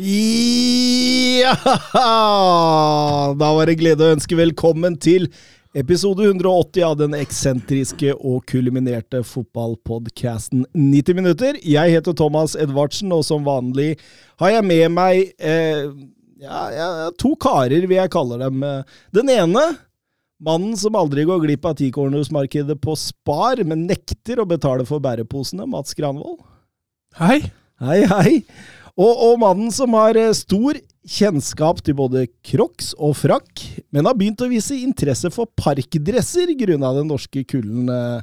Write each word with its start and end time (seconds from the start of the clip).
Ja! 0.00 1.56
Da 3.36 3.48
var 3.52 3.68
det 3.68 3.74
glede 3.82 4.06
å 4.06 4.14
ønske 4.14 4.38
velkommen 4.38 4.94
til 4.96 5.26
episode 5.76 6.24
180 6.24 6.86
av 6.86 6.94
den 6.96 7.16
eksentriske 7.18 8.14
og 8.16 8.46
kulminerte 8.48 9.20
fotballpodcasten 9.28 10.64
90 10.72 11.18
minutter. 11.20 11.60
Jeg 11.60 11.92
heter 11.98 12.16
Thomas 12.16 12.56
Edvardsen, 12.56 13.12
og 13.12 13.26
som 13.28 13.44
vanlig 13.44 13.98
har 14.40 14.54
jeg 14.54 14.68
med 14.70 14.96
meg 14.96 15.34
eh, 15.36 15.84
ja, 16.40 16.64
ja, 16.72 16.88
to 17.20 17.34
karer, 17.36 17.84
vil 17.84 17.98
jeg 18.00 18.14
kalle 18.16 18.40
dem. 18.40 18.64
Den 19.12 19.36
ene 19.36 19.68
Mannen 20.40 20.72
som 20.80 20.96
aldri 20.96 21.28
går 21.28 21.44
glipp 21.44 21.66
av 21.68 21.76
tikornersmarkedet 21.76 22.80
på 22.80 22.96
Spar, 22.96 23.60
men 23.68 23.84
nekter 23.84 24.40
å 24.40 24.48
betale 24.48 24.88
for 24.88 25.04
bæreposene, 25.04 25.68
Mats 25.68 25.92
Granvold. 25.98 26.40
Hei. 27.20 27.42
Hei, 27.80 28.02
hei. 28.08 28.30
Og, 29.00 29.12
og 29.30 29.38
mannen 29.40 29.70
som 29.72 29.94
har 29.96 30.18
eh, 30.20 30.32
stor 30.36 30.76
kjennskap 31.10 31.78
til 31.86 31.96
både 31.96 32.26
crocs 32.44 32.90
og 33.00 33.14
frakk, 33.16 33.62
men 33.94 34.04
har 34.06 34.16
begynt 34.18 34.42
å 34.44 34.50
vise 34.50 34.76
interesse 34.76 35.30
for 35.32 35.48
parkdresser 35.56 36.52
grunna 36.60 36.92
den 36.98 37.08
norske 37.10 37.44
kulden. 37.48 37.88
eh, 37.88 38.20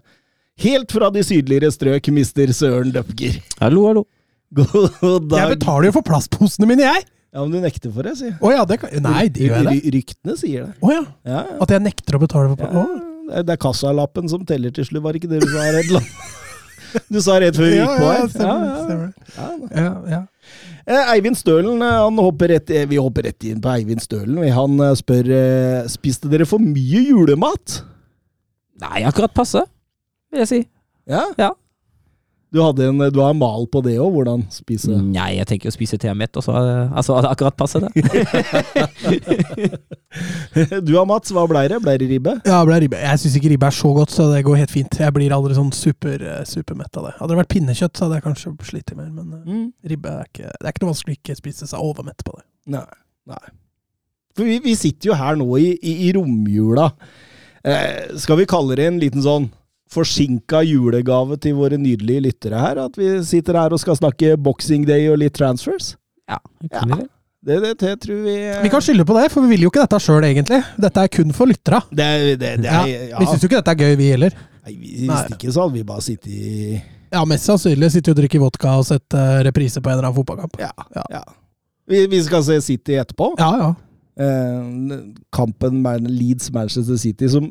Helt 0.62 0.90
fra 0.94 1.10
de 1.14 1.22
sydligere 1.22 1.70
strøk, 1.74 2.08
mister 2.14 2.50
Søren 2.58 2.90
Døpker. 2.94 3.36
Hallo, 3.62 3.84
hallo. 3.90 4.06
God 4.54 5.28
dag. 5.30 5.42
Jeg 5.44 5.58
betaler 5.60 5.90
jo 5.90 5.96
for 6.00 6.06
plastposene 6.08 6.70
mine, 6.70 6.86
jeg! 6.88 7.04
Ja, 7.36 7.44
men 7.44 7.52
du 7.54 7.60
nekter 7.62 7.92
for 7.94 8.08
det, 8.08 8.16
si. 8.18 8.30
Oh, 8.42 8.50
ja, 8.54 8.64
det 8.66 8.80
kan 8.82 8.94
Nei, 9.06 9.28
det 9.30 9.44
gjør 9.50 9.60
jeg 9.68 9.84
det. 9.84 9.92
Ryktene 9.98 10.38
sier 10.40 10.64
det. 10.70 10.78
Å 10.82 10.94
ja. 10.96 11.04
Ja, 11.28 11.42
ja. 11.52 11.58
At 11.62 11.74
jeg 11.76 11.84
nekter 11.86 12.18
å 12.18 12.22
betale 12.24 12.54
for 12.56 12.64
Ja, 12.64 12.86
det 13.28 13.36
er- 13.42 13.44
det 13.44 13.54
er 13.58 13.60
kassalappen 13.62 14.30
som 14.32 14.46
teller 14.48 14.72
til 14.74 14.88
slutt, 14.88 15.04
var 15.04 15.14
det 15.14 15.22
ikke 15.22 15.34
det 15.36 15.42
du 15.44 15.50
sa? 15.52 16.02
Du 17.14 17.20
sa 17.24 17.38
rett 17.42 17.58
før 17.58 17.70
vi 17.70 17.78
gikk 17.78 17.94
på 18.00 18.08
ja, 18.08 18.16
her. 18.16 18.32
stemmer. 18.32 18.66
Ja, 18.66 18.72
ja. 18.72 18.82
stemmer. 18.86 19.14
Ja. 19.38 19.84
Ja, 19.84 19.94
ja. 20.16 20.24
Eh, 20.88 21.10
Eivind 21.12 21.36
Stølen, 21.36 21.82
eh, 21.84 22.00
han 22.00 22.20
hopper 22.24 22.48
rett, 22.54 22.70
eh, 22.72 22.86
vi 22.88 22.96
hopper 22.96 23.26
rett 23.28 23.44
inn 23.44 23.60
på 23.60 23.72
Eivind 23.74 24.00
Stølen. 24.00 24.40
Han 24.56 24.80
spør 24.96 25.28
spiste 25.92 26.32
dere 26.32 26.48
for 26.48 26.64
mye 26.64 27.02
julemat. 27.10 27.82
Nei, 28.80 29.02
akkurat 29.10 29.34
passe, 29.36 29.66
vil 30.32 30.46
jeg 30.46 30.52
si. 30.52 30.60
Ja? 31.10 31.26
Ja. 31.40 31.52
Du, 32.54 32.62
hadde 32.64 32.86
en, 32.88 33.02
du 33.12 33.20
har 33.20 33.34
en 33.34 33.40
mal 33.40 33.66
på 33.68 33.82
det 33.84 33.98
òg, 34.00 34.14
hvordan 34.16 34.46
spise. 34.54 34.88
Nei, 34.88 35.34
jeg 35.36 35.48
tenker 35.50 35.68
å 35.68 35.76
spise 35.76 35.98
til 36.00 36.08
jeg 36.08 36.16
er 36.16 36.20
mett, 36.20 36.38
og 36.40 36.46
så 36.46 36.54
er 36.56 36.70
altså, 36.88 37.18
det 37.24 37.32
akkurat 37.34 37.58
passe, 37.60 37.82
det. 37.84 37.92
Du 40.88 40.94
da, 40.94 41.04
Mats, 41.06 41.34
hva 41.36 41.44
blei 41.50 41.66
det? 41.70 41.82
Blei 41.84 41.98
det 42.00 42.08
ribbe? 42.10 42.38
Ja, 42.48 42.62
det 42.66 42.80
ribbe. 42.86 43.02
Jeg 43.04 43.22
syns 43.22 43.36
ikke 43.38 43.52
ribbe 43.52 43.68
er 43.68 43.76
så 43.76 43.92
godt, 43.94 44.14
så 44.16 44.30
det 44.32 44.46
går 44.48 44.62
helt 44.62 44.74
fint. 44.74 45.00
Jeg 45.04 45.14
blir 45.14 45.36
aldri 45.36 45.58
sånn 45.58 45.74
super, 45.76 46.24
eh, 46.24 46.42
supermett 46.48 46.98
av 46.98 47.10
det. 47.10 47.14
Hadde 47.20 47.34
det 47.34 47.40
vært 47.42 47.54
pinnekjøtt, 47.54 47.94
så 47.98 48.08
hadde 48.08 48.22
jeg 48.22 48.26
kanskje 48.30 48.56
slitt 48.72 48.96
mer, 48.96 49.12
men 49.12 49.44
mm. 49.44 49.68
ribbe 49.92 50.16
er 50.16 50.32
ikke 50.32 50.48
Det 50.48 50.64
er 50.64 50.72
ikke 50.72 50.86
noe 50.86 50.94
vanskelig 50.94 51.18
å 51.18 51.20
ikke 51.20 51.40
spise 51.44 51.70
seg 51.70 51.84
overmett 51.84 52.24
på 52.26 52.34
det. 52.40 52.46
Nei. 52.78 52.88
nei. 53.30 53.44
For 54.38 54.48
vi, 54.48 54.60
vi 54.64 54.76
sitter 54.80 55.12
jo 55.12 55.20
her 55.20 55.38
nå 55.40 55.50
i, 55.60 55.72
i, 55.76 55.96
i 56.08 56.12
romjula. 56.16 56.92
Eh, 57.68 58.16
skal 58.22 58.40
vi 58.40 58.48
kalle 58.50 58.78
det 58.80 58.88
en 58.88 59.02
liten 59.02 59.24
sånn 59.26 59.50
forsinka 59.94 60.62
julegave 60.68 61.38
til 61.42 61.56
våre 61.58 61.78
nydelige 61.80 62.24
lyttere 62.28 62.60
her? 62.60 62.82
At 62.88 62.98
vi 63.00 63.12
sitter 63.28 63.58
her 63.60 63.74
og 63.76 63.80
skal 63.82 63.96
snakke 64.00 64.34
boxing 64.38 64.86
day 64.88 65.08
og 65.12 65.20
litt 65.22 65.36
transfers? 65.38 65.96
Ja, 66.30 66.40
det 66.62 66.74
Ja. 66.74 67.04
Det, 67.48 67.58
det, 67.64 67.70
det 67.80 67.92
tror 68.04 68.18
vi 68.26 68.32
eh, 68.44 68.58
Vi 68.64 68.70
kan 68.74 68.82
skylde 68.84 69.06
på 69.08 69.14
det, 69.16 69.28
for 69.32 69.46
vi 69.46 69.54
vil 69.54 69.62
jo 69.64 69.70
ikke 69.70 69.84
dette 69.86 70.00
sjøl, 70.04 70.26
egentlig. 70.28 70.58
Dette 70.84 71.04
er 71.06 71.08
kun 71.14 71.30
for 71.38 71.48
lytterne. 71.48 71.80
Det, 71.96 72.04
er- 72.04 72.36
det, 72.42 72.50
det 72.66 72.66
Ja. 72.68 72.82
Vi 73.22 73.28
syns 73.30 73.44
jo 73.46 73.48
ikke 73.48 73.62
dette 73.62 73.72
er 73.72 73.80
gøy, 73.86 73.94
vi 74.02 74.08
heller. 74.12 74.34
Nei, 74.66 74.74
hvis 74.82 75.30
ikke 75.38 75.54
så 75.56 75.62
hadde 75.64 75.78
vi 75.78 75.84
bare 75.88 76.04
sittet 76.04 76.28
i 76.34 76.82
Ja, 77.14 77.22
mest 77.30 77.46
sannsynlig 77.48 77.92
sitter 77.94 78.12
vi 78.12 78.16
og 78.18 78.20
drikker 78.20 78.42
vodka 78.44 78.74
og 78.82 78.84
sett 78.90 79.16
eh, 79.16 79.38
reprise 79.48 79.80
på 79.80 79.88
en 79.88 79.96
eller 79.96 80.10
annen 80.10 80.18
fotballkamp. 80.18 80.58
Ja. 80.60 80.74
Ja. 80.98 81.06
ja. 81.14 81.22
Vi, 81.88 82.02
vi 82.12 82.20
skal 82.26 82.44
se 82.44 82.58
City 82.66 82.98
etterpå. 83.00 83.30
Ja, 83.40 83.52
ja. 83.62 83.70
Eh, 84.20 84.98
kampen 85.32 85.80
Man- 85.86 86.10
Leeds-Manchester 86.10 86.98
City 87.00 87.30
som 87.32 87.48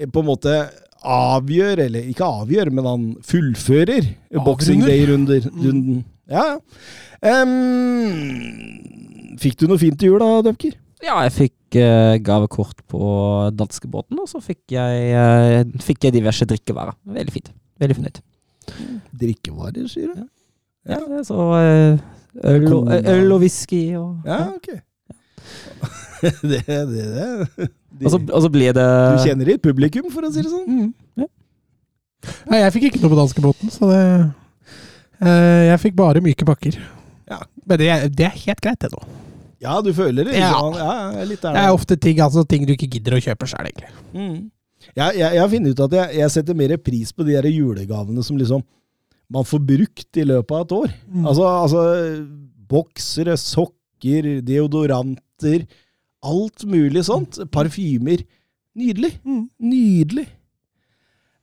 eh, 0.00 0.08
på 0.10 0.24
en 0.24 0.30
måte 0.32 0.56
avgjør, 1.00 1.80
eller 1.86 2.10
ikke 2.10 2.26
avgjør, 2.26 2.70
men 2.76 2.88
han 2.88 3.06
fullfører 3.26 4.04
Boxing 4.44 4.82
Day-runden. 4.84 6.04
Ja, 6.30 6.44
ja. 6.54 6.58
Em, 7.20 7.50
fikk 9.40 9.58
du 9.60 9.66
noe 9.68 9.80
fint 9.80 9.98
til 10.00 10.14
jul 10.14 10.22
da, 10.22 10.28
Døpker? 10.46 10.76
Ja, 11.04 11.18
jeg 11.24 11.32
fikk 11.36 11.78
uh, 11.80 12.16
gavekort 12.24 12.78
på 12.90 13.00
danskebåten, 13.56 14.16
og 14.20 14.28
så 14.28 14.38
fikk 14.44 14.62
jeg, 14.76 14.92
uh, 15.16 15.80
fikk 15.84 16.04
jeg 16.06 16.16
diverse 16.18 16.44
drikkevarer. 16.48 16.94
Veldig 17.16 17.34
fint. 17.34 17.48
Veldig 17.80 17.96
fornøyd. 17.98 18.16
Drikkevarer, 19.22 19.86
sier 19.90 20.08
du? 20.12 20.16
Ja, 20.88 21.00
så 21.26 21.36
uh, 21.36 21.94
øl, 22.44 22.72
og, 22.72 22.92
øl 22.92 23.32
og 23.34 23.40
whisky 23.42 23.82
og 24.00 24.10
Ja, 24.28 24.38
ok. 24.54 24.68
det, 26.50 26.62
det, 26.68 27.04
det. 27.16 27.70
De, 28.00 28.06
Og 28.08 28.14
så, 28.14 28.18
og 28.32 28.42
så 28.46 28.50
ble 28.52 28.70
det 28.72 28.84
du 28.88 29.22
kjenner 29.26 29.50
ditt 29.52 29.62
publikum, 29.64 30.06
for 30.12 30.24
å 30.24 30.30
si 30.32 30.40
det 30.44 30.50
sånn? 30.52 30.90
Nei, 32.50 32.60
jeg 32.64 32.72
fikk 32.74 32.86
ikke 32.90 33.00
noe 33.02 33.12
på 33.14 33.18
danskebåten, 33.18 33.72
så 33.72 33.88
det 33.88 34.00
eh, 35.24 35.68
Jeg 35.70 35.80
fikk 35.86 35.96
bare 36.00 36.22
myke 36.24 36.46
pakker. 36.48 36.76
Ja. 37.30 37.38
Men 37.64 37.80
det, 37.80 37.88
er- 37.94 38.08
det 38.12 38.26
er 38.28 38.38
helt 38.44 38.60
greit, 38.64 38.80
det 38.82 38.90
nå. 38.92 39.02
Ja, 39.60 39.76
du 39.84 39.90
føler 39.92 40.24
det? 40.24 40.38
Ja. 40.40 40.50
Ja, 40.56 40.90
jeg 41.12 41.20
er 41.20 41.28
litt 41.28 41.42
der. 41.44 41.52
Det 41.56 41.62
er 41.68 41.76
ofte 41.76 41.96
ting, 42.00 42.20
altså, 42.24 42.44
ting 42.48 42.64
du 42.68 42.72
ikke 42.74 42.88
gidder 42.96 43.18
å 43.18 43.22
kjøpe 43.24 43.48
sjøl, 43.50 43.68
egentlig. 43.68 43.90
Mm. 44.16 44.38
Jeg, 44.96 45.16
jeg, 45.20 45.20
jeg 45.36 45.40
har 45.42 45.50
funnet 45.52 45.74
ut 45.76 45.82
at 45.84 45.96
jeg, 45.98 46.14
jeg 46.22 46.32
setter 46.32 46.56
mer 46.56 46.72
pris 46.80 47.12
på 47.12 47.26
de 47.28 47.34
der 47.36 47.48
julegavene 47.52 48.24
som 48.24 48.38
liksom 48.40 48.64
man 49.30 49.44
får 49.46 49.60
brukt 49.62 50.16
i 50.18 50.24
løpet 50.26 50.56
av 50.56 50.64
et 50.64 50.72
år. 50.78 50.94
Mm. 51.12 51.26
Altså, 51.30 51.44
altså 51.46 51.82
boksere, 52.72 53.36
sokker, 53.38 54.30
deodoranter, 54.48 55.66
alt 56.26 56.64
mulig 56.68 57.04
sånt. 57.08 57.38
Parfymer. 57.52 58.24
Nydelig. 58.76 59.14
Mm. 59.24 59.44
Nydelig. 59.58 60.26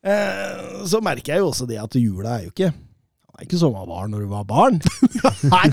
Eh, 0.06 0.84
så 0.88 1.00
merker 1.04 1.34
jeg 1.34 1.42
jo 1.42 1.48
også 1.50 1.66
det 1.68 1.80
at 1.82 1.96
jula 1.98 2.38
er 2.38 2.46
jo 2.46 2.54
ikke 2.54 2.74
det 3.38 3.44
er 3.44 3.46
ikke 3.52 3.58
som 3.60 3.70
man 3.70 3.86
var 3.86 4.06
når 4.10 4.22
du 4.24 4.30
var 4.32 4.46
barn. 4.50 4.78
Nei, 5.52 5.68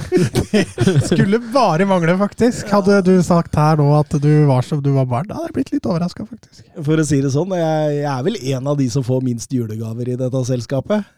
skulle 1.07 1.39
bare 1.49 1.87
mangle, 1.89 2.13
faktisk. 2.19 2.69
Hadde 2.69 2.99
du 3.07 3.15
sagt 3.25 3.57
her 3.57 3.79
nå 3.81 3.87
at 3.97 4.13
du 4.21 4.29
var 4.45 4.61
som 4.61 4.83
du 4.85 4.91
var 4.93 5.07
barn, 5.09 5.25
da 5.25 5.39
hadde 5.39 5.49
jeg 5.49 5.55
blitt 5.55 5.71
litt 5.73 5.87
overraska, 5.89 6.27
faktisk. 6.29 6.67
For 6.77 7.01
å 7.01 7.05
si 7.09 7.23
det 7.25 7.31
sånn, 7.33 7.55
jeg, 7.57 7.95
jeg 8.03 8.11
er 8.11 8.21
vel 8.27 8.37
en 8.53 8.69
av 8.69 8.77
de 8.77 8.85
som 8.93 9.07
får 9.07 9.25
minst 9.25 9.57
julegaver 9.57 10.13
i 10.13 10.17
dette 10.19 10.43
selskapet. 10.45 11.09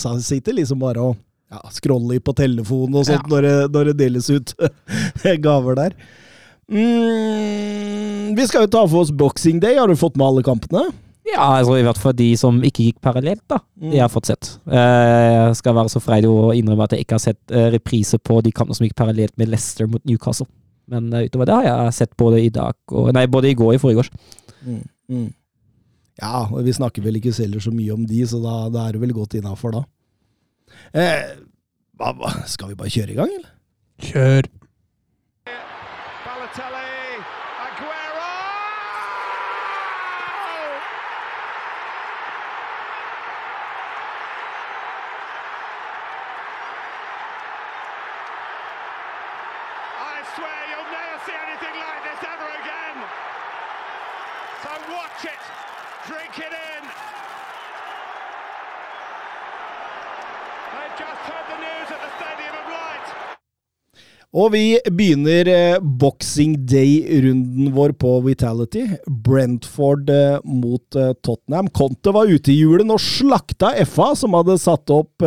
Så 0.00 0.14
sitter 0.24 0.56
liksom 0.56 0.80
bare 0.80 1.10
og 1.10 1.20
ja, 1.52 1.60
scroller 1.76 2.24
på 2.24 2.32
telefonen 2.40 2.96
og 3.02 3.04
sånt 3.10 3.28
Ja. 3.28 3.34
når, 3.34 3.44
det, 3.50 3.54
når 3.76 3.90
det 3.90 3.96
deles 4.00 4.32
ut 4.32 4.56
gaver 5.44 5.76
der. 5.76 5.98
Mm, 6.72 8.32
vi 8.38 8.44
skal 8.48 8.64
jo 8.64 8.72
ta 8.72 8.82
for 8.88 9.04
oss 9.04 9.12
Boxing 9.12 9.60
Day. 9.62 9.76
Har 9.76 9.90
du 9.90 9.98
fått 9.98 10.16
med 10.16 10.26
alle 10.26 10.44
kampene? 10.46 10.86
Ja, 11.28 11.44
altså 11.60 11.76
i 11.78 11.84
hvert 11.86 12.00
fall 12.02 12.16
de 12.18 12.30
som 12.38 12.56
ikke 12.66 12.88
gikk 12.88 13.02
parallelt, 13.04 13.42
da. 13.50 13.60
Mm. 13.78 13.90
De 13.92 14.00
har 14.00 14.10
fått 14.10 14.30
sett. 14.32 14.48
Eh, 14.66 15.28
Jeg 15.36 15.58
skal 15.60 15.76
være 15.76 15.92
så 15.92 16.02
freidig 16.02 16.30
å 16.32 16.50
innrømme 16.56 16.88
at 16.88 16.96
jeg 16.96 17.04
ikke 17.04 17.18
har 17.18 17.22
sett 17.22 17.40
Repriser 17.46 17.76
reprise 17.76 18.18
på 18.18 18.40
de 18.42 18.52
kampene 18.54 18.78
som 18.78 18.86
gikk 18.88 18.96
parallelt 18.98 19.36
med 19.38 19.52
Leicester 19.52 19.86
mot 19.90 20.02
Newcastle. 20.08 20.48
Men 20.90 21.12
eh, 21.12 21.28
utover 21.28 21.48
det 21.48 21.60
har 21.60 21.68
jeg 21.68 21.98
sett 22.00 22.16
både 22.18 22.42
i 22.42 22.50
dag 22.52 22.74
og 22.90 23.12
Nei, 23.14 23.28
både 23.30 23.52
i 23.52 23.56
går 23.58 23.70
og 23.70 23.78
i 23.78 23.82
forrige 23.82 24.04
års. 24.04 24.10
Mm, 24.66 24.82
mm. 25.12 25.28
Ja, 26.22 26.42
og 26.48 26.60
vi 26.66 26.74
snakker 26.74 27.04
vel 27.04 27.20
ikke 27.20 27.34
selv 27.36 27.62
så 27.62 27.72
mye 27.74 27.94
om 27.94 28.02
de, 28.08 28.20
så 28.28 28.40
da, 28.42 28.56
da 28.72 28.86
er 28.86 28.96
det 28.96 29.02
vel 29.04 29.14
godt 29.16 29.38
innafor, 29.38 29.78
da. 29.78 29.84
Eh, 30.92 31.38
hva, 31.98 32.12
hva, 32.18 32.34
skal 32.50 32.72
vi 32.72 32.78
bare 32.78 32.92
kjøre 32.92 33.14
i 33.14 33.18
gang, 33.18 33.32
eller? 33.38 33.54
Kjør. 34.02 34.50
Og 64.32 64.54
vi 64.54 64.78
begynner 64.88 65.48
eh, 65.52 65.82
boxing 65.82 66.54
day-runden 66.64 67.68
vår 67.74 67.92
på 68.00 68.14
Vitality. 68.24 68.86
Brentford 69.04 70.08
eh, 70.08 70.38
mot 70.48 70.96
eh, 70.96 71.12
Tottenham. 71.20 71.68
Conte 71.76 72.14
var 72.16 72.30
ute 72.32 72.48
i 72.48 72.56
julen 72.62 72.94
og 72.94 73.02
slakta 73.02 73.74
FA, 73.84 74.14
som 74.16 74.32
hadde 74.38 74.56
satt 74.60 74.92
opp 74.92 75.24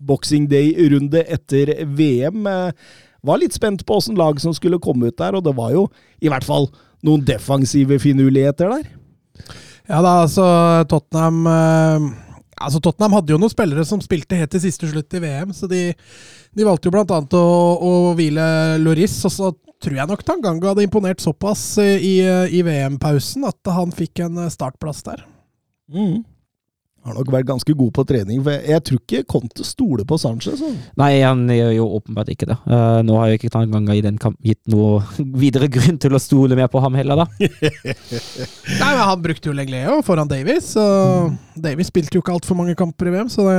boxing 0.00 0.48
day-runde 0.50 1.22
etter 1.30 1.70
VM. 1.86 2.48
Var 3.20 3.38
litt 3.38 3.54
spent 3.54 3.84
på 3.86 4.00
åssen 4.00 4.18
lag 4.18 4.40
som 4.42 4.54
skulle 4.56 4.80
komme 4.82 5.12
ut 5.12 5.18
der, 5.20 5.36
og 5.38 5.44
det 5.46 5.54
var 5.54 5.70
jo 5.76 5.84
i 6.18 6.32
hvert 6.32 6.46
fall 6.46 6.66
noen 7.06 7.22
defensive 7.28 8.00
finurligheter 8.02 8.72
der. 8.74 8.90
Ja 9.90 10.00
da, 10.02 10.16
altså 10.24 10.48
Tottenham 10.90 11.46
Altså 12.60 12.80
Tottenham 12.84 13.16
hadde 13.16 13.34
jo 13.34 13.40
noen 13.40 13.52
spillere 13.52 13.84
som 13.88 14.02
spilte 14.04 14.38
helt 14.38 14.52
til 14.52 14.62
siste 14.66 14.88
slutt 14.90 15.16
i 15.16 15.22
VM, 15.22 15.54
så 15.56 15.68
de, 15.70 15.90
de 16.56 16.66
valgte 16.66 16.90
jo 16.90 17.00
annet 17.00 17.36
å, 17.38 17.44
å 17.80 17.92
hvile 18.18 18.46
Loris. 18.82 19.16
Og 19.24 19.34
så 19.34 19.52
tror 19.80 19.96
jeg 19.96 20.10
nok 20.10 20.24
Tanganga 20.28 20.72
hadde 20.72 20.84
imponert 20.84 21.24
såpass 21.24 21.64
i, 21.80 22.20
i 22.20 22.60
VM-pausen 22.66 23.46
at 23.48 23.72
han 23.72 23.94
fikk 23.96 24.26
en 24.26 24.44
startplass 24.52 25.00
der. 25.06 25.24
Mm. 25.90 26.20
Har 27.00 27.14
nok 27.16 27.30
vært 27.32 27.48
ganske 27.48 27.72
god 27.72 27.92
på 27.96 28.02
trening, 28.04 28.42
for 28.44 28.52
jeg, 28.52 28.64
jeg 28.74 28.82
tror 28.84 28.98
ikke 29.00 29.20
Conte 29.32 29.64
stoler 29.64 30.04
på 30.04 30.18
Sanchez. 30.20 30.60
Så. 30.60 30.68
Nei, 31.00 31.22
han 31.24 31.46
gjør 31.48 31.70
jo 31.72 31.86
åpenbart 31.96 32.28
ikke 32.34 32.50
det. 32.50 32.58
Uh, 32.68 33.00
nå 33.08 33.16
har 33.16 33.30
jo 33.30 33.38
ikke 33.38 33.52
Tanganga 33.54 33.96
i 33.96 34.02
den 34.04 34.18
kampen 34.20 34.44
gitt 34.44 34.60
noe 34.68 35.00
videre 35.42 35.70
grunn 35.72 35.96
til 36.02 36.16
å 36.16 36.20
stole 36.20 36.58
mer 36.58 36.68
på 36.72 36.82
ham 36.84 36.98
heller, 36.98 37.22
da. 37.22 37.26
Nei, 38.82 38.90
men 38.90 39.00
Han 39.00 39.24
brukte 39.24 39.48
jo 39.48 39.56
Lengleo 39.56 40.00
foran 40.04 40.28
Davies, 40.28 40.74
og 40.80 41.32
Davies 41.56 41.88
spilte 41.88 42.18
jo 42.18 42.24
ikke 42.24 42.36
altfor 42.36 42.58
mange 42.60 42.76
kamper 42.76 43.08
i 43.08 43.14
VM, 43.16 43.32
så 43.32 43.48
det 43.48 43.56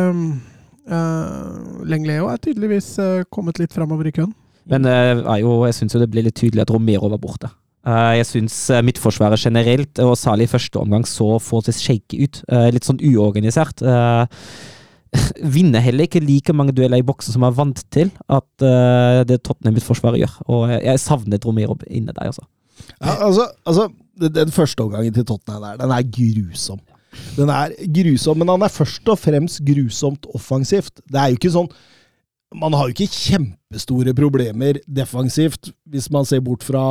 uh, 0.94 1.81
Lengleo 1.89 2.29
er 2.29 2.41
tydeligvis 2.41 2.94
uh, 3.01 3.23
kommet 3.33 3.57
litt 3.61 3.73
framover 3.73 4.09
i 4.09 4.13
køen. 4.15 4.35
Men 4.69 4.85
uh, 4.85 5.33
jo, 5.41 5.63
jeg 5.65 5.79
syns 5.79 5.97
jo 5.97 6.03
det 6.03 6.11
ble 6.13 6.27
litt 6.27 6.37
tydelig 6.37 6.67
at 6.67 6.73
Romero 6.73 7.09
var 7.09 7.21
borte. 7.21 7.49
Eh, 7.81 8.12
jeg 8.19 8.28
syns 8.30 8.56
uh, 8.69 8.81
midtforsvaret 8.86 9.42
generelt, 9.42 10.00
og 10.04 10.13
særlig 10.19 10.45
i 10.45 10.51
første 10.51 10.78
omgang, 10.81 11.06
så 11.07 11.33
forholdsvis 11.42 11.81
shake 11.81 12.19
ut. 12.22 12.42
Eh, 12.51 12.69
litt 12.75 12.86
sånn 12.86 13.01
uorganisert. 13.01 13.81
Vinner 15.56 15.83
heller 15.83 16.07
ikke 16.07 16.22
like 16.24 16.54
mange 16.56 16.75
dueller 16.78 17.01
i 17.01 17.06
boksen 17.06 17.36
som 17.36 17.44
er 17.44 17.56
vant 17.57 17.81
til 17.92 18.13
at 18.31 18.48
det 19.28 19.42
Tottenham 19.44 19.75
midtforsvaret 19.75 20.22
gjør. 20.22 20.38
Og 20.48 20.62
jeg, 20.72 20.86
jeg 20.88 21.01
savnet 21.04 21.44
Romero 21.44 21.75
inne 21.89 22.13
der, 22.16 22.30
altså. 22.30 22.45
Ja, 23.01 23.18
altså, 23.28 23.50
altså 23.68 23.89
den 24.16 24.54
første 24.56 24.86
omgangen 24.86 25.12
til 25.13 25.25
Tottenham 25.28 25.66
der, 25.66 25.81
den 25.81 25.92
er 25.92 26.06
grusom. 26.16 26.80
Den 27.36 27.51
er 27.51 27.75
grusom, 27.92 28.39
men 28.39 28.54
han 28.54 28.63
er 28.63 28.72
først 28.72 29.12
og 29.12 29.19
fremst 29.19 29.60
grusomt 29.68 30.30
offensivt. 30.31 31.01
Det 31.12 31.19
er 31.19 31.33
jo 31.33 31.42
ikke 31.42 31.56
sånn 31.57 31.68
Man 32.56 32.75
har 32.75 32.88
jo 32.88 32.92
ikke 32.92 33.07
kjempestore 33.16 34.12
problemer 34.16 34.80
defensivt, 34.83 35.69
hvis 35.88 36.10
man 36.12 36.25
ser 36.28 36.42
bort 36.44 36.66
fra 36.68 36.81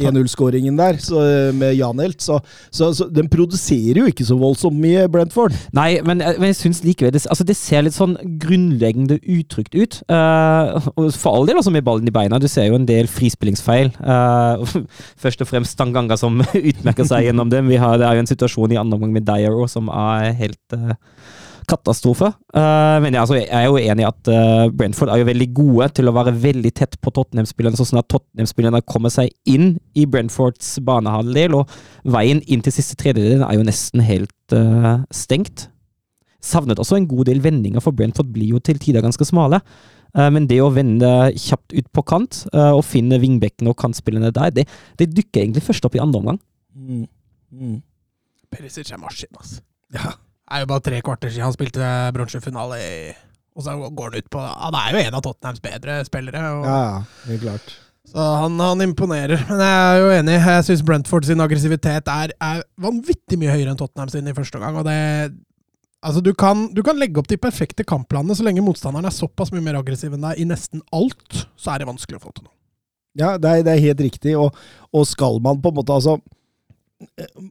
1-0-skåringen 0.00 0.78
der 0.78 0.98
så, 1.02 1.22
med 1.56 1.74
Janelt. 1.78 2.20
Så, 2.22 2.40
så, 2.70 2.90
så 2.96 3.06
den 3.10 3.28
produserer 3.32 4.02
jo 4.02 4.08
ikke 4.10 4.26
så 4.26 4.36
voldsomt 4.40 4.78
mye, 4.80 5.06
Brentford. 5.12 5.56
Nei, 5.76 6.00
men, 6.06 6.22
eh, 6.24 6.38
men 6.40 6.52
jeg 6.52 6.60
syns 6.60 6.82
likevel 6.84 7.14
det, 7.14 7.24
altså 7.30 7.46
det 7.46 7.56
ser 7.58 7.84
litt 7.86 7.96
sånn 7.96 8.16
grunnleggende 8.42 9.20
utrygt 9.20 9.76
ut. 9.76 10.00
Uh, 10.10 10.78
for 11.16 11.32
all 11.34 11.48
del 11.48 11.60
også 11.60 11.74
med 11.74 11.86
ballen 11.86 12.08
i 12.08 12.14
beina. 12.14 12.40
Du 12.42 12.48
ser 12.50 12.70
jo 12.70 12.78
en 12.78 12.88
del 12.88 13.10
frispillingsfeil. 13.10 13.92
Uh, 14.00 14.64
først 15.22 15.44
og 15.44 15.50
fremst 15.50 15.76
Stanganga 15.76 16.18
som 16.20 16.42
utmerker 16.70 17.08
seg 17.08 17.28
gjennom 17.28 17.52
dem. 17.52 17.70
Vi 17.70 17.80
har, 17.80 17.98
det 18.00 18.08
er 18.08 18.18
jo 18.18 18.26
en 18.26 18.32
situasjon 18.32 18.74
i 18.74 18.80
andre 18.80 18.98
omgang 18.98 19.14
med 19.16 19.28
Dyer 19.28 19.60
som 19.70 19.90
er 19.92 20.32
helt 20.40 20.76
uh, 20.76 20.96
katastrofe. 21.70 22.30
Uh, 22.54 22.98
men 23.02 23.14
jeg, 23.14 23.20
altså, 23.22 23.36
jeg 23.38 23.48
er 23.54 23.66
jo 23.68 23.78
enig 23.80 24.04
i 24.04 24.08
at 24.08 24.30
uh, 24.32 24.66
Brentford 24.74 25.12
er 25.12 25.20
jo 25.20 25.28
veldig 25.28 25.48
gode 25.56 25.88
til 25.98 26.10
å 26.10 26.14
være 26.16 26.34
veldig 26.42 26.72
tett 26.76 26.96
på 27.02 27.12
Tottenham-spillerne, 27.16 27.78
sånn 27.78 28.02
at 28.02 28.08
Tottenham-spillerne 28.10 28.82
kommer 28.88 29.12
seg 29.14 29.30
inn 29.48 29.74
i 29.98 30.06
Brentfords 30.10 30.76
banehalvdel, 30.86 31.56
og 31.60 32.10
veien 32.16 32.42
inn 32.46 32.64
til 32.64 32.74
siste 32.74 32.98
tredjedel 33.00 33.44
er 33.46 33.58
jo 33.58 33.66
nesten 33.66 34.02
helt 34.06 34.56
uh, 34.56 35.00
stengt. 35.14 35.68
Savnet 36.44 36.80
også 36.80 36.98
en 36.98 37.08
god 37.10 37.30
del 37.30 37.42
vendinger, 37.44 37.84
for 37.84 37.96
Brentford 37.96 38.32
blir 38.34 38.56
jo 38.56 38.62
til 38.64 38.80
tider 38.80 39.04
ganske 39.04 39.26
smale. 39.28 39.60
Men 40.10 40.48
det 40.50 40.56
å 40.58 40.72
vende 40.74 41.06
kjapt 41.38 41.70
ut 41.70 41.86
på 41.94 42.02
kant 42.02 42.40
og 42.50 42.80
finne 42.82 43.20
vingbekkene 43.22 43.70
og 43.70 43.76
kantspillene 43.78 44.32
der, 44.34 44.50
det, 44.56 44.64
det, 44.98 45.06
dukker 45.14 45.44
egentlig 45.44 45.62
først 45.62 45.86
opp 45.86 45.94
i 45.94 46.00
andre 46.02 46.18
omgang. 46.18 46.40
Mm. 46.74 47.04
Mm. 47.54 47.76
Perisic 48.50 48.90
er 48.90 48.98
maskin, 48.98 49.30
altså. 49.36 49.62
Ja. 49.94 50.16
Er 50.50 50.64
jo 50.64 50.70
bare 50.72 50.82
tre 50.86 51.02
kvarter 51.06 51.30
siden 51.30 51.46
han 51.46 51.54
spilte 51.54 51.90
bronsefinale, 52.16 52.80
og 53.54 53.66
så 53.66 53.76
går 53.76 54.10
han 54.10 54.24
ut 54.24 54.32
på 54.32 54.42
Han 54.42 54.78
er 54.80 54.90
jo 54.94 55.04
en 55.04 55.18
av 55.18 55.22
Tottenhams 55.26 55.62
bedre 55.62 56.00
spillere. 56.08 56.42
Og, 56.56 56.66
ja, 56.66 57.22
det 57.26 57.36
er 57.36 57.44
klart. 57.44 57.76
Så 58.10 58.18
han, 58.18 58.56
han, 58.58 58.82
imponerer. 58.82 59.44
Men 59.48 59.62
jeg 59.62 59.84
er 59.84 60.00
jo 60.00 60.08
enig. 60.16 60.38
Jeg 60.40 60.66
syns 60.66 60.82
Brentford 60.86 61.28
sin 61.28 61.42
aggressivitet 61.44 62.10
er, 62.10 62.34
er, 62.42 62.64
vanvittig 62.82 63.38
mye 63.38 63.52
høyere 63.52 63.74
enn 63.74 63.78
Tottenham 63.78 64.10
sin 64.10 64.30
i 64.30 64.34
første 64.36 64.62
gang. 64.62 64.80
Og 64.80 64.88
det 64.88 64.98
Altså, 66.00 66.22
du 66.24 66.30
kan, 66.32 66.62
du 66.72 66.80
kan 66.80 66.96
legge 66.96 67.20
opp 67.20 67.26
de 67.28 67.36
perfekte 67.36 67.84
kampplanene 67.84 68.32
så 68.32 68.44
lenge 68.46 68.62
motstanderen 68.64 69.04
er 69.04 69.12
såpass 69.12 69.50
mye 69.52 69.60
mer 69.60 69.76
aggressiv 69.82 70.14
enn 70.16 70.22
deg 70.24 70.38
i 70.40 70.46
nesten 70.48 70.80
alt, 70.96 71.42
så 71.60 71.74
er 71.74 71.82
det 71.82 71.90
vanskelig 71.90 72.16
å 72.16 72.22
få 72.22 72.32
til 72.32 72.46
noe. 72.46 72.54
Ja, 73.20 73.34
det 73.36 73.50
er, 73.50 73.64
det 73.66 73.74
er 73.74 73.82
helt 73.84 74.00
riktig. 74.06 74.32
Og, 74.40 74.56
og 74.96 75.04
skal 75.10 75.36
man 75.44 75.60
på 75.60 75.68
en 75.68 75.76
måte 75.76 75.92
altså 75.92 76.16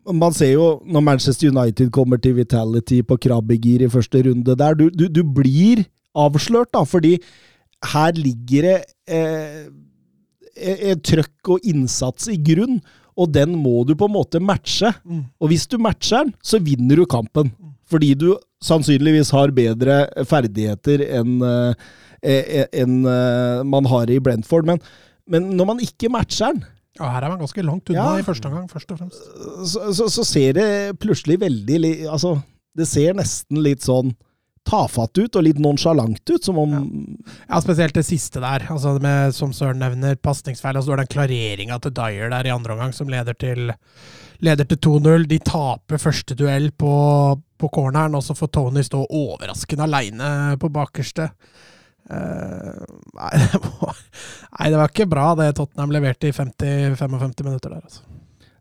man 0.06 0.34
ser 0.36 0.54
jo 0.54 0.66
når 0.86 1.06
Manchester 1.06 1.50
United 1.50 1.92
kommer 1.96 2.22
til 2.22 2.36
Vitality 2.38 3.02
på 3.06 3.18
krabbegir 3.22 3.86
i 3.86 3.92
første 3.92 4.22
runde 4.28 4.56
der, 4.58 4.78
du, 4.78 4.90
du, 4.94 5.08
du 5.10 5.24
blir 5.24 5.84
avslørt, 6.18 6.72
da, 6.74 6.84
fordi 6.86 7.18
her 7.94 8.18
ligger 8.18 8.68
det 8.68 8.78
eh, 9.08 9.70
et 10.60 11.04
trøkk 11.06 11.54
og 11.56 11.68
innsats 11.72 12.28
i 12.32 12.38
grunn, 12.44 12.80
og 13.20 13.32
den 13.36 13.56
må 13.60 13.84
du 13.88 13.96
på 14.00 14.08
en 14.08 14.16
måte 14.16 14.42
matche. 14.44 14.92
Mm. 15.04 15.26
Og 15.40 15.52
hvis 15.52 15.68
du 15.68 15.78
matcher 15.82 16.26
den, 16.26 16.34
så 16.44 16.60
vinner 16.64 17.00
du 17.00 17.06
kampen. 17.10 17.52
Mm. 17.52 17.74
Fordi 17.90 18.14
du 18.16 18.30
sannsynligvis 18.64 19.32
har 19.36 19.56
bedre 19.56 20.02
ferdigheter 20.28 21.04
enn 21.20 21.40
eh, 21.44 21.88
en, 22.76 22.98
eh, 23.08 23.62
man 23.64 23.88
har 23.88 24.12
i 24.12 24.20
Brentford. 24.24 24.68
Men, 24.68 24.82
men 25.28 25.52
når 25.56 25.72
man 25.72 25.84
ikke 25.84 26.12
matcher 26.12 26.54
den, 26.54 26.66
ja, 27.00 27.10
her 27.14 27.26
er 27.26 27.32
man 27.32 27.42
ganske 27.42 27.64
langt 27.64 27.92
unna 27.92 28.06
ja, 28.14 28.22
i 28.22 28.26
første 28.28 28.50
omgang, 28.50 28.66
først 28.72 28.94
og 28.94 29.00
fremst. 29.00 29.28
Så, 29.72 29.92
så, 29.96 30.08
så, 30.12 30.26
ser 30.28 30.58
det 30.58 30.70
plutselig 31.00 31.40
veldig 31.42 31.80
Altså, 32.12 32.36
det 32.78 32.88
ser 32.90 33.16
nesten 33.18 33.62
litt 33.64 33.86
sånn 33.86 34.12
tafatt 34.70 35.18
ut, 35.18 35.38
og 35.40 35.46
litt 35.46 35.60
nonsjalant 35.62 36.22
ut, 36.30 36.44
som 36.44 36.60
om 36.62 36.76
ja. 36.76 36.82
ja. 37.48 37.62
spesielt 37.64 37.96
det 37.96 38.06
siste 38.06 38.42
der, 38.44 38.68
altså 38.70 38.98
med, 39.02 39.34
som 39.36 39.54
Søren 39.56 39.82
nevner, 39.82 40.20
pasningsfeil. 40.22 40.78
Og 40.78 40.86
så 40.86 40.94
er 40.94 41.00
det 41.00 41.08
den 41.08 41.14
klareringa 41.16 41.80
til 41.82 41.96
Dyer 41.96 42.34
der 42.34 42.50
i 42.50 42.54
andre 42.54 42.76
omgang 42.76 42.94
som 42.96 43.10
leder 43.12 43.38
til, 43.40 43.72
leder 44.46 44.70
til 44.70 44.82
2-0. 44.86 45.26
De 45.32 45.40
taper 45.48 46.02
første 46.02 46.38
duell 46.38 46.70
på, 46.76 46.94
på 47.60 47.72
corneren, 47.74 48.20
og 48.20 48.26
så 48.26 48.38
får 48.38 48.54
Tony 48.60 48.86
stå 48.86 49.06
overraskende 49.08 49.88
aleine 49.88 50.32
på 50.62 50.72
bakerste. 50.76 51.32
Uh, 52.10 52.86
nei, 53.14 53.34
det 53.54 53.60
var, 53.62 54.00
nei, 54.58 54.70
det 54.72 54.80
var 54.80 54.90
ikke 54.90 55.10
bra 55.10 55.28
det 55.38 55.52
Tottenham 55.60 55.94
leverte 55.94 56.32
i 56.32 56.34
50-55 56.34 57.46
minutter 57.46 57.76
der. 57.76 57.84
altså. 57.84 58.06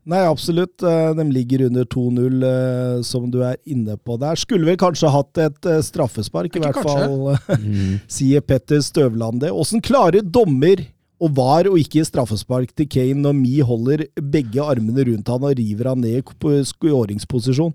Nei, 0.08 0.22
absolutt. 0.24 0.80
Eh, 0.80 1.10
de 1.18 1.24
ligger 1.28 1.66
under 1.66 1.84
2-0, 1.84 2.44
eh, 2.48 3.00
som 3.04 3.26
du 3.28 3.42
er 3.44 3.58
inne 3.68 3.98
på 4.00 4.16
der. 4.16 4.38
Skulle 4.40 4.64
vel 4.64 4.78
kanskje 4.80 5.10
hatt 5.12 5.40
et 5.44 5.68
straffespark, 5.84 6.54
i 6.56 6.62
hvert 6.62 6.78
kanskje. 6.78 6.94
fall, 7.04 7.58
mm. 7.66 7.98
sier 8.08 8.40
Petter 8.40 8.80
Støvland 8.84 9.42
det. 9.44 9.52
Åssen 9.52 9.84
klarer 9.84 10.24
dommer 10.24 10.80
og 11.18 11.34
var 11.36 11.68
og 11.68 11.76
ikke 11.80 12.06
straffespark 12.06 12.72
til 12.78 12.88
Kane 12.90 13.20
når 13.20 13.36
Mi 13.36 13.58
holder 13.66 14.06
begge 14.16 14.62
armene 14.64 15.04
rundt 15.10 15.32
han 15.32 15.44
og 15.44 15.56
river 15.58 15.90
han 15.90 16.00
ned 16.04 16.20
i 16.22 16.60
skåringsposisjon? 16.70 17.74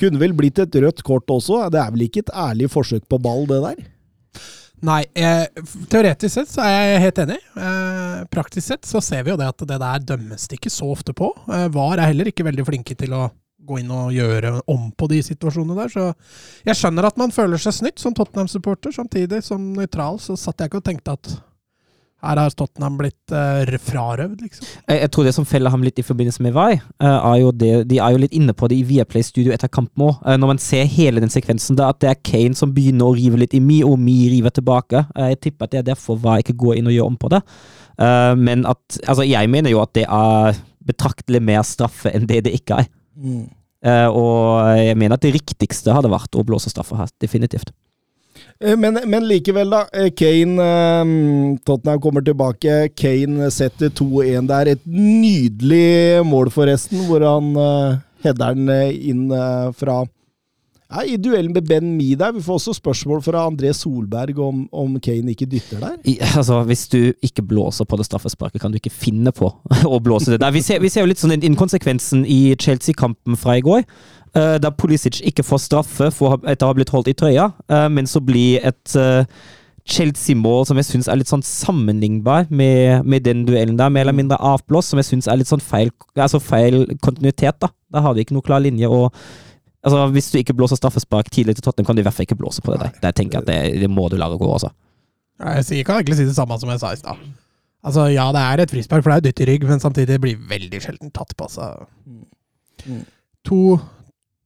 Kunne 0.00 0.20
vel 0.20 0.36
blitt 0.36 0.60
et 0.62 0.76
rødt 0.82 1.02
kort 1.06 1.30
også? 1.32 1.64
Det 1.72 1.80
er 1.80 1.90
vel 1.94 2.06
ikke 2.06 2.22
et 2.26 2.34
ærlig 2.36 2.70
forsøk 2.72 3.08
på 3.10 3.20
ball, 3.22 3.46
det 3.48 3.58
der? 3.64 3.82
Nei, 4.82 5.04
eh, 5.14 5.44
teoretisk 5.92 6.32
sett 6.34 6.50
så 6.50 6.64
er 6.66 6.72
jeg 6.74 7.02
helt 7.04 7.20
enig. 7.22 7.36
Eh, 7.54 8.22
praktisk 8.32 8.66
sett 8.66 8.88
så 8.88 8.98
ser 9.04 9.22
vi 9.22 9.30
jo 9.30 9.38
det 9.38 9.46
at 9.52 9.62
det 9.68 9.78
der 9.78 10.02
dømmes 10.08 10.48
det 10.50 10.58
ikke 10.58 10.72
så 10.74 10.88
ofte 10.90 11.14
på. 11.14 11.28
Eh, 11.54 11.68
VAR 11.70 12.00
er 12.00 12.10
heller 12.10 12.32
ikke 12.32 12.46
veldig 12.48 12.66
flinke 12.66 12.96
til 12.98 13.14
å 13.14 13.28
gå 13.62 13.78
inn 13.78 13.92
og 13.94 14.10
gjøre 14.10 14.56
om 14.72 14.88
på 14.98 15.06
de 15.12 15.20
situasjonene 15.22 15.78
der. 15.78 15.92
Så 15.92 16.08
jeg 16.66 16.80
skjønner 16.80 17.06
at 17.06 17.20
man 17.20 17.30
føler 17.30 17.62
seg 17.62 17.76
snytt 17.76 18.02
som 18.02 18.16
Tottenham-supporter. 18.18 18.90
Samtidig, 18.96 19.44
som 19.46 19.70
nøytral, 19.76 20.18
så 20.18 20.34
satt 20.34 20.58
jeg 20.58 20.72
ikke 20.72 20.82
og 20.82 20.88
tenkte 20.90 21.14
at 21.14 21.30
her 22.22 22.38
har 22.38 22.54
Tottenham 22.54 22.96
blitt 23.00 23.34
uh, 23.34 23.78
frarøvd, 23.82 24.42
liksom. 24.44 24.66
Jeg, 24.86 24.98
jeg, 25.00 25.10
tror 25.14 25.26
det 25.26 25.34
som 25.36 25.46
feller 25.48 25.72
ham 25.74 25.82
litt 25.82 25.98
i 25.98 26.04
forbindelse 26.06 26.44
med 26.44 26.54
VAI, 26.54 26.78
uh, 27.02 27.18
er 27.32 27.38
jo 27.42 27.52
det 27.56 27.70
De 27.90 27.98
er 27.98 28.14
jo 28.14 28.22
litt 28.22 28.36
inne 28.38 28.54
på 28.56 28.68
det 28.70 28.78
i 28.78 28.86
Viaplay 28.86 29.26
Studio 29.26 29.54
etter 29.54 29.70
kampen 29.72 30.06
òg. 30.06 30.20
Uh, 30.22 30.36
når 30.38 30.52
man 30.54 30.62
ser 30.62 30.86
hele 30.90 31.22
den 31.22 31.32
sekvensen, 31.32 31.78
da, 31.78 31.90
at 31.90 32.02
det 32.04 32.12
er 32.12 32.20
Kane 32.22 32.58
som 32.58 32.74
begynner 32.74 33.10
å 33.10 33.16
rive 33.18 33.40
litt 33.42 33.56
i 33.58 33.62
Mi, 33.62 33.80
og 33.86 33.98
Mi 34.00 34.16
river 34.32 34.54
tilbake. 34.54 35.04
Uh, 35.16 35.28
jeg 35.32 35.40
tipper 35.48 35.66
at 35.66 35.74
det 35.74 35.82
er 35.82 35.88
derfor 35.92 36.20
VAI 36.22 36.40
ikke 36.44 36.58
går 36.62 36.78
inn 36.78 36.90
og 36.90 36.96
gjør 36.96 37.10
om 37.10 37.18
på 37.18 37.32
det. 37.32 37.42
men 38.38 38.64
at 38.66 39.00
Altså, 39.06 39.22
jeg 39.22 39.48
mener 39.52 39.70
jo 39.70 39.82
at 39.82 39.92
det 39.94 40.06
er 40.08 40.56
betraktelig 40.86 41.42
mer 41.42 41.62
straffe 41.62 42.10
enn 42.10 42.26
det 42.26 42.44
det 42.46 42.54
ikke 42.56 42.82
er. 42.82 42.88
Mm. 43.12 43.44
og 44.16 44.78
jeg 44.78 44.96
mener 44.96 45.14
at 45.14 45.22
det 45.22 45.34
riktigste 45.34 45.92
hadde 45.92 46.10
vært 46.10 46.34
å 46.34 46.42
blåse 46.46 46.70
straffe 46.72 46.96
her, 46.96 47.10
definitivt. 47.20 47.70
Eh, 48.62 48.76
Men, 48.78 48.98
men 49.06 49.26
likevel, 49.28 49.70
da. 49.74 49.82
eh, 49.92 50.10
Kane 50.14 50.62
eh, 50.62 51.58
Tottenham 51.66 52.00
kommer 52.00 52.22
tilbake. 52.24 52.88
Kane 52.96 53.50
setter 53.50 53.90
2-1 53.90 54.46
der. 54.50 54.72
Et 54.76 54.84
nydelig 54.86 56.22
mål, 56.26 56.50
forresten, 56.54 57.02
hvor 57.08 57.24
han 57.26 57.52
header 58.22 58.54
den 58.54 58.70
inn 59.10 59.24
fra 59.74 60.02
ja, 60.92 61.04
I 61.08 61.16
duellen 61.16 61.52
med 61.54 61.68
Ben 61.68 61.94
Mi 61.96 62.12
der. 62.18 62.32
Vi 62.36 62.42
får 62.44 62.58
også 62.60 62.74
spørsmål 62.76 63.22
fra 63.24 63.46
André 63.48 63.72
Solberg 63.76 64.38
om, 64.42 64.64
om 64.72 64.98
Kane 65.00 65.32
ikke 65.32 65.48
dytter 65.48 65.80
der. 65.80 65.96
I, 66.04 66.18
altså, 66.20 66.62
Hvis 66.68 66.86
du 66.92 67.12
ikke 67.22 67.42
blåser 67.42 67.88
på 67.88 67.96
det 67.96 68.06
straffesparket, 68.06 68.60
kan 68.60 68.72
du 68.72 68.80
ikke 68.80 68.92
finne 68.92 69.32
på 69.32 69.48
å 69.94 70.00
blåse 70.04 70.32
det 70.32 70.42
Nei, 70.42 70.52
Vi 70.58 70.64
ser, 70.64 70.82
vi 70.84 70.90
ser 70.92 71.06
jo 71.06 71.12
litt 71.12 71.22
sånn 71.22 71.34
den 71.36 71.48
inkonsekvensen 71.52 72.26
i 72.28 72.54
Chelsea-kampen 72.60 73.38
fra 73.40 73.56
i 73.56 73.64
går. 73.64 73.86
Uh, 74.32 74.56
da 74.60 74.72
Pulisic 74.72 75.20
ikke 75.28 75.44
får 75.44 75.66
straffe 75.66 76.08
for, 76.14 76.40
etter 76.48 76.64
å 76.64 76.72
ha 76.72 76.76
blitt 76.76 76.92
holdt 76.92 77.10
i 77.12 77.16
trøya, 77.16 77.50
uh, 77.68 77.88
men 77.92 78.08
så 78.08 78.20
blir 78.24 78.64
et 78.64 78.94
uh, 78.96 79.28
Chelsea-mål 79.84 80.64
som 80.68 80.78
jeg 80.80 80.88
syns 80.88 81.08
er 81.10 81.18
litt 81.20 81.30
sånn 81.30 81.44
sammenlignbar 81.44 82.46
med, 82.48 83.04
med 83.04 83.26
den 83.26 83.42
duellen 83.48 83.76
der, 83.76 83.92
mer 83.92 84.06
eller 84.06 84.16
mindre 84.16 84.38
avblåst, 84.40 84.92
som 84.92 85.00
jeg 85.02 85.10
syns 85.10 85.28
er 85.28 85.40
litt 85.40 85.50
sånn 85.50 85.64
feil, 85.64 85.90
altså 86.16 86.40
feil 86.40 86.86
kontinuitet. 87.04 87.58
da. 87.60 87.72
Da 87.92 88.04
har 88.04 88.14
vi 88.16 88.24
ikke 88.24 88.36
noe 88.36 88.46
klar 88.46 88.62
linje. 88.64 88.88
og 88.88 89.12
altså 89.84 90.06
Hvis 90.14 90.30
du 90.32 90.38
ikke 90.38 90.54
blåser 90.54 90.76
straffespark 90.78 91.30
tidlig 91.30 91.56
til 91.58 91.64
Tottenham, 91.66 91.86
kan 91.90 91.96
du 91.96 92.02
i 92.02 92.06
hvert 92.06 92.14
fall 92.14 92.26
ikke 92.28 92.38
blåse 92.38 92.62
på 92.62 92.72
det 92.74 92.80
der. 92.84 92.90
Der 93.02 93.10
tenker 93.18 93.40
jeg 93.40 93.42
at 93.42 93.48
det, 93.74 93.80
det 93.82 93.90
må 93.90 94.08
du 94.08 94.16
la 94.20 94.28
det 94.32 94.38
gå, 94.40 94.50
altså. 94.52 94.70
Ja, 95.42 95.56
Jeg 95.58 95.86
kan 95.86 95.96
egentlig 96.00 96.16
si 96.20 96.24
det 96.28 96.36
samme 96.36 96.58
som 96.60 96.70
jeg 96.70 96.80
sa 96.80 96.92
i 96.92 97.00
stad. 97.00 97.16
Altså, 97.84 98.04
ja, 98.14 98.28
det 98.32 98.40
er 98.46 98.62
et 98.62 98.70
frispark, 98.70 99.02
for 99.02 99.10
det 99.10 99.16
er 99.16 99.22
jo 99.22 99.30
dytt 99.30 99.40
i 99.42 99.48
rygg, 99.50 99.64
men 99.66 99.80
samtidig 99.82 100.20
blir 100.22 100.36
veldig 100.48 100.78
sjelden 100.84 101.10
tatt 101.10 101.32
på. 101.36 101.48
Så. 101.50 101.66
Mm. 102.86 103.00
To, 103.50 103.78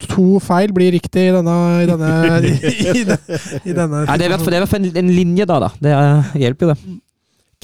to 0.09 0.39
feil 0.41 0.73
blir 0.73 0.95
riktig 0.97 1.27
i 1.29 1.35
denne 1.35 1.57
I 1.83 1.89
denne, 1.91 2.13
i, 2.41 2.55
i, 2.97 3.03
i 3.03 3.75
denne 3.77 4.07
Ja, 4.07 4.17
det 4.17 4.25
er 4.25 4.31
i 4.31 4.33
hvert 4.33 4.41
fall- 4.41 4.55
det 4.55 4.57
er 4.57 4.63
i 4.63 4.65
hvert 4.65 4.73
fall 4.73 4.89
en, 4.89 4.97
en 5.03 5.13
linje 5.13 5.45
da, 5.53 5.59
da. 5.67 5.71
Det 5.85 5.93
hjelper 6.47 6.67
jo, 6.67 6.73
det. 6.73 6.97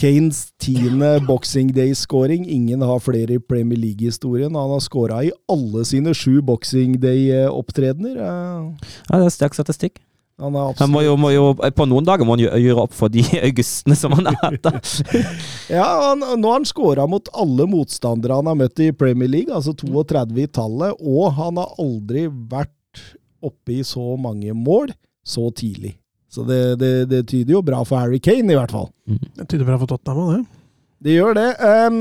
Kanes 0.03 0.49
tiende 0.59 1.21
Boxing 1.29 1.69
Day-scoring. 1.77 2.43
Ingen 2.51 2.81
har 2.83 2.99
flere 2.99 3.37
i 3.37 3.39
Premier 3.39 3.79
League-historien. 3.79 4.55
Han 4.59 4.73
har 4.75 4.81
scora 4.83 5.21
i 5.23 5.31
alle 5.47 5.85
sine 5.87 6.11
sju 6.11 6.41
Boxing 6.43 6.97
Day-opptredener. 6.99 8.17
Eh, 8.19 8.89
Ja, 9.11 9.21
det 9.21 9.29
er 9.29 9.31
sterk 9.31 9.55
statistikk. 9.55 10.01
Han 10.43 10.57
Han 10.57 10.91
må 10.91 11.05
jo, 11.05 11.15
må 11.17 11.31
jo, 11.31 11.55
på 11.55 11.87
noen 11.87 12.05
dager 12.09 12.27
må 12.27 12.35
han 12.35 12.43
gjøre 12.43 12.83
opp 12.83 12.97
for 12.99 13.13
de 13.15 13.23
augustene 13.49 13.95
som 13.95 14.17
han 14.19 14.27
har 14.27 14.41
hatt. 14.43 14.91
Ja, 15.71 15.87
han, 16.09 16.19
nå 16.19 16.51
har 16.51 16.59
han 16.59 16.67
scora 16.67 17.07
mot 17.07 17.31
alle 17.31 17.69
motstandere 17.71 18.41
han 18.41 18.51
har 18.51 18.59
møtt 18.59 18.83
i 18.83 18.91
Premier 18.91 19.31
League, 19.31 19.55
altså 19.55 19.71
32 19.79 20.43
i 20.43 20.51
tallet, 20.51 20.99
og 20.99 21.31
han 21.39 21.63
har 21.63 21.79
aldri 21.79 22.27
vært 22.27 23.07
oppe 23.39 23.79
i 23.79 23.83
så 23.87 24.17
mange 24.19 24.51
mål 24.51 24.91
så 25.23 25.47
tidlig. 25.55 25.95
Så 26.33 26.47
det, 26.49 26.61
det, 26.81 26.93
det 27.11 27.27
tyder 27.29 27.59
jo 27.59 27.63
bra 27.65 27.83
for 27.85 28.01
Harry 28.01 28.21
Kane, 28.23 28.49
i 28.49 28.57
hvert 28.57 28.73
fall. 28.73 28.89
Det 29.37 29.45
tyder 29.51 29.69
bra 29.69 29.77
for 29.83 29.91
Tottenham 29.91 30.23
òg, 30.23 30.31
det. 30.39 30.45
Det 31.03 31.17
gjør 31.17 31.35
det. 31.35 31.49
Um, 31.91 31.99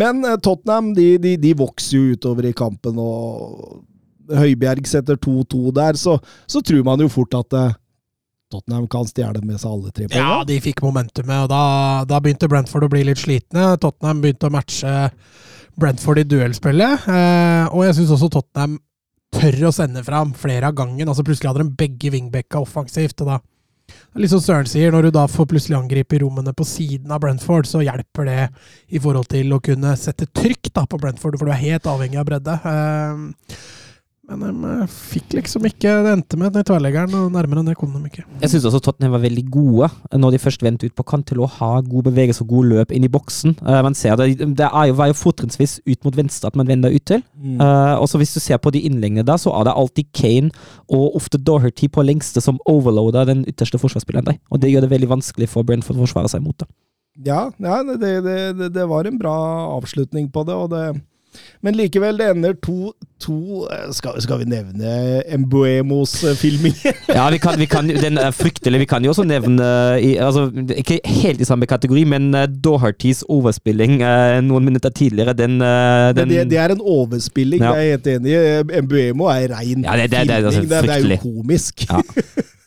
men 0.00 0.24
eh, 0.24 0.38
Tottenham 0.42 0.94
de, 0.96 1.12
de, 1.22 1.36
de 1.40 1.52
vokser 1.58 1.98
jo 1.98 2.16
utover 2.16 2.48
i 2.48 2.54
kampen, 2.56 2.98
og 2.98 3.84
Høibjerg 4.30 4.86
setter 4.88 5.18
2-2 5.20 5.70
der, 5.76 5.98
så, 6.00 6.16
så 6.50 6.62
tror 6.64 6.82
man 6.86 7.02
jo 7.02 7.10
fort 7.12 7.36
at 7.38 7.56
eh, 7.58 7.78
Tottenham 8.50 8.88
kan 8.90 9.06
stjele 9.06 9.42
med 9.46 9.60
seg 9.62 9.70
alle 9.70 9.92
tre 9.94 10.08
Ja, 10.10 10.40
de 10.46 10.58
fikk 10.62 10.82
momentumet, 10.82 11.44
og 11.44 11.50
da, 11.52 11.62
da 12.10 12.18
begynte 12.22 12.50
Brentford 12.50 12.88
å 12.88 12.90
bli 12.90 13.04
litt 13.06 13.22
slitne. 13.22 13.76
Tottenham 13.82 14.24
begynte 14.24 14.50
å 14.50 14.54
matche 14.54 14.94
Brentford 15.80 16.24
i 16.24 16.26
duellspillet, 16.26 17.06
eh, 17.06 17.66
og 17.70 17.84
jeg 17.86 18.00
syns 18.00 18.14
også 18.16 18.32
Tottenham 18.40 18.80
tør 19.34 19.68
å 19.68 19.74
sende 19.74 20.02
fram 20.06 20.34
flere 20.36 20.70
av 20.70 20.76
gangen. 20.78 21.08
Altså 21.08 21.24
Plutselig 21.26 21.52
hadde 21.52 21.64
de 21.64 21.78
begge 21.84 22.12
wingbacka 22.14 22.62
offensivt. 22.62 23.20
og 23.22 23.32
da 23.32 23.40
Litt 24.18 24.32
som 24.32 24.42
Søren 24.42 24.68
sier, 24.70 24.92
når 24.92 25.08
du 25.08 25.10
da 25.14 25.24
får 25.30 25.48
plutselig 25.50 25.76
angripe 25.78 26.18
rommene 26.22 26.52
på 26.54 26.66
siden 26.66 27.10
av 27.14 27.22
Brentford, 27.22 27.66
så 27.66 27.82
hjelper 27.82 28.26
det 28.26 28.40
i 28.94 29.02
forhold 29.02 29.30
til 29.30 29.50
å 29.54 29.60
kunne 29.62 29.94
sette 29.98 30.28
trykk 30.34 30.72
da 30.74 30.84
på 30.86 30.98
Brentford, 31.00 31.38
for 31.38 31.46
du 31.46 31.54
er 31.54 31.62
helt 31.62 31.88
avhengig 31.90 32.20
av 32.20 32.28
bredde. 32.28 32.56
Eh, 32.70 33.56
Men 34.30 34.60
de 34.62 34.86
fikk 34.90 35.34
liksom 35.38 35.64
ikke 35.66 35.92
Det 36.04 36.12
endte 36.14 36.38
med 36.38 36.54
den 36.54 36.66
tverrleggeren, 36.66 37.14
og 37.18 37.32
nærmere 37.34 37.62
enn 37.62 37.70
det 37.70 37.76
kom 37.78 37.92
de 37.94 38.10
ikke. 38.10 38.24
Jeg 38.42 38.52
syns 38.52 38.66
også 38.68 38.80
Tottenham 38.84 39.14
var 39.16 39.24
veldig 39.24 39.44
gode 39.52 39.88
når 40.20 40.34
de 40.34 40.42
først 40.42 40.62
vendte 40.64 40.86
ut 40.86 40.96
på 40.96 41.06
kant 41.06 41.26
til 41.30 41.42
å 41.42 41.48
ha 41.58 41.70
god 41.84 42.06
bevegelse 42.10 42.44
og 42.44 42.52
god 42.52 42.70
løp 42.70 42.94
inn 42.94 43.06
i 43.06 43.10
boksen. 43.12 43.56
Eh, 43.60 43.80
man 43.86 43.96
ser 43.98 44.18
det, 44.20 44.28
det 44.58 44.68
er 44.68 44.90
jo, 44.90 44.96
var 45.00 45.10
jo 45.10 45.18
fortrinnsvis 45.18 45.78
ut 45.86 46.06
mot 46.06 46.16
venstre 46.16 46.50
at 46.50 46.58
man 46.58 46.68
vender 46.70 46.94
ut 46.94 47.06
til. 47.08 47.24
Mm. 47.34 47.58
Uh, 47.62 47.96
og 48.00 48.08
så 48.10 48.20
Hvis 48.20 48.34
du 48.36 48.40
ser 48.42 48.60
på 48.62 48.72
de 48.74 48.82
innleggene, 48.86 49.24
da, 49.26 49.38
så 49.40 49.52
er 49.56 49.66
det 49.66 49.76
alltid 49.76 50.12
Kane 50.16 50.52
og 50.88 51.16
ofte 51.18 51.40
Doherty 51.40 51.88
på 51.88 52.04
lengste 52.04 52.42
som 52.44 52.60
overloader 52.68 53.28
den 53.30 53.44
ytterste 53.48 53.80
forsvarsspilleren. 53.80 54.26
der. 54.26 54.38
Og 54.50 54.60
Det 54.60 54.70
gjør 54.70 54.86
det 54.86 54.94
veldig 54.94 55.10
vanskelig 55.16 55.48
for 55.48 55.66
Brentford 55.66 55.98
å 55.98 56.06
forsvare 56.06 56.30
seg 56.32 56.44
mot 56.44 56.58
det. 56.58 56.68
Ja, 57.26 57.50
ja 57.58 57.82
det, 57.84 57.98
det, 58.00 58.36
det, 58.58 58.72
det 58.74 58.88
var 58.88 59.06
en 59.06 59.18
bra 59.18 59.36
avslutning 59.76 60.30
på 60.32 60.44
det, 60.46 60.54
og 60.54 60.70
det 60.72 60.84
Men 61.62 61.76
likevel, 61.78 62.16
det 62.18 62.26
ender 62.32 62.54
to, 62.64 62.92
to 63.22 63.66
eh, 63.70 63.90
skal, 63.94 64.16
skal 64.24 64.40
vi 64.40 64.46
nevne 64.50 64.94
Embuemos 65.30 66.14
eh, 66.24 66.34
filming? 66.38 66.74
Ja, 67.16 67.28
vi 67.30 67.38
kan, 67.38 67.58
vi 67.60 67.66
kan, 67.70 67.86
Den 67.88 68.18
er 68.18 68.30
fryktelig. 68.34 68.80
Vi 68.82 68.88
kan 68.90 69.04
jo 69.04 69.12
også 69.12 69.24
nevne 69.28 69.68
i, 70.02 70.14
altså, 70.18 70.48
Ikke 70.76 70.98
helt 71.06 71.40
i 71.40 71.48
samme 71.48 71.66
kategori, 71.70 72.04
men 72.04 72.30
Dohertys 72.64 73.22
overspilling 73.28 74.00
eh, 74.02 74.38
noen 74.46 74.66
minutter 74.70 74.90
tidligere, 74.90 75.34
den, 75.38 75.60
eh, 75.62 76.10
den 76.18 76.32
det, 76.34 76.46
det 76.50 76.58
er 76.58 76.74
en 76.76 76.80
overspilling, 76.82 77.62
Ja. 77.62 77.74
jeg 77.78 77.86
er 77.86 77.96
helt 77.98 78.06
enig 78.16 78.34
i. 78.36 78.78
Embuemo 78.82 79.30
er 79.32 79.48
rein 79.54 79.84
Ja, 79.86 79.96
det- 79.96 80.10
det- 80.10 80.26
det 80.28 80.36
er 80.40 80.46
altså. 80.50 80.60
Det, 80.66 80.82
det 80.82 80.96
er 80.96 81.08
jo 81.14 81.20
komisk. 81.22 81.86
Ja. 81.90 82.00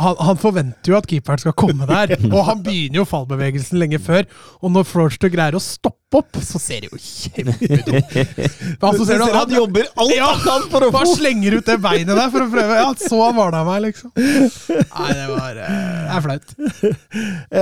han, 0.00 0.16
han 0.20 0.38
forventer 0.40 0.92
jo 0.92 0.98
at 0.98 1.06
keeperen 1.08 1.40
skal 1.42 1.54
komme 1.58 1.86
der, 1.88 2.16
og 2.34 2.40
han 2.48 2.62
begynner 2.64 3.02
jo 3.02 3.06
fallbevegelsen 3.08 3.80
lenge 3.80 4.00
før. 4.02 4.26
Og 4.60 4.72
når 4.74 4.86
Florster 4.88 5.32
greier 5.32 5.56
å 5.58 5.62
stoppe 5.62 6.18
opp, 6.18 6.40
så 6.42 6.58
ser 6.58 6.82
det 6.82 6.90
jo 6.90 6.98
kjempedumt 6.98 8.16
ut. 8.16 8.80
Han, 8.82 9.22
han 9.36 9.52
jobber 9.54 9.86
alt 9.94 10.14
Ja, 10.16 10.30
han 10.32 10.40
kan 10.42 10.64
for 10.72 10.86
å 10.86 10.90
Bare 10.94 11.12
slenger 11.12 11.58
ut 11.60 11.68
det 11.68 11.76
beinet 11.82 12.10
der 12.16 12.32
for 12.32 12.46
å 12.46 12.48
prøve. 12.50 12.78
Ja, 12.80 12.88
så 12.98 13.20
var 13.36 13.54
det 13.54 13.60
av 13.60 13.68
meg, 13.68 13.84
liksom. 13.84 14.10
Nei, 14.16 15.10
det 15.14 15.28
var 15.30 15.60
eh, 15.62 15.78
Det 16.00 16.16
er 16.16 16.24
flaut. 16.26 16.56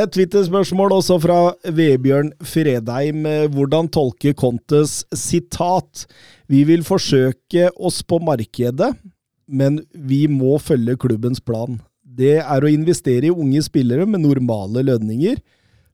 Et 0.01 0.15
Twitter-spørsmål 0.17 0.97
også 1.01 1.19
fra 1.23 1.39
Vebjørn 1.77 2.33
Fredheim. 2.55 3.29
Hvordan 3.53 3.91
tolke 3.93 4.33
Contes 4.39 5.03
sitat? 5.13 6.07
Vi 6.49 6.63
vil 6.65 6.87
forsøke 6.87 7.69
oss 7.77 8.01
på 8.09 8.21
markedet, 8.25 8.95
men 9.49 9.83
vi 9.93 10.25
må 10.33 10.57
følge 10.63 10.97
klubbens 11.01 11.45
plan. 11.45 11.77
Det 12.19 12.37
er 12.43 12.65
å 12.65 12.71
investere 12.71 13.29
i 13.29 13.35
unge 13.35 13.63
spillere 13.63 14.07
med 14.07 14.25
normale 14.25 14.83
lønninger, 14.87 15.39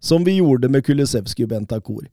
som 0.00 0.24
vi 0.24 0.38
gjorde 0.38 0.70
med 0.72 0.84
Kulisevskij 0.86 1.46
og 1.46 1.52
Bentakor. 1.52 2.06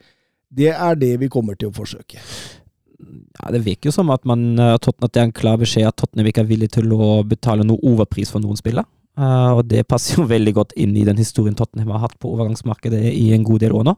Det 0.51 0.71
er 0.73 0.97
det 0.99 1.13
vi 1.21 1.29
kommer 1.31 1.55
til 1.55 1.71
å 1.71 1.75
forsøke. 1.75 2.19
ja, 2.19 3.51
Det 3.51 3.63
virker 3.65 3.87
jo 3.89 3.95
som 3.95 4.09
at, 4.11 4.25
man, 4.25 4.59
eh, 4.59 4.75
at 4.75 5.13
det 5.13 5.19
er 5.19 5.29
en 5.29 5.31
klar 5.31 5.57
beskjed 5.57 5.87
at 5.87 5.97
Tottenham 5.97 6.27
ikke 6.27 6.43
er 6.43 6.51
villig 6.51 6.71
til 6.75 6.91
å 6.93 7.23
betale 7.23 7.63
noe 7.63 7.79
overpris 7.83 8.31
for 8.31 8.43
noen 8.43 8.59
spillere. 8.59 8.85
Eh, 9.17 9.51
og 9.55 9.65
det 9.71 9.87
passer 9.87 10.19
jo 10.19 10.27
veldig 10.35 10.53
godt 10.59 10.75
inn 10.75 10.95
i 10.97 11.07
den 11.07 11.19
historien 11.19 11.55
Tottenham 11.55 11.95
har 11.95 12.05
hatt 12.07 12.19
på 12.19 12.31
overgangsmarkedet 12.35 13.03
i 13.11 13.31
en 13.35 13.47
god 13.47 13.63
del 13.63 13.75
år 13.79 13.87
nå. 13.91 13.95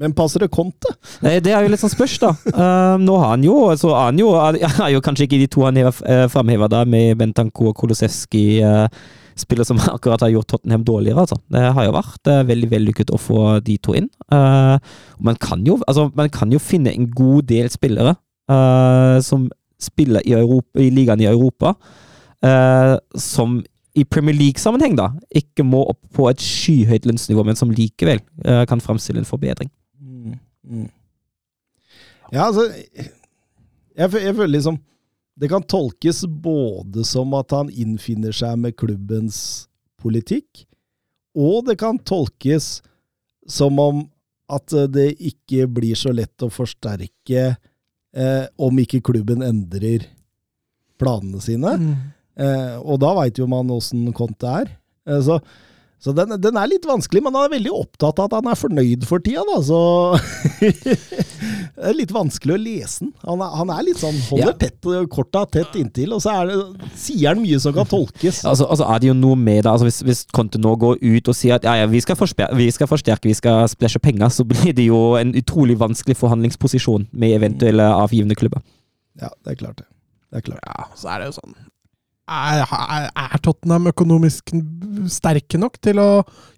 Men 0.00 0.16
passer 0.16 0.40
det 0.42 0.50
Conte? 0.54 0.94
Det 1.20 1.52
er 1.52 1.64
jo 1.64 1.70
litt 1.70 1.82
sånn 1.82 1.92
spørs, 1.92 2.16
da. 2.22 2.34
Eh, 2.50 2.96
nå 3.04 3.16
har 3.20 3.34
han 3.34 3.44
jo 3.44 3.56
så 3.78 3.92
er 3.92 4.06
han 4.08 4.20
jo, 4.20 4.32
er 4.34 4.94
jo 4.94 5.02
kanskje 5.04 5.28
ikke 5.28 5.40
de 5.42 5.48
to 5.52 5.66
han 5.66 5.80
har 5.80 5.92
uh, 5.92 6.26
framheva 6.32 6.70
der, 6.72 6.88
med 6.88 7.18
Bentanko 7.20 7.70
og 7.70 7.76
Kolosevskij, 7.82 8.62
uh, 8.64 9.18
spillere 9.40 9.68
som 9.68 9.80
akkurat 9.80 10.20
har 10.24 10.32
gjort 10.34 10.48
Tottenham 10.48 10.84
dårligere. 10.84 11.20
altså. 11.20 11.38
Det 11.48 11.62
har 11.76 11.86
jo 11.86 11.96
vært 11.96 12.30
eh, 12.30 12.42
veldig 12.50 12.70
vellykket 12.74 13.14
å 13.14 13.20
få 13.20 13.40
de 13.64 13.76
to 13.82 13.96
inn. 13.98 14.10
Eh, 14.32 14.76
man, 15.18 15.40
kan 15.40 15.64
jo, 15.66 15.78
altså, 15.86 16.10
man 16.16 16.30
kan 16.32 16.52
jo 16.52 16.60
finne 16.62 16.92
en 16.92 17.08
god 17.14 17.48
del 17.50 17.70
spillere 17.72 18.14
eh, 18.50 19.16
som 19.24 19.48
spiller 19.80 20.24
i, 20.28 20.36
Europa, 20.36 20.80
i 20.82 20.90
ligaen 20.92 21.22
i 21.24 21.28
Europa, 21.30 21.74
eh, 22.44 22.96
som 23.16 23.60
i 23.98 24.04
Premier 24.06 24.36
League-sammenheng 24.36 24.94
da, 24.98 25.08
ikke 25.34 25.64
må 25.66 25.82
opp 25.90 26.02
på 26.14 26.28
et 26.30 26.42
skyhøyt 26.44 27.08
lønnsnivå, 27.08 27.42
men 27.46 27.58
som 27.58 27.72
likevel 27.74 28.20
eh, 28.44 28.64
kan 28.70 28.82
framstille 28.82 29.22
en 29.22 29.28
forbedring. 29.28 29.70
Mm, 30.66 30.84
mm. 30.84 30.88
Ja, 32.30 32.46
altså 32.46 32.68
jeg, 32.70 33.10
jeg 33.96 34.34
føler 34.36 34.52
liksom 34.52 34.76
Det 35.40 35.48
kan 35.50 35.64
tolkes 35.66 36.22
både 36.28 37.04
som 37.08 37.32
at 37.38 37.54
han 37.56 37.70
innfinner 37.72 38.34
seg 38.36 38.58
med 38.60 38.76
klubbens 38.78 39.66
politikk, 40.00 40.64
og 41.36 41.66
det 41.68 41.76
kan 41.80 41.98
tolkes 42.08 42.78
som 43.48 43.76
om 43.80 44.02
at 44.52 44.72
eh, 44.72 44.88
det 44.88 45.08
ikke 45.30 45.66
blir 45.68 45.98
så 45.98 46.12
lett 46.16 46.44
å 46.44 46.50
forsterke 46.52 47.42
eh, 48.16 48.46
om 48.56 48.80
ikke 48.80 49.02
klubben 49.04 49.44
endrer 49.44 50.06
planene 51.00 51.40
sine. 51.44 51.74
Eh, 52.40 52.76
og 52.80 53.00
da 53.02 53.14
veit 53.18 53.40
jo 53.40 53.48
man 53.50 53.70
åssen 53.72 54.08
Conte 54.16 54.54
er. 54.62 54.72
Eh, 55.08 55.20
så 55.24 55.40
så 56.00 56.14
den, 56.16 56.32
den 56.40 56.56
er 56.56 56.68
litt 56.70 56.86
vanskelig, 56.88 57.20
men 57.26 57.34
han 57.36 57.44
er 57.44 57.52
veldig 57.58 57.72
opptatt 57.76 58.22
av 58.22 58.30
at 58.30 58.36
han 58.38 58.46
er 58.48 58.56
fornøyd 58.56 59.02
for 59.04 59.20
tida, 59.20 59.42
da. 59.44 59.58
Så 59.60 59.80
Det 61.80 61.88
er 61.90 61.96
litt 61.96 62.12
vanskelig 62.12 62.54
å 62.54 62.60
lese 62.60 63.04
den. 63.04 63.10
Han 63.24 63.42
er, 63.44 63.52
han 63.60 63.72
er 63.74 63.84
litt 63.86 64.00
sånn 64.00 64.16
holder 64.30 64.50
Ja. 64.50 64.56
tett, 64.60 64.88
korta 65.12 65.44
tett 65.48 65.76
inntil, 65.80 66.14
og 66.16 66.22
så 66.24 66.32
er 66.38 66.50
det, 66.50 66.88
sier 67.00 67.30
han 67.34 67.42
mye 67.42 67.60
som 67.60 67.76
kan 67.76 67.88
tolkes. 67.88 68.42
Altså, 68.48 68.66
altså 68.68 68.88
er 68.88 69.00
det 69.04 69.10
jo 69.10 69.16
noe 69.20 69.36
med 69.36 69.62
det, 69.64 69.70
altså 69.74 69.88
hvis, 69.88 70.00
hvis 70.08 70.22
Conte 70.36 70.60
nå 70.60 70.74
går 70.80 71.00
ut 71.04 71.30
og 71.32 71.36
sier 71.36 71.56
at 71.58 71.68
ja, 71.68 71.76
ja, 71.82 71.88
vi 71.90 72.00
skal, 72.04 72.16
vi 72.56 72.70
skal 72.74 72.90
forsterke, 72.90 73.28
vi 73.28 73.36
skal 73.36 73.68
splæsje 73.70 74.00
penger, 74.04 74.32
så 74.32 74.44
blir 74.48 74.72
det 74.76 74.88
jo 74.88 75.00
en 75.20 75.34
utrolig 75.36 75.76
vanskelig 75.80 76.16
forhandlingsposisjon 76.20 77.08
med 77.12 77.36
eventuelle 77.38 77.86
avgivende 78.00 78.36
klubber. 78.40 78.64
Ja, 79.20 79.28
det 79.44 79.56
er 79.56 79.60
klart 79.66 79.82
det. 79.84 79.88
Det 80.30 80.40
er 80.40 80.46
klart. 80.52 80.64
Ja, 80.64 80.88
så 80.96 81.12
er 81.12 81.20
det 81.24 81.32
jo 81.32 81.40
sånn 81.40 81.56
Er, 82.30 83.36
Tottenham 83.42 83.90
økonomisk 83.90 84.52
sterke 85.10 85.58
nok 85.58 85.80
til 85.82 85.98
å 85.98 86.08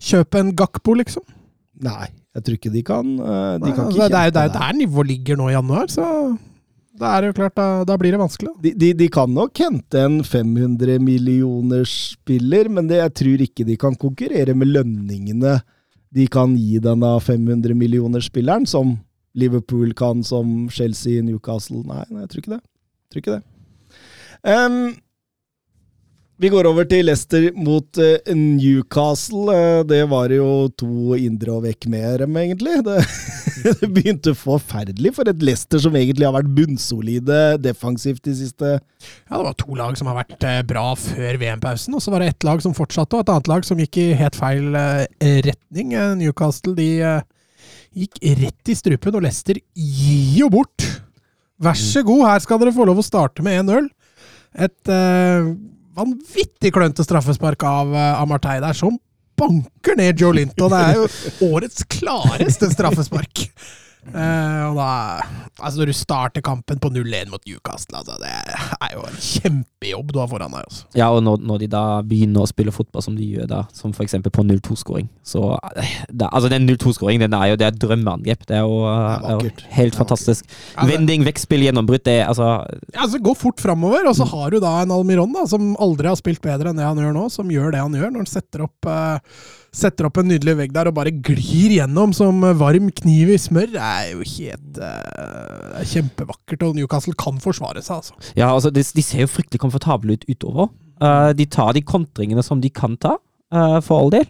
kjøpe 0.03 0.43
en 0.43 0.53
Gakpo, 0.57 0.97
liksom? 0.99 1.25
Nei, 1.83 2.11
jeg 2.37 2.45
tror 2.45 2.59
ikke 2.59 2.73
de 2.75 2.83
kan 2.87 3.09
eh, 3.17 3.55
De 3.57 3.65
Nei, 3.65 3.75
kan 3.75 3.87
altså, 3.89 3.97
ikke 3.97 4.09
det 4.13 4.19
er 4.19 4.29
jo 4.29 4.35
der, 4.37 4.51
der 4.55 4.75
nivået 4.77 5.09
ligger 5.09 5.41
nå 5.41 5.49
i 5.49 5.55
januar, 5.57 5.89
så 5.93 6.07
da 7.03 7.15
er 7.17 7.25
det 7.25 7.31
jo 7.31 7.37
klart, 7.41 7.55
da, 7.57 7.67
da 7.89 7.97
blir 7.99 8.13
det 8.13 8.21
vanskelig. 8.21 8.51
De, 8.63 8.75
de, 8.79 8.91
de 8.95 9.07
kan 9.11 9.31
nok 9.33 9.57
hente 9.65 10.01
en 10.07 10.19
500 10.29 11.01
millioners 11.03 11.95
spiller, 12.13 12.69
men 12.69 12.91
det, 12.91 13.01
jeg 13.01 13.15
tror 13.23 13.45
ikke 13.47 13.67
de 13.67 13.79
kan 13.81 13.97
konkurrere 13.99 14.55
med 14.55 14.71
lønningene 14.75 15.57
de 16.13 16.27
kan 16.29 16.53
gi 16.59 16.77
denne 16.85 17.15
500 17.25 17.73
millioners 17.79 18.29
spilleren, 18.29 18.69
som 18.69 18.99
Liverpool 19.39 19.95
kan, 19.97 20.21
som 20.25 20.69
Chelsea, 20.69 21.23
Newcastle 21.25 21.81
Nei, 21.89 22.05
nei 22.11 22.27
jeg 22.27 22.33
tror 22.33 22.43
ikke 22.43 22.53
det. 22.53 22.61
Jeg 22.61 23.15
tror 23.15 23.23
ikke 23.23 23.39
det. 23.39 23.43
Em, 24.53 24.77
vi 26.41 26.49
går 26.51 26.67
over 26.67 26.87
til 26.89 27.05
Leicester 27.07 27.45
mot 27.55 27.99
eh, 28.01 28.33
Newcastle. 28.35 29.53
Eh, 29.53 29.83
det 29.87 30.01
var 30.11 30.33
jo 30.35 30.69
to 30.81 31.17
indre 31.19 31.53
og 31.55 31.67
vekk 31.67 31.87
med 31.93 32.23
dem, 32.25 32.39
egentlig. 32.41 32.79
Det, 32.87 32.97
det 33.83 33.91
begynte 33.93 34.35
forferdelig 34.39 35.13
for 35.19 35.29
et 35.31 35.45
Leicester 35.45 35.83
som 35.85 35.97
egentlig 35.99 36.27
har 36.27 36.35
vært 36.35 36.51
bunnsolide 36.57 37.43
defensivt 37.63 38.25
de 38.27 38.35
siste 38.41 38.73
Ja, 38.79 39.37
Det 39.37 39.45
var 39.45 39.59
to 39.61 39.79
lag 39.79 40.01
som 40.01 40.11
har 40.11 40.19
vært 40.23 40.49
eh, 40.49 40.63
bra 40.67 40.87
før 40.99 41.39
VM-pausen, 41.43 41.95
og 41.99 42.03
så 42.03 42.15
var 42.15 42.25
det 42.25 42.33
ett 42.33 42.49
lag 42.49 42.65
som 42.65 42.75
fortsatte, 42.77 43.19
og 43.19 43.27
et 43.27 43.35
annet 43.37 43.53
lag 43.53 43.69
som 43.69 43.81
gikk 43.83 44.01
i 44.03 44.11
helt 44.19 44.39
feil 44.39 44.73
retning. 45.47 45.95
Newcastle 46.19 46.75
de 46.79 46.91
gikk 47.93 48.19
rett 48.41 48.73
i 48.73 48.79
strupen, 48.79 49.19
og 49.19 49.27
Leicester 49.27 49.61
gir 49.77 50.39
jo 50.43 50.51
bort. 50.53 50.89
Vær 51.63 51.79
så 51.79 52.03
god, 52.03 52.25
her 52.27 52.43
skal 52.43 52.59
dere 52.59 52.75
få 52.75 52.87
lov 52.89 52.99
å 52.99 53.07
starte 53.07 53.45
med 53.45 53.63
1-0. 53.63 53.93
Et 54.67 54.91
eh, 54.93 55.53
vanvittig 55.97 56.73
klønete 56.75 57.05
straffespark 57.07 57.65
av 57.69 57.95
av 57.97 57.97
Amartey 58.23 58.61
der, 58.63 58.77
som 58.77 58.99
banker 59.39 59.97
ned 59.99 60.21
Joe 60.21 60.37
Linton. 60.37 60.73
Det 60.73 60.83
er 60.83 60.99
jo 61.01 61.53
årets 61.53 61.85
klareste 61.91 62.71
straffespark. 62.73 63.47
Eh, 64.11 64.63
og 64.67 64.75
da, 64.75 64.87
altså 65.63 65.79
Når 65.79 65.93
du 65.93 65.95
starter 65.95 66.43
kampen 66.43 66.81
på 66.83 66.91
0-1 66.91 67.31
mot 67.31 67.45
Newcastle, 67.47 68.01
altså, 68.01 68.17
det 68.19 68.33
er 68.33 68.97
jo 68.97 69.05
en 69.07 69.21
kjempejobb 69.23 70.11
du 70.11 70.19
har 70.19 70.31
foran 70.33 70.57
deg. 70.57 70.67
Altså. 70.67 70.89
Ja, 70.99 71.13
og 71.15 71.23
når, 71.23 71.39
når 71.47 71.63
de 71.63 71.69
da 71.71 71.85
begynner 72.07 72.43
å 72.43 72.51
spille 72.51 72.75
fotball 72.75 73.05
som 73.07 73.15
de 73.19 73.29
gjør 73.37 73.47
da, 73.51 73.61
som 73.77 73.95
f.eks. 73.95 74.19
på 74.27 74.47
0-2-skåring, 74.49 75.07
så 75.23 75.55
eh, 75.79 75.95
da, 76.11 76.33
Altså, 76.33 76.51
den 76.51 76.67
0-2-skåringen, 76.67 77.29
den 77.29 77.39
er 77.39 77.53
jo 77.53 77.61
det 77.63 77.69
er 77.69 77.79
drømmeangrep. 77.79 78.45
Det 78.49 78.59
er 78.59 78.67
jo, 78.67 78.83
det 78.83 79.31
er 79.31 79.39
jo 79.39 79.55
helt 79.79 79.99
fantastisk. 79.99 80.51
Ja, 80.75 80.89
Vending, 80.91 81.27
vektspill, 81.29 81.63
gjennombrudd, 81.69 82.05
det 82.09 82.19
altså 82.27 82.51
altså 82.99 83.21
Gå 83.23 83.35
fort 83.39 83.63
framover, 83.63 84.09
og 84.11 84.17
så 84.19 84.27
har 84.29 84.51
du 84.51 84.59
da 84.63 84.81
en 84.83 84.93
Almiron 84.95 85.33
da, 85.35 85.47
som 85.49 85.77
aldri 85.83 86.11
har 86.11 86.19
spilt 86.19 86.43
bedre 86.43 86.73
enn 86.73 86.81
det 86.81 86.87
han 86.89 86.99
gjør 86.99 87.15
nå, 87.15 87.29
som 87.33 87.51
gjør 87.53 87.75
det 87.75 87.83
han 87.85 87.95
gjør 87.97 88.11
når 88.11 88.25
han 88.25 88.33
setter 88.33 88.67
opp, 88.67 88.91
eh, 88.91 89.43
setter 89.73 90.07
opp 90.07 90.21
en 90.21 90.29
nydelig 90.29 90.55
vegg 90.59 90.75
der 90.75 90.91
og 90.91 90.97
bare 90.99 91.15
glir 91.25 91.73
gjennom 91.73 92.13
som 92.17 92.45
varm 92.61 92.91
kniv 92.93 93.33
i 93.33 93.39
smør. 93.41 93.71
Det 93.73 93.81
er 93.83 94.11
jo 94.13 94.27
helt 94.35 94.81
uh, 94.83 95.81
er 95.81 95.89
kjempevakkert, 95.89 96.67
og 96.67 96.77
Newcastle 96.77 97.17
kan 97.19 97.41
forsvare 97.43 97.81
seg, 97.85 98.03
altså. 98.03 98.33
Ja, 98.37 98.51
altså, 98.53 98.73
de, 98.75 98.85
de 98.85 99.05
ser 99.05 99.25
jo 99.25 99.33
fryktelig 99.33 99.63
komfortable 99.63 100.19
ut 100.19 100.27
utover. 100.29 100.73
Uh, 101.03 101.33
de 101.37 101.49
tar 101.49 101.73
de 101.77 101.85
kontringene 101.89 102.45
som 102.45 102.61
de 102.63 102.71
kan 102.71 102.99
ta, 103.01 103.17
uh, 103.57 103.79
for 103.85 104.03
all 104.03 104.13
del, 104.13 104.29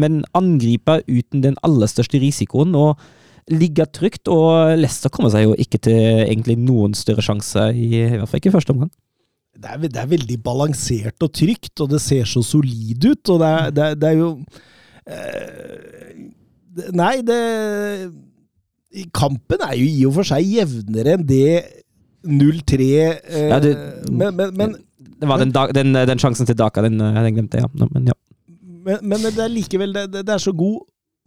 men 0.00 0.22
angriper 0.38 1.04
uten 1.04 1.44
den 1.44 1.60
aller 1.66 1.90
største 1.92 2.20
risikoen. 2.22 2.72
og 2.74 2.96
Ligger 3.52 3.88
trygt, 3.92 4.28
og 4.30 4.78
Leicester 4.78 5.12
kommer 5.12 5.32
seg 5.34 5.48
jo 5.48 5.56
ikke 5.60 5.82
til 5.84 6.24
egentlig 6.24 6.56
noen 6.62 6.96
større 6.96 7.24
sjanse, 7.26 7.72
i, 7.76 7.90
i 7.98 8.16
hvert 8.16 8.30
fall 8.30 8.40
ikke 8.40 8.54
i 8.54 8.56
første 8.56 8.72
omgang. 8.72 8.92
Det 9.52 9.68
er, 9.68 9.80
det 9.84 10.00
er 10.00 10.10
veldig 10.10 10.38
balansert 10.42 11.24
og 11.24 11.32
trygt, 11.36 11.74
og 11.84 11.90
det 11.92 12.00
ser 12.02 12.28
så 12.28 12.42
solid 12.44 13.04
ut. 13.04 13.32
Og 13.34 13.40
det 13.42 13.48
er, 13.48 13.72
det 13.76 13.88
det 14.00 14.08
er 14.08 14.18
jo 14.18 14.30
eh, 15.06 16.20
Nei, 16.96 17.18
det 17.20 17.40
Kampen 19.12 19.60
er 19.64 19.76
jo 19.76 19.88
i 19.88 20.06
og 20.08 20.14
for 20.18 20.28
seg 20.28 20.48
jevnere 20.48 21.18
enn 21.18 21.26
det 21.28 21.60
0-3 22.28 22.86
eh, 22.86 23.50
Ja, 23.50 23.58
men, 24.08 24.36
men, 24.36 24.56
men, 24.56 24.74
Det 24.96 25.28
var 25.28 25.42
den, 25.42 25.52
den, 25.52 25.92
den 26.08 26.22
sjansen 26.22 26.48
til 26.48 26.56
Daka, 26.56 26.84
den, 26.84 27.00
eh, 27.00 27.20
den 27.26 27.36
glemte 27.36 27.60
jeg, 27.60 27.68
ja. 27.68 27.88
Men 27.92 28.08
ja. 28.08 28.16
men, 28.88 28.98
men 29.04 29.28
det 29.28 29.44
er 29.44 29.52
likevel 29.52 29.96
det 30.12 30.24
er 30.24 30.42
så 30.42 30.54
god 30.56 30.80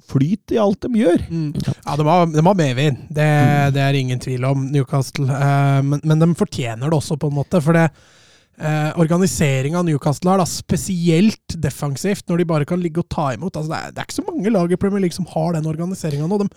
flyt 0.05 0.53
i 0.53 0.60
alt 0.62 0.81
de 0.86 1.01
gjør. 1.01 1.23
Ja, 1.86 1.95
de 1.97 2.05
har, 2.08 2.27
de 2.29 2.43
har 2.45 2.60
medvind, 2.60 3.08
det, 3.10 3.29
det 3.75 3.81
er 3.81 3.97
ingen 3.97 4.21
tvil 4.21 4.45
om, 4.47 4.67
Newcastle. 4.73 5.25
Eh, 5.25 5.81
men, 5.86 6.03
men 6.03 6.21
de 6.21 6.29
fortjener 6.38 6.89
det 6.89 6.99
også, 6.99 7.17
på 7.21 7.31
en 7.31 7.39
måte. 7.39 7.62
For 7.63 7.77
det 7.77 7.88
eh, 8.60 8.91
organiseringa 9.01 9.81
Newcastle 9.86 10.34
har, 10.34 10.41
da, 10.43 10.47
spesielt 10.49 11.58
defensivt, 11.62 12.27
når 12.29 12.41
de 12.41 12.49
bare 12.53 12.69
kan 12.69 12.81
ligge 12.81 13.03
og 13.03 13.10
ta 13.12 13.31
imot 13.36 13.55
altså, 13.55 13.71
det, 13.71 13.79
er, 13.79 13.95
det 13.95 14.03
er 14.03 14.10
ikke 14.10 14.19
så 14.21 14.27
mange 14.29 14.53
lag 14.53 14.71
i 14.71 14.81
Premier 14.81 15.05
League 15.05 15.17
som 15.17 15.29
har 15.34 15.55
den 15.58 15.71
organiseringa 15.71 16.29
nå. 16.29 16.43
De 16.43 16.49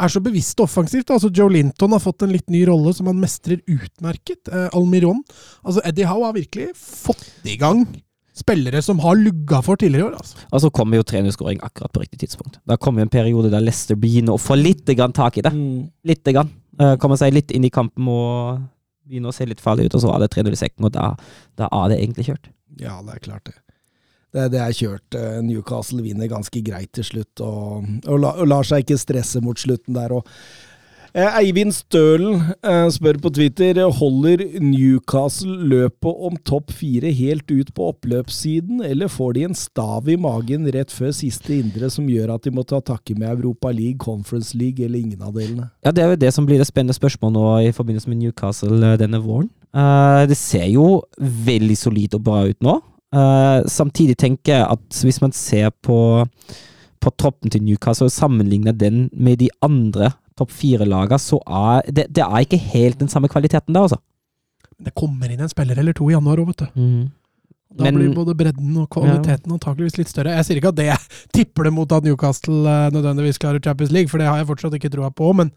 er 0.00 0.12
så 0.12 0.22
bevisste 0.22 0.64
offensivt. 0.64 1.10
altså 1.10 1.32
Joe 1.34 1.52
Linton 1.52 1.96
har 1.96 2.02
fått 2.02 2.26
en 2.26 2.34
litt 2.34 2.48
ny 2.52 2.62
rolle 2.68 2.94
som 2.96 3.10
han 3.10 3.20
mestrer 3.20 3.62
utmerket. 3.66 4.46
Eh, 4.50 4.68
Almiron 4.76 5.22
altså 5.64 5.82
Eddie 5.88 6.08
Howe 6.10 6.28
har 6.28 6.38
virkelig 6.38 6.70
fått 6.78 7.26
i 7.48 7.58
gang 7.60 7.86
spillere 8.40 8.82
som 8.84 9.00
har 9.04 9.18
lugga 9.18 9.60
for 9.64 9.80
tidligere 9.80 10.06
i 10.06 10.08
år. 10.08 10.16
altså. 10.18 10.40
Og 10.50 10.64
så 10.64 10.72
kommer 10.74 11.00
jo 11.00 11.06
3-0-skåring 11.06 11.62
akkurat 11.66 11.92
på 11.92 12.02
riktig 12.02 12.22
tidspunkt. 12.24 12.58
Da 12.68 12.78
kommer 12.80 13.04
en 13.04 13.12
periode 13.12 13.52
der 13.52 13.64
Leicester 13.64 13.98
begynner 14.00 14.36
å 14.36 14.42
få 14.42 14.58
litt 14.58 14.88
grann 14.96 15.14
tak 15.16 15.38
i 15.38 15.44
det. 15.46 15.52
Litt 16.08 16.24
grann. 16.24 16.52
Eh, 16.80 16.96
kommer 17.00 17.20
seg 17.20 17.34
litt 17.36 17.52
inn 17.52 17.66
i 17.68 17.72
kampen 17.72 18.08
og 18.08 18.62
begynner 19.10 19.32
å 19.32 19.36
se 19.36 19.46
litt 19.48 19.60
farlig 19.62 19.88
ut, 19.88 19.98
og 19.98 20.04
så 20.04 20.14
er 20.14 20.22
det 20.24 20.30
3-0 20.36 20.54
i 20.54 20.60
sekken, 20.60 20.86
og 20.86 20.94
da, 20.94 21.10
da 21.58 21.68
er 21.80 21.90
det 21.90 21.98
egentlig 22.00 22.30
kjørt. 22.30 22.48
Ja, 22.80 23.00
det 23.04 23.16
er 23.16 23.24
klart 23.26 23.50
det. 23.50 23.56
Det, 24.30 24.44
det 24.54 24.60
er 24.62 24.76
kjørt. 24.76 25.16
Eh, 25.18 25.40
Newcastle 25.42 26.04
vinner 26.04 26.30
ganske 26.30 26.62
greit 26.62 26.92
til 26.94 27.06
slutt, 27.06 27.42
og, 27.42 27.88
og, 28.06 28.16
la, 28.22 28.34
og 28.38 28.50
lar 28.50 28.66
seg 28.66 28.84
ikke 28.84 29.00
stresse 29.02 29.42
mot 29.42 29.58
slutten 29.58 29.98
der. 29.98 30.14
Og, 30.14 30.28
Eivind 31.14 31.74
Stølen 31.74 32.52
eh, 32.62 32.86
spør 32.94 33.18
på 33.22 33.32
Twitter 33.34 33.80
holder 33.98 34.44
Newcastle 34.62 35.56
løpet 35.72 36.26
om 36.28 36.36
topp 36.46 36.70
fire 36.76 37.10
helt 37.16 37.50
ut 37.50 37.72
på 37.74 37.88
oppløpssiden, 37.90 38.82
eller 38.86 39.10
får 39.10 39.34
de 39.34 39.44
en 39.48 39.58
stav 39.58 40.08
i 40.08 40.18
magen 40.20 40.68
rett 40.70 40.94
før 40.94 41.10
siste 41.16 41.56
indre 41.56 41.90
som 41.90 42.06
gjør 42.10 42.36
at 42.36 42.46
de 42.46 42.54
må 42.54 42.62
ta 42.62 42.78
takke 42.78 43.16
med 43.18 43.30
Europa 43.32 43.72
League, 43.74 43.98
Conference 43.98 44.56
League 44.56 44.84
eller 44.84 45.02
ingen 45.02 45.22
av 45.22 45.34
delene? 45.34 45.70
Ja, 45.84 45.90
Det 45.90 46.04
er 46.04 46.14
jo 46.14 46.20
det 46.22 46.32
som 46.34 46.46
blir 46.46 46.62
det 46.62 46.68
spennende 46.70 46.94
spørsmålet 46.94 47.34
nå 47.34 47.46
i 47.66 47.74
forbindelse 47.74 48.10
med 48.10 48.22
Newcastle 48.22 48.78
eh, 48.92 48.98
denne 49.00 49.18
våren. 49.24 49.50
Eh, 49.74 50.22
det 50.30 50.38
ser 50.38 50.68
jo 50.70 51.02
veldig 51.18 51.78
solid 51.78 52.14
og 52.14 52.24
bra 52.26 52.44
ut 52.46 52.62
nå. 52.62 52.78
Eh, 53.10 53.66
samtidig 53.66 54.16
tenker 54.22 54.60
jeg 54.60 54.66
at 54.78 55.02
hvis 55.02 55.20
man 55.22 55.34
ser 55.34 55.74
på, 55.82 56.22
på 57.02 57.16
troppen 57.18 57.50
til 57.50 57.66
Newcastle 57.66 58.06
og 58.06 58.14
sammenligner 58.14 58.76
den 58.78 59.08
med 59.10 59.42
de 59.42 59.50
andre 59.66 60.12
topp 60.40 60.52
fire-lagene, 60.56 61.20
så 61.20 61.38
er 61.46 61.86
det, 61.92 62.08
det 62.16 62.24
er 62.26 62.44
ikke 62.44 62.58
helt 62.72 63.00
den 63.02 63.12
samme 63.12 63.30
kvaliteten 63.30 63.76
der, 63.76 63.86
altså. 63.86 64.00
Det 64.80 64.94
kommer 64.96 65.28
inn 65.28 65.42
en 65.44 65.50
spiller 65.52 65.78
eller 65.80 65.92
to 65.96 66.08
i 66.08 66.14
januar 66.16 66.40
òg, 66.40 66.54
vet 66.54 66.62
du. 66.64 67.10
Da 67.70 67.84
Men- 67.86 67.98
blir 68.00 68.14
både 68.16 68.34
bredden 68.34 68.78
og 68.82 68.88
kvaliteten 68.90 69.52
antakeligvis 69.54 69.98
litt 70.00 70.08
større. 70.10 70.32
Jeg 70.34 70.46
sier 70.48 70.58
ikke 70.58 70.72
at 70.72 70.78
det 70.80 70.88
tipper 71.36 71.68
det 71.68 71.72
mot 71.76 71.92
at 71.94 72.02
Newcastle 72.06 72.64
eh, 72.66 72.88
nødvendigvis 72.96 73.38
klarer 73.38 73.62
Champions 73.62 73.92
League, 73.94 74.10
for 74.10 74.18
det 74.18 74.26
har 74.26 74.40
jeg 74.40 74.48
fortsatt 74.48 74.74
ikke 74.80 74.90
troa 74.90 75.12
på, 75.14 75.28
men 75.38 75.52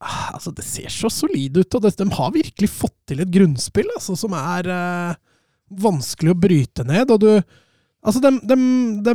ah, 0.00 0.30
altså, 0.38 0.54
det 0.56 0.64
ser 0.64 0.88
så 0.94 1.10
solid 1.12 1.58
ut, 1.60 1.76
og 1.76 1.84
det, 1.84 1.92
de 2.00 2.06
har 2.16 2.32
virkelig 2.38 2.70
fått 2.72 2.96
til 3.10 3.20
et 3.20 3.34
grunnspill 3.34 3.90
altså, 3.98 4.16
som 4.16 4.32
er 4.38 4.70
eh, 4.72 5.20
vanskelig 5.84 6.32
å 6.32 6.40
bryte 6.46 6.86
ned, 6.88 7.12
og 7.12 7.20
du 7.26 7.30
Altså, 8.04 8.20
de, 8.20 8.34
de, 8.44 8.56
de, 9.00 9.12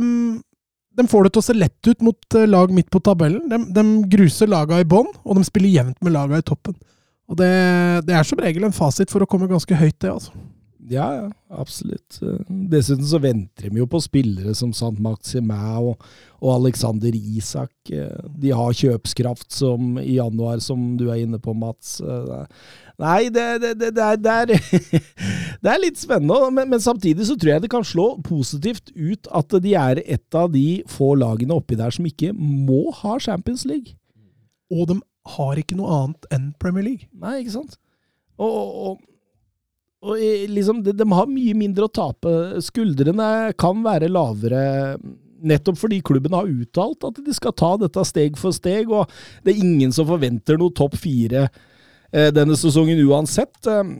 de 0.98 1.06
får 1.08 1.26
det 1.26 1.32
til 1.34 1.42
å 1.42 1.46
se 1.46 1.56
lett 1.56 1.90
ut 1.90 2.04
mot 2.04 2.38
eh, 2.38 2.48
lag 2.50 2.72
midt 2.74 2.90
på 2.92 3.02
tabellen. 3.04 3.44
De, 3.50 3.58
de 3.76 3.84
gruser 4.10 4.50
laga 4.50 4.80
i 4.82 4.88
bånn, 4.88 5.10
og 5.22 5.38
de 5.38 5.44
spiller 5.46 5.72
jevnt 5.72 6.00
med 6.04 6.16
laga 6.16 6.40
i 6.40 6.46
toppen. 6.46 6.76
Og 7.30 7.38
det, 7.38 7.50
det 8.08 8.16
er 8.18 8.26
som 8.26 8.40
regel 8.42 8.66
en 8.66 8.74
fasit 8.74 9.12
for 9.12 9.22
å 9.22 9.28
komme 9.30 9.48
ganske 9.50 9.76
høyt, 9.78 10.00
det, 10.02 10.10
altså. 10.10 10.34
Ja, 10.90 11.06
ja, 11.14 11.26
absolutt. 11.54 12.18
Eh, 12.22 12.40
Dessuten 12.72 13.06
så 13.06 13.20
venter 13.22 13.70
de 13.70 13.82
jo 13.82 13.86
på 13.90 14.00
spillere 14.02 14.54
som 14.58 14.72
Sant 14.74 14.98
Maximæ 15.02 15.60
og, 15.78 16.10
og 16.40 16.54
Alexander 16.56 17.14
Isak. 17.14 17.72
Eh, 17.92 18.30
De 18.40 18.52
har 18.56 18.76
kjøpskraft 18.76 19.52
som 19.52 19.98
i 20.00 20.16
januar, 20.16 20.60
som 20.64 20.96
du 21.00 21.08
er 21.10 21.22
inne 21.24 21.40
på, 21.42 21.54
Mats. 21.56 21.98
Eh, 22.00 22.46
Nei, 23.00 23.30
det, 23.32 23.44
det, 23.62 23.74
det, 23.80 23.90
det, 23.96 24.04
er, 24.04 24.18
det, 24.50 25.70
er, 25.72 25.78
litt 25.84 26.00
spennende, 26.00 26.50
men, 26.52 26.68
men 26.68 26.82
samtidig 26.84 27.24
så 27.30 27.36
tror 27.36 27.54
jeg 27.54 27.64
det 27.64 27.72
kan 27.72 27.86
slå 27.86 28.10
positivt 28.26 28.92
ut 28.92 29.30
at 29.32 29.56
de 29.64 29.72
er 29.78 30.02
et 30.04 30.36
av 30.36 30.50
de 30.52 30.82
få 30.90 31.14
lagene 31.16 31.56
oppi 31.56 31.78
der 31.80 31.94
som 31.96 32.08
ikke 32.08 32.34
må 32.36 32.90
ha 33.00 33.16
Champions 33.22 33.64
League. 33.68 33.96
Og 34.70 34.90
de 34.90 34.98
har 35.36 35.60
ikke 35.60 35.78
noe 35.78 35.94
annet 35.96 36.28
enn 36.34 36.50
Premier 36.60 36.90
League. 36.90 37.08
Nei, 37.16 37.40
ikke 37.40 37.56
sant? 37.56 37.78
Og, 38.40 38.52
og, 38.52 39.00
og, 40.04 40.20
liksom, 40.52 40.84
de, 40.84 40.94
de 40.96 41.08
har 41.12 41.28
mye 41.28 41.56
mindre 41.56 41.88
å 41.88 41.92
tape. 41.92 42.34
Skuldrene 42.64 43.50
kan 43.60 43.80
være 43.84 44.12
lavere. 44.12 44.62
Nettopp 45.40 45.78
fordi 45.80 46.00
klubben 46.04 46.34
har 46.36 46.48
uttalt 46.48 47.06
at 47.08 47.18
de 47.24 47.34
skal 47.36 47.54
ta 47.56 47.74
dette 47.80 48.04
steg 48.08 48.38
for 48.40 48.54
steg, 48.56 48.90
og 48.92 49.10
det 49.44 49.54
er 49.54 49.64
ingen 49.64 49.94
som 49.94 50.08
forventer 50.08 50.60
noe 50.60 50.74
topp 50.76 50.98
fire 51.00 51.46
eh, 51.48 52.30
denne 52.34 52.56
sesongen 52.58 53.00
uansett. 53.06 53.56
Eh, 53.66 53.96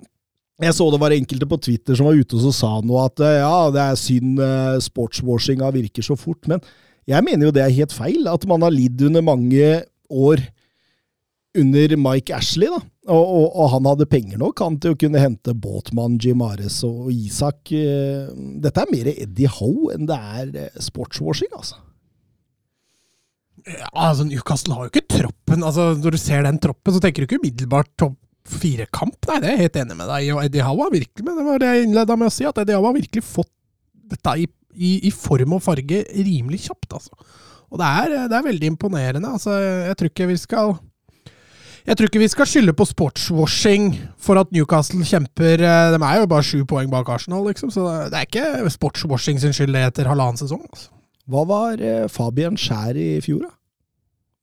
jeg 0.61 0.77
så 0.77 0.91
det 0.93 1.01
var 1.01 1.17
enkelte 1.17 1.49
på 1.49 1.61
Twitter 1.65 1.97
som 1.97 2.11
var 2.11 2.21
ute 2.21 2.37
og 2.37 2.53
sa 2.53 2.75
noe 2.85 3.07
at 3.09 3.25
eh, 3.25 3.41
ja, 3.41 3.57
det 3.73 3.85
er 3.87 4.01
synd 4.01 4.45
sportswashinga 4.85 5.73
virker 5.77 6.05
så 6.05 6.19
fort, 6.21 6.45
men 6.51 6.63
jeg 7.09 7.27
mener 7.27 7.49
jo 7.49 7.55
det 7.55 7.65
er 7.65 7.75
helt 7.75 7.95
feil. 7.97 8.29
At 8.31 8.45
man 8.47 8.63
har 8.63 8.75
lidd 8.75 9.01
under 9.09 9.25
mange 9.25 9.71
år 10.11 10.43
under 11.59 11.97
Mike 11.99 12.35
Ashley, 12.37 12.69
da. 12.71 12.79
Og, 13.11 13.27
og, 13.27 13.47
og 13.59 13.71
han 13.73 13.87
hadde 13.89 14.07
penger 14.07 14.39
nok 14.39 14.61
han 14.63 14.77
til 14.79 14.93
å 14.95 14.99
kunne 15.01 15.19
hente 15.23 15.55
Båtmann, 15.59 16.19
Jim 16.23 16.43
Ares 16.47 16.77
og 16.87 17.09
Isak. 17.11 17.73
eh, 17.75 18.29
Dette 18.63 18.85
er 18.85 18.93
mer 18.93 19.09
Eddie 19.11 19.51
Howe 19.51 19.95
enn 19.97 20.07
det 20.07 20.19
er 20.19 20.53
eh, 20.67 20.83
sportswashing, 20.85 21.51
altså. 21.57 21.81
Ja, 23.67 23.89
altså 23.93 24.25
Newcastle 24.29 24.77
har 24.77 24.87
jo 24.87 24.93
ikke 24.93 25.09
troppen. 25.19 25.65
altså 25.67 25.91
Når 25.99 26.15
du 26.17 26.21
ser 26.23 26.45
den 26.47 26.61
troppen, 26.63 26.95
så 26.95 27.03
tenker 27.03 27.25
du 27.25 27.29
ikke 27.29 27.41
umiddelbart 27.43 27.91
topp 28.01 28.17
fire-kamp. 28.51 29.19
Nei, 29.29 29.41
det 29.43 29.49
er 29.51 29.57
jeg 29.57 29.65
helt 29.67 29.81
enig 29.83 29.97
med 29.99 30.09
deg. 30.11 30.29
Og 30.35 30.45
Eddie 30.47 30.65
Howe 30.65 30.87
har 30.87 30.95
virkelig 30.95 31.27
men 31.27 31.37
det 31.37 31.45
var 31.47 31.61
det 31.61 31.73
jeg 31.75 31.89
innleda 31.89 32.17
med 32.19 32.31
å 32.31 32.35
si, 32.35 32.47
at 32.49 32.63
Eddie 32.63 32.79
Howe 32.79 32.89
har 32.89 32.97
virkelig 32.97 33.25
fått 33.27 33.51
dette 34.11 34.37
i, 34.43 34.47
i, 34.75 34.93
i 35.07 35.13
form 35.15 35.59
og 35.59 35.65
farge 35.67 36.01
rimelig 36.15 36.63
kjapt. 36.69 36.95
altså. 36.97 37.13
Og 37.71 37.79
det 37.83 37.91
er, 38.01 38.15
det 38.33 38.39
er 38.39 38.47
veldig 38.49 38.71
imponerende. 38.73 39.35
altså 39.37 39.55
Jeg 39.61 39.99
tror 39.99 40.11
ikke 40.11 40.31
vi 40.33 40.39
skal 40.41 40.73
jeg 41.91 41.99
tror 41.99 42.07
ikke 42.07 42.23
vi 42.23 42.31
skal 42.31 42.47
skylde 42.47 42.73
på 42.79 42.87
sportswashing 42.87 43.87
for 44.23 44.39
at 44.39 44.53
Newcastle 44.55 45.03
kjemper 45.03 45.59
eh, 45.59 45.87
De 45.91 45.99
er 45.99 46.21
jo 46.21 46.29
bare 46.31 46.47
sju 46.47 46.61
poeng 46.69 46.91
bak 46.93 47.09
Arsenal, 47.11 47.43
liksom, 47.51 47.73
så 47.75 47.87
det 48.13 48.21
er 48.21 48.29
ikke 48.29 48.71
sportswashing 48.71 49.41
sin 49.43 49.55
skyld 49.57 49.75
det 49.75 49.83
etter 49.89 50.11
halvannen 50.11 50.39
sesong. 50.39 50.63
altså. 50.69 50.93
Hva 51.31 51.43
var 51.51 51.83
eh, 51.83 52.05
Fabian 52.11 52.59
Skjær 52.59 52.99
i 52.99 53.09
fjor, 53.25 53.49
da? 53.49 53.57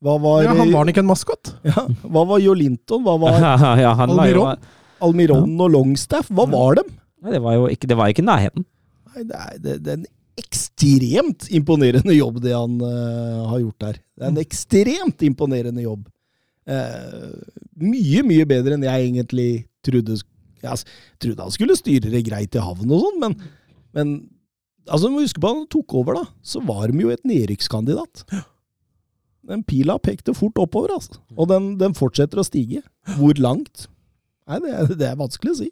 Hva 0.04 0.18
var, 0.22 0.44
Ja, 0.46 0.52
han 0.54 0.74
var 0.74 0.84
han 0.84 0.92
ikke 0.92 1.02
en 1.06 1.10
maskot? 1.10 1.54
ja, 1.70 1.86
hva 2.04 2.26
var 2.34 2.44
Jo 2.44 2.58
Linton? 2.58 3.08
Hva 3.08 3.16
var 3.24 3.40
ja, 3.82 3.96
han 3.96 4.12
var 4.12 4.28
Almiron? 4.28 4.68
Almiron 5.08 5.56
og 5.64 5.72
Longstaff? 5.74 6.28
Hva 6.34 6.50
var 6.52 6.82
dem? 6.82 6.92
Nei, 7.24 7.34
det 7.38 7.42
var 7.48 7.56
jo 7.56 7.72
ikke, 7.72 7.88
det 7.90 7.98
var 7.98 8.12
ikke 8.12 8.28
nærheten. 8.28 8.68
Nei, 9.14 9.24
det 9.24 9.40
er, 9.40 9.56
det, 9.64 9.80
det 9.88 9.96
er 9.96 10.02
en 10.02 10.06
ekstremt 10.38 11.48
imponerende 11.56 12.14
jobb, 12.14 12.44
det 12.44 12.54
han 12.54 12.76
uh, 12.84 13.48
har 13.50 13.64
gjort 13.64 13.88
der. 13.88 13.98
Det 14.14 14.28
er 14.28 14.36
en 14.36 14.44
ekstremt 14.44 15.26
imponerende 15.26 15.88
jobb. 15.88 16.04
Eh, 16.68 17.36
mye, 17.80 18.24
mye 18.28 18.48
bedre 18.50 18.76
enn 18.76 18.84
jeg 18.84 19.06
egentlig 19.06 19.52
trodde 19.86 20.18
Jeg 20.60 20.82
trodde 21.24 21.46
han 21.46 21.54
skulle 21.54 21.78
styre 21.80 22.12
det 22.12 22.26
greit 22.28 22.58
i 22.58 22.64
havn 22.64 22.92
og 22.92 23.06
sånn, 23.06 23.20
men, 23.22 23.36
men 23.96 24.14
altså, 24.90 25.12
må 25.12 25.24
huske 25.24 25.42
på 25.44 25.52
han 25.54 25.66
tok 25.72 25.96
over, 26.02 26.18
da. 26.20 26.26
Så 26.44 26.64
var 26.66 26.92
de 26.92 27.06
jo 27.06 27.14
et 27.14 27.24
nedrykkskandidat. 27.28 28.26
Den 29.48 29.64
pila 29.64 29.96
pekte 30.04 30.36
fort 30.36 30.60
oppover, 30.60 30.98
altså. 30.98 31.22
Og 31.38 31.48
den, 31.52 31.76
den 31.80 31.96
fortsetter 31.96 32.42
å 32.42 32.48
stige. 32.48 32.82
Hvor 33.16 33.38
langt? 33.40 33.88
Nei, 34.48 34.60
det 34.64 34.74
er, 34.74 34.96
det 35.00 35.10
er 35.12 35.20
vanskelig 35.20 35.54
å 35.54 35.60
si. 35.62 35.70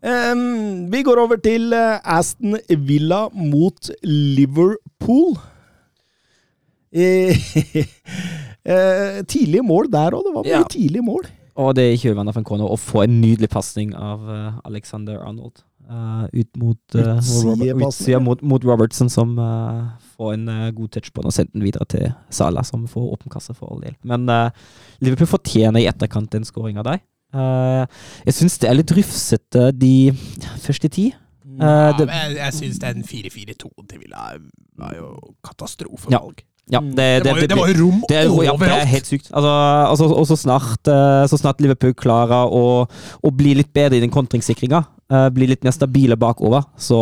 Um, 0.00 0.88
vi 0.92 1.02
går 1.04 1.20
over 1.20 1.36
til 1.44 1.74
eh, 1.76 1.98
Aston 2.08 2.56
Villa 2.88 3.26
mot 3.36 3.90
Liverpool. 4.02 5.34
Eh, 6.90 7.36
eh, 8.64 9.22
tidlige 9.28 9.62
mål 9.66 9.90
der 9.92 10.10
òg. 10.16 10.24
Det 10.26 10.34
var 10.34 10.44
mye 10.44 10.50
Ja. 10.50 10.62
tidlige 10.68 11.02
mål. 11.02 11.26
Og 11.56 11.74
det 11.74 11.82
er 11.84 11.92
ikke 11.96 12.08
kjølvannet 12.10 12.32
for 12.34 12.40
en 12.40 12.44
corner 12.44 12.70
å 12.70 12.78
få 12.78 13.02
en 13.04 13.20
nydelig 13.20 13.48
pasning 13.50 13.94
av 13.94 14.20
uh, 14.28 14.60
Alexander 14.64 15.18
Arnold. 15.20 15.62
Uh, 15.90 16.28
ut 16.32 16.56
mot, 16.56 16.78
uh, 16.94 17.18
utsida 17.18 18.20
mot, 18.22 18.40
mot 18.42 18.62
Robertson, 18.64 19.08
som 19.10 19.36
uh, 19.38 19.90
får 20.16 20.34
en 20.36 20.46
god 20.76 20.88
touch 20.94 21.10
på 21.12 21.20
den 21.20 21.26
og 21.26 21.34
sender 21.34 21.52
den 21.52 21.64
videre 21.66 21.84
til 21.90 22.12
Salah, 22.30 22.62
som 22.64 22.86
får 22.88 23.08
åpen 23.16 23.30
kasse 23.32 23.52
for 23.58 23.72
all 23.74 23.80
del. 23.82 23.96
Men 24.06 24.24
Liverpool 25.02 25.26
fortjener 25.26 25.80
i 25.82 25.88
etterkant 25.90 26.34
en 26.38 26.44
scoring 26.46 26.78
av 26.78 26.84
deg. 26.86 27.02
Eh, 27.34 27.86
jeg 28.26 28.34
syns 28.34 28.56
det 28.58 28.70
er 28.70 28.74
litt 28.78 28.90
rufsete 28.90 29.68
de 29.78 30.10
første 30.62 30.88
ti. 30.90 31.08
Eh, 31.10 31.60
Ja, 31.60 31.92
det, 31.98 32.06
men 32.06 32.32
jeg 32.34 32.36
jeg 32.38 32.54
syns 32.56 32.78
den 32.82 33.02
4-4-2 33.04 33.70
til 33.90 33.98
Villa 34.00 34.24
var 34.78 34.94
jo 34.96 35.34
katastrofevalg. 35.46 36.40
ja, 36.40 36.49
det, 36.70 37.08
Det, 37.24 37.32
var 37.32 37.40
jo, 37.40 37.46
det 37.50 37.58
var 37.58 37.70
jo 37.72 37.76
rom 37.80 37.98
Det 38.06 38.20
overalt! 38.28 38.46
ja, 38.46 38.54
det 38.62 38.76
er 38.76 38.90
helt 38.92 39.10
sykt. 39.10 39.30
Altså, 39.32 39.52
altså, 39.90 40.08
og 40.14 40.26
så 40.30 40.36
snart, 40.38 40.90
eh, 40.92 41.24
så 41.30 41.38
snart 41.40 41.60
Liverpool 41.64 41.94
klarer 41.98 42.46
å, 42.46 42.64
å 42.86 43.32
bli 43.34 43.56
litt 43.58 43.72
bedre 43.74 43.98
i 43.98 44.04
den 44.04 44.12
kontringssikringa, 44.14 44.84
uh, 45.12 45.26
bli 45.34 45.48
litt 45.50 45.66
mer 45.66 45.74
stabile 45.74 46.18
bakover, 46.20 46.62
så 46.80 47.00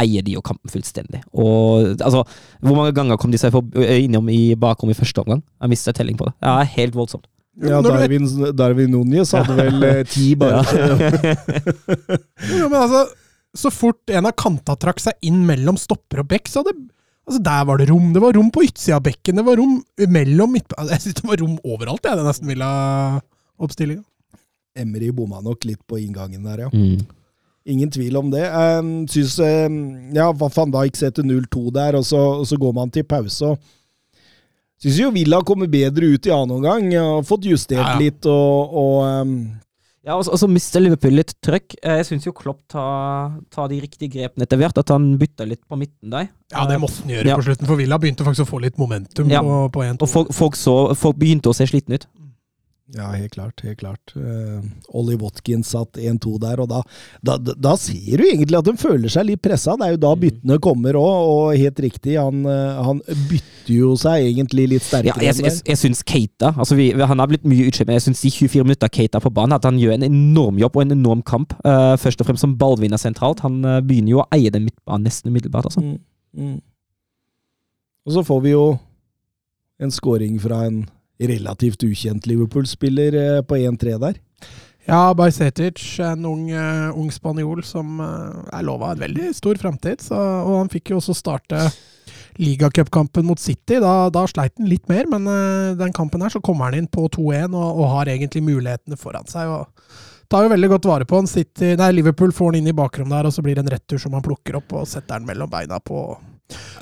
eier 0.00 0.24
de 0.26 0.34
jo 0.36 0.42
kampen 0.44 0.72
fullstendig. 0.72 1.22
Og 1.32 1.94
altså, 1.94 2.24
Hvor 2.64 2.80
mange 2.80 2.94
ganger 2.96 3.20
kom 3.20 3.34
de 3.34 3.40
seg 3.40 3.54
eh, 3.78 4.02
innom 4.04 4.28
i 4.32 4.56
bakrom 4.58 4.90
i 4.90 4.98
første 4.98 5.22
omgang? 5.22 5.44
Jeg 5.62 5.74
mistet 5.76 6.00
telling 6.00 6.18
på 6.18 6.28
det. 6.28 6.34
Det 6.42 6.56
er 6.56 6.74
helt 6.78 6.98
voldsomt. 6.98 7.28
Ja, 7.62 7.78
Darwin, 7.84 8.26
Darwin 8.56 8.90
Núñez 8.90 9.30
hadde 9.36 9.54
vel 9.54 9.84
eh, 9.86 10.00
ti 10.10 10.32
bare. 10.40 10.64
Jo, 12.50 12.66
men 12.66 12.80
altså, 12.80 13.04
så 13.54 13.70
fort 13.70 14.10
en 14.10 14.26
av 14.26 14.34
kanta 14.38 14.74
trakk 14.80 14.98
seg 15.02 15.14
inn 15.22 15.44
mellom 15.46 15.78
stopper 15.78 16.24
og 16.24 16.32
bekk, 16.32 16.50
så 16.50 16.64
hadde 16.64 16.74
Altså, 17.24 17.40
Der 17.42 17.64
var 17.64 17.80
det 17.80 17.88
rom. 17.90 18.12
Det 18.12 18.22
var 18.22 18.36
rom 18.36 18.50
på 18.52 18.64
utsida 18.66 18.98
av 18.98 19.04
bekken, 19.06 19.40
det 19.40 19.44
var 19.46 19.56
rom 19.60 19.78
mellom 20.08 20.52
midt... 20.52 20.72
altså, 20.76 20.92
Jeg 20.96 21.04
synes 21.06 21.20
det 21.20 21.28
var 21.30 21.40
rom 21.42 21.58
overalt, 21.64 22.04
jeg, 22.04 22.18
det 22.20 22.26
nesten 22.28 22.50
ville 22.52 22.70
oppstillinga. 23.64 24.04
Emry 24.74 25.12
bomma 25.14 25.40
nok 25.40 25.64
litt 25.68 25.80
på 25.86 26.00
inngangen 26.02 26.42
der, 26.44 26.66
ja. 26.66 26.70
Mm. 26.74 27.04
Ingen 27.64 27.90
tvil 27.94 28.16
om 28.20 28.28
det. 28.32 28.42
Um, 28.50 29.06
syns 29.08 29.38
um, 29.40 29.76
Ja, 30.12 30.26
van 30.36 30.72
Dijk 30.74 30.98
setter 30.98 31.24
0-2 31.24 31.70
der, 31.72 31.96
og 31.96 32.04
så, 32.04 32.20
og 32.42 32.46
så 32.50 32.58
går 32.60 32.74
man 32.76 32.90
til 32.92 33.06
pause. 33.08 33.54
og 33.54 33.58
Syns 34.82 34.98
jo 35.00 35.12
Villa 35.14 35.38
kommer 35.46 35.70
bedre 35.70 36.10
ut 36.12 36.26
i 36.28 36.32
annen 36.34 36.58
omgang. 36.58 36.90
Har 36.92 37.22
fått 37.24 37.46
justert 37.48 37.78
Ja, 37.80 37.94
ja. 37.94 38.00
litt 38.02 38.26
og, 38.28 38.74
og 38.76 39.22
um, 39.22 39.36
Ja, 40.04 40.18
og 40.20 40.24
så, 40.26 40.46
mister 40.52 40.82
Liverpool 40.84 41.14
litt 41.16 41.32
trøkk. 41.40 41.78
Eh, 41.82 41.96
Jeg 42.02 42.06
syns 42.10 42.26
jo 42.26 42.32
Klopp 42.36 42.60
tar, 42.68 43.38
tar 43.50 43.68
de 43.72 43.78
riktige 43.80 44.10
grepene 44.12 44.44
etter 44.44 44.58
hvert. 44.60 44.76
At 44.82 44.90
han 44.92 45.14
bytter 45.20 45.48
litt 45.48 45.62
på 45.66 45.78
midten 45.80 46.10
der. 46.12 46.28
Ja, 46.52 46.66
det 46.68 46.76
måtte 46.82 47.00
han 47.02 47.14
gjøre 47.14 47.26
Ja. 47.30 47.36
på 47.40 47.46
slutten, 47.46 47.66
for 47.66 47.76
Villa 47.80 47.96
begynte 47.98 48.24
faktisk 48.26 48.44
å 48.44 48.50
få 48.52 48.60
litt 48.60 48.76
momentum 48.76 49.30
Ja. 49.32 49.40
på, 49.40 49.70
på 49.72 49.80
1-2. 49.82 50.02
Og 50.02 50.08
folk, 50.08 50.32
folk, 50.36 50.54
så, 50.60 50.94
folk 50.94 51.16
begynte 51.16 51.48
å 51.48 51.54
se 51.56 51.64
slitne 51.66 51.94
ut. 51.96 52.06
Ja, 52.92 53.06
helt 53.16 53.32
klart. 53.32 53.62
helt 53.64 53.78
klart. 53.80 54.12
Uh, 54.12 54.60
Ollie 54.92 55.16
Watkins 55.16 55.70
satt 55.72 55.96
1-2 55.96 56.34
der, 56.42 56.60
og 56.60 56.68
da, 56.68 56.82
da, 57.24 57.38
da, 57.40 57.72
ser 57.80 58.20
du 58.20 58.26
egentlig 58.26 58.58
at 58.58 58.66
de 58.68 58.74
føler 58.76 59.08
seg 59.08 59.24
litt 59.24 59.40
pressa. 59.42 59.72
Det 59.80 59.86
er 59.86 59.94
jo 59.94 60.00
da 60.02 60.10
Mm. 60.14 60.20
byttene 60.20 60.58
kommer 60.60 60.92
òg, 61.00 61.30
og 61.30 61.56
helt 61.56 61.80
riktig, 61.80 62.18
han, 62.20 62.44
eh, 62.44 62.82
han 62.84 63.00
bytter 63.00 63.72
jo 63.72 63.94
seg 63.96 64.26
egentlig 64.28 64.68
litt 64.68 64.82
Ja, 64.82 64.88
sterkere. 65.00 65.22
jeg, 65.24 65.34
enn 65.34 65.48
jeg, 65.48 65.62
jeg 65.64 65.80
syns 65.80 66.02
Keita 66.04 66.52
altså 66.52 66.76
vi, 66.76 66.90
Han 66.92 67.18
har 67.18 67.26
blitt 67.26 67.46
mye 67.48 67.70
utskjelt, 67.70 67.88
men 67.88 67.96
jeg 67.96 68.04
syns 68.04 68.20
de 68.20 68.30
24 68.30 68.64
minutter 68.64 68.88
Keita 68.92 69.18
på 69.18 69.32
banen 69.32 69.56
At 69.56 69.64
han 69.64 69.78
gjør 69.80 69.94
en 69.94 70.04
enorm 70.04 70.58
jobb 70.60 70.76
og 70.76 70.82
en 70.82 70.92
enorm 70.92 71.22
kamp. 71.22 71.54
Uh, 71.64 71.96
først 71.96 72.20
og 72.20 72.26
fremst 72.28 72.44
som 72.44 72.54
ballvinner 72.60 73.00
sentralt. 73.00 73.40
Han 73.40 73.64
uh, 73.64 73.80
begynner 73.80 74.10
jo 74.10 74.20
å 74.20 74.28
eie 74.30 74.50
den 74.52 74.66
midtbanen 74.68 75.08
nesten 75.08 75.32
umiddelbart. 75.32 75.64
Altså. 75.72 75.80
Mm, 75.80 75.98
mm. 76.36 76.60
Og 78.04 78.12
så 78.12 78.22
får 78.28 78.42
vi 78.44 78.50
jo 78.52 78.78
en 79.80 79.90
scoring 79.90 80.36
fra 80.38 80.66
en 80.68 80.84
relativt 81.18 81.84
ukjent 81.86 82.26
Liverpool-spiller 82.26 83.18
eh, 83.20 83.40
på 83.46 83.56
1-3 83.56 83.98
der. 84.02 84.20
Ja, 84.84 85.14
Bajsetic, 85.16 85.80
en 86.04 86.26
ung, 86.28 86.50
eh, 86.50 86.90
ung 86.92 87.08
spanjol 87.12 87.62
som 87.64 88.00
uh, 88.02 88.44
er 88.52 88.64
lova 88.66 88.92
en 88.92 89.00
veldig 89.00 89.30
stor 89.32 89.56
framtid. 89.56 90.02
Og 90.12 90.58
han 90.58 90.72
fikk 90.72 90.92
jo 90.92 90.98
også 91.00 91.16
starte 91.16 91.62
ligacupkampen 92.36 93.24
mot 93.24 93.40
City. 93.40 93.78
Da, 93.80 94.10
da 94.12 94.26
sleit 94.28 94.52
han 94.58 94.68
litt 94.68 94.84
mer, 94.92 95.08
men 95.08 95.30
uh, 95.30 95.72
den 95.80 95.94
kampen 95.96 96.24
her 96.24 96.34
så 96.34 96.42
kommer 96.44 96.68
han 96.68 96.82
inn 96.82 96.90
på 96.90 97.06
2-1 97.16 97.54
og, 97.56 97.70
og 97.80 97.88
har 97.94 98.12
egentlig 98.12 98.44
mulighetene 98.44 99.00
foran 99.00 99.30
seg. 99.30 99.48
og 99.48 99.70
Tar 100.28 100.46
jo 100.46 100.52
veldig 100.52 100.70
godt 100.72 100.86
vare 100.88 101.08
på 101.08 101.18
han. 101.20 101.28
City, 101.30 101.74
nei, 101.78 101.90
Liverpool 101.94 102.32
får 102.34 102.52
han 102.52 102.60
inn 102.60 102.70
i 102.72 102.76
bakrommet 102.76 103.16
der, 103.16 103.28
og 103.28 103.34
så 103.36 103.44
blir 103.44 103.56
det 103.56 103.64
en 103.64 103.74
retur 103.74 104.00
som 104.02 104.16
han 104.16 104.24
plukker 104.24 104.60
opp 104.60 104.72
og 104.76 104.88
setter 104.88 105.20
den 105.20 105.28
mellom 105.28 105.50
beina 105.52 105.80
på, 105.80 106.00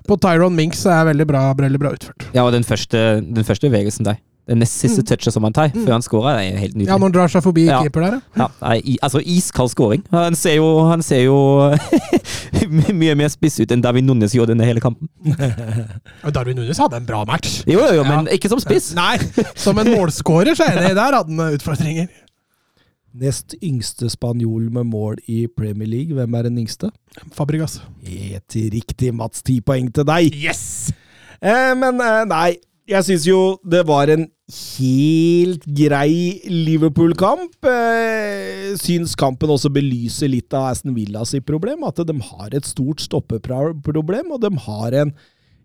på 0.09 0.16
Tyron 0.20 0.55
Minks. 0.59 0.85
Er 0.87 1.05
veldig 1.12 1.27
bra, 1.31 1.46
veldig 1.55 1.79
bra 1.79 1.92
utført. 1.94 2.29
Ja, 2.35 2.44
og 2.44 2.53
den 2.53 2.64
første, 2.66 3.20
den 3.22 3.44
første 3.44 3.68
bevegelsen 3.70 4.05
der. 4.05 4.18
Den 4.51 4.59
nest 4.59 4.75
siste 4.75 5.05
Mm. 5.05 5.07
touchet 5.07 5.33
som 5.33 5.44
han 5.44 5.53
tar 5.55 5.68
Mm. 5.70 5.85
før 5.87 5.92
han 5.92 6.03
scorer, 6.03 6.35
er 6.42 6.57
helt 6.59 6.75
nydelig. 6.75 6.88
Ja, 6.88 6.96
når 6.98 7.07
han 7.07 7.12
drar 7.12 7.29
seg 7.31 7.42
forbi 7.44 7.66
Ja. 7.68 7.81
keeper 7.81 8.01
der, 8.03 8.22
ja. 8.37 8.48
Ja, 8.61 8.72
i, 8.75 8.98
altså 9.01 9.20
iskald 9.22 9.70
scoring. 9.70 10.03
Han 10.11 10.35
ser 10.35 10.57
jo, 10.57 10.88
han 10.88 11.01
ser 11.01 11.22
jo 11.22 11.37
mye 12.92 13.14
mer 13.16 13.29
spiss 13.31 13.61
ut 13.62 13.70
enn 13.70 13.81
David 13.85 14.03
Nunes 14.05 14.35
gjorde 14.35 14.48
denne 14.57 14.66
hele 14.66 14.81
kampen. 14.83 15.09
Darwin 16.35 16.57
Nunes 16.59 16.79
hadde 16.83 16.96
en 16.98 17.07
bra 17.07 17.25
match. 17.25 17.62
Jo, 17.70 17.79
jo, 17.87 17.92
jo, 18.01 18.05
men 18.05 18.27
ikke 18.35 18.48
som 18.51 18.59
spiss. 18.59 18.92
Nei, 18.98 19.16
som 19.55 19.79
en 19.79 19.87
målskårer, 19.94 20.57
så 20.59 20.66
er 20.66 20.75
jeg 20.75 20.79
enig. 20.90 20.94
Der 20.98 21.16
hadde 21.20 21.37
han 21.38 21.55
utfordringer. 21.57 22.09
Nest 23.12 23.57
yngste 23.61 24.09
spanjol 24.09 24.70
med 24.72 24.88
mål 24.88 25.18
i 25.29 25.44
Premier 25.46 25.88
League. 25.88 26.16
Hvem 26.16 26.35
er 26.38 26.48
den 26.48 26.61
yngste? 26.62 26.88
Fabregas. 27.37 27.83
Helt 28.07 28.57
riktig, 28.72 29.12
Mats. 29.14 29.44
Ti 29.44 29.61
poeng 29.61 29.90
til 29.92 30.07
deg! 30.09 30.33
Yes! 30.33 30.92
Eh, 31.42 31.72
men 31.77 32.01
eh, 32.01 32.22
nei, 32.31 32.55
jeg 32.88 33.07
syns 33.07 33.27
jo 33.29 33.40
det 33.68 33.83
var 33.88 34.11
en 34.14 34.25
helt 34.53 35.66
grei 35.77 36.40
Liverpool-kamp. 36.48 37.68
Eh, 37.68 38.72
syns 38.81 39.14
kampen 39.18 39.53
også 39.53 39.70
belyser 39.72 40.33
litt 40.33 40.55
av 40.57 40.70
Aston 40.72 40.96
Villa 40.96 41.27
sitt 41.29 41.46
problem. 41.48 41.85
At 41.88 42.01
de 42.09 42.16
har 42.16 42.57
et 42.57 42.68
stort 42.68 43.05
stoppeproblem, 43.05 44.33
og 44.33 44.40
de 44.42 44.53
har 44.66 44.98
en, 45.05 45.14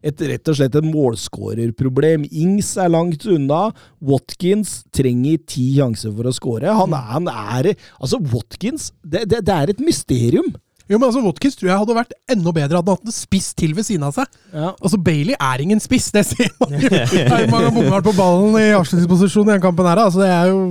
et, 0.03 0.21
rett 0.29 0.51
og 0.51 0.57
slett 0.59 0.75
et 0.77 0.85
målskårerproblem. 0.87 2.27
Ings 2.31 2.73
er 2.81 2.91
langt 2.93 3.25
unna. 3.29 3.67
Watkins 4.03 4.83
trenger 4.95 5.39
ti 5.49 5.69
sjanser 5.77 6.13
for 6.15 6.29
å 6.29 6.35
skåre. 6.35 6.71
Han, 6.77 6.93
er- 6.93 7.11
han 7.15 7.27
er 7.31 7.71
Altså, 7.99 8.19
Watkins 8.33 8.91
det, 9.03 9.25
det, 9.31 9.43
det 9.47 9.53
er 9.55 9.73
et 9.73 9.79
mysterium. 9.83 10.51
Jo, 10.87 10.95
men 10.95 11.09
altså, 11.09 11.19
Watkins 11.25 11.57
tror 11.59 11.67
jeg 11.67 11.79
hadde 11.81 11.95
vært 11.97 12.13
enda 12.31 12.51
bedre 12.55 12.79
hadde 12.79 12.93
han 12.93 12.99
hatt 13.01 13.09
en 13.09 13.15
spiss 13.17 13.49
til 13.59 13.73
ved 13.75 13.83
siden 13.83 14.05
av 14.07 14.13
seg. 14.15 14.37
Ja. 14.53 14.69
Altså, 14.79 14.99
Bailey 15.03 15.35
er 15.35 15.63
ingen 15.65 15.81
spiss, 15.83 16.11
det 16.15 16.23
sier 16.29 16.53
man 16.61 16.77
jo. 16.77 16.87
Det 16.87 17.25
er 17.25 17.41
jo 17.43 17.49
mange 17.51 17.73
bommer 17.75 18.05
på 18.05 18.13
ballen 18.15 18.55
i 18.61 18.69
avslutningsposisjon 18.77 19.49
i 19.49 19.55
den 19.57 19.65
kampen 19.65 19.89
her. 19.89 19.99
Altså, 20.05 20.23
det 20.23 20.29
er 20.31 20.53
jo 20.53 20.61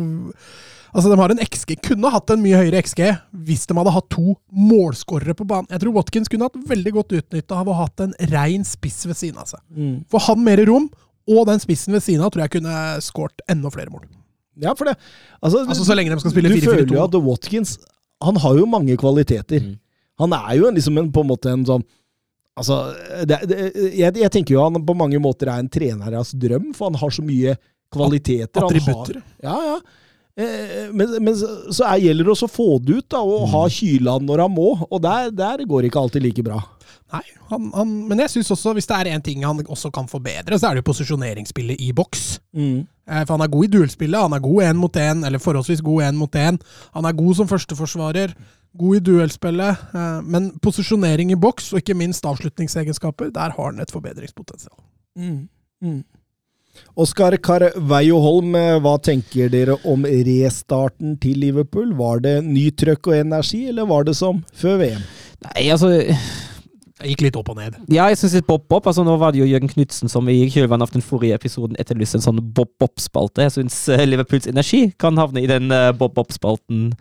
Altså, 0.96 1.10
De 1.12 1.18
har 1.20 1.32
en 1.34 1.42
XG, 1.44 1.74
kunne 1.84 2.10
hatt 2.12 2.30
en 2.32 2.40
mye 2.40 2.56
høyere 2.56 2.80
XG 2.80 3.02
hvis 3.46 3.66
de 3.68 3.76
hadde 3.76 3.92
hatt 3.92 4.06
to 4.12 4.36
målskårere 4.48 5.34
på 5.36 5.44
banen. 5.48 5.68
Jeg 5.68 5.82
tror 5.82 5.96
Watkins 5.98 6.30
kunne 6.32 6.48
hatt 6.48 6.56
veldig 6.70 6.92
godt 6.96 7.16
utnytta 7.18 7.58
av 7.60 7.68
å 7.68 7.74
ha 7.76 7.84
hatt 7.84 8.04
en 8.06 8.14
rein 8.32 8.64
spiss 8.64 9.02
ved 9.04 9.18
siden 9.18 9.42
av 9.42 9.50
seg. 9.50 9.60
Mm. 9.76 9.98
For 10.10 10.24
han 10.24 10.40
mer 10.46 10.62
rom, 10.68 10.88
og 11.28 11.42
den 11.50 11.60
spissen 11.60 11.92
ved 11.96 12.04
siden 12.06 12.24
av 12.24 12.32
tror 12.32 12.46
jeg 12.46 12.54
kunne 12.56 12.76
skåret 13.04 13.44
enda 13.52 13.72
flere 13.74 13.92
mål. 13.92 14.06
Ja, 14.56 14.72
for 14.72 14.88
det 14.88 14.96
Altså, 15.44 15.66
Altså, 15.66 15.84
så 15.84 15.94
lenge 15.98 16.14
de 16.14 16.22
skal 16.22 16.32
spille 16.32 16.48
4-4-2. 16.54 16.64
Du 16.64 16.70
føler 16.70 16.96
jo 16.96 17.04
at 17.04 17.16
Watkins 17.26 17.76
Han 18.24 18.38
har 18.40 18.56
jo 18.56 18.64
mange 18.64 18.96
kvaliteter. 18.96 19.60
Mm. 19.60 19.76
Han 20.22 20.32
er 20.32 20.54
jo 20.56 20.70
en, 20.70 20.78
liksom 20.78 20.96
en, 20.96 21.12
på 21.12 21.20
en 21.20 21.28
måte 21.28 21.52
en 21.52 21.66
sånn 21.68 21.84
Altså, 22.56 22.78
det, 23.28 23.36
det, 23.50 23.56
jeg, 23.98 24.14
jeg 24.16 24.32
tenker 24.32 24.54
jo 24.54 24.62
han 24.64 24.80
på 24.80 24.94
mange 24.96 25.18
måter 25.20 25.50
er 25.52 25.60
en 25.60 25.68
treneres 25.68 26.30
drøm, 26.32 26.70
for 26.72 26.88
han 26.88 26.96
har 26.96 27.12
så 27.12 27.20
mye 27.20 27.52
kvaliteter. 27.92 28.62
Han 28.64 28.70
Attributter. 28.70 29.18
Har, 29.20 29.34
ja, 29.44 29.56
ja. 29.74 30.05
Eh, 30.36 30.88
Men, 30.92 31.14
men 31.24 31.36
så 31.36 31.84
er, 31.86 32.02
gjelder 32.04 32.24
det 32.28 32.32
også 32.34 32.48
å 32.48 32.52
få 32.52 32.66
det 32.84 32.98
ut, 33.00 33.06
da, 33.10 33.20
og 33.24 33.46
ha 33.54 33.62
kyla 33.72 34.18
når 34.20 34.42
han 34.44 34.52
må. 34.52 34.70
Og 34.90 35.00
der, 35.02 35.30
der 35.32 35.64
går 35.64 35.82
det 35.82 35.90
ikke 35.92 36.02
alltid 36.02 36.22
like 36.26 36.44
bra. 36.44 36.58
Nei, 37.14 37.22
han, 37.52 37.70
han, 37.72 37.90
men 38.10 38.18
jeg 38.18 38.32
synes 38.32 38.50
også, 38.50 38.72
hvis 38.74 38.88
det 38.90 38.96
er 38.98 39.08
én 39.14 39.22
ting 39.22 39.44
han 39.46 39.60
også 39.62 39.92
kan 39.94 40.08
forbedre, 40.10 40.58
så 40.58 40.68
er 40.68 40.74
det 40.76 40.82
jo 40.82 40.88
posisjoneringsspillet 40.90 41.80
i 41.86 41.92
boks. 41.94 42.40
Mm. 42.56 42.80
For 43.06 43.32
han 43.36 43.44
er 43.46 43.52
god 43.52 43.64
i 43.68 43.70
duellspillet, 43.76 44.18
han 44.26 44.34
er 44.34 44.42
god 44.42 44.62
én 44.66 44.80
mot 44.80 44.98
én, 44.98 45.22
eller 45.28 45.38
forholdsvis 45.42 45.84
god 45.86 46.02
én 46.08 46.18
mot 46.18 46.34
én. 46.40 46.58
Han 46.98 47.06
er 47.06 47.14
god 47.14 47.38
som 47.38 47.46
førsteforsvarer, 47.50 48.34
god 48.76 48.96
i 48.98 49.04
duellspillet. 49.06 49.84
eh, 49.94 50.18
Men 50.26 50.50
posisjonering 50.58 51.30
i 51.32 51.38
boks, 51.38 51.70
og 51.72 51.78
ikke 51.84 51.94
minst 51.94 52.26
avslutningsegenskaper, 52.26 53.30
der 53.30 53.54
har 53.54 53.70
han 53.70 53.80
et 53.80 53.94
forbedringspotensial. 53.94 54.74
Oskar 56.96 57.36
Carveio 57.44 58.18
Holm, 58.24 58.54
eh, 58.56 58.78
hva 58.80 58.96
tenker 59.02 59.50
dere 59.52 59.76
om 59.84 60.04
restarten 60.04 61.16
til 61.20 61.40
Liverpool? 61.44 61.94
Var 61.98 62.22
det 62.24 62.34
ny 62.46 62.70
trøkk 62.70 63.10
og 63.12 63.18
energi, 63.20 63.66
eller 63.68 63.88
var 63.90 64.06
det 64.08 64.16
som 64.16 64.42
før 64.56 64.78
VM? 64.80 65.06
Nei, 65.46 65.68
altså 65.74 65.92
Det 66.96 67.10
gikk 67.10 67.26
litt 67.26 67.36
opp 67.36 67.50
og 67.52 67.58
ned. 67.58 67.74
Ja, 67.92 68.06
jeg 68.08 68.16
syns 68.16 68.38
litt 68.38 68.46
bob-bob. 68.48 68.86
Altså, 68.88 69.04
nå 69.04 69.18
var 69.20 69.34
det 69.34 69.42
jo 69.42 69.48
Jørgen 69.50 69.68
Knutsen 69.68 70.08
som 70.08 70.28
i 70.32 70.38
kjølvannet 70.48 70.88
av 70.88 70.94
den 70.94 71.04
forrige 71.04 71.36
episoden 71.36 71.76
etterlyste 71.76 72.16
en 72.16 72.24
sånn 72.24 72.40
bob-bob-spalte. 72.56 73.44
Jeg 73.44 73.52
syns 73.58 73.76
eh, 73.92 74.06
Liverpools 74.08 74.48
energi 74.48 74.86
kan 74.96 75.20
havne 75.20 75.44
i 75.44 75.50
den 75.50 75.68
eh, 75.68 75.90
bob-bob-spalten 75.92 76.94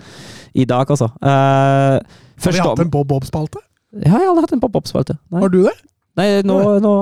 i 0.52 0.68
dag, 0.68 0.92
altså. 0.92 1.08
Uh, 1.24 2.04
Har 2.44 2.56
vi 2.56 2.60
hatt 2.60 2.84
en 2.84 2.92
Bob-Bob-spalte? 2.92 3.64
Ja, 3.96 4.04
Jeg 4.04 4.12
har 4.12 4.28
aldri 4.28 4.44
hatt 4.50 4.56
en 4.58 4.64
bob-bob-spalte. 4.64 5.16
Har 5.32 5.52
du 5.52 5.62
det? 5.64 5.76
Nei, 6.20 6.28
nå, 6.48 6.60
nå 6.84 6.96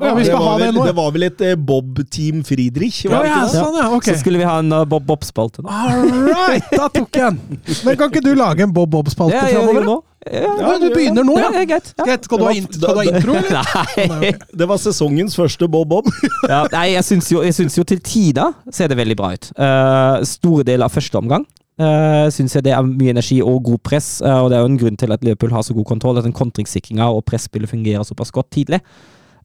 Ja, 0.00 0.14
vi 0.16 0.24
skal 0.24 0.38
det, 0.38 0.40
ha 0.40 0.52
var 0.52 0.58
det 0.58 0.66
vel, 0.66 0.76
nå. 0.78 0.84
det 0.88 0.94
var 0.96 1.10
vel 1.12 1.24
et 1.26 1.42
eh, 1.44 1.56
Bob-team 1.68 2.38
Friedrich? 2.48 3.02
Ja, 3.04 3.10
Var 3.12 3.26
det 3.26 3.32
ja, 3.34 3.42
sånn, 3.52 3.74
ja. 3.76 3.88
Okay. 3.92 4.14
Så 4.14 4.22
skulle 4.22 4.40
vi 4.40 4.46
ha 4.48 4.54
en 4.62 4.72
uh, 4.72 4.86
bob-bob-spalte 4.88 5.60
nå. 5.60 5.68
All 5.68 6.08
right, 6.30 6.70
da 6.72 6.88
tok 6.88 7.18
jeg 7.18 7.36
den! 7.36 7.60
Men 7.84 7.98
kan 8.00 8.08
ikke 8.08 8.24
du 8.24 8.32
lage 8.38 8.64
en 8.64 8.72
Bob-Bob-spalte 8.72 9.36
Ja, 9.36 9.44
gjør 9.52 9.68
framover? 9.68 9.86
nå. 9.90 9.98
Ja, 10.32 10.54
Ja, 10.62 10.72
du 10.80 10.88
begynner 10.94 11.26
nå, 11.28 11.36
ja, 11.36 11.50
ja. 11.50 11.60
ja, 11.60 11.68
greit. 11.74 12.24
Skal 12.24 12.40
du 12.40 12.46
ha, 12.46 12.54
intro, 12.56 13.36
eller? 13.36 13.72
Nei. 14.14 14.32
Det 14.54 14.68
var 14.70 14.80
sesongens 14.80 15.36
første 15.36 15.68
Bob-Bob. 15.68 16.08
Ja, 16.52 16.64
nei, 16.72 16.86
jeg 16.94 17.04
syns 17.06 17.28
jo, 17.32 17.42
jeg 17.44 17.54
syns 17.56 17.76
jo 17.76 17.84
til 17.86 18.00
tider 18.02 18.54
ser 18.72 18.88
det 18.88 18.96
veldig 18.98 19.18
bra 19.18 19.34
ut. 19.36 19.50
Uh, 19.58 20.22
store 20.26 20.64
deler 20.66 20.88
av 20.88 20.94
første 20.94 21.20
omgang 21.20 21.44
uh, 21.80 22.28
syns 22.32 22.56
jeg 22.56 22.66
det 22.66 22.74
er 22.74 22.84
mye 22.86 23.14
energi 23.14 23.40
og 23.44 23.62
god 23.68 23.82
press, 23.86 24.14
Uh, 24.22 24.40
og 24.44 24.50
det 24.50 24.58
er 24.58 24.64
jo 24.64 24.70
en 24.72 24.78
grunn 24.80 24.98
til 25.00 25.14
at 25.14 25.24
Liverpool 25.24 25.52
har 25.54 25.64
så 25.66 25.74
god 25.76 25.88
kontroll, 25.88 26.18
at 26.18 26.26
den 26.26 26.36
kontringssikringa 26.36 27.08
og 27.12 27.24
presspillet 27.28 27.70
fungerer 27.70 28.06
såpass 28.06 28.32
godt 28.34 28.50
tidlig. 28.54 28.82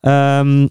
Um, 0.03 0.69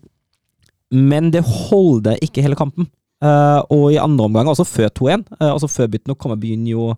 men 0.94 1.30
det 1.34 1.42
holder 1.44 2.20
ikke 2.22 2.42
hele 2.44 2.58
kampen. 2.58 2.86
Uh, 3.24 3.62
og 3.72 3.88
i 3.94 3.98
andre 3.98 4.26
omgang, 4.28 4.48
også 4.52 4.66
før 4.68 4.90
2-1, 4.92 5.22
uh, 5.40 5.52
altså 5.54 5.70
før 5.72 5.88
byttene 5.94 6.14
kommer, 6.20 6.36
begynner 6.38 6.70
jo, 6.74 6.90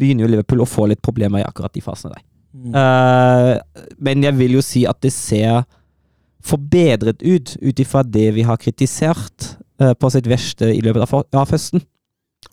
begynner 0.00 0.24
jo 0.24 0.30
Liverpool 0.32 0.62
å 0.64 0.68
få 0.68 0.86
litt 0.88 1.02
problemer 1.04 1.42
i 1.42 1.46
akkurat 1.46 1.74
de 1.76 1.82
fasene 1.84 2.14
der. 2.16 2.24
Uh, 2.72 3.92
men 4.02 4.24
jeg 4.24 4.34
vil 4.40 4.56
jo 4.58 4.62
si 4.64 4.86
at 4.88 4.98
det 5.04 5.12
ser 5.14 5.62
forbedret 6.48 7.20
ut, 7.22 7.56
ut 7.60 7.80
ifra 7.82 8.02
det 8.06 8.30
vi 8.36 8.44
har 8.46 8.56
kritisert 8.62 9.56
eh, 9.82 9.90
på 9.98 10.08
sitt 10.14 10.26
verste 10.30 10.68
i 10.72 10.78
løpet 10.84 11.02
av, 11.04 11.10
for- 11.10 11.26
av 11.36 11.50
høsten. 11.52 11.82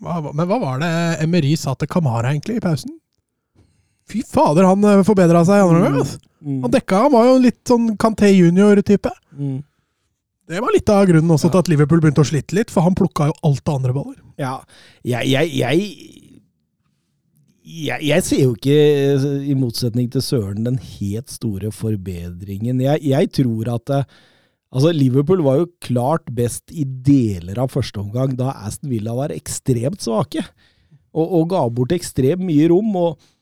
Hva- 0.01 0.33
men 0.33 0.47
hva 0.49 0.57
var 0.59 0.79
det 0.81 0.89
Emery 1.23 1.53
sa 1.55 1.75
til 1.79 1.87
Kamara 1.93 2.31
egentlig 2.33 2.57
i 2.57 2.63
pausen? 2.65 2.95
Fy 4.09 4.21
fader, 4.27 4.67
han 4.69 4.83
uh, 4.85 5.03
forbedra 5.07 5.41
seg 5.47 5.59
i 5.59 5.65
andre 5.65 5.79
omgang. 5.81 6.01
altså. 6.03 6.19
Han 6.45 6.73
dekka, 6.73 7.05
han 7.07 7.13
var 7.15 7.29
jo 7.29 7.37
litt 7.41 7.61
sånn 7.65 7.87
Canté 8.01 8.29
junior-type. 8.29 9.09
Mm. 9.33 9.63
Det 10.45 10.61
var 10.61 10.75
litt 10.75 10.91
av 10.93 11.07
grunnen 11.09 11.33
også 11.33 11.49
til 11.49 11.63
at 11.63 11.71
Liverpool 11.71 12.03
begynte 12.03 12.21
å 12.21 12.27
slite 12.29 12.53
litt, 12.53 12.73
for 12.73 12.85
han 12.85 12.97
plukka 12.97 13.31
jo 13.31 13.39
alt 13.47 13.65
av 13.65 13.79
andre 13.79 13.95
baller. 13.95 14.19
Ja, 14.37 14.59
jeg, 15.01 15.31
jeg, 15.31 15.49
jeg, 15.57 15.87
jeg 17.65 17.97
Jeg 18.11 18.27
ser 18.27 18.43
jo 18.43 18.53
ikke, 18.53 18.77
i 19.41 19.57
motsetning 19.57 20.11
til 20.13 20.21
Søren, 20.21 20.67
den 20.67 20.77
helt 20.77 21.33
store 21.33 21.73
forbedringen. 21.73 22.83
Jeg, 22.83 23.01
jeg 23.09 23.33
tror 23.41 23.73
at 23.79 23.97
eh, 23.97 24.07
Altså, 24.75 24.89
Liverpool 24.91 25.39
var 25.45 25.61
jo 25.61 25.69
klart 25.79 26.25
best 26.35 26.73
i 26.73 26.83
deler 26.83 27.61
av 27.63 27.71
første 27.71 28.01
omgang, 28.01 28.33
da 28.35 28.51
Aston 28.67 28.89
Villa 28.91 29.13
var 29.15 29.31
ekstremt 29.31 30.03
svake. 30.03 30.43
Og, 31.15 31.23
og 31.23 31.45
ga 31.53 31.61
bort 31.71 31.93
ekstremt 31.95 32.43
mye 32.43 32.67
rom. 32.73 32.89
og 32.99 33.13
eh, 33.15 33.34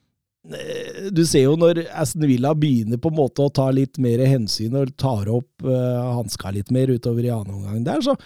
Du 1.14 1.22
ser 1.26 1.46
jo 1.46 1.54
når 1.56 1.86
Aston 1.96 2.26
Villa 2.28 2.52
begynner 2.58 3.00
på 3.00 3.08
en 3.14 3.16
måte 3.16 3.46
å 3.46 3.52
ta 3.54 3.70
litt 3.72 3.96
mer 4.04 4.20
hensyn 4.28 4.76
og 4.76 4.92
tar 5.00 5.30
opp 5.32 5.64
uh, 5.64 6.18
hanska 6.20 6.52
litt 6.52 6.72
mer 6.76 6.92
utover 6.92 7.24
i 7.24 7.32
annen 7.32 7.62
omgang 7.62 7.86
der, 7.86 8.02
så, 8.04 8.18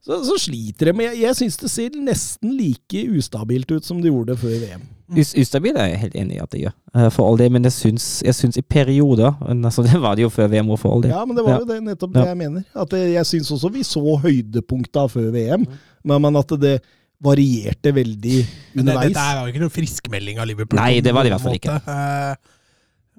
så, 0.00 0.22
så 0.24 0.38
sliter 0.40 0.88
de. 0.88 0.94
Men 0.96 1.10
jeg, 1.10 1.20
jeg 1.26 1.38
syns 1.42 1.60
det 1.60 1.70
ser 1.74 1.98
nesten 2.00 2.54
like 2.56 3.02
ustabilt 3.18 3.74
ut 3.76 3.84
som 3.84 4.00
det 4.00 4.08
gjorde 4.08 4.38
før 4.40 4.56
VM. 4.64 4.86
Us 5.20 5.34
ustabil 5.38 5.76
er 5.78 5.92
jeg 5.92 6.00
helt 6.02 6.16
enig 6.18 6.34
i 6.34 6.42
at 6.42 6.50
det 6.50 6.60
gjør, 6.64 6.72
eh, 6.96 7.10
for 7.14 7.28
all 7.28 7.36
det, 7.38 7.46
men 7.54 7.68
jeg 7.68 7.76
syns, 7.76 8.06
jeg 8.26 8.34
syns 8.34 8.56
i 8.58 8.64
perioder 8.66 9.36
altså, 9.44 9.84
Det 9.86 10.00
var 10.02 10.16
det 10.18 10.24
jo 10.24 10.32
før 10.34 10.48
VM 10.50 10.72
og 10.74 10.80
for 10.82 10.96
all 10.96 11.04
det. 11.04 11.12
Ja, 11.12 11.20
men 11.28 11.36
det 11.38 11.44
var 11.46 11.58
Ja. 11.58 11.60
jo 11.62 11.68
det, 11.68 11.76
nettopp 11.92 12.16
det 12.16 12.24
Ja. 12.24 12.32
jeg 12.32 12.40
mener. 12.40 12.64
At 12.74 12.90
det, 12.90 13.02
jeg 13.12 13.28
syns 13.34 13.52
også 13.54 13.70
vi 13.76 13.84
så 13.86 14.02
høydepunkta 14.24 15.04
før 15.12 15.28
VM, 15.36 15.68
men, 16.02 16.22
men 16.24 16.40
at 16.40 16.56
det 16.64 16.78
varierte 17.22 17.92
veldig 17.96 18.36
Men 18.74 18.84
det, 18.84 18.92
underveis. 18.92 19.08
dette 19.14 19.22
er 19.24 19.38
jo 19.40 19.52
ikke 19.54 19.62
noen 19.64 19.72
friskmelding 19.72 20.38
av 20.42 20.46
Liverpool. 20.50 20.78
Nei, 20.80 21.00
det 21.00 21.14
var 21.16 21.24
det 21.24 21.30
i 21.30 21.34
hvert 21.36 21.44
fall 21.46 21.56
ikke. 21.58 21.76
Eh, 21.88 22.52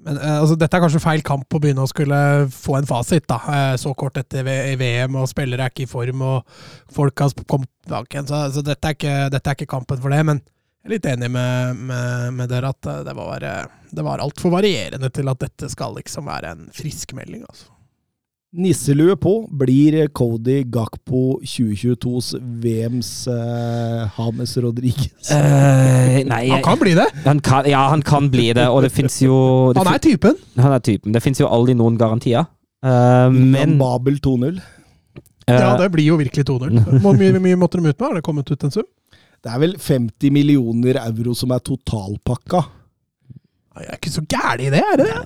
Men 0.08 0.20
eh, 0.22 0.36
altså, 0.44 0.56
dette 0.62 0.78
er 0.78 0.84
kanskje 0.84 1.02
feil 1.02 1.24
kamp 1.26 1.56
å 1.58 1.60
begynne 1.64 1.82
å 1.84 1.90
skulle 1.90 2.20
få 2.54 2.76
en 2.78 2.86
fasit, 2.90 3.26
da. 3.28 3.40
Eh, 3.50 3.72
Så 3.82 3.96
kort 3.98 4.20
etter 4.22 4.46
VM, 4.46 5.16
og 5.18 5.26
spillere 5.32 5.66
er 5.66 5.74
ikke 5.74 5.88
i 5.88 5.90
form, 5.90 6.22
og 6.22 6.60
folk 6.94 7.18
har 7.26 7.34
kommet 7.50 7.72
bak 7.90 8.06
igjen. 8.14 8.28
Så, 8.30 8.44
så 8.54 8.62
dette, 8.64 8.86
er 8.92 9.00
ikke, 9.00 9.16
dette 9.34 9.50
er 9.50 9.58
ikke 9.58 9.72
kampen 9.74 10.00
for 10.04 10.14
det. 10.14 10.22
Men 10.30 10.44
jeg 10.44 10.92
er 10.92 10.94
litt 10.94 11.10
enig 11.10 11.32
med, 11.34 11.82
med, 11.90 12.34
med 12.38 12.54
dere 12.54 12.70
at 12.76 12.92
det 13.08 13.16
var, 13.18 13.44
det 13.90 14.06
var 14.06 14.22
altfor 14.24 14.54
varierende 14.54 15.10
til 15.12 15.28
at 15.34 15.42
dette 15.42 15.68
skal 15.74 15.98
liksom 15.98 16.30
være 16.30 16.54
en 16.54 16.70
friskmelding, 16.78 17.42
altså. 17.50 17.74
Nisselue 18.58 19.14
på 19.22 19.32
blir 19.54 20.08
Cody 20.18 20.64
Gakpo 20.74 21.38
2022s 21.46 22.32
VMs 22.64 23.12
eh, 23.30 24.08
Hames 24.16 24.56
Rodriguez. 24.64 25.30
Uh, 25.30 26.24
nei, 26.26 26.48
Han 26.50 26.64
kan 26.66 26.80
bli 26.82 26.96
det! 26.98 27.06
han 27.26 27.42
kan, 27.46 27.68
ja, 27.70 27.84
han 27.92 28.02
kan 28.02 28.32
bli 28.34 28.48
det, 28.58 28.66
og 28.74 28.82
det 28.88 28.90
fins 28.96 29.20
jo 29.22 29.38
det 29.76 29.84
Han 29.84 29.94
er 29.94 30.02
typen. 30.02 30.40
han 30.58 30.74
er 30.74 30.82
typen. 30.82 31.14
Det 31.14 31.22
fins 31.22 31.42
jo 31.44 31.50
aldri 31.54 31.78
noen 31.78 32.00
garantier. 32.02 32.48
Uh, 32.82 33.30
men 33.30 33.78
Babel 33.78 34.18
2-0. 34.26 34.58
Uh, 34.58 35.54
Ja, 35.54 35.76
det 35.80 35.92
blir 35.94 36.10
jo 36.10 36.18
virkelig 36.20 36.44
2-0. 36.50 36.82
Hvor 37.06 37.14
mye, 37.16 37.38
mye 37.40 37.56
måtte 37.62 37.78
de 37.80 37.86
ut 37.88 37.94
med? 37.94 38.08
Har 38.10 38.18
det 38.18 38.26
kommet 38.26 38.50
ut 38.52 38.64
en 38.68 38.74
sum? 38.74 38.88
Det 39.46 39.54
er 39.54 39.62
vel 39.62 39.78
50 39.78 40.34
millioner 40.34 40.98
euro 41.06 41.36
som 41.38 41.54
er 41.54 41.62
totalpakka. 41.64 42.66
Jeg 43.78 43.92
er 43.94 44.00
ikke 44.02 44.12
så 44.18 44.26
gæren 44.26 44.66
i 44.66 44.72
det, 44.74 44.82
er 44.82 44.98
det 44.98 45.06
det? 45.14 45.20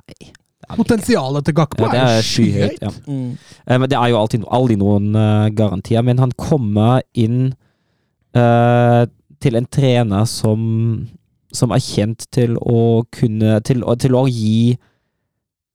Nei. 0.00 0.32
Potensialet 0.76 1.44
til 1.46 1.56
Gakpo 1.56 1.86
Ja, 1.86 1.92
er 1.92 2.18
er 2.18 2.22
skyhøyt. 2.26 2.78
skyhøyt. 2.78 2.82
Ja. 2.82 2.90
Mm. 3.06 3.80
Men 3.80 3.90
det 3.90 3.98
er 3.98 4.12
jo 4.12 4.20
alltid, 4.20 4.46
aldri 4.50 4.76
noen 4.80 5.16
uh, 5.16 5.48
garantier. 5.56 6.02
Men 6.02 6.18
han 6.22 6.32
kommer 6.38 7.02
inn 7.14 7.54
uh, 8.36 9.04
til 9.42 9.58
en 9.58 9.66
trener 9.66 10.24
som, 10.30 10.62
som 11.52 11.74
er 11.74 11.82
kjent 11.82 12.26
til 12.32 12.56
å 12.56 13.04
kunne 13.12 13.60
Til, 13.66 13.84
til 13.98 14.16
å 14.18 14.26
gi 14.30 14.78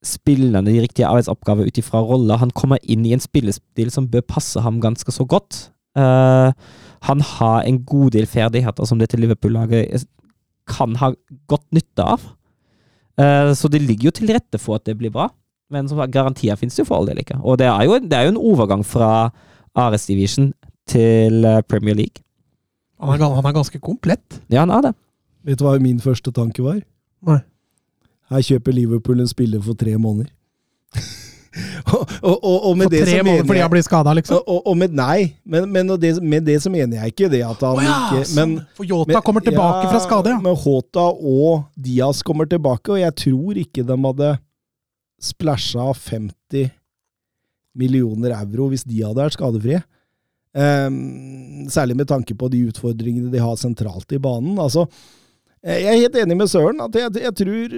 spillerne 0.06 0.70
de 0.70 0.82
riktige 0.82 1.08
arbeidsoppgaver 1.10 1.68
ut 1.68 1.80
ifra 1.82 2.00
roller. 2.06 2.40
Han 2.40 2.54
kommer 2.56 2.80
inn 2.84 3.06
i 3.06 3.14
en 3.16 3.24
spillestil 3.24 3.92
som 3.92 4.08
bør 4.08 4.24
passe 4.30 4.62
ham 4.64 4.80
ganske 4.84 5.12
så 5.12 5.26
godt. 5.26 5.72
Uh, 5.98 6.54
han 7.08 7.22
har 7.22 7.66
en 7.66 7.82
god 7.86 8.14
del 8.16 8.28
ferdigheter 8.30 8.86
som 8.86 9.00
dette 9.02 9.18
Liverpool-laget 9.20 10.06
kan 10.68 10.96
ha 11.02 11.12
godt 11.48 11.66
nytte 11.76 12.04
av. 12.04 12.24
Eh, 13.18 13.52
så 13.58 13.70
det 13.72 13.82
ligger 13.82 14.10
jo 14.12 14.16
til 14.20 14.32
rette 14.36 14.60
for 14.62 14.78
at 14.78 14.86
det 14.88 14.98
blir 15.00 15.14
bra. 15.14 15.30
Men 15.74 15.90
som 15.90 16.00
sagt, 16.00 16.14
garantier 16.14 16.56
finnes 16.60 16.78
jo 16.80 16.86
for 16.88 17.00
all 17.00 17.10
del 17.10 17.20
ikke. 17.24 17.40
Og 17.44 17.58
det 17.60 17.68
er 17.68 17.84
jo, 17.88 18.00
det 18.00 18.18
er 18.18 18.28
jo 18.28 18.36
en 18.36 18.46
overgang 18.54 18.86
fra 18.88 19.30
Ares 19.78 20.08
Division 20.08 20.54
til 20.90 21.46
eh, 21.46 21.62
Premier 21.68 21.98
League. 21.98 22.24
Han 23.02 23.14
er, 23.14 23.22
han 23.22 23.46
er 23.46 23.58
ganske 23.58 23.80
komplett. 23.84 24.40
Ja, 24.50 24.64
han 24.64 24.74
er 24.74 24.90
det. 24.90 24.96
Vet 25.48 25.60
du 25.60 25.68
hva 25.68 25.78
min 25.82 26.02
første 26.04 26.34
tanke 26.34 26.64
var? 26.66 26.80
Nei. 27.28 27.42
Her 28.32 28.44
kjøper 28.44 28.76
Liverpool 28.76 29.22
en 29.24 29.30
spiller 29.30 29.62
for 29.64 29.78
tre 29.80 29.94
måneder. 30.02 30.32
og, 31.94 32.12
og, 32.24 32.56
og, 32.56 32.74
med 32.78 32.90
For 32.92 33.06
tre 33.08 33.22
måneder 33.24 33.48
fordi 33.50 33.62
han 33.64 33.74
blir 33.74 33.86
skada, 33.86 34.14
liksom. 34.18 34.42
og, 34.44 34.60
og, 34.62 34.78
med, 34.80 34.96
Nei, 34.98 35.34
men, 35.44 35.70
men 35.74 35.94
det, 36.02 36.14
med 36.22 36.48
det 36.48 36.60
så 36.64 36.72
mener 36.74 37.00
jeg 37.02 37.14
ikke 37.14 37.30
det 37.34 37.44
at 37.48 37.64
han 37.66 37.80
oh, 37.80 37.84
ja, 37.86 37.98
ikke 38.08 38.24
men, 38.24 38.32
sånn. 38.32 38.56
For 38.78 38.90
Yota 38.90 39.22
kommer 39.26 39.46
tilbake 39.46 39.86
ja, 39.86 39.92
fra 39.92 40.02
skade, 40.04 40.34
ja. 40.36 40.42
Men 40.44 40.58
Hota 40.64 41.08
og 41.12 41.68
Diaz 41.76 42.24
kommer 42.28 42.50
tilbake, 42.50 42.96
og 42.96 43.02
jeg 43.02 43.16
tror 43.26 43.62
ikke 43.64 43.86
de 43.88 44.00
hadde 44.08 44.34
splæsja 45.28 45.92
50 45.92 46.74
millioner 47.78 48.34
euro 48.38 48.72
hvis 48.72 48.86
de 48.88 49.04
hadde 49.04 49.22
vært 49.22 49.38
skadefrie. 49.38 49.84
Um, 50.58 51.68
særlig 51.70 51.98
med 52.00 52.10
tanke 52.10 52.34
på 52.38 52.50
de 52.50 52.64
utfordringene 52.72 53.30
de 53.34 53.42
har 53.42 53.58
sentralt 53.62 54.14
i 54.16 54.22
banen. 54.22 54.58
Altså, 54.62 54.88
eh, 55.62 55.84
jeg 55.84 55.92
er 55.92 56.02
helt 56.06 56.18
enig 56.24 56.38
med 56.40 56.50
Søren. 56.50 56.82
at 56.82 56.96
Jeg, 56.96 57.14
jeg 57.22 57.36
tror, 57.44 57.76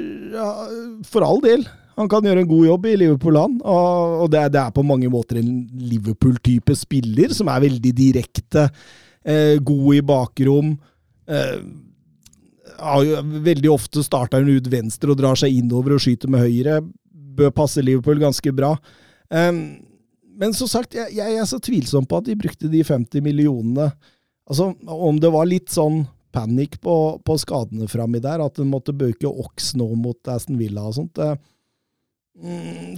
for 1.10 1.28
all 1.28 1.42
del, 1.44 1.68
han 2.00 2.08
kan 2.08 2.24
gjøre 2.24 2.46
en 2.46 2.50
god 2.50 2.66
jobb 2.70 2.86
i 2.88 2.96
Liverpool, 3.02 3.36
han. 3.36 3.58
Og, 3.68 4.30
det, 4.32 4.46
det 4.56 4.62
er 4.62 4.72
på 4.76 4.86
mange 4.88 5.10
måter 5.12 5.42
en 5.42 5.52
Liverpool-type 5.84 6.76
spiller, 6.80 7.34
som 7.36 7.52
er 7.52 7.66
veldig 7.66 7.92
direkte, 7.98 8.70
eh, 9.28 9.58
god 9.60 9.90
i 9.98 10.02
bakrom. 10.08 10.78
Eh, 11.28 11.58
ja, 12.80 13.20
veldig 13.50 13.74
ofte 13.74 14.04
starter 14.06 14.46
hun 14.46 14.62
ut 14.62 14.72
venstre 14.72 15.12
og 15.12 15.20
drar 15.20 15.40
seg 15.40 15.58
innover 15.60 15.98
og 15.98 16.04
skyter 16.06 16.32
med 16.32 16.46
høyre. 16.48 16.80
Bør 17.12 17.52
passe 17.58 17.84
Liverpool 17.84 18.24
ganske 18.24 18.56
bra. 18.56 18.78
Eh, 19.28 19.52
men 20.40 20.56
som 20.56 20.72
sagt, 20.72 20.96
jeg, 20.96 21.12
jeg 21.20 21.36
er 21.36 21.52
så 21.52 21.60
tvilsom 21.60 22.08
på 22.08 22.22
at 22.22 22.30
de 22.32 22.40
brukte 22.40 22.72
de 22.72 22.86
50 22.88 23.26
millionene. 23.26 23.92
Altså, 24.48 24.72
Om 24.88 25.20
det 25.20 25.36
var 25.36 25.52
litt 25.52 25.68
sånn 25.74 26.06
panikk 26.32 26.80
på, 26.80 26.96
på 27.26 27.36
skadene 27.42 27.90
framme 27.92 28.22
der, 28.24 28.40
at 28.40 28.60
en 28.62 28.72
måtte 28.72 28.96
bøke 28.96 29.28
Ox 29.28 29.74
nå 29.76 29.92
mot 30.00 30.32
Aston 30.32 30.60
Villa 30.62 30.88
og 30.88 30.96
sånt. 31.02 31.20
eh, 31.20 31.36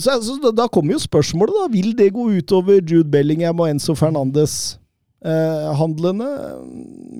Så, 0.01 0.17
så 0.21 0.35
da, 0.43 0.51
da 0.63 0.67
kommer 0.69 0.93
jo 0.95 1.01
spørsmålet, 1.01 1.55
da. 1.57 1.69
Vil 1.73 1.95
det 1.97 2.11
gå 2.13 2.27
utover 2.37 2.81
Jude 2.81 3.09
Bellingham 3.09 3.59
og 3.63 3.71
Enzo 3.71 3.95
Fernandes? 3.97 4.77
Eh, 5.21 5.71
handlene, 5.77 6.27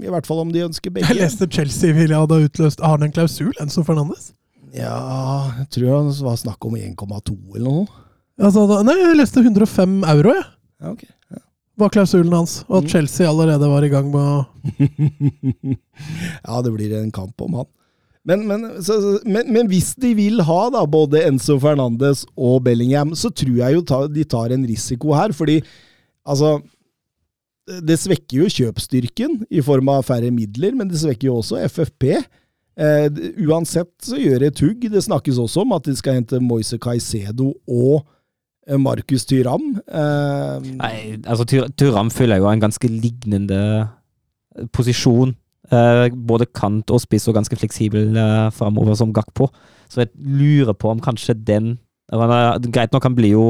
i 0.02 0.10
hvert 0.10 0.26
fall 0.26 0.40
om 0.42 0.52
de 0.54 0.64
ønsker 0.66 0.94
begge. 0.94 1.10
Jeg 1.14 1.20
leste 1.22 1.46
Chelsea 1.54 1.94
ville 1.94 2.18
ha 2.18 2.26
utløst 2.26 2.80
Har 2.82 2.96
han 2.98 3.06
en 3.06 3.14
klausul, 3.14 3.52
Enzo 3.62 3.84
Fernandes? 3.86 4.32
Ja, 4.74 5.52
jeg 5.60 5.68
tror 5.76 6.08
det 6.10 6.24
var 6.26 6.40
snakk 6.42 6.66
om 6.66 6.78
1,2 6.80 7.36
eller 7.60 7.68
noe. 7.68 7.88
Altså, 8.42 8.64
da, 8.70 8.80
nei, 8.88 8.96
jeg 8.98 9.18
leste 9.20 9.44
105 9.44 10.00
euro, 10.16 10.34
jeg. 10.38 10.48
Ja, 10.82 10.94
ok. 10.96 11.04
Var 11.82 11.90
klausulen 11.94 12.34
hans. 12.36 12.60
Og 12.68 12.80
at 12.82 12.88
Mm. 12.88 12.90
Chelsea 12.94 13.28
allerede 13.30 13.68
var 13.70 13.86
i 13.86 13.90
gang 13.90 14.10
med 14.12 14.22
å 14.22 14.46
ja, 16.48 16.62
det 16.62 16.74
blir 16.74 16.94
en 17.00 17.12
kamp 17.14 17.42
om 17.42 17.60
han. 17.62 17.70
Men, 18.28 18.44
men, 18.46 18.66
så, 18.86 18.98
men, 19.26 19.48
men 19.50 19.70
hvis 19.72 19.96
de 19.98 20.12
vil 20.18 20.44
ha 20.46 20.60
da 20.74 20.84
både 20.86 21.24
Enzo 21.26 21.56
Fernandes 21.62 22.22
og 22.38 22.60
Bellingham, 22.68 23.16
så 23.18 23.32
tror 23.34 23.56
jeg 23.64 23.78
jo 23.80 23.82
ta, 23.88 24.04
de 24.06 24.26
tar 24.30 24.54
en 24.54 24.68
risiko 24.70 25.16
her, 25.18 25.34
fordi 25.34 25.62
altså 26.22 26.60
Det 27.82 27.96
svekker 27.98 28.42
jo 28.42 28.52
kjøpsstyrken 28.52 29.36
i 29.54 29.62
form 29.64 29.90
av 29.94 30.04
færre 30.06 30.32
midler, 30.34 30.74
men 30.76 30.90
det 30.90 31.00
svekker 31.00 31.30
jo 31.30 31.40
også 31.40 31.60
FFP. 31.70 32.08
Eh, 32.82 33.06
uansett 33.46 33.92
så 34.04 34.18
gjør 34.18 34.48
et 34.48 34.62
hugg. 34.64 34.88
Det 34.92 35.04
snakkes 35.06 35.40
også 35.40 35.62
om 35.64 35.76
at 35.78 35.86
de 35.86 35.94
skal 35.96 36.18
hente 36.18 36.40
Moise 36.42 36.80
Caicedo 36.82 37.52
og 37.70 38.02
eh, 38.68 38.80
Markus 38.82 39.28
Tyram. 39.30 39.76
Eh, 39.86 40.68
Nei, 40.82 40.96
altså 41.22 41.46
Tyram 41.46 42.12
fyller 42.12 42.42
jo 42.42 42.50
en 42.50 42.66
ganske 42.66 42.92
lignende 42.92 43.62
posisjon. 44.76 45.36
Eh, 45.72 46.10
både 46.12 46.46
kant 46.52 46.92
og 46.92 47.00
spiss 47.00 47.30
og 47.32 47.36
ganske 47.38 47.56
fleksibel 47.56 48.10
uh, 48.18 48.50
framover 48.52 48.96
som 49.00 49.14
Gakpo. 49.16 49.48
Så 49.88 50.02
jeg 50.04 50.10
lurer 50.20 50.76
på 50.76 50.90
om 50.92 51.00
kanskje 51.04 51.36
den 51.48 51.78
Greit 52.12 52.92
nok, 52.92 53.06
han 53.08 53.16
blir 53.16 53.32
jo 53.38 53.44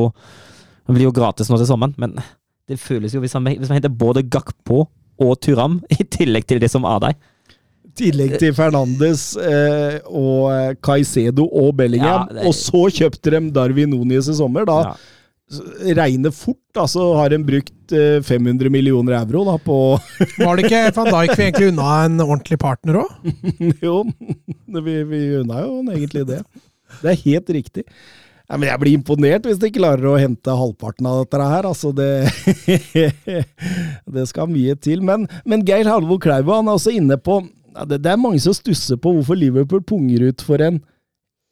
Han 0.85 0.93
blir 0.93 1.07
jo 1.07 1.13
gratis 1.15 1.49
nå 1.49 1.57
til 1.57 1.65
sommeren, 1.65 1.95
men 1.97 2.13
det 2.69 2.77
føles 2.79 3.13
jo 3.15 3.19
hvis 3.23 3.33
han, 3.33 3.43
hvis 3.49 3.69
man 3.71 3.79
henter 3.79 3.89
både 3.89 4.21
Gakpo 4.29 4.83
og 5.21 5.31
Turam, 5.41 5.79
i 5.97 6.03
tillegg 6.03 6.45
til 6.49 6.59
det 6.61 6.69
som 6.69 6.85
er 6.85 6.99
der. 6.99 7.15
tillegg 7.97 8.37
til 8.39 8.53
Fernandes 8.53 9.35
eh, 9.37 9.97
og 10.07 10.77
Caicedo 10.85 11.47
og 11.51 11.73
Bellingham, 11.77 12.27
Ja, 12.29 12.35
det- 12.37 12.45
og 12.47 12.53
så 12.53 12.85
kjøpte 12.93 13.33
de 13.33 13.41
Darwin 13.51 13.89
Nunes 13.89 14.29
i 14.29 14.33
sommer. 14.37 14.65
Da 14.65 14.77
Ja. 14.91 14.93
Regner 15.97 16.31
fort, 16.31 16.61
da, 16.75 16.87
så 16.87 17.11
har 17.17 17.33
en 17.35 17.45
brukt 17.45 17.93
eh, 17.95 18.21
500 18.23 18.71
millioner 18.71 19.17
euro 19.19 19.43
da, 19.47 19.57
på 19.61 19.77
Var 20.45 20.57
det 20.57 20.67
ikke 20.67 20.81
van 20.95 21.11
Dijk 21.11 21.35
vi 21.35 21.45
egentlig 21.45 21.69
unna 21.73 21.91
en 22.05 22.23
ordentlig 22.23 22.59
partner 22.61 23.01
òg? 23.03 23.31
Jo, 23.85 24.01
vi, 24.81 24.97
vi 25.07 25.21
unna 25.41 25.63
jo 25.65 25.79
egentlig 25.83 26.25
det. 26.29 26.41
Det 27.01 27.13
er 27.13 27.23
helt 27.25 27.55
riktig. 27.55 27.85
Ja, 28.51 28.57
men 28.59 28.67
jeg 28.67 28.81
blir 28.81 28.97
imponert 28.97 29.45
hvis 29.47 29.59
de 29.61 29.71
klarer 29.71 30.09
å 30.11 30.19
hente 30.19 30.55
halvparten 30.59 31.07
av 31.07 31.21
dette 31.21 31.39
her. 31.53 31.67
Altså, 31.69 31.93
det, 31.95 32.27
det 34.15 34.25
skal 34.27 34.51
mye 34.51 34.75
til. 34.75 35.03
Men, 35.07 35.27
men 35.47 35.63
Geir 35.67 35.87
Halvor 35.87 36.19
Kleiva 36.19 36.59
han 36.59 36.67
er 36.67 36.79
også 36.79 36.91
inne 36.95 37.15
på 37.15 37.39
ja, 37.71 37.85
det, 37.87 38.01
det 38.03 38.11
er 38.11 38.19
mange 38.19 38.41
som 38.43 38.55
stusser 38.55 38.99
på 38.99 39.13
hvorfor 39.15 39.39
Liverpool 39.39 39.83
punger 39.87 40.27
ut 40.27 40.43
for 40.43 40.59
en 40.63 40.81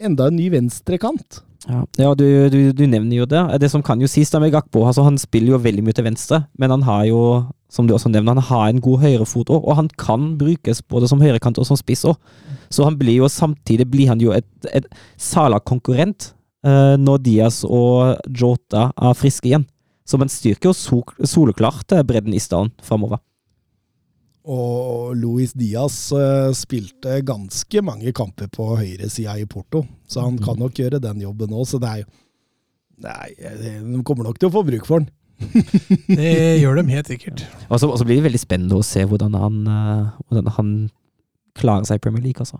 enda 0.03 0.27
en 0.27 0.35
ny 0.35 0.49
venstrekant. 0.51 1.39
Ja, 1.67 1.83
ja 1.99 2.13
du, 2.15 2.25
du, 2.49 2.59
du 2.71 2.83
nevner 2.87 3.19
jo 3.19 3.27
det. 3.27 3.41
Det 3.59 3.69
som 3.71 3.83
kan 3.83 3.99
jo 3.99 4.07
sies 4.07 4.31
da 4.31 4.39
med 4.39 4.53
Gakpo, 4.53 4.85
altså 4.87 5.03
han 5.03 5.19
spiller 5.19 5.55
jo 5.55 5.61
veldig 5.63 5.83
mye 5.85 5.97
til 5.97 6.07
venstre, 6.07 6.43
men 6.59 6.71
han 6.71 6.85
har 6.87 7.03
jo, 7.09 7.21
som 7.71 7.87
du 7.87 7.95
også 7.95 8.11
nevner, 8.13 8.37
han 8.37 8.49
har 8.49 8.69
en 8.69 8.83
god 8.83 9.03
høyrefot 9.03 9.51
òg, 9.51 9.65
og 9.65 9.79
han 9.81 9.89
kan 9.99 10.33
brukes 10.39 10.81
både 10.87 11.09
som 11.11 11.23
høyrekant 11.23 11.59
og 11.59 11.67
som 11.67 11.79
spiss 11.79 12.05
òg. 12.07 12.19
Så 12.71 12.85
han 12.87 12.99
blir 12.99 13.19
jo 13.19 13.31
samtidig 13.31 13.89
blir 13.91 14.11
han 14.11 14.21
jo 14.23 14.31
et, 14.35 14.47
et 14.71 14.87
Sala-konkurrent 15.19 16.31
eh, 16.65 16.95
når 17.01 17.23
Diaz 17.25 17.63
og 17.67 18.21
Jota 18.29 18.91
er 18.93 19.17
friske 19.17 19.51
igjen. 19.51 19.67
Så 20.09 20.17
man 20.17 20.31
styrker 20.31 20.71
jo 20.71 20.77
sol, 20.77 21.03
soleklart 21.27 21.97
eh, 21.97 22.05
bredden 22.05 22.33
i 22.33 22.41
stallen 22.41 22.71
framover. 22.85 23.21
Og 24.49 25.13
Luis 25.19 25.53
Diaz 25.57 25.97
eh, 26.15 26.49
spilte 26.57 27.19
ganske 27.27 27.83
mange 27.85 28.13
kamper 28.17 28.49
på 28.53 28.71
høyresida 28.79 29.35
i 29.37 29.45
Porto, 29.49 29.83
så 30.09 30.25
han 30.25 30.39
kan 30.41 30.57
nok 30.57 30.79
gjøre 30.79 31.01
den 31.03 31.21
jobben 31.21 31.53
òg. 31.53 31.67
Så 31.69 31.81
det 31.81 31.91
er 31.93 32.03
jo 32.03 32.09
Nei, 32.99 33.29
de 33.39 34.01
kommer 34.03 34.25
nok 34.27 34.41
til 34.41 34.49
å 34.49 34.51
få 34.51 34.65
bruk 34.67 34.83
for 34.83 34.99
den. 34.99 35.07
Det 36.19 36.31
gjør 36.59 36.81
de 36.81 36.91
helt 36.91 37.07
sikkert. 37.07 37.45
Og 37.69 37.79
så, 37.79 37.87
og 37.87 37.95
så 37.95 38.03
blir 38.03 38.17
det 38.19 38.25
veldig 38.25 38.41
spennende 38.41 38.75
å 38.75 38.83
se 38.83 39.05
hvordan 39.07 39.37
han, 39.39 39.61
eh, 39.71 40.09
hvordan 40.27 40.49
han 40.57 40.73
klarer 41.55 41.87
seg 41.87 42.01
i 42.01 42.03
Premier 42.03 42.25
League, 42.25 42.43
altså. 42.43 42.59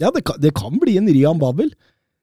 Ja, 0.00 0.10
det 0.12 0.26
kan, 0.28 0.36
det 0.44 0.52
kan 0.58 0.76
bli 0.82 0.98
en 1.00 1.08
Rian 1.08 1.40
Babel. 1.40 1.72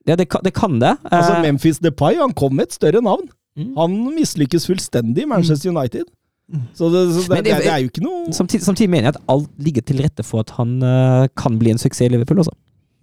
Ja, 0.05 0.13
det 0.19 0.29
kan 0.29 0.45
det. 0.45 0.53
Kan 0.53 0.77
det. 0.83 0.93
Altså, 1.09 1.39
Eh, 1.39 1.41
Memphis 1.47 1.81
Depay 1.81 2.21
han 2.21 2.33
kom 2.37 2.53
med 2.55 2.69
et 2.69 2.77
større 2.77 3.01
navn. 3.01 3.25
Mm. 3.57 3.73
Han 3.77 3.97
mislykkes 4.13 4.69
fullstendig 4.69 5.25
i 5.25 5.29
Manchester 5.29 5.73
United. 5.73 6.05
Så, 6.47 6.87
det, 6.93 7.01
så 7.11 7.21
det, 7.25 7.29
Men 7.33 7.43
det, 7.43 7.55
det- 7.59 7.71
er 7.73 7.81
jo 7.83 7.89
ikke 7.89 8.03
noe 8.05 8.31
Samtidig, 8.31 8.63
samtidig 8.63 8.87
mener 8.93 9.09
jeg 9.09 9.17
at 9.17 9.25
alt 9.33 9.49
ligger 9.59 9.83
til 9.83 9.99
rette 9.99 10.23
for 10.23 10.45
at 10.45 10.53
han 10.55 10.77
uh, 10.79 11.25
kan 11.35 11.57
bli 11.59 11.73
en 11.73 11.81
suksess 11.81 12.07
i 12.07 12.13
Liverpool. 12.13 12.39
Også. 12.45 12.53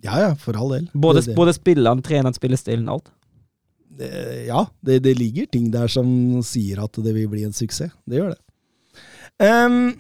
Ja, 0.05 0.17
ja, 0.23 0.31
for 0.41 0.57
all 0.57 0.73
del. 0.73 0.87
Både, 0.93 1.21
det, 1.27 1.35
både 1.37 1.53
spilleren, 1.57 2.01
treneren, 2.05 2.37
spillestilen, 2.37 2.89
alt. 2.93 3.13
ja, 4.49 4.65
det, 4.85 5.03
det 5.05 5.15
ligger 5.19 5.47
ting 5.53 5.69
der 5.73 5.93
som 5.93 6.09
sier 6.45 6.81
at 6.83 6.97
det 7.05 7.13
vil 7.15 7.29
bli 7.31 7.45
en 7.47 7.55
suksess. 7.57 7.93
Det 8.09 8.19
gjør 8.19 8.33
det. 8.35 8.41
Um, 9.45 9.95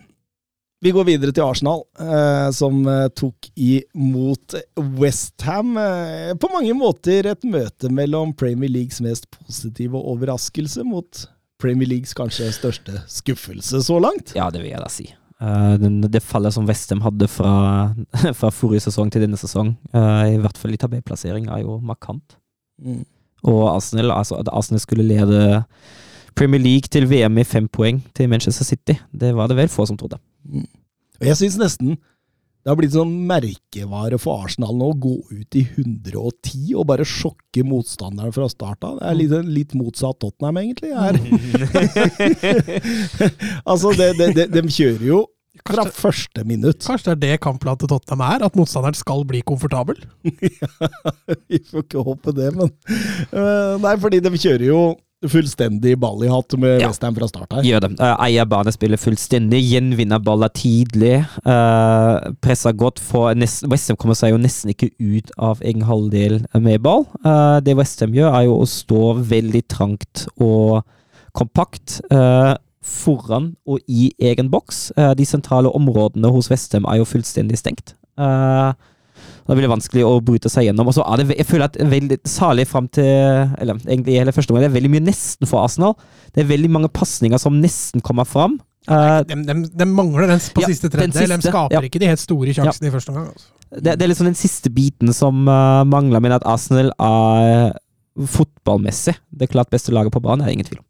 vi 0.84 0.92
går 0.92 1.06
videre 1.08 1.32
til 1.32 1.46
Arsenal, 1.46 1.80
eh, 1.96 2.50
som 2.52 2.82
eh, 2.90 3.06
tok 3.16 3.46
imot 3.56 4.52
Westham. 5.00 5.78
Uh, 5.80 6.34
på 6.36 6.50
mange 6.52 6.74
måter 6.76 7.30
et 7.30 7.46
møte 7.48 7.88
mellom 7.88 8.34
Premier 8.36 8.68
Leagues 8.68 9.00
mest 9.00 9.24
positive 9.32 9.96
overraskelse 9.96 10.84
mot 10.84 11.22
Premier 11.64 11.88
Leagues 11.88 12.12
kanskje 12.16 12.52
største 12.52 13.00
skuffelse 13.08 13.80
så 13.86 13.96
langt. 14.02 14.34
Ja, 14.36 14.50
det 14.52 14.60
vil 14.62 14.74
jeg 14.74 14.82
da 14.82 14.90
si. 14.92 15.08
Eh, 15.40 15.86
det 16.12 16.22
fallet 16.22 16.54
som 16.54 16.68
Westham 16.68 17.02
hadde 17.04 17.28
fra, 17.30 17.54
fra 18.38 18.52
forrige 18.54 18.86
sesong 18.86 19.10
til 19.12 19.24
denne 19.24 19.40
sesong, 19.40 19.74
eh, 19.96 20.36
i 20.36 20.40
hvert 20.42 20.60
fall 20.60 20.76
i 20.76 20.80
tabellplassering, 20.80 21.48
er 21.48 21.64
jo 21.64 21.78
markant. 21.82 22.36
Mm. 22.82 23.02
Og 23.48 23.62
Arsenal, 23.74 24.12
altså 24.14 24.38
at 24.40 24.48
Arsenal 24.52 24.80
skulle 24.80 25.04
lede 25.06 25.64
Premier 26.36 26.60
League 26.60 26.90
til 26.90 27.06
VM 27.10 27.38
i 27.38 27.44
fem 27.46 27.68
poeng 27.68 28.00
til 28.16 28.28
Manchester 28.28 28.64
City, 28.64 28.96
det 29.12 29.34
var 29.36 29.48
det 29.48 29.58
vel 29.58 29.68
få 29.72 29.86
som 29.86 29.98
trodde. 30.00 30.18
Og 31.20 31.28
jeg 31.28 31.36
syns 31.38 31.58
nesten 31.60 31.96
Det 32.64 32.72
har 32.72 32.78
blitt 32.80 32.94
sånn 32.94 33.10
merkevare 33.28 34.16
for 34.16 34.46
Arsenal 34.46 34.72
nå 34.80 34.86
å 34.88 34.94
gå 34.96 35.10
ut 35.34 35.56
i 35.60 35.66
110 35.66 36.70
og 36.80 36.86
bare 36.88 37.04
sjokke 37.04 37.60
motstanderen 37.68 38.32
fra 38.32 38.48
start 38.48 38.86
av. 38.88 39.02
Det 39.02 39.10
er 39.10 39.18
litt, 39.18 39.34
litt 39.58 39.74
motsatt 39.76 40.16
Tottenham, 40.24 40.62
egentlig. 40.62 40.94
Her. 40.96 41.18
altså, 43.70 43.92
det, 43.98 44.08
det, 44.16 44.30
det, 44.38 44.46
de 44.56 44.64
kjører 44.64 45.04
jo 45.10 45.20
fra 45.68 45.84
første 45.92 46.46
minutt. 46.48 46.80
Kanskje 46.80 47.12
det 47.12 47.14
er 47.14 47.36
det 47.36 47.44
kampplanen 47.44 47.84
til 47.84 47.92
Tottenham 47.92 48.24
er? 48.26 48.48
At 48.48 48.56
motstanderen 48.56 48.96
skal 48.96 49.28
bli 49.28 49.44
komfortabel? 49.44 50.00
Vi 51.52 51.60
får 51.68 51.84
ikke 51.84 52.08
håpe 52.08 52.32
det, 52.32 52.48
men 52.56 52.72
øh, 52.72 53.76
Nei, 53.84 53.94
fordi 54.00 54.24
de 54.24 54.32
kjører 54.40 54.70
jo 54.70 54.80
fullstendig 55.30 55.94
ball 56.00 56.24
i 56.24 56.30
hatt 56.30 56.54
med 56.60 56.80
Ja. 56.82 56.88
Westham 56.90 57.14
fra 57.16 57.28
start 57.28 57.52
her. 57.56 57.62
Gjør 57.66 57.84
det. 57.84 57.90
Uh, 58.00 58.14
eier 58.26 58.48
banespillet 58.48 59.00
fullstendig, 59.00 59.60
gjenvinner 59.70 60.22
baller 60.24 60.52
tidlig. 60.54 61.24
Uh, 61.46 62.32
presser 62.44 62.72
godt. 62.72 63.00
Westham 63.04 63.96
kommer 64.00 64.18
seg 64.18 64.34
jo 64.34 64.40
nesten 64.40 64.74
ikke 64.74 64.90
ut 65.00 65.32
av 65.38 65.62
egen 65.64 65.86
halvdel 65.88 66.42
med 66.54 66.82
ball. 66.84 67.06
Uh, 67.24 67.60
det 67.64 67.76
Westham 67.78 68.14
gjør, 68.16 68.34
er 68.34 68.48
jo 68.48 68.60
å 68.60 68.68
stå 68.68 69.02
veldig 69.30 69.64
trangt 69.72 70.26
og 70.36 70.82
kompakt. 71.34 72.00
Uh, 72.12 72.54
foran 72.84 73.54
og 73.64 73.80
i 73.88 74.10
egen 74.20 74.50
boks. 74.52 74.90
De 75.16 75.24
sentrale 75.24 75.70
områdene 75.72 76.28
hos 76.28 76.50
Westham 76.52 76.84
er 76.84 76.98
jo 77.00 77.06
fullstendig 77.08 77.56
stengt. 77.56 77.94
Uh, 78.20 78.76
det 79.52 79.56
blir 79.58 79.68
vanskelig 79.68 80.04
å 80.08 80.12
bryte 80.24 80.48
seg 80.52 80.68
gjennom. 80.68 80.88
Og 80.88 80.94
så 80.96 81.04
er 81.04 81.20
det, 81.20 81.36
jeg 81.36 81.48
føler 81.48 81.66
at 81.68 81.74
veldig, 81.76 82.16
Særlig 82.28 82.64
fram 82.70 82.86
til 82.88 83.04
Eller 83.60 83.76
egentlig 83.84 84.14
i 84.14 84.20
hele 84.22 84.32
første 84.32 84.52
omgang, 84.54 84.64
det 84.64 84.70
er 84.70 84.78
veldig 84.78 84.92
mye 84.94 85.04
nesten 85.04 85.50
for 85.50 85.64
Arsenal. 85.64 85.96
Det 86.32 86.44
er 86.44 86.48
veldig 86.48 86.70
mange 86.72 86.88
pasninger 86.88 87.40
som 87.42 87.58
nesten 87.60 88.00
kommer 88.04 88.24
fram. 88.28 88.56
Eh, 88.88 89.20
De, 89.28 89.36
de, 89.48 89.58
de 89.68 89.88
mangler 89.88 90.28
den 90.32 90.40
på 90.56 90.64
Ja, 90.64 90.70
siste 90.72 90.88
tredje. 90.92 91.12
tredjedel. 91.12 91.40
De 91.40 91.52
skaper 91.52 91.76
ja. 91.76 91.84
ikke 91.84 92.00
de 92.02 92.08
helt 92.08 92.24
store 92.24 92.56
sjansene 92.56 92.88
i 92.88 92.94
første 92.94 93.12
omgang. 93.12 93.28
Altså. 93.32 93.52
det, 93.74 93.98
det 93.98 94.06
er 94.06 94.12
liksom 94.12 94.30
den 94.30 94.38
siste 94.38 94.72
biten 94.72 95.12
som 95.16 95.44
uh, 95.48 95.84
mangler, 95.88 96.24
men 96.24 96.36
at 96.36 96.44
Arsenal 96.48 96.92
er 96.96 97.76
fotballmessig 98.14 99.16
det 99.34 99.50
klart 99.52 99.72
beste 99.72 99.92
laget 99.92 100.14
på 100.14 100.22
banen, 100.24 100.44
er 100.44 100.52
det 100.52 100.58
ingen 100.58 100.68
tvil 100.68 100.82
om. 100.82 100.88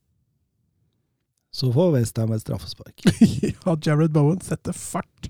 Så 1.54 1.70
får 1.70 1.92
Westham 1.94 2.32
et 2.34 2.42
straffespark. 2.42 3.04
ja, 3.46 3.76
Jared 3.86 4.10
Bowen 4.14 4.40
setter 4.42 4.74
fart. 4.74 5.28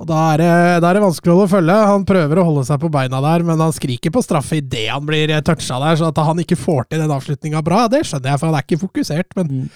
Og 0.00 0.08
da 0.08 0.18
er, 0.32 0.40
det, 0.40 0.52
da 0.80 0.90
er 0.90 0.96
det 0.96 1.04
vanskelig 1.04 1.32
å 1.32 1.36
holde 1.36 1.52
følge. 1.52 1.78
Han 1.90 2.04
prøver 2.08 2.40
å 2.40 2.46
holde 2.48 2.64
seg 2.64 2.80
på 2.80 2.88
beina 2.92 3.20
der, 3.20 3.44
men 3.44 3.60
han 3.60 3.74
skriker 3.76 4.12
på 4.14 4.22
straffe 4.24 4.56
idet 4.62 4.86
han 4.88 5.04
blir 5.04 5.28
eh, 5.28 5.42
toucha 5.44 5.76
der, 5.82 5.98
så 6.00 6.08
at 6.08 6.20
han 6.24 6.40
ikke 6.40 6.56
får 6.56 6.86
til 6.88 7.02
den 7.02 7.12
avslutninga 7.12 7.60
bra, 7.66 7.84
det 7.92 8.06
skjønner 8.08 8.32
jeg, 8.32 8.40
for 8.40 8.48
han 8.48 8.56
er 8.56 8.64
ikke 8.64 8.80
fokusert. 8.80 9.36
Men 9.36 9.68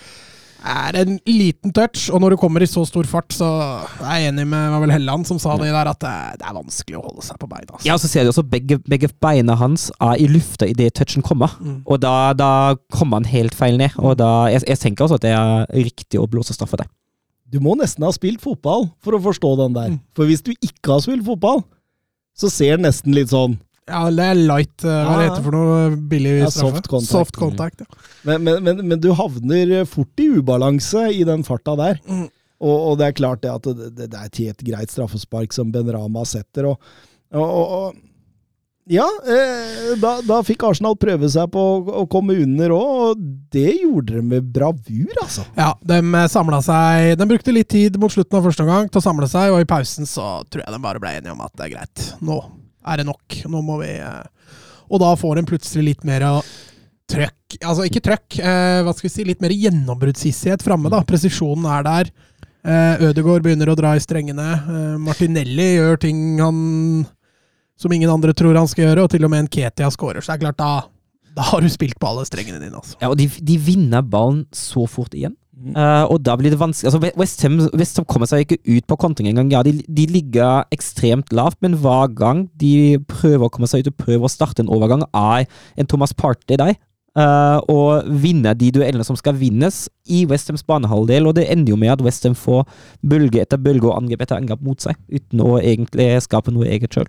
det 0.65 0.73
er 0.73 0.97
en 1.03 1.19
liten 1.29 1.75
touch, 1.77 2.07
og 2.09 2.23
når 2.25 2.33
du 2.33 2.39
kommer 2.41 2.65
i 2.65 2.71
så 2.71 2.87
stor 2.89 3.05
fart, 3.05 3.37
så 3.37 3.51
er 4.01 4.23
jeg 4.23 4.33
enig 4.33 4.49
med 4.49 4.79
vel 4.87 4.95
Helland 4.95 5.29
som 5.29 5.37
sa 5.43 5.59
det 5.61 5.69
der, 5.69 5.93
at 5.93 6.01
det, 6.01 6.15
det 6.41 6.49
er 6.49 6.57
vanskelig 6.57 7.03
å 7.03 7.05
holde 7.05 7.29
seg 7.29 7.37
på 7.45 7.51
beina. 7.53 7.69
Altså. 7.69 7.85
Ja, 7.85 8.01
så 8.01 8.09
ser 8.09 8.25
du 8.25 8.33
også 8.33 8.49
begge, 8.49 8.81
begge 8.89 9.13
beina 9.21 9.61
hans 9.61 9.91
er 10.01 10.17
i 10.17 10.31
lufta 10.33 10.73
idet 10.73 10.97
touchen 10.97 11.27
kommer. 11.27 11.53
Mm. 11.61 11.83
Og 11.85 12.01
da, 12.01 12.33
da 12.33 12.51
kommer 12.97 13.21
han 13.21 13.29
helt 13.29 13.53
feil 13.53 13.77
ned. 13.77 13.93
Og 14.01 14.17
da, 14.25 14.47
jeg, 14.57 14.65
jeg 14.73 14.87
tenker 14.89 15.05
også 15.05 15.21
at 15.21 15.29
det 15.29 15.37
er 15.37 15.69
riktig 15.85 16.23
å 16.23 16.31
blåse 16.33 16.57
straffe 16.57 16.81
der. 16.81 16.89
Du 17.55 17.61
må 17.63 17.77
nesten 17.79 18.03
ha 18.07 18.11
spilt 18.15 18.43
fotball 18.43 18.89
for 19.05 19.15
å 19.15 19.23
forstå 19.23 19.53
den 19.63 19.77
der. 19.77 19.93
Mm. 19.95 20.01
For 20.17 20.27
hvis 20.27 20.43
du 20.43 20.51
ikke 20.57 20.97
har 20.97 21.05
spilt 21.05 21.23
fotball, 21.27 21.63
så 22.35 22.51
ser 22.51 22.79
den 22.79 22.89
nesten 22.89 23.15
litt 23.15 23.31
sånn 23.31 23.61
Ja, 23.87 24.09
det 24.11 24.25
er 24.33 24.39
light, 24.41 24.81
eh, 24.83 25.03
hva 25.07 25.19
det 25.21 25.27
heter 25.29 25.45
for 25.45 25.55
noe 25.55 25.99
billig 26.11 26.39
Ja, 26.41 26.49
straffe? 26.51 26.81
soft 26.81 26.89
contact. 26.91 27.13
Soft 27.13 27.37
contact, 27.39 27.85
ja. 27.85 28.07
Men, 28.27 28.47
men, 28.47 28.63
men, 28.65 28.81
men 28.91 29.03
du 29.03 29.13
havner 29.15 29.85
fort 29.87 30.25
i 30.25 30.31
ubalanse 30.41 31.05
i 31.13 31.21
den 31.29 31.45
farta 31.47 31.77
der. 31.79 32.01
Mm. 32.09 32.27
Og, 32.65 32.75
og 32.75 32.99
det 32.99 33.07
er 33.11 33.19
klart 33.19 33.45
det 33.45 33.53
at 33.53 33.69
det, 33.69 33.93
det, 34.01 34.09
er 34.09 34.31
et 34.31 34.41
helt 34.41 34.65
greit 34.67 34.95
straffespark 34.95 35.55
som 35.55 35.71
Ben 35.75 35.91
Rama 35.93 36.25
setter. 36.27 36.71
Og, 36.73 36.95
og, 37.37 37.45
og 37.45 38.01
ja, 38.91 39.07
eh, 39.25 39.95
da, 40.01 40.19
da 40.27 40.41
fikk 40.45 40.67
Arsenal 40.69 40.97
prøve 41.01 41.29
seg 41.33 41.49
på 41.55 41.61
å, 41.61 41.77
å 42.03 42.05
komme 42.11 42.37
under 42.43 42.75
òg, 42.75 42.91
og 43.05 43.23
det 43.55 43.71
gjorde 43.81 44.19
de 44.19 44.25
med 44.35 44.51
bravur, 44.55 45.15
altså. 45.23 45.47
Ja, 45.57 45.71
de 45.81 46.01
samla 46.29 46.61
seg 46.65 47.15
De 47.21 47.29
brukte 47.31 47.55
litt 47.55 47.71
tid 47.73 47.97
mot 48.01 48.13
slutten 48.13 48.37
av 48.39 48.45
første 48.49 48.67
omgang 48.67 48.91
til 48.91 49.01
å 49.01 49.07
samle 49.07 49.31
seg, 49.31 49.55
og 49.55 49.65
i 49.65 49.69
pausen 49.71 50.09
så 50.09 50.43
tror 50.51 50.67
jeg 50.67 50.77
de 50.77 50.83
bare 50.85 51.01
ble 51.03 51.15
enige 51.17 51.33
om 51.33 51.43
at 51.47 51.55
det 51.57 51.69
er 51.69 51.75
greit. 51.79 52.05
Nå 52.25 52.43
er 52.85 53.01
det 53.01 53.09
nok. 53.09 53.41
Nå 53.49 53.65
må 53.65 53.79
vi 53.81 53.95
eh, 53.97 54.53
Og 54.93 55.01
da 55.01 55.15
får 55.17 55.41
de 55.41 55.49
plutselig 55.49 55.87
litt 55.87 56.05
mer 56.05 56.27
trøkk 57.09 57.59
Altså 57.65 57.87
ikke 57.89 58.03
trøkk, 58.05 58.39
eh, 58.43 58.83
hva 58.85 58.93
skal 58.93 59.09
vi 59.09 59.13
si, 59.15 59.25
litt 59.29 59.43
mer 59.45 59.53
gjennombruddshissighet 59.55 60.65
framme, 60.65 60.91
da. 60.93 61.05
Presisjonen 61.07 61.69
er 61.71 61.85
der. 61.87 62.11
Eh, 62.65 63.05
Ødegaard 63.09 63.45
begynner 63.45 63.71
å 63.71 63.77
dra 63.79 63.93
i 63.95 64.03
strengene. 64.03 64.49
Eh, 64.59 64.97
Martinelli 65.01 65.69
gjør 65.77 66.01
ting 66.03 66.23
han 66.43 66.59
som 67.81 67.93
ingen 67.93 68.11
andre 68.13 68.35
tror 68.37 68.57
han 68.59 68.71
skal 68.71 68.89
gjøre, 68.89 69.07
og 69.07 69.15
til 69.15 69.27
og 69.27 69.33
med 69.33 69.45
en 69.45 69.51
Ketia 69.51 69.91
skårer. 69.93 70.23
Så 70.23 70.33
det 70.33 70.37
er 70.39 70.45
klart, 70.47 70.61
da, 70.61 71.31
da 71.35 71.49
har 71.51 71.65
du 71.65 71.71
spilt 71.73 71.99
på 72.01 72.11
alle 72.11 72.27
strengene 72.29 72.61
dine, 72.63 72.79
altså. 72.79 72.99
Ja, 73.01 73.11
og 73.11 73.19
de, 73.21 73.29
de 73.29 73.59
vinner 73.61 74.05
ballen 74.07 74.45
så 74.55 74.87
fort 74.91 75.17
igjen. 75.17 75.37
Uh, 75.55 76.05
og 76.11 76.19
da 76.27 76.35
blir 76.37 76.51
det 76.51 76.59
vanskelig 76.59 76.91
altså 76.91 77.13
Westham 77.17 77.61
West 77.79 77.97
Ham 77.97 78.05
kommer 78.11 78.27
seg 78.29 78.43
ikke 78.43 78.59
ut 78.67 78.89
på 78.91 78.99
kontring 79.01 79.31
engang. 79.31 79.53
Ja, 79.55 79.63
de, 79.65 79.79
de 79.87 80.07
ligger 80.11 80.67
ekstremt 80.75 81.31
lavt, 81.33 81.61
men 81.65 81.79
hver 81.81 82.11
gang 82.13 82.49
de 82.61 82.99
prøver 83.09 83.47
å 83.47 83.53
komme 83.55 83.71
seg 83.71 83.85
ut 83.85 83.93
og 83.93 84.01
prøver 84.03 84.27
å 84.27 84.33
starte 84.33 84.65
en 84.65 84.73
overgang, 84.73 85.07
er 85.15 85.47
en 85.79 85.89
Thomas 85.89 86.13
Partey 86.17 86.59
der. 86.61 86.75
Uh, 87.15 87.63
og 87.71 88.09
vinner 88.25 88.57
de 88.59 88.73
duellene 88.75 89.07
som 89.07 89.15
skal 89.15 89.37
vinnes 89.39 89.85
i 90.11 90.25
Westhams 90.27 90.67
banehalvdel. 90.67 91.31
Og 91.31 91.37
det 91.39 91.47
ender 91.53 91.73
jo 91.73 91.79
med 91.81 91.95
at 91.95 92.03
Westham 92.03 92.35
får 92.35 92.67
bølge 93.07 93.45
etter 93.45 93.61
bølge 93.63 93.89
og 93.89 94.01
angrep 94.01 94.27
etter 94.27 94.41
angrep 94.41 94.65
mot 94.67 94.83
seg, 94.83 94.99
uten 95.07 95.45
å 95.45 95.55
egentlig 95.63 96.11
skape 96.27 96.53
noe 96.53 96.67
eget 96.75 96.99
sjøl. 96.99 97.07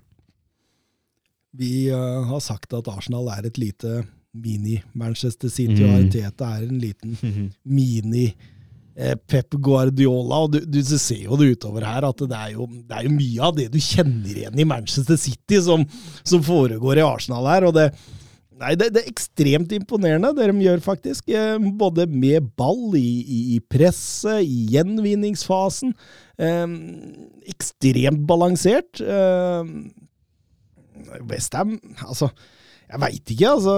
Vi 1.56 1.86
uh, 1.92 2.24
har 2.28 2.40
sagt 2.44 2.74
at 2.76 2.88
Arsenal 2.92 3.28
er 3.32 3.46
et 3.48 3.58
lite 3.60 4.02
mini-Manchester 4.36 5.48
City, 5.52 5.80
og 5.82 5.94
Mm. 5.94 6.02
Arteta 6.02 6.50
er 6.58 6.66
en 6.66 6.80
liten 6.82 7.14
mini 7.64 8.26
eh, 8.96 9.14
Pep 9.28 9.54
Guardiola, 9.64 10.42
og 10.44 10.52
du, 10.52 10.58
du 10.60 10.82
ser 10.84 11.22
jo 11.24 11.38
det 11.40 11.54
utover 11.56 11.86
her 11.88 12.04
at 12.04 12.20
det 12.20 12.36
er, 12.36 12.52
jo, 12.56 12.66
det 12.68 12.98
er 12.98 13.06
jo 13.08 13.14
mye 13.16 13.40
av 13.48 13.56
det 13.56 13.70
du 13.72 13.78
kjenner 13.80 14.36
igjen 14.42 14.60
i 14.60 14.68
Manchester 14.68 15.16
City 15.20 15.62
som, 15.64 15.86
som 16.22 16.44
foregår 16.44 17.00
i 17.00 17.06
Arsenal 17.06 17.48
her. 17.48 17.68
og 17.70 17.76
det 17.78 17.90
Nei, 18.56 18.70
det, 18.72 18.86
det 18.94 19.02
er 19.02 19.10
ekstremt 19.10 19.72
imponerende, 19.76 20.30
det 20.32 20.46
de 20.48 20.62
gjør, 20.64 20.78
faktisk. 20.80 21.26
Eh, 21.28 21.58
Både 21.76 22.06
med 22.08 22.46
ball, 22.56 22.94
i, 22.96 23.20
i, 23.20 23.40
i 23.52 23.58
presset, 23.60 24.38
i 24.48 24.62
gjenvinningsfasen. 24.72 25.92
Eh, 26.40 26.64
ekstremt 27.52 28.22
balansert. 28.28 29.02
Eh, 29.04 29.68
Westham, 31.30 31.76
altså 32.06 32.30
Jeg 32.86 33.00
veit 33.02 33.32
ikke, 33.34 33.48
altså. 33.50 33.72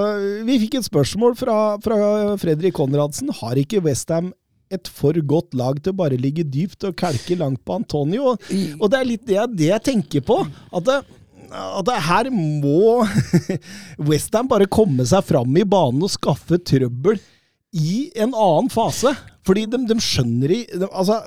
Vi 0.44 0.58
fikk 0.64 0.74
et 0.78 0.88
spørsmål 0.88 1.36
fra, 1.38 1.56
fra 1.80 1.98
Fredrik 2.40 2.74
Konradsen. 2.76 3.32
Har 3.40 3.56
ikke 3.56 3.80
Westham 3.86 4.34
et 4.68 4.90
for 4.92 5.16
godt 5.24 5.54
lag 5.56 5.78
til 5.80 5.94
å 5.94 5.98
bare 6.02 6.18
ligge 6.20 6.44
dypt 6.44 6.84
og 6.84 6.98
kalke 7.00 7.38
langt 7.40 7.62
på 7.64 7.78
Antonio? 7.78 8.34
Og, 8.34 8.84
det 8.92 8.98
er 8.98 9.08
litt 9.08 9.24
det, 9.24 9.38
det 9.56 9.70
jeg 9.70 9.86
tenker 9.86 10.26
på. 10.28 10.42
At 10.76 10.84
det, 10.84 10.98
at 11.48 11.90
her 12.04 12.28
må 12.34 13.00
Westham 14.10 14.50
bare 14.50 14.68
komme 14.68 15.06
seg 15.08 15.24
fram 15.24 15.56
i 15.56 15.64
banen 15.64 16.04
og 16.04 16.12
skaffe 16.12 16.60
trøbbel 16.60 17.16
i 17.72 18.08
en 18.16 18.34
annen 18.34 18.68
fase. 18.72 19.14
Fordi 19.46 19.64
de, 19.70 19.80
de 19.88 19.96
skjønner 20.02 20.52
i 20.52 20.60
Altså, 20.88 21.22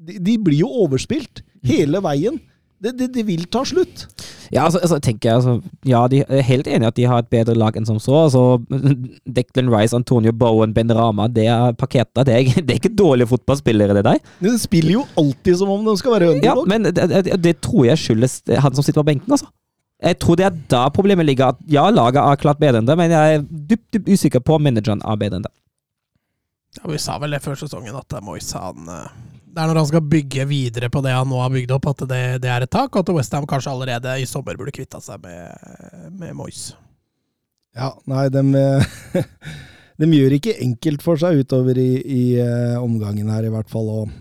de, 0.00 0.16
de 0.16 0.38
blir 0.40 0.62
jo 0.62 0.70
overspilt 0.86 1.44
hele 1.66 2.00
veien. 2.04 2.40
Det, 2.80 2.94
det, 2.96 3.10
det 3.12 3.26
vil 3.28 3.42
ta 3.52 3.60
slutt. 3.68 4.06
Ja, 4.50 4.64
altså, 4.64 4.80
altså 4.80 4.96
tenker 5.04 5.28
jeg 5.28 5.36
altså, 5.36 5.56
Ja, 5.84 6.06
de 6.08 6.22
er 6.24 6.40
helt 6.48 6.68
enig 6.70 6.88
at 6.88 6.96
de 6.96 7.04
har 7.04 7.20
et 7.20 7.28
bedre 7.28 7.52
lag 7.58 7.76
enn 7.76 7.84
som 7.84 7.98
så. 8.00 8.14
Altså, 8.24 8.44
Declan 9.36 9.68
Rice, 9.72 9.96
Antonio 9.96 10.32
Bowen, 10.32 10.72
Ben 10.74 10.92
Rama, 10.96 11.28
det 11.28 11.44
er 11.52 11.76
paketer. 11.76 12.24
Det 12.24 12.34
er, 12.34 12.48
det 12.64 12.74
er 12.74 12.80
ikke 12.80 12.94
dårlige 12.96 13.28
fotballspillere, 13.34 13.98
det 14.00 14.06
der. 14.08 14.20
De 14.40 14.56
spiller 14.58 14.96
jo 14.96 15.06
alltid 15.20 15.60
som 15.60 15.72
om 15.76 15.84
de 15.84 15.96
skal 16.00 16.16
være 16.16 16.32
Ja, 16.44 16.56
men 16.66 16.88
det, 16.88 17.08
det, 17.12 17.36
det 17.44 17.56
tror 17.60 17.84
jeg 17.90 18.00
skyldes 18.00 18.40
han 18.48 18.74
som 18.74 18.86
sitter 18.86 19.02
på 19.04 19.10
benken, 19.12 19.36
altså. 19.36 19.52
Jeg 20.00 20.16
tror 20.16 20.38
det 20.40 20.46
er 20.46 20.60
da 20.72 20.86
problemet 20.88 21.26
ligger. 21.28 21.52
At 21.52 21.58
ja, 21.68 21.84
laget 21.92 22.22
er 22.22 22.40
klart 22.40 22.60
bedre 22.62 22.80
enn 22.80 22.88
det, 22.88 22.96
men 22.96 23.12
jeg 23.12 23.34
er 23.34 23.42
dypt, 23.44 23.90
dypt 23.92 24.08
usikker 24.08 24.40
på 24.40 24.56
om 24.56 24.64
manageren 24.64 25.04
er 25.04 25.18
bedre 25.20 25.40
enn 25.40 25.44
det. 25.44 25.52
Ja, 26.78 26.86
vi 26.88 27.00
sa 27.02 27.18
vel 27.20 27.34
det 27.34 27.42
før 27.44 27.58
sesongen, 27.58 27.96
at 27.98 28.14
Moise 28.24 28.60
han 28.62 28.88
eh, 28.88 29.10
Det 29.50 29.58
er 29.58 29.70
når 29.70 29.80
han 29.80 29.88
skal 29.90 30.06
bygge 30.12 30.46
videre 30.46 30.90
på 30.92 31.02
det 31.04 31.14
han 31.14 31.28
nå 31.30 31.40
har 31.42 31.50
bygd 31.52 31.74
opp, 31.74 31.90
at 31.90 32.04
det, 32.10 32.22
det 32.44 32.50
er 32.52 32.66
et 32.66 32.70
tak, 32.70 32.94
og 32.94 33.02
at 33.02 33.12
Westham 33.16 33.48
kanskje 33.50 33.72
allerede 33.72 34.14
i 34.22 34.28
sommer 34.28 34.58
burde 34.58 34.74
kvitta 34.74 35.02
seg 35.02 35.22
med, 35.24 36.10
med 36.20 36.36
Moyes. 36.38 36.70
Ja, 37.76 37.92
nei, 38.10 38.28
de, 38.34 38.42
de 40.02 40.10
gjør 40.14 40.36
ikke 40.38 40.58
enkelt 40.62 41.02
for 41.06 41.20
seg 41.20 41.42
utover 41.42 41.78
i, 41.78 41.90
i 42.02 42.22
uh, 42.42 42.78
omgangen 42.82 43.30
her, 43.30 43.46
i 43.46 43.52
hvert 43.52 43.70
fall. 43.70 43.90
Og, 44.02 44.14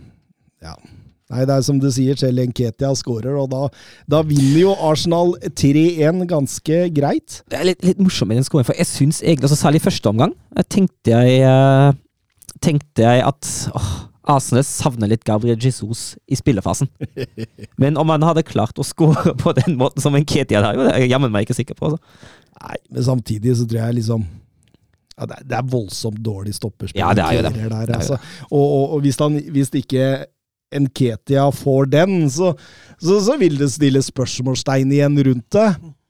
ja. 0.66 0.74
Nei, 1.30 1.46
det 1.46 1.54
er 1.54 1.66
som 1.66 1.78
du 1.78 1.88
sier, 1.94 2.18
selv 2.18 2.42
Nketia 2.50 2.90
skårer, 2.98 3.36
og 3.38 3.52
da, 3.54 3.68
da 4.10 4.24
vinner 4.26 4.64
jo 4.64 4.76
Arsenal 4.90 5.36
3-1 5.46 6.26
ganske 6.30 6.84
greit. 6.96 7.44
Det 7.54 7.60
er 7.60 7.68
litt, 7.70 7.86
litt 7.86 8.02
morsomt 8.02 8.32
med 8.32 8.42
den 8.42 8.48
skåringen, 8.48 8.72
for 8.72 8.82
jeg 8.82 8.90
syns 8.90 9.22
egentlig, 9.22 9.46
altså 9.46 9.60
særlig 9.62 9.84
i 9.84 9.86
første 9.86 10.10
omgang, 10.10 10.34
tenkte 10.74 11.14
jeg 11.14 11.44
eh, 11.46 12.00
tenkte 12.66 13.06
jeg 13.06 13.24
at 13.28 13.50
åh, 13.78 13.92
Arsenal 14.30 14.66
savner 14.68 15.10
litt 15.12 15.26
Gabriel 15.28 15.60
Jesus 15.60 16.14
i 16.30 16.38
spillefasen. 16.38 16.90
Men 17.82 17.98
om 18.00 18.12
han 18.14 18.26
hadde 18.28 18.46
klart 18.48 18.80
å 18.80 18.86
score 18.86 19.34
på 19.40 19.54
den 19.58 19.78
måten 19.80 20.04
som 20.04 20.16
en 20.18 20.28
Ketia 20.28 20.62
har, 20.64 20.78
det 20.78 20.94
er 20.94 21.06
jeg 21.06 21.14
jammen 21.14 21.34
meg 21.34 21.48
ikke 21.48 21.58
sikker 21.58 21.78
på. 21.80 21.92
Altså. 21.92 22.30
Nei, 22.60 22.78
men 22.92 23.08
samtidig 23.08 23.56
så 23.60 23.68
tror 23.68 23.82
jeg 23.84 24.00
liksom 24.02 24.26
ja, 25.20 25.28
det, 25.28 25.36
er, 25.36 25.46
det 25.52 25.56
er 25.58 25.72
voldsomt 25.72 26.20
dårlig 26.24 26.54
stopperspill. 26.56 27.02
Ja, 27.02 27.12
det 27.18 27.26
er 27.26 27.38
jo 27.40 27.46
det. 27.48 27.54
Der, 27.58 27.72
Det 27.74 27.96
er 27.96 27.96
altså. 27.98 28.20
Og, 28.48 28.64
og, 28.64 28.84
og 28.96 29.02
hvis, 29.04 29.20
han, 29.20 29.40
hvis 29.52 29.72
ikke 29.76 30.06
Nketia 30.80 31.48
får 31.56 31.90
den, 31.92 32.20
så, 32.32 32.54
så, 33.02 33.18
så 33.26 33.36
vil 33.42 33.58
det 33.60 33.72
stille 33.74 34.04
spørsmålstegn 34.06 34.94
igjen 34.96 35.18
rundt 35.28 35.58
det. 35.58 35.70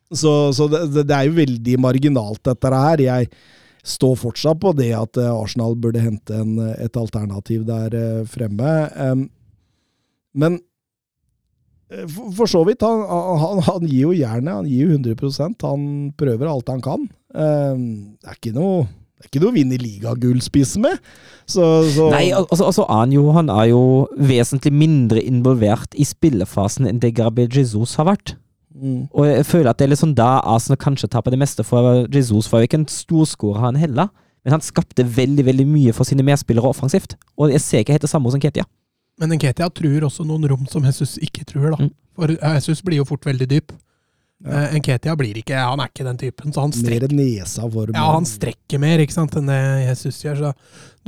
Så, 0.10 0.34
så 0.58 0.68
det, 0.70 0.84
det 0.94 1.08
det 1.10 1.16
er 1.16 1.30
jo 1.30 1.38
veldig 1.38 1.80
marginalt, 1.82 2.42
dette 2.46 2.74
her. 2.76 3.04
Jeg 3.06 3.32
står 3.84 4.16
fortsatt 4.20 4.60
på 4.62 4.74
det 4.78 4.92
at 4.98 5.20
eh, 5.20 5.30
Arsenal 5.32 5.78
burde 5.80 6.04
hente 6.04 6.36
en, 6.36 6.58
et 6.76 6.98
alternativ 7.00 7.66
der 7.68 7.96
eh, 7.96 8.26
fremme. 8.30 8.74
Men 10.34 10.60
eh, 11.92 12.06
for, 12.08 12.46
så 12.50 12.64
vidt, 12.68 12.84
han, 12.86 13.06
han, 13.06 13.64
han 13.66 13.88
gir 13.88 14.10
jo 14.10 14.16
jernet. 14.18 14.62
Han 14.62 14.70
gir 14.70 14.88
jo 14.88 15.00
100% 15.00 15.68
Han 15.68 15.90
prøver 16.20 16.52
alt 16.52 16.72
han 16.72 16.84
kan. 16.86 17.10
Det 17.30 18.30
er 18.30 18.40
ikke 18.40 18.56
noe 18.58 18.88
det 19.20 19.26
er 19.26 19.30
ikke 19.34 19.40
noe 19.44 19.52
å 19.52 19.56
vinne 19.58 19.78
ligagullspiss 19.82 20.78
med. 20.80 21.02
Så, 21.44 21.64
så 21.92 22.06
Nei, 22.14 22.30
altså, 22.32 22.70
altså 22.70 22.86
er 22.88 23.34
han, 23.36 23.50
er 23.52 23.66
jo 23.74 23.82
vesentlig 24.16 24.72
mindre 24.72 25.20
involvert 25.20 25.92
i 26.00 26.08
spillefasen 26.08 26.88
enn 26.88 27.02
det 27.04 27.18
Gabriel 27.18 27.52
Jesus 27.52 27.98
har 28.00 28.08
vært. 28.08 28.38
Mm, 28.76 29.10
Og 29.12 29.28
jeg 29.28 29.46
føler 29.50 29.72
at 29.72 29.80
det 29.80 29.88
er 29.88 29.94
litt 29.94 30.02
sånn 30.02 30.16
da 30.18 30.40
Arsenal 30.44 30.80
kanskje 30.82 31.10
taper 31.12 31.34
det 31.34 31.42
meste, 31.42 31.66
for 31.68 32.06
Jesus 32.08 32.50
var 32.52 32.64
jo 32.64 32.70
ikke 32.70 32.82
en 32.82 32.90
storskårer, 32.92 33.62
han 33.68 33.80
heller. 33.80 34.12
Men 34.46 34.56
han 34.56 34.64
skapte 34.64 35.04
veldig 35.04 35.44
veldig 35.46 35.66
mye 35.68 35.94
for 35.96 36.08
sine 36.08 36.24
medspillere 36.26 36.70
offensivt. 36.70 37.18
Og 37.38 37.52
jeg 37.54 37.64
ser 37.64 37.84
ikke 37.84 37.98
helt 37.98 38.06
det 38.06 38.12
samme 38.12 38.30
hos 38.30 38.38
Nketia. 38.40 38.66
Men 39.20 39.36
Nketia 39.36 39.68
truer 39.76 40.06
også 40.08 40.24
noen 40.28 40.48
rom 40.48 40.64
som 40.72 40.86
Jesus 40.88 41.18
ikke 41.22 41.44
truer, 41.48 41.74
da. 41.76 41.84
Mm. 41.84 41.94
For 42.20 42.32
eh, 42.34 42.58
Jesus 42.60 42.82
blir 42.86 43.02
jo 43.02 43.08
fort 43.08 43.28
veldig 43.28 43.48
dyp. 43.52 43.74
Ja. 44.40 44.70
Nketia 44.72 45.18
blir 45.20 45.36
ikke 45.36 45.58
Han 45.60 45.82
er 45.84 45.90
ikke 45.92 46.06
den 46.08 46.20
typen, 46.22 46.54
så 46.56 46.64
han 46.64 46.72
mer 46.72 46.80
strekker, 46.80 47.12
nesa 47.12 47.66
for 47.68 47.90
ja, 47.92 48.06
han 48.08 48.24
strekker 48.24 48.80
mer 48.80 49.02
ikke 49.04 49.18
sant, 49.18 49.34
enn 49.36 49.52
det 49.52 49.58
Jesus 49.90 50.22
gjør. 50.24 50.40
Så 50.40 50.54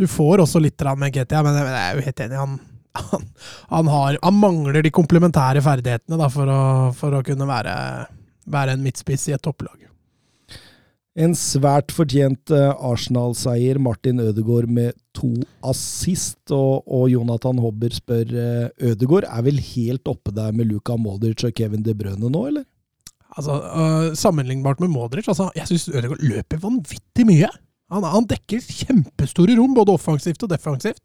du 0.02 0.04
får 0.12 0.44
også 0.44 0.60
litt 0.60 0.84
med 1.00 1.14
Nketia, 1.14 1.44
men 1.48 1.56
jeg 1.56 1.78
er 1.80 1.96
jo 1.96 2.06
helt 2.10 2.24
enig. 2.26 2.42
Han, 2.42 2.60
han, 2.98 3.28
han, 3.70 3.92
har, 3.92 4.18
han 4.22 4.40
mangler 4.40 4.84
de 4.84 4.94
komplementære 4.94 5.64
ferdighetene 5.66 6.20
da, 6.20 6.32
for, 6.32 6.50
å, 6.52 6.64
for 6.98 7.16
å 7.18 7.24
kunne 7.26 7.48
være, 7.50 7.76
være 8.52 8.76
en 8.76 8.84
midtspiss 8.86 9.30
i 9.30 9.38
et 9.38 9.44
topplag. 9.46 9.78
En 11.20 11.34
svært 11.36 11.92
fortjent 11.92 12.54
eh, 12.56 12.70
Arsenal-seier. 12.88 13.80
Martin 13.84 14.22
Ødegaard 14.24 14.70
med 14.72 14.96
to 15.18 15.34
assist. 15.68 16.40
Og, 16.56 16.86
og 16.88 17.10
Jonathan 17.12 17.60
Hobber 17.60 17.92
spør 17.96 18.32
eh, 18.32 18.92
Ødegaard 18.92 19.28
er 19.28 19.44
vel 19.50 19.60
helt 19.74 20.08
oppe 20.08 20.32
der 20.36 20.56
med 20.56 20.70
Luka 20.72 20.96
Modric 20.96 21.44
og 21.48 21.56
Kevin 21.58 21.84
De 21.84 21.96
Bruyne 21.98 22.32
nå, 22.32 22.46
eller? 22.54 22.64
Altså, 23.32 23.58
øh, 23.60 24.08
Sammenlignbart 24.20 24.80
med 24.84 24.92
Modric, 24.92 25.28
altså, 25.32 25.50
jeg 25.56 25.68
syns 25.68 25.90
Ødegaard 25.92 26.24
løper 26.24 26.64
vanvittig 26.64 27.28
mye. 27.28 27.52
Han, 27.92 28.08
han 28.08 28.28
dekker 28.28 28.64
kjempestore 28.64 29.58
rom, 29.60 29.76
både 29.76 29.98
offensivt 29.98 30.44
og 30.48 30.52
defensivt. 30.54 31.04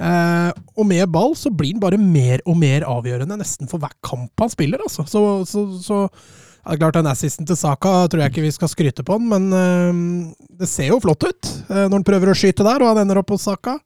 Eh, 0.00 0.50
og 0.80 0.86
med 0.88 1.04
ball 1.12 1.34
så 1.36 1.52
blir 1.52 1.74
han 1.74 1.82
bare 1.82 2.00
mer 2.00 2.40
og 2.48 2.56
mer 2.56 2.86
avgjørende 2.88 3.36
nesten 3.40 3.68
for 3.68 3.82
hver 3.82 3.92
kamp 4.06 4.32
han 4.40 4.52
spiller. 4.52 4.80
Altså. 4.86 5.04
Så, 5.08 5.22
så, 5.48 5.66
så 5.84 6.00
ja, 6.06 6.72
er 6.72 6.80
klart 6.80 6.96
Den 6.96 7.10
assisten 7.10 7.48
til 7.48 7.58
Saka 7.58 7.92
tror 8.08 8.24
jeg 8.24 8.32
ikke 8.32 8.46
vi 8.46 8.54
skal 8.56 8.72
skryte 8.72 9.04
på 9.06 9.20
den, 9.20 9.28
men 9.32 9.52
eh, 9.52 10.48
det 10.60 10.68
ser 10.70 10.92
jo 10.92 11.00
flott 11.04 11.28
ut 11.28 11.54
eh, 11.68 11.86
når 11.86 12.00
han 12.00 12.08
prøver 12.08 12.32
å 12.32 12.36
skyte 12.36 12.66
der, 12.66 12.82
og 12.82 12.92
han 12.92 13.04
ender 13.04 13.20
opp 13.20 13.32
hos 13.34 13.46
Saka. 13.48 13.78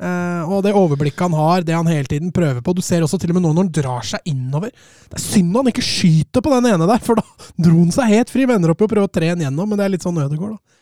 Eh, 0.00 0.42
og 0.48 0.62
det 0.64 0.72
overblikket 0.72 1.26
han 1.26 1.36
har, 1.36 1.64
det 1.66 1.76
han 1.76 1.88
hele 1.90 2.08
tiden 2.08 2.30
prøver 2.32 2.62
på 2.64 2.72
Du 2.72 2.80
ser 2.80 3.04
også 3.04 3.18
til 3.20 3.34
og 3.34 3.36
med 3.36 3.44
nå 3.44 3.50
når 3.52 3.66
han 3.66 3.72
drar 3.82 4.06
seg 4.14 4.30
innover. 4.32 4.72
Det 5.10 5.18
er 5.18 5.26
synd 5.26 5.58
han 5.58 5.68
ikke 5.68 5.84
skyter 5.84 6.44
på 6.44 6.52
den 6.54 6.70
ene 6.70 6.88
der, 6.88 7.02
for 7.04 7.20
da 7.20 7.26
dro 7.60 7.76
han 7.82 7.92
seg 7.94 8.14
helt 8.14 8.32
fri. 8.32 8.46
Vender 8.48 8.72
opp 8.72 8.80
i 8.80 8.88
å 8.88 8.92
prøve 8.94 9.10
å 9.10 9.12
tre 9.12 9.32
han 9.34 9.42
gjennom, 9.44 9.68
men 9.68 9.80
det 9.80 9.86
er 9.86 9.94
litt 9.98 10.06
sånn 10.06 10.22
Ødegaard, 10.22 10.56
da. 10.56 10.78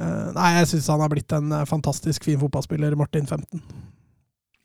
Eh, 0.00 0.28
nei, 0.38 0.52
jeg 0.56 0.70
syns 0.70 0.88
han 0.94 1.02
har 1.04 1.12
blitt 1.12 1.34
en 1.36 1.52
eh, 1.52 1.66
fantastisk 1.68 2.24
fin 2.24 2.40
fotballspiller, 2.40 2.96
Martin 2.96 3.28
15. 3.28 3.60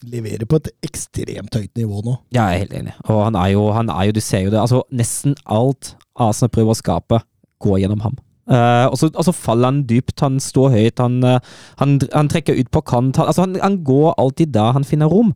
Leverer 0.06 0.46
på 0.46 0.60
et 0.60 0.70
ekstremt 0.86 1.56
høyt 1.58 1.74
nivå 1.80 2.04
nå. 2.06 2.20
Ja, 2.30 2.52
jeg 2.52 2.60
er 2.60 2.64
helt 2.68 2.76
enig. 2.78 2.94
Og 3.10 3.24
han 3.26 3.38
er 3.40 3.48
jo, 3.56 3.64
han 3.74 3.90
er 3.90 4.10
jo 4.10 4.18
du 4.18 4.22
ser 4.22 4.46
jo 4.46 4.52
det, 4.54 4.60
altså 4.62 4.84
nesten 4.94 5.34
alt 5.46 5.96
Arsenal 6.14 6.52
prøver 6.54 6.74
å 6.76 6.78
skape, 6.78 7.22
går 7.64 7.80
gjennom 7.82 8.04
ham. 8.06 8.18
Uh, 8.48 8.88
og, 8.88 8.96
så, 8.96 9.10
og 9.12 9.26
så 9.28 9.34
faller 9.36 9.74
han 9.74 9.82
dypt, 9.90 10.22
han 10.24 10.38
står 10.40 10.70
høyt, 10.72 11.02
han, 11.04 11.18
uh, 11.26 11.40
han, 11.82 11.98
han 12.14 12.30
trekker 12.32 12.56
ut 12.56 12.70
på 12.72 12.84
kant. 12.88 13.18
Han, 13.20 13.28
altså 13.28 13.48
han, 13.50 13.82
går 13.84 14.14
alltid 14.22 14.54
der 14.56 14.76
han 14.78 14.88
finner 14.88 15.12
rom. 15.12 15.34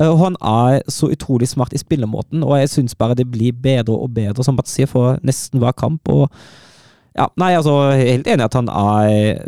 Uh, 0.00 0.10
og 0.10 0.18
han 0.24 0.36
er 0.42 0.82
så 0.90 1.08
utrolig 1.14 1.48
smart 1.48 1.72
i 1.72 1.80
spillemåten, 1.80 2.44
og 2.44 2.58
jeg 2.58 2.74
syns 2.74 2.98
bare 2.98 3.16
det 3.16 3.30
blir 3.30 3.56
bedre 3.56 3.96
og 3.96 4.12
bedre, 4.18 4.44
som 4.44 4.58
Mats 4.58 4.76
får 4.90 5.22
nesten 5.22 5.62
hver 5.62 5.72
kamp. 5.78 6.08
og 6.08 6.28
ja, 7.16 7.26
nei, 7.40 7.54
altså, 7.58 7.94
helt 7.96 8.28
enig 8.30 8.46
at 8.46 8.54
han 8.54 8.68
er 8.70 9.40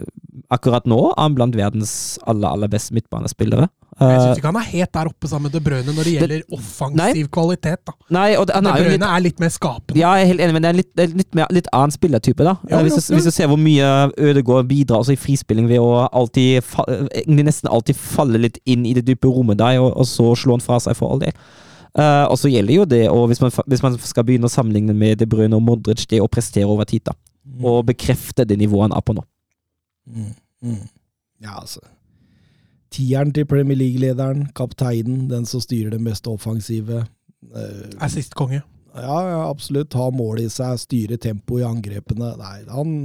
Akkurat 0.52 0.84
nå 0.88 0.98
er 1.12 1.20
han 1.20 1.36
blant 1.36 1.54
verdens 1.56 2.18
aller, 2.28 2.48
aller 2.48 2.68
beste 2.68 2.92
midtbanespillere. 2.92 3.68
Jeg 4.02 4.18
Eh, 4.18 4.24
syns 4.26 4.40
ikke 4.40 4.50
han 4.50 4.58
er 4.60 4.68
helt 4.72 4.92
der 4.92 5.10
oppe 5.10 5.28
sammen 5.30 5.48
med 5.48 5.52
De 5.56 5.60
Bruyne 5.64 5.94
når 5.94 6.08
det 6.08 6.12
gjelder 6.16 6.42
offensiv 6.56 7.28
kvalitet. 7.34 7.80
da. 7.86 7.94
nei, 8.10 8.26
det, 8.34 8.46
De 8.46 8.72
er 8.72 8.90
litt 8.90 9.06
er 9.08 9.24
litt 9.26 9.40
mer 9.40 9.52
skapende. 9.54 9.98
Ja, 10.00 10.12
jeg 10.18 10.26
er 10.26 10.30
helt 10.32 10.44
enig, 10.46 10.52
men 10.56 10.62
det 10.62 10.70
er 10.72 10.78
litt, 10.80 10.92
er 10.98 11.16
litt, 11.22 11.40
litt 11.58 11.68
annen 11.72 11.94
spillertype, 11.94 12.44
da. 12.44 12.56
Ja, 12.70 12.78
Eh, 12.78 12.82
hvis, 12.88 13.08
du, 13.08 13.14
hvis 13.14 13.24
du 13.24 13.30
ser 13.30 13.46
hvor 13.50 13.60
mye 13.60 13.90
Ødegaard 14.18 14.68
bidrar 14.68 15.02
også 15.02 15.12
i 15.16 15.20
frispilling 15.20 15.68
ved 15.68 15.80
å 15.80 16.08
alltid 16.12 16.62
egentlig 16.62 17.44
nesten 17.50 17.70
alltid 17.70 17.96
falle 17.96 18.38
litt 18.38 18.58
inn 18.66 18.86
i 18.86 18.94
det 18.94 19.06
dype 19.06 19.28
rommet 19.28 19.58
der, 19.58 19.78
og, 19.80 19.92
og 19.96 20.06
så 20.06 20.34
slå 20.36 20.58
han 20.58 20.64
fra 20.64 20.78
seg 20.80 20.96
for 20.98 21.12
all 21.12 21.20
del. 21.22 21.32
Uh, 21.92 22.24
og 22.32 22.38
så 22.40 22.48
gjelder 22.48 22.74
jo 22.74 22.84
det, 22.88 23.02
og 23.12 23.26
hvis 23.28 23.40
man, 23.42 23.50
hvis 23.68 23.82
man 23.84 23.98
skal 24.00 24.24
begynne 24.24 24.48
å 24.48 24.52
sammenligne 24.52 24.94
med 24.96 25.18
De 25.20 25.26
Bruyne 25.28 25.58
og 25.58 25.62
Modric, 25.66 26.06
det 26.08 26.22
å 26.24 26.28
prestere 26.30 26.64
over 26.64 26.88
tid, 26.88 27.04
da. 27.04 27.12
Og 27.60 27.82
bekrefte 27.84 28.46
det 28.48 28.56
nivået 28.58 28.88
han 28.88 28.94
er 28.96 29.04
på 29.04 29.12
nå. 29.12 29.24
Mm, 30.08 30.30
mm. 30.64 30.78
Ja, 31.44 31.58
altså. 31.60 31.80
Tieren 32.92 33.32
til 33.34 33.46
Premier 33.48 33.78
League-lederen, 33.80 34.46
kapteinen, 34.56 35.26
den 35.30 35.46
som 35.48 35.62
styrer 35.64 35.94
det 35.94 36.00
mest 36.04 36.28
offensive. 36.30 37.04
Eh, 37.54 37.90
Er 37.98 38.12
sist 38.12 38.36
konge. 38.38 38.62
Ja, 38.92 39.18
ja, 39.24 39.42
absolutt. 39.48 39.94
Ha 39.96 40.10
mål 40.12 40.42
i 40.44 40.48
seg, 40.52 40.76
styre 40.82 41.16
tempo 41.20 41.58
i 41.60 41.64
angrepene. 41.66 42.34
Nei, 42.38 42.56
han 42.68 42.96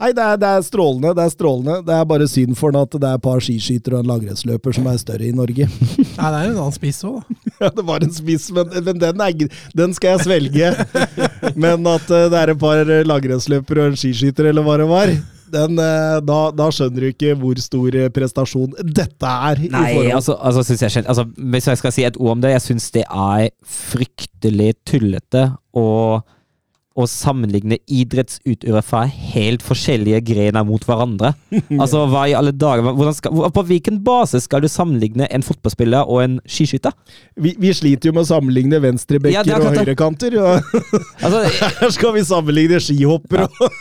Nei, 0.00 0.14
det 0.16 0.22
er, 0.24 0.38
det 0.40 0.48
er 0.48 0.62
strålende. 0.64 1.10
Det 1.12 1.24
er 1.26 1.32
strålende. 1.34 1.74
Det 1.84 1.92
er 1.92 2.06
bare 2.08 2.24
synd 2.30 2.54
for 2.56 2.72
han 2.72 2.86
at 2.86 2.94
det 2.96 3.04
er 3.04 3.18
et 3.18 3.24
par 3.26 3.42
skiskytere 3.44 3.98
og 3.98 4.06
en 4.06 4.08
langrennsløper 4.08 4.72
som 4.78 4.86
er 4.88 4.96
større 5.02 5.26
i 5.28 5.34
Norge. 5.36 5.66
Nei, 5.98 6.06
det 6.32 6.38
er 6.38 6.46
en 6.46 6.54
annen 6.54 6.72
spiss 6.72 7.02
òg, 7.04 7.18
da. 7.20 7.50
Ja, 7.60 7.68
det 7.76 7.84
var 7.84 8.06
en 8.06 8.14
spiss, 8.16 8.46
men, 8.56 8.70
men 8.86 9.02
den, 9.02 9.20
er, 9.20 9.58
den 9.76 9.92
skal 9.92 10.14
jeg 10.14 10.24
svelge. 10.24 10.70
Men 11.60 11.84
at 11.90 12.08
eh, 12.08 12.30
det 12.32 12.38
er 12.40 12.52
et 12.54 12.62
par 12.62 12.80
langrennsløpere 13.10 13.84
og 13.84 13.92
en 13.92 14.00
skiskytter, 14.00 14.48
eller 14.48 14.64
hva 14.64 14.78
det 14.80 14.86
var, 14.88 15.12
den, 15.52 15.78
eh, 15.82 16.16
da, 16.26 16.40
da 16.56 16.68
skjønner 16.74 17.06
du 17.06 17.10
ikke 17.10 17.36
hvor 17.40 17.60
stor 17.62 17.96
eh, 17.98 18.10
prestasjon 18.14 18.74
dette 18.80 19.36
er. 19.50 19.62
Nei, 19.72 19.94
altså, 20.14 20.36
altså, 20.38 20.64
jeg, 20.74 21.04
altså 21.04 21.26
Hvis 21.36 21.70
jeg 21.70 21.80
skal 21.80 21.94
si 21.94 22.06
et 22.08 22.18
ord 22.20 22.36
om 22.36 22.44
det, 22.44 22.54
jeg 22.56 22.66
syns 22.68 22.90
det 22.94 23.06
er 23.06 23.48
fryktelig 23.66 24.74
tullete 24.88 25.48
å 25.76 25.88
å 26.98 27.04
sammenligne 27.06 27.76
idrettsutøvere 27.86 28.82
fra 28.82 29.04
helt 29.06 29.62
forskjellige 29.62 30.18
grener 30.26 30.64
mot 30.66 30.82
hverandre. 30.88 31.32
Altså, 31.80 32.02
hva 32.10 32.24
i 32.28 32.34
alle 32.36 32.50
dager 32.52 32.82
skal, 33.16 33.36
På 33.54 33.62
hvilken 33.66 34.00
base 34.04 34.40
skal 34.42 34.60
du 34.64 34.68
sammenligne 34.68 35.26
en 35.32 35.44
fotballspiller 35.46 36.08
og 36.10 36.18
en 36.24 36.34
skiskytter? 36.50 36.92
vi, 37.40 37.52
vi 37.62 37.70
sliter 37.76 38.10
jo 38.10 38.14
med 38.16 38.24
å 38.24 38.28
sammenligne 38.28 38.80
venstrebekker 38.82 39.46
Ja, 39.48 39.58
og 39.62 39.78
høyrekanter. 39.78 40.34
Altså, 41.24 41.40
her 41.80 41.94
skal 41.94 42.14
vi 42.16 42.24
sammenligne 42.26 42.80
skihoppere 42.82 43.46
og, 43.48 43.78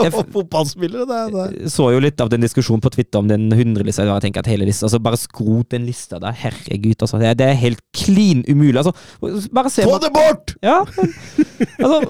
og 0.00 0.18
fotballspillere. 0.32 1.06
Er- 1.10 1.36
er- 1.44 1.54
Jeg 1.60 1.72
så 1.74 1.90
jo 1.94 2.00
litt 2.02 2.20
av 2.24 2.30
den 2.32 2.44
diskusjonen 2.44 2.82
på 2.84 2.92
Twitter 2.94 3.20
om 3.20 3.28
den 3.30 3.48
100-lista. 3.52 4.06
Jeg 4.08 4.24
tenker 4.26 4.44
at 4.44 4.50
hele 4.50 4.66
lista, 4.68 4.86
altså 4.88 5.00
Bare 5.02 5.20
skrot 5.20 5.70
den 5.76 5.86
lista 5.88 6.18
der. 6.22 6.34
Herregud, 6.40 6.96
altså. 7.04 7.20
Det 7.20 7.36
det 7.40 7.46
er 7.52 7.60
helt 7.60 7.80
klin 7.96 8.42
umulig. 8.48 8.80
Altså, 8.80 8.92
bare 9.54 9.70
se 9.72 9.84
Få 9.86 9.98
det 10.02 10.10
bort! 10.16 10.56
Ja, 10.64 10.80
altså, 11.78 12.00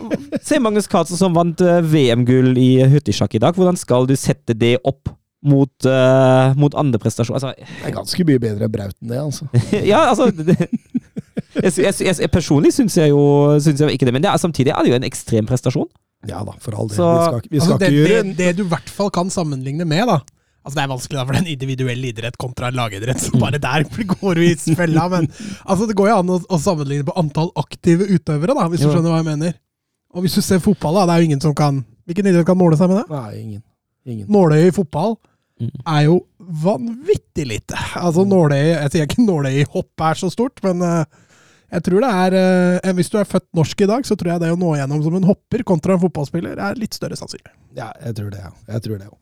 se 0.43 0.59
Magnus 0.63 0.89
Carlsen 0.91 1.19
som 1.21 1.35
vant 1.37 1.61
eh, 1.65 1.81
VM-gull 1.87 2.57
i 2.61 2.71
hurtigsjakk 2.93 3.35
i 3.39 3.43
dag. 3.43 3.57
Hvordan 3.57 3.79
skal 3.81 4.09
du 4.09 4.15
sette 4.19 4.57
det 4.57 4.77
opp 4.85 5.11
mot, 5.41 5.73
uh, 5.89 6.53
mot 6.61 6.75
andre 6.77 7.01
prestasjoner? 7.01 7.41
Altså, 7.41 7.55
Det 7.81 7.89
er 7.89 7.95
ganske 7.97 8.27
mye 8.29 8.43
bedre 8.43 8.67
enn 8.67 8.75
Brauten, 8.75 9.09
det, 9.09 9.21
altså. 9.23 9.49
ja, 9.93 10.03
altså 10.11 10.29
det, 10.37 10.59
jeg, 10.61 11.73
jeg, 11.81 11.95
jeg, 11.97 12.17
jeg, 12.21 12.31
Personlig 12.33 12.75
syns 12.77 12.99
jeg 13.01 13.13
jo 13.15 13.23
synes 13.63 13.81
jeg 13.81 13.97
ikke 13.97 14.09
det, 14.11 14.15
men 14.19 14.25
det 14.27 14.29
er, 14.33 14.43
samtidig 14.43 14.75
er 14.75 14.85
det 14.85 14.93
jo 14.93 14.99
en 15.01 15.09
ekstrem 15.09 15.49
prestasjon. 15.49 15.89
Ja 16.29 16.43
da, 16.45 16.53
for 16.61 16.77
all 16.77 16.91
del. 16.91 16.99
Så- 17.01 17.09
vi 17.09 17.25
skal, 17.25 17.41
vi 17.49 17.63
skal 17.63 17.73
Altså, 17.73 17.79
det, 17.81 17.89
ikke 17.89 18.05
gjøre 18.11 18.27
det, 18.29 18.37
det 18.43 18.51
du 18.59 18.67
i 18.67 18.71
hvert 18.75 18.93
fall 18.93 19.09
kan 19.17 19.33
sammenligne 19.33 19.89
med, 19.89 20.05
da 20.13 20.21
Altså 20.61 20.77
Det 20.77 20.83
er 20.83 20.91
vanskelig, 20.91 21.17
da, 21.17 21.23
for 21.25 21.33
det 21.33 21.39
er 21.41 21.47
en 21.47 21.55
individuell 21.55 22.03
idrett 22.05 22.37
kontra 22.37 22.69
en 22.69 22.77
lagidrett. 22.77 23.23
Så 23.25 23.39
bare 23.41 23.57
der 23.57 23.87
går 24.13 24.37
du 24.37 24.43
i 24.45 24.51
fella. 24.77 25.07
Men 25.09 25.25
altså, 25.65 25.87
det 25.89 25.97
går 25.97 26.11
jo 26.11 26.17
an 26.21 26.33
å, 26.35 26.37
å 26.53 26.59
sammenligne 26.61 27.07
på 27.09 27.15
antall 27.17 27.49
aktive 27.57 28.05
utøvere, 28.13 28.53
da, 28.59 28.67
hvis 28.69 28.83
du 28.83 28.91
Jo. 28.91 28.93
skjønner 28.93 29.15
hva 29.15 29.23
jeg 29.23 29.29
mener. 29.31 29.55
Og 30.15 30.25
hvis 30.25 30.35
du 30.35 30.43
ser 30.43 30.59
fotball, 30.63 30.97
da, 30.99 31.07
det 31.07 31.15
er 31.15 31.23
jo 31.25 31.29
ingen 31.31 31.41
som 31.43 31.55
kan 31.55 31.85
Hvilken 32.11 32.27
idrett 32.27 32.47
kan 32.49 32.59
måle 32.59 32.75
seg 32.79 32.89
med 32.91 33.03
det? 33.05 33.15
Nei, 33.15 33.41
ingen. 33.41 33.63
ingen. 34.09 34.27
Nåløyet 34.33 34.73
i 34.73 34.77
fotball 34.83 35.17
Mm. 35.61 35.69
er 35.93 36.05
jo 36.07 36.15
vanvittig 36.65 37.45
lite. 37.45 37.77
Altså 38.01 38.23
nåløyet 38.25 38.79
Jeg 38.81 38.91
sier 38.95 39.05
ikke 39.05 39.25
nåløyet 39.27 39.61
i 39.61 39.67
hopp 39.75 40.01
er 40.07 40.17
så 40.17 40.31
stort, 40.33 40.57
men 40.65 40.81
eh, 40.87 41.05
jeg 41.77 41.83
tror 41.85 42.01
det 42.01 42.09
er 42.23 42.37
eh, 42.81 42.93
Hvis 42.97 43.11
du 43.13 43.19
er 43.21 43.29
født 43.29 43.45
norsk 43.55 43.83
i 43.85 43.89
dag, 43.91 44.07
så 44.09 44.17
tror 44.17 44.33
jeg 44.33 44.41
det 44.41 44.55
å 44.55 44.57
nå 44.59 44.71
gjennom 44.79 45.03
som 45.05 45.19
en 45.19 45.27
hopper 45.29 45.63
kontra 45.69 45.99
en 45.99 46.01
fotballspiller 46.01 46.57
er 46.57 46.81
litt 46.81 46.97
større 46.97 47.19
sannsynlig. 47.21 47.53
Ja, 47.77 47.91
jeg 48.07 48.17
tror 48.17 48.31
det, 48.33 48.41
ja. 48.41 48.55
Jeg 48.73 48.83
tror 48.87 48.99
det 49.03 49.11
òg. 49.11 49.19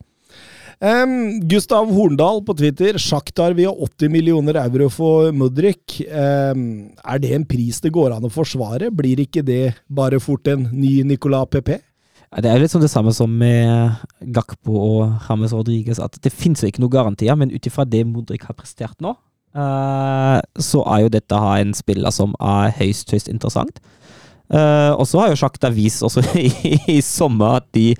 Gustav 0.79 1.89
Horndal 1.91 2.39
på 2.45 2.53
Twitter. 2.55 2.97
Sjaktar 2.97 3.51
via 3.51 3.67
ha 3.67 3.75
80 3.75 4.09
millioner 4.09 4.55
euro 4.55 4.87
for 4.89 5.33
Mudrik. 5.35 5.99
Um, 6.07 6.95
er 7.03 7.19
det 7.19 7.33
en 7.35 7.45
pris 7.45 7.81
det 7.83 7.91
går 7.91 8.15
an 8.15 8.23
å 8.23 8.31
forsvare? 8.31 8.87
Blir 8.91 9.19
ikke 9.19 9.43
det 9.43 9.75
bare 9.87 10.21
fort 10.23 10.47
en 10.47 10.69
ny 10.71 11.01
Nicolas 11.03 11.51
Pepe? 11.51 11.81
Det 12.29 12.45
er 12.45 12.55
jo 12.55 12.63
litt 12.63 12.71
sånn 12.71 12.85
det 12.85 12.91
samme 12.93 13.11
som 13.11 13.31
med 13.41 13.97
Gakpo 14.21 14.77
og 14.77 15.27
James 15.27 15.53
Rodriguez, 15.55 15.99
at 15.99 16.15
det 16.21 16.31
finnes 16.31 16.61
jo 16.61 16.69
ikke 16.69 16.83
noen 16.83 16.93
garantier, 16.93 17.35
men 17.35 17.49
ut 17.49 17.65
ifra 17.65 17.87
det 17.89 18.03
Modric 18.05 18.45
har 18.45 18.53
prestert 18.53 18.99
nå, 19.01 19.15
uh, 19.57 20.37
så 20.61 20.83
er 20.93 21.07
jo 21.07 21.13
dette 21.15 21.39
en 21.39 21.73
spiller 21.73 22.13
som 22.13 22.37
er 22.37 22.69
høyst, 22.77 23.09
høyst 23.15 23.31
interessant. 23.33 23.81
Uh, 24.49 24.95
og 24.97 25.05
så 25.05 25.19
har 25.21 25.29
jo 25.29 25.37
Sjakta 25.37 25.69
vist 25.69 26.01
også 26.01 26.23
i, 26.41 26.49
i, 26.89 26.97
sommer 27.05 27.59
at 27.59 27.67
de, 27.77 27.91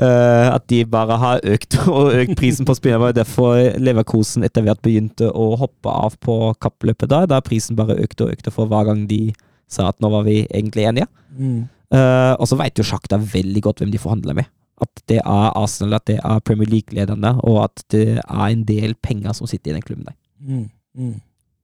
uh, 0.00 0.48
at 0.54 0.64
de 0.72 0.78
bare 0.88 1.18
har 1.20 1.42
økt 1.44 1.76
og 1.92 2.14
økt 2.16 2.38
prisen 2.40 2.68
på 2.68 2.76
spillere. 2.78 3.00
Det 3.00 3.04
var 3.04 3.18
derfor 3.18 3.80
Leverkosen 3.82 4.46
etter 4.46 4.64
hvert 4.64 4.80
begynte 4.84 5.28
å 5.28 5.50
hoppe 5.60 5.92
av 5.92 6.16
på 6.24 6.38
kappløpet 6.62 7.12
der, 7.12 7.28
da 7.28 7.42
prisen 7.44 7.76
bare 7.76 7.98
økte 8.00 8.26
og 8.26 8.32
økte 8.38 8.54
for 8.54 8.70
hver 8.70 8.88
gang 8.88 9.04
de 9.10 9.26
sa 9.70 9.90
at 9.90 10.00
nå 10.02 10.08
var 10.12 10.24
vi 10.26 10.40
egentlig 10.48 10.88
enige. 10.88 11.10
Mm. 11.36 11.68
Uh, 11.92 12.32
og 12.38 12.48
så 12.48 12.56
veit 12.58 12.80
jo 12.80 12.86
Sjakta 12.86 13.20
veldig 13.20 13.64
godt 13.66 13.84
hvem 13.84 13.92
de 13.92 14.00
forhandler 14.00 14.40
med. 14.40 14.48
At 14.80 15.02
det 15.10 15.20
er 15.20 15.52
Arsenal, 15.52 15.98
at 15.98 16.08
det 16.08 16.16
er 16.24 16.44
Premier 16.48 16.70
League-lederne, 16.70 17.34
og 17.44 17.66
at 17.66 17.82
det 17.92 18.22
er 18.22 18.46
en 18.46 18.64
del 18.64 18.96
penger 19.04 19.36
som 19.36 19.50
sitter 19.50 19.74
i 19.74 19.76
den 19.76 19.84
klubben 19.84 20.08
der. 20.08 20.16
Mm. 20.40 20.66
Mm. 20.96 21.16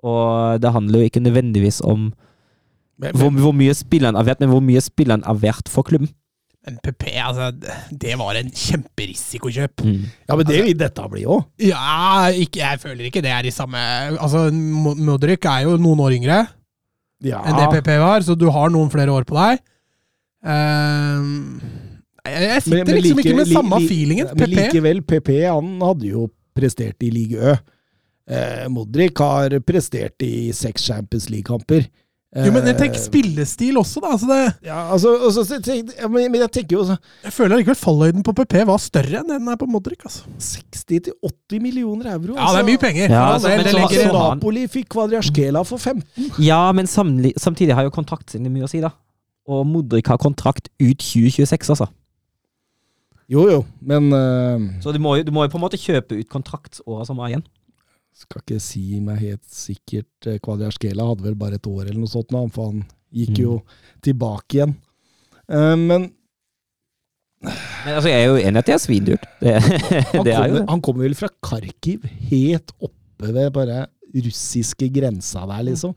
Og 0.04 0.60
det 0.60 0.72
handler 0.74 1.00
jo 1.00 1.08
ikke 1.08 1.24
nødvendigvis 1.24 1.80
om 1.80 2.10
men, 3.00 3.16
hvor, 3.16 3.32
hvor, 3.34 3.52
mye 3.56 3.74
spilleren 3.76 4.16
er 4.16 4.24
verdt, 4.26 4.40
men 4.44 4.52
hvor 4.52 4.64
mye 4.64 4.80
spilleren 4.84 5.24
er 5.28 5.42
verdt 5.42 5.68
for 5.72 5.86
klubben. 5.86 6.08
Men 6.66 6.80
PP, 6.82 7.04
altså, 7.22 7.52
det 7.94 8.16
var 8.18 8.38
en 8.40 8.48
kjemperisikokjøp. 8.50 9.84
Mm. 9.86 10.06
Ja, 10.26 10.34
men 10.34 10.48
det 10.48 10.62
vil 10.64 10.78
dette 10.80 11.04
bli 11.12 11.22
òg. 11.30 11.44
Ja, 11.62 12.26
ikke, 12.34 12.64
jeg 12.64 12.80
føler 12.82 13.06
ikke 13.06 13.22
det 13.22 13.30
er 13.30 13.46
i 13.46 13.54
samme 13.54 13.78
Altså, 14.16 14.48
Modric 14.50 15.46
er 15.46 15.66
jo 15.68 15.76
noen 15.78 16.02
år 16.02 16.16
yngre 16.16 16.40
ja. 17.24 17.40
enn 17.46 17.54
det 17.60 17.68
PP 17.76 17.92
var, 18.02 18.24
så 18.26 18.34
du 18.34 18.48
har 18.52 18.72
noen 18.74 18.90
flere 18.92 19.14
år 19.14 19.28
på 19.28 19.38
deg. 19.38 19.62
Uh, 20.46 21.62
jeg 22.26 22.64
sitter 22.64 22.82
men, 22.82 22.90
men 22.90 23.00
liksom 23.02 23.20
like, 23.20 23.28
ikke 23.28 23.38
med 23.38 23.52
samme 23.52 23.80
li, 23.80 23.88
feelingen. 23.92 24.34
Men 24.34 24.52
likevel, 24.52 25.04
PP 25.06 25.32
han 25.44 25.72
hadde 25.84 26.10
jo 26.10 26.26
prestert 26.56 27.06
i 27.06 27.12
Ligue 27.12 27.38
Ø. 27.38 27.56
Eh, 28.26 28.64
Modric 28.72 29.20
har 29.22 29.54
prestert 29.62 30.24
i 30.26 30.50
seks 30.56 30.88
Champions 30.88 31.28
League-kamper. 31.30 31.86
Jo, 32.36 32.52
men 32.52 32.66
jeg 32.68 32.76
tenker 32.78 33.00
spillestil 33.00 33.78
også, 33.80 34.02
da. 34.04 34.12
Altså 34.16 34.28
det, 34.28 34.40
ja, 34.66 34.78
altså, 34.92 35.14
altså 35.28 35.60
tenk, 35.64 35.94
men, 36.12 36.36
jeg 36.36 36.50
tenker 36.52 36.76
jo 36.76 36.82
også 36.82 36.96
Jeg 37.24 37.32
føler 37.32 37.62
likevel 37.62 37.78
fallhøyden 37.80 38.26
på 38.26 38.34
PP 38.36 38.56
var 38.68 38.82
større 38.82 39.22
enn 39.22 39.30
den 39.30 39.48
er 39.52 39.58
på 39.60 39.68
Modric. 39.70 40.04
Altså. 40.04 40.26
60-80 40.36 41.62
millioner 41.64 42.12
euro. 42.12 42.36
Altså. 42.36 42.42
Ja, 42.42 42.52
det 42.52 42.62
er 42.62 42.68
mye 42.70 42.82
penger. 42.82 43.06
Ja, 43.08 43.24
altså, 43.34 43.52
det, 43.52 43.66
det, 43.70 43.74
det, 43.94 44.02
så, 44.04 44.24
Napoli 44.34 44.66
fikk 44.72 44.90
Kvadriaskela 44.94 45.64
for 45.68 45.80
15. 45.80 46.32
Ja, 46.44 46.60
men 46.76 46.90
samtidig 46.90 47.76
har 47.78 47.88
jo 47.88 47.94
kontrakten 47.94 48.48
mye 48.52 48.68
å 48.68 48.70
si, 48.70 48.82
da. 48.84 48.92
Og 49.46 49.62
Modric 49.70 50.10
har 50.10 50.20
kontrakt 50.20 50.68
ut 50.82 50.98
2026, 51.00 51.72
altså. 51.76 51.88
Jo, 53.26 53.48
jo, 53.50 53.62
men 53.82 54.12
uh, 54.14 54.82
Så 54.82 54.92
du 54.94 55.00
må, 55.02 55.16
du 55.26 55.32
må, 55.34 55.42
jo, 55.46 55.50
på 55.50 55.58
en 55.58 55.64
måte 55.64 55.80
kjøpe 55.80 56.20
ut 56.20 56.28
kontraktsåra 56.30 57.06
som 57.08 57.18
er 57.24 57.32
igjen? 57.32 57.46
Skal 58.16 58.42
ikke 58.42 58.60
si 58.64 59.00
meg 59.04 59.20
helt 59.20 59.44
sikkert. 59.52 60.28
Kvadraskela 60.44 61.04
hadde 61.10 61.26
vel 61.26 61.36
bare 61.38 61.60
et 61.60 61.68
år 61.68 61.86
eller 61.86 62.00
noe 62.00 62.10
sånt, 62.10 62.32
nå, 62.32 62.46
for 62.54 62.72
han 62.72 62.84
gikk 63.16 63.42
jo 63.42 63.58
mm. 63.60 63.74
tilbake 64.08 64.58
igjen. 64.58 64.76
Uh, 65.46 65.74
men 65.78 66.12
men 67.46 67.94
altså, 67.94 68.08
Jeg 68.08 68.22
er 68.22 68.30
jo 68.30 68.38
enig 68.40 68.60
at 68.62 68.68
det 68.68 68.74
er 68.74 68.80
svindyrt. 68.82 69.26
Det, 69.42 69.52
han, 69.60 70.24
det 70.26 70.36
kommer, 70.38 70.62
han 70.70 70.80
kommer 70.82 71.06
vel 71.06 71.18
fra 71.18 71.28
Kharkiv, 71.44 72.06
helt 72.30 72.72
oppe 72.80 73.34
ved 73.36 73.52
bare 73.54 73.84
russiske 74.16 74.88
grensa 74.94 75.44
der, 75.48 75.66
liksom. 75.68 75.92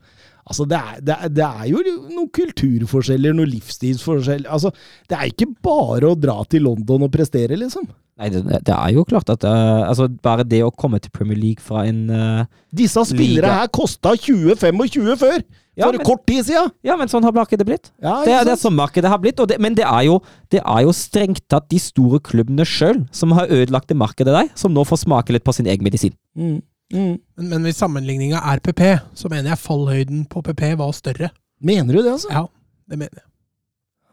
Altså, 0.50 0.66
det 0.68 0.78
er, 0.78 1.00
det, 1.04 1.16
er, 1.16 1.32
det 1.32 1.46
er, 1.46 1.64
jo 1.70 1.80
noen 2.10 2.30
kulturforskjeller, 2.34 3.34
noen 3.36 3.52
livsstilsforskjeller. 3.52 4.50
Altså, 4.50 4.72
det 5.08 5.16
er 5.16 5.30
ikke 5.30 5.48
bare 5.62 6.10
å 6.10 6.18
dra 6.18 6.40
til 6.50 6.66
London 6.66 7.06
og 7.06 7.12
prestere, 7.14 7.58
liksom. 7.58 7.86
Nei, 8.20 8.28
det, 8.34 8.60
det 8.68 8.74
er 8.74 8.92
jo 8.92 9.06
klart 9.08 9.30
at 9.32 9.44
uh, 9.48 9.88
altså, 9.88 10.10
Bare 10.20 10.44
det 10.44 10.60
å 10.60 10.68
komme 10.76 10.98
til 11.00 11.12
Premier 11.14 11.38
League 11.40 11.64
fra 11.64 11.86
en 11.88 12.02
uh, 12.12 12.42
Disse 12.76 13.00
spillere 13.08 13.48
liga. 13.48 13.56
her 13.62 13.70
kosta 13.72 14.12
20-25 14.12 15.16
før! 15.20 15.40
Ja, 15.78 15.86
for 15.86 15.96
men, 15.96 16.04
kort 16.04 16.26
tid 16.28 16.44
siden! 16.44 16.68
Ja, 16.84 16.96
men 17.00 17.08
sånn 17.08 17.24
har 17.24 17.32
markedet 17.32 17.64
blitt. 17.64 17.88
Ja, 18.02 18.18
det, 18.26 18.34
er 18.36 18.44
det 18.44 18.58
sånn 18.60 18.76
markedet 18.76 19.08
har 19.08 19.20
blitt. 19.22 19.40
men 19.62 19.78
det 19.78 19.86
er, 19.86 20.02
jo, 20.10 20.18
det 20.52 20.60
er 20.60 20.82
jo 20.84 20.92
strengt 20.96 21.46
tatt 21.48 21.70
de 21.72 21.80
store 21.80 22.20
klubbene 22.26 22.66
sjøl 22.68 23.06
som 23.16 23.32
har 23.38 23.48
ødelagt 23.48 23.88
det 23.88 23.96
markedet 23.96 24.34
der, 24.34 24.50
som 24.58 24.74
nå 24.76 24.84
får 24.84 25.06
smake 25.06 25.32
litt 25.32 25.46
på 25.46 25.54
sin 25.56 25.70
egen 25.70 25.86
medisin. 25.86 26.12
Mm. 26.36 26.58
Mm. 26.90 27.16
Men, 27.38 27.48
men 27.54 27.66
hvis 27.68 27.80
sammenligninga 27.80 28.42
er 28.52 28.60
PP, 28.66 28.82
så 29.16 29.30
mener 29.32 29.54
jeg 29.54 29.62
fallhøyden 29.62 30.26
på 30.28 30.42
PP 30.50 30.74
var 30.82 30.92
større. 30.96 31.30
Mener 31.62 31.96
du 31.96 32.02
det, 32.02 32.12
altså? 32.18 32.32
Ja, 32.34 32.46
det 32.90 32.98
mener 33.00 33.22
jeg. 33.22 33.28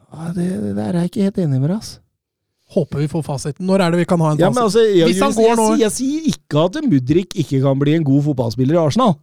Ja, 0.07 0.33
det, 0.35 0.51
det 0.63 0.75
der 0.77 0.93
er 0.93 1.03
jeg 1.03 1.11
ikke 1.11 1.25
helt 1.27 1.41
enig 1.43 1.59
med 1.59 1.71
deg, 1.71 1.79
altså. 1.81 1.99
Håper 2.75 2.99
vi 2.99 3.07
får 3.11 3.23
fasiten. 3.23 3.65
Når 3.67 3.83
er 3.83 3.93
det 3.93 4.01
vi 4.01 4.09
kan 4.09 4.21
ha 4.23 4.33
en 4.33 4.41
ja, 4.41 4.49
fasit? 4.51 4.63
Altså, 4.65 4.83
jeg, 4.83 5.07
Hvis 5.07 5.23
han 5.23 5.35
går 5.37 5.47
jeg, 5.47 5.57
nå 5.59 5.67
jeg, 5.69 5.81
jeg, 5.85 5.95
sier 5.95 6.27
ikke 6.33 6.65
at 6.65 6.79
Mudrik 6.83 7.37
ikke 7.43 7.61
kan 7.63 7.79
bli 7.79 7.95
en 7.95 8.07
god 8.07 8.25
fotballspiller 8.25 8.75
i 8.75 8.81
Arsenal. 8.81 9.15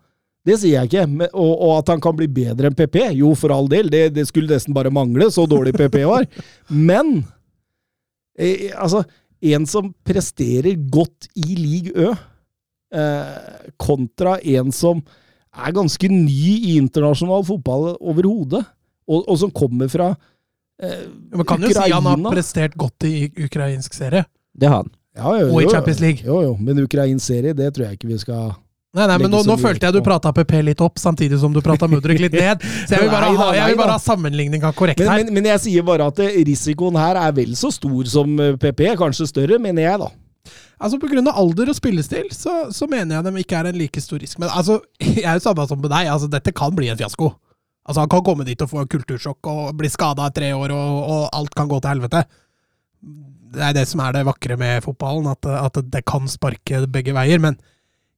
Det 0.45 0.59
sier 0.61 0.79
jeg 0.79 0.91
ikke. 0.91 1.07
Men, 1.09 1.29
og, 1.33 1.53
og, 1.53 1.73
at 1.79 1.93
han 1.93 2.05
kan 2.05 2.17
bli 2.17 2.29
bedre 2.41 2.71
enn 2.71 2.79
PP. 2.79 3.01
Jo, 3.21 3.35
for 3.39 3.53
all 3.53 3.69
del. 3.71 3.91
Det, 3.93 4.07
det 4.17 4.27
skulle 4.29 4.53
nesten 4.53 4.77
bare 4.77 4.93
mangle, 4.93 5.29
så 5.33 5.45
dårlig 5.49 5.75
PP 5.77 6.01
var. 6.09 6.29
Men 6.91 7.19
eh, 8.39 8.71
altså 8.73 9.05
En 9.45 9.67
som 9.69 9.91
presterer 10.07 10.79
godt 10.89 11.27
i 11.37 11.53
league 11.59 11.93
Ø 12.01 12.15
eh, 12.95 13.67
kontra 13.77 14.39
en 14.41 14.73
som 14.73 15.03
er 15.55 15.75
ganske 15.75 16.09
ny 16.11 16.55
i 16.55 16.77
internasjonal 16.79 17.45
fotball 17.47 17.93
overhodet, 18.01 18.63
og, 19.05 19.21
og, 19.21 19.37
som 19.39 19.53
kommer 19.55 19.91
fra 19.93 20.15
eh, 20.83 21.07
Man 21.35 21.47
kan 21.47 21.63
Ukraina. 21.63 21.85
si 21.85 21.93
han 21.93 22.11
har 22.11 22.35
prestert 22.35 22.77
godt 22.77 23.07
i 23.09 23.31
ukrainsk 23.47 23.95
serie. 23.95 24.25
Det 24.55 24.71
har 24.71 24.83
han. 24.83 24.93
Ja, 25.15 25.31
jo, 25.39 25.53
og 25.55 25.63
i 25.63 25.71
Champions 25.71 26.01
League. 26.03 26.27
Jo, 26.27 26.43
jo, 26.43 26.57
men 26.61 26.83
ukrainsk 26.83 27.27
serie, 27.27 27.55
det 27.55 27.75
tror 27.75 27.87
jeg 27.87 27.99
ikke 28.01 28.11
vi 28.11 28.19
skal 28.19 28.55
Nei, 28.95 29.09
nei, 29.11 29.17
men 29.19 29.33
nå, 29.33 29.41
nå 29.43 29.57
følte 29.59 29.89
jeg 29.89 29.97
du 29.97 30.05
prata 30.07 30.31
PP 30.31 30.53
litt 30.69 30.83
opp, 30.85 31.01
samtidig 31.03 31.41
som 31.43 31.51
du 31.51 31.59
prata 31.67 31.89
Mudrik 31.91 32.21
litt 32.23 32.35
ned. 32.39 32.63
Så 32.87 32.95
jeg 32.95 33.03
vil 33.03 33.11
bare, 33.17 33.33
ha, 33.35 33.49
jeg 33.57 33.73
vil 33.73 33.81
bare 33.81 33.97
ha 33.97 34.03
sammenligninga 34.03 34.71
korrekt 34.79 35.03
her. 35.03 35.19
Men, 35.19 35.33
men, 35.35 35.49
jeg 35.51 35.63
sier 35.65 35.87
bare 35.87 36.07
at 36.13 36.21
risikoen 36.47 36.95
her 37.01 37.19
er 37.19 37.33
vel 37.35 37.57
så 37.59 37.73
stor 37.75 38.07
som 38.13 38.39
PP, 38.63 38.93
kanskje 39.01 39.27
større, 39.33 39.59
mener 39.59 39.83
jeg, 39.83 39.99
da. 40.05 40.13
Altså 40.85 40.99
Pga. 41.01 41.23
alder 41.33 41.71
og 41.73 41.77
spillestil 41.77 42.27
så, 42.35 42.69
så, 42.75 42.87
mener 42.91 43.17
jeg 43.17 43.25
de 43.27 43.43
ikke 43.43 43.57
er 43.57 43.71
en 43.71 43.79
like 43.79 44.01
stor 44.03 44.21
risk. 44.23 44.39
Men 44.39 44.51
altså, 44.53 44.81
jeg 45.01 45.27
er 45.27 45.39
jo 45.39 45.45
samme 45.49 45.67
som 45.67 45.81
med 45.81 45.91
deg. 45.91 46.11
altså 46.15 46.31
Dette 46.31 46.55
kan 46.55 46.75
bli 46.77 46.91
en 46.93 46.99
fiasko. 46.99 47.33
Altså 47.85 48.01
Han 48.01 48.11
kan 48.13 48.25
komme 48.25 48.47
dit 48.49 48.61
og 48.65 48.71
få 48.71 48.87
kultursjokk 48.89 49.51
og 49.53 49.77
bli 49.77 49.91
skada 49.93 50.31
i 50.31 50.35
tre 50.35 50.51
år, 50.57 50.73
og, 50.73 50.99
og, 51.05 51.23
alt 51.37 51.55
kan 51.57 51.69
gå 51.69 51.81
til 51.81 51.93
helvete. 51.93 52.25
Det 53.55 53.63
er 53.63 53.77
det 53.77 53.85
som 53.91 54.01
er 54.03 54.17
det 54.17 54.25
vakre 54.27 54.57
med 54.59 54.83
fotballen, 54.83 55.29
at, 55.31 55.47
at 55.47 55.81
det 55.93 56.05
kan 56.09 56.27
sparke 56.31 56.87
begge 56.91 57.15
veier. 57.15 57.43
Men 57.43 57.59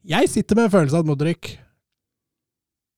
jeg 0.06 0.30
sitter 0.30 0.56
med 0.56 0.68
en 0.68 0.76
følelse 0.76 0.96
av 0.96 1.04
at 1.04 1.10
Modric 1.10 1.56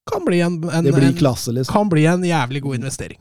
kan 0.08 0.24
bli 0.24 0.42
en, 0.44 0.60
en, 0.68 0.86
en, 0.88 1.16
klasse, 1.16 1.52
liksom. 1.52 1.72
kan 1.72 1.90
bli 1.92 2.04
en 2.08 2.22
jævlig 2.24 2.62
god 2.64 2.78
investering. 2.78 3.18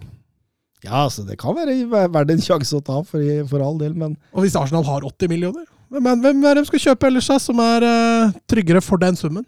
Ja, 0.85 1.03
altså 1.07 1.23
det 1.25 1.39
kan 1.41 1.55
være 1.57 2.05
verdt 2.13 2.35
en 2.35 2.43
sjanse 2.43 2.77
å 2.77 2.83
ta, 2.85 3.01
for, 3.07 3.23
for 3.49 3.63
all 3.63 3.79
del, 3.81 3.95
men 3.97 4.13
Og 4.31 4.45
hvis 4.45 4.55
Arsenal 4.59 4.85
har 4.87 5.07
80 5.07 5.31
millioner? 5.31 5.65
Er, 5.87 6.03
hvem 6.03 6.43
er 6.43 6.55
det 6.55 6.63
de 6.63 6.69
skal 6.69 6.83
kjøpe 6.83 7.09
ellers, 7.09 7.27
da, 7.31 7.39
som 7.41 7.59
er 7.63 7.87
uh, 7.87 8.37
tryggere 8.51 8.83
for 8.83 9.01
den 9.01 9.17
summen? 9.19 9.47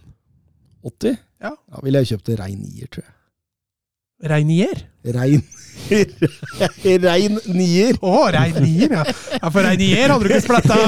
80? 0.87 1.19
Ja. 1.43 1.53
Da 1.53 1.83
ville 1.83 2.01
jeg 2.01 2.15
kjøpt 2.15 2.33
Rein 2.39 2.59
nier, 2.63 2.87
tror 2.91 3.05
jeg. 3.05 3.13
Reinier? 4.20 4.76
Rein 5.05 5.43
Rein 7.03 7.39
nier. 7.55 7.95
Å, 8.03 8.09
oh, 8.09 8.28
rein 8.34 8.53
nier, 8.59 8.91
ja. 8.91 9.03
ja. 9.07 9.47
For 9.47 9.63
reinier 9.63 10.11
hadde 10.11 10.28
du 10.28 10.32
ikke 10.34 10.43
splatta! 10.43 10.76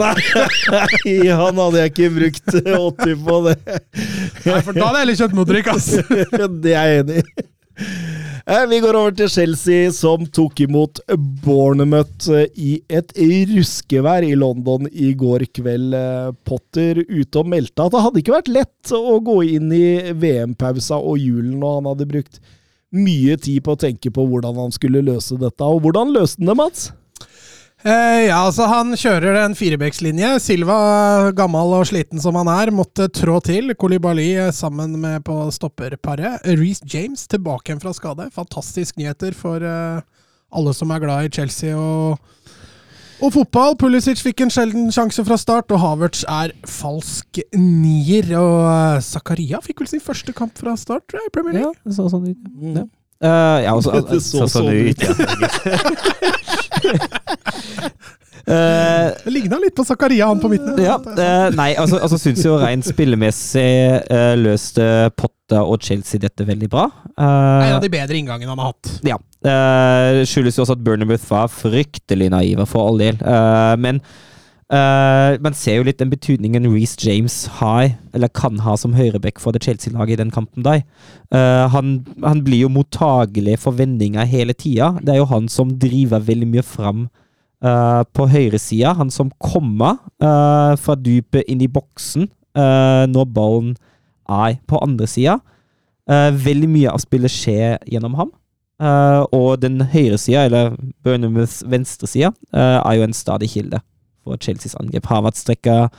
Nei, 0.00 0.14
han 1.30 1.54
hadde 1.62 1.78
jeg 1.78 1.86
ikke 1.92 2.10
brukt 2.18 2.48
80 2.50 3.22
på 3.28 3.36
det. 3.46 3.54
Nei, 3.68 4.58
for 4.58 4.72
da 4.74 4.82
hadde 4.88 4.98
jeg 4.98 5.04
heller 5.04 5.18
kjøpt 5.22 5.38
Modric, 5.38 5.66
ass. 5.70 5.86
det 6.66 6.74
er 6.74 6.86
jeg 6.90 6.98
enig 7.04 7.22
i. 7.22 7.24
Eh, 8.46 8.66
vi 8.68 8.76
går 8.80 8.92
over 8.92 9.12
til 9.16 9.28
Chelsea, 9.32 9.92
som 9.96 10.26
tok 10.28 10.58
imot 10.66 10.98
Bournemouth 11.46 12.26
eh, 12.28 12.50
i 12.60 12.72
et 12.92 13.14
ruskevær 13.48 14.26
i 14.26 14.34
London 14.36 14.84
i 14.92 15.14
går 15.16 15.46
kveld. 15.56 15.94
Eh, 15.96 16.26
Potter 16.44 17.00
ute 17.08 17.40
og 17.40 17.48
meldte 17.48 17.86
at 17.86 17.94
det 17.94 18.02
hadde 18.04 18.20
ikke 18.20 18.34
vært 18.34 18.50
lett 18.52 18.92
å 18.92 19.16
gå 19.24 19.38
inn 19.56 19.72
i 19.72 20.12
VM-pausa 20.12 20.98
og 21.00 21.24
julen, 21.24 21.56
og 21.62 21.78
han 21.78 21.88
hadde 21.94 22.08
brukt 22.10 22.36
mye 22.92 23.38
tid 23.40 23.64
på 23.64 23.78
å 23.78 23.80
tenke 23.80 24.12
på 24.12 24.26
hvordan 24.28 24.60
han 24.60 24.76
skulle 24.76 25.00
løse 25.08 25.40
dette. 25.40 25.64
Og 25.64 25.80
hvordan 25.86 26.12
løste 26.12 26.44
han 26.44 26.52
det, 26.52 26.58
Mats? 26.60 26.90
Eh, 27.84 28.30
ja, 28.30 28.38
altså 28.46 28.64
Han 28.70 28.94
kjører 28.96 29.42
en 29.42 29.54
firebekslinje. 29.58 30.30
Silva, 30.40 30.76
gammel 31.36 31.74
og 31.76 31.84
sliten 31.90 32.22
som 32.22 32.38
han 32.40 32.48
er, 32.48 32.72
måtte 32.72 33.10
trå 33.12 33.36
til. 33.44 33.74
Kolibali 33.76 34.30
eh, 34.40 34.52
sammen 34.56 34.96
med 35.02 35.20
på 35.26 35.36
stopperparet. 35.52 36.46
Reece 36.56 36.88
James 36.88 37.26
tilbake 37.28 37.68
igjen 37.68 37.82
fra 37.82 37.92
skade. 37.96 38.30
Fantastisk 38.32 38.96
nyheter 38.96 39.36
for 39.36 39.60
eh, 39.60 40.00
alle 40.54 40.72
som 40.76 40.94
er 40.96 41.04
glad 41.04 41.28
i 41.28 41.32
Chelsea 41.36 41.76
og, 41.76 42.16
og 43.20 43.34
fotball. 43.36 43.76
Pulisic 43.76 44.24
fikk 44.24 44.46
en 44.46 44.54
sjelden 44.54 44.88
sjanse 44.94 45.20
fra 45.28 45.36
start, 45.36 45.68
og 45.74 45.84
Havertz 45.84 46.24
er 46.24 46.56
falsk 46.64 47.42
nier. 47.52 48.32
Og 48.40 48.58
eh, 48.64 49.04
Zakaria 49.04 49.60
fikk 49.60 49.84
vel 49.84 49.92
sin 49.92 50.04
første 50.08 50.32
kamp 50.32 50.56
fra 50.56 50.72
start 50.80 51.04
tror 51.04 51.20
jeg, 51.20 51.28
i 51.28 51.36
Premier 51.36 51.60
League. 51.60 51.76
Ja, 51.76 51.84
det 51.84 51.98
så 52.00 52.08
sånn 52.08 52.30
ut. 52.32 52.48
Mm. 52.48 52.78
Ja. 52.80 52.88
Eh, 53.28 53.58
ja, 53.68 53.76
altså, 53.76 54.00
Det 54.08 54.24
så 54.24 54.48
sånn 54.48 54.72
ut. 54.72 55.04
ja. 55.04 56.32
Eh, 58.44 59.06
Det 59.24 59.32
ligna 59.32 59.56
litt 59.56 59.72
på 59.72 59.86
Zakaria, 59.88 60.26
han 60.28 60.40
på 60.40 60.50
midten. 60.52 60.76
ja, 60.84 60.98
uh, 61.00 61.46
nei, 61.56 61.70
altså, 61.80 61.96
altså 62.04 62.18
syns 62.20 62.42
jo 62.44 62.58
rent 62.60 62.84
spillemessig 62.84 63.64
uh, 64.10 64.34
løste 64.36 64.84
Potta 65.16 65.62
og 65.64 65.80
Chelsea 65.80 66.20
dette 66.20 66.44
veldig 66.44 66.68
bra. 66.68 66.84
Uh, 67.16 67.24
En 67.24 67.78
av 67.78 67.80
de 67.80 67.88
bedre 67.94 68.18
inngangene 68.18 68.52
han 68.52 68.60
har 68.60 68.74
hatt. 68.74 68.92
Ja. 69.08 69.16
Det 69.44 70.26
skyldes 70.28 70.58
jo 70.58 70.66
også 70.66 70.76
at 70.76 70.84
Burnhamouth 70.84 71.24
var 71.30 71.48
fryktelig 71.52 72.28
naive, 72.36 72.64
for 72.68 72.88
all 72.88 73.00
del. 73.00 73.16
Eh, 73.20 73.74
men 73.80 73.98
eh, 74.72 75.36
man 75.44 75.56
ser 75.56 75.78
jo 75.78 75.84
litt 75.86 75.98
den 76.00 76.12
betydningen 76.12 76.68
Reece 76.72 76.96
James 77.04 77.34
har, 77.60 77.94
eller 78.16 78.32
kan 78.32 78.60
ha 78.64 78.76
som 78.80 78.94
høyreback 78.96 79.40
for 79.42 79.52
det 79.52 79.64
Chelsea-laget 79.64 80.16
i 80.16 80.22
den 80.22 80.32
kampen 80.34 80.64
der. 80.64 80.84
Uh, 81.34 81.66
han, 81.72 81.98
han 82.22 82.44
blir 82.46 82.64
jo 82.64 82.72
mottagelig 82.72 83.58
for 83.64 83.76
vendinger 83.76 84.28
hele 84.28 84.54
tida. 84.56 84.94
Det 85.02 85.14
er 85.14 85.20
jo 85.20 85.30
han 85.32 85.48
som 85.52 85.74
driver 85.80 86.24
veldig 86.24 86.48
mye 86.52 86.64
fram 86.64 87.06
uh, 87.64 88.02
på 88.16 88.28
høyresida. 88.30 88.94
Han 89.00 89.10
som 89.12 89.32
kommer 89.42 89.98
fra 90.80 90.94
dypet 90.96 91.48
inn 91.50 91.62
i 91.64 91.70
boksen 91.70 92.30
når 92.54 93.24
ballen 93.34 93.72
er 94.30 94.54
på 94.70 94.78
andre 94.78 95.08
sida. 95.10 95.34
Veldig 96.06 96.68
mye 96.70 96.92
av 96.92 97.02
spillet 97.02 97.32
skjer 97.34 97.80
gjennom 97.90 98.14
ham. 98.14 98.30
Og 99.34 99.58
den 99.62 99.82
høyre 99.90 100.20
sida, 100.22 100.44
eller 100.46 100.76
Burnham's 101.04 101.58
venstre 101.66 102.06
sida, 102.10 102.30
eh, 102.54 102.78
er 102.78 102.94
jo 102.94 103.08
en 103.08 103.16
stadig 103.16 103.50
kilde 103.50 103.82
for 104.24 104.40
Chelseas 104.40 104.76
angrep. 104.80 105.06
Havertz 105.10 105.44
strekker 105.44 105.90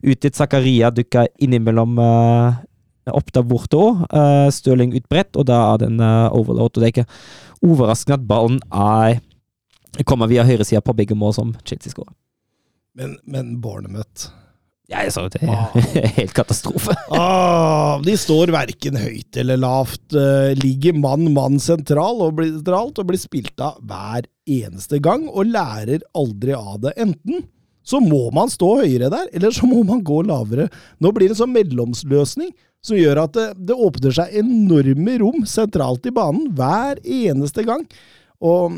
ut 0.00 0.20
dit, 0.20 0.36
Zakaria 0.36 0.92
dukker 0.94 1.28
innimellom 1.42 1.98
uh, 2.00 2.60
opp 3.10 3.32
der 3.34 3.44
borte 3.48 3.80
òg. 3.80 4.04
Uh, 4.12 4.46
Stirling 4.54 4.94
utbredt, 4.96 5.34
og 5.36 5.48
da 5.50 5.58
er 5.72 5.82
den 5.84 5.98
en 5.98 6.06
uh, 6.06 6.36
overload. 6.36 6.76
Og 6.76 6.80
det 6.80 6.88
er 6.90 6.94
ikke 6.94 7.10
overraskende 7.66 8.20
at 8.20 8.28
ballen 8.28 8.62
er 8.70 9.20
kommer 10.06 10.30
via 10.30 10.44
høyresida 10.46 10.82
på 10.84 10.94
begge 10.96 11.16
mål 11.18 11.34
som 11.36 11.56
Chelsea 11.66 11.92
skårer. 11.92 12.14
Men, 12.98 13.16
men 13.24 13.56
Bournemouth 13.62 14.30
Ja, 14.90 15.04
jeg 15.06 15.12
sa 15.14 15.22
jo 15.22 15.30
det. 15.30 15.44
Ah. 15.46 15.70
Helt 16.18 16.34
katastrofe. 16.34 16.96
ah, 17.14 18.00
De 18.02 18.16
står 18.18 18.50
verken 18.54 18.98
høyt 18.98 19.38
eller 19.38 19.60
lavt. 19.62 20.02
eh, 20.18 20.50
ligger 20.58 20.96
mann 20.98 21.28
mann 21.36 21.60
sentral 21.62 22.18
og 22.24 22.40
blir, 22.40 22.58
og 22.58 23.04
blir 23.06 23.20
spilt 23.20 23.62
av 23.62 23.78
hver 23.86 24.26
eneste 24.50 24.98
gang, 24.98 25.28
og 25.30 25.52
lærer 25.52 26.02
aldri 26.18 26.56
av 26.58 26.80
det. 26.82 26.96
Enten 26.98 27.46
så 27.90 28.00
må 28.02 28.28
man 28.34 28.50
stå 28.52 28.76
høyere 28.84 29.10
der, 29.12 29.28
eller 29.34 29.54
så 29.54 29.68
må 29.68 29.82
man 29.86 30.02
gå 30.06 30.20
lavere. 30.28 30.68
Nå 31.02 31.12
blir 31.14 31.30
det 31.30 31.36
en 31.36 31.42
sånn 31.42 31.56
mellomsløsning 31.56 32.52
som 32.84 32.96
gjør 32.96 33.24
at 33.26 33.36
det, 33.36 33.46
det 33.68 33.76
åpner 33.76 34.14
seg 34.16 34.36
enorme 34.40 35.18
rom 35.20 35.44
sentralt 35.48 36.06
i 36.08 36.14
banen 36.16 36.48
hver 36.56 37.00
eneste 37.04 37.64
gang. 37.66 37.84
Og 38.40 38.76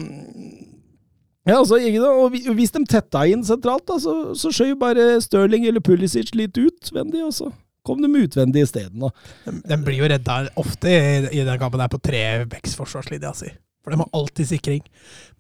ja, 1.46 1.58
altså, 1.58 1.78
og 2.06 2.36
Hvis 2.54 2.70
de 2.74 2.84
tetta 2.86 3.24
inn 3.26 3.42
sentralt, 3.46 3.84
da, 3.90 3.98
så, 4.02 4.14
så 4.38 4.52
skjøv 4.54 4.76
bare 4.78 5.20
Stirling 5.22 5.66
eller 5.66 5.82
Pulisic 5.82 6.30
litt 6.38 6.58
utvendig, 6.58 7.24
og 7.26 7.34
så 7.34 7.50
kom 7.86 8.02
de 8.02 8.10
utvendig 8.22 8.62
isteden. 8.62 9.08
De, 9.44 9.78
blir 9.82 9.98
jo 9.98 10.10
redda 10.10 10.44
ofte 10.60 10.90
i, 10.90 11.40
i 11.40 11.42
den 11.46 11.58
kampen 11.58 11.82
der 11.82 11.90
på 11.90 11.98
tre 12.02 12.22
backs 12.50 12.76
forsvarslinja 12.78 13.34
si. 13.38 13.50
For 13.83 13.91
de 13.95 13.99
har 13.99 14.11
alltid 14.14 14.47
sikring. 14.53 14.83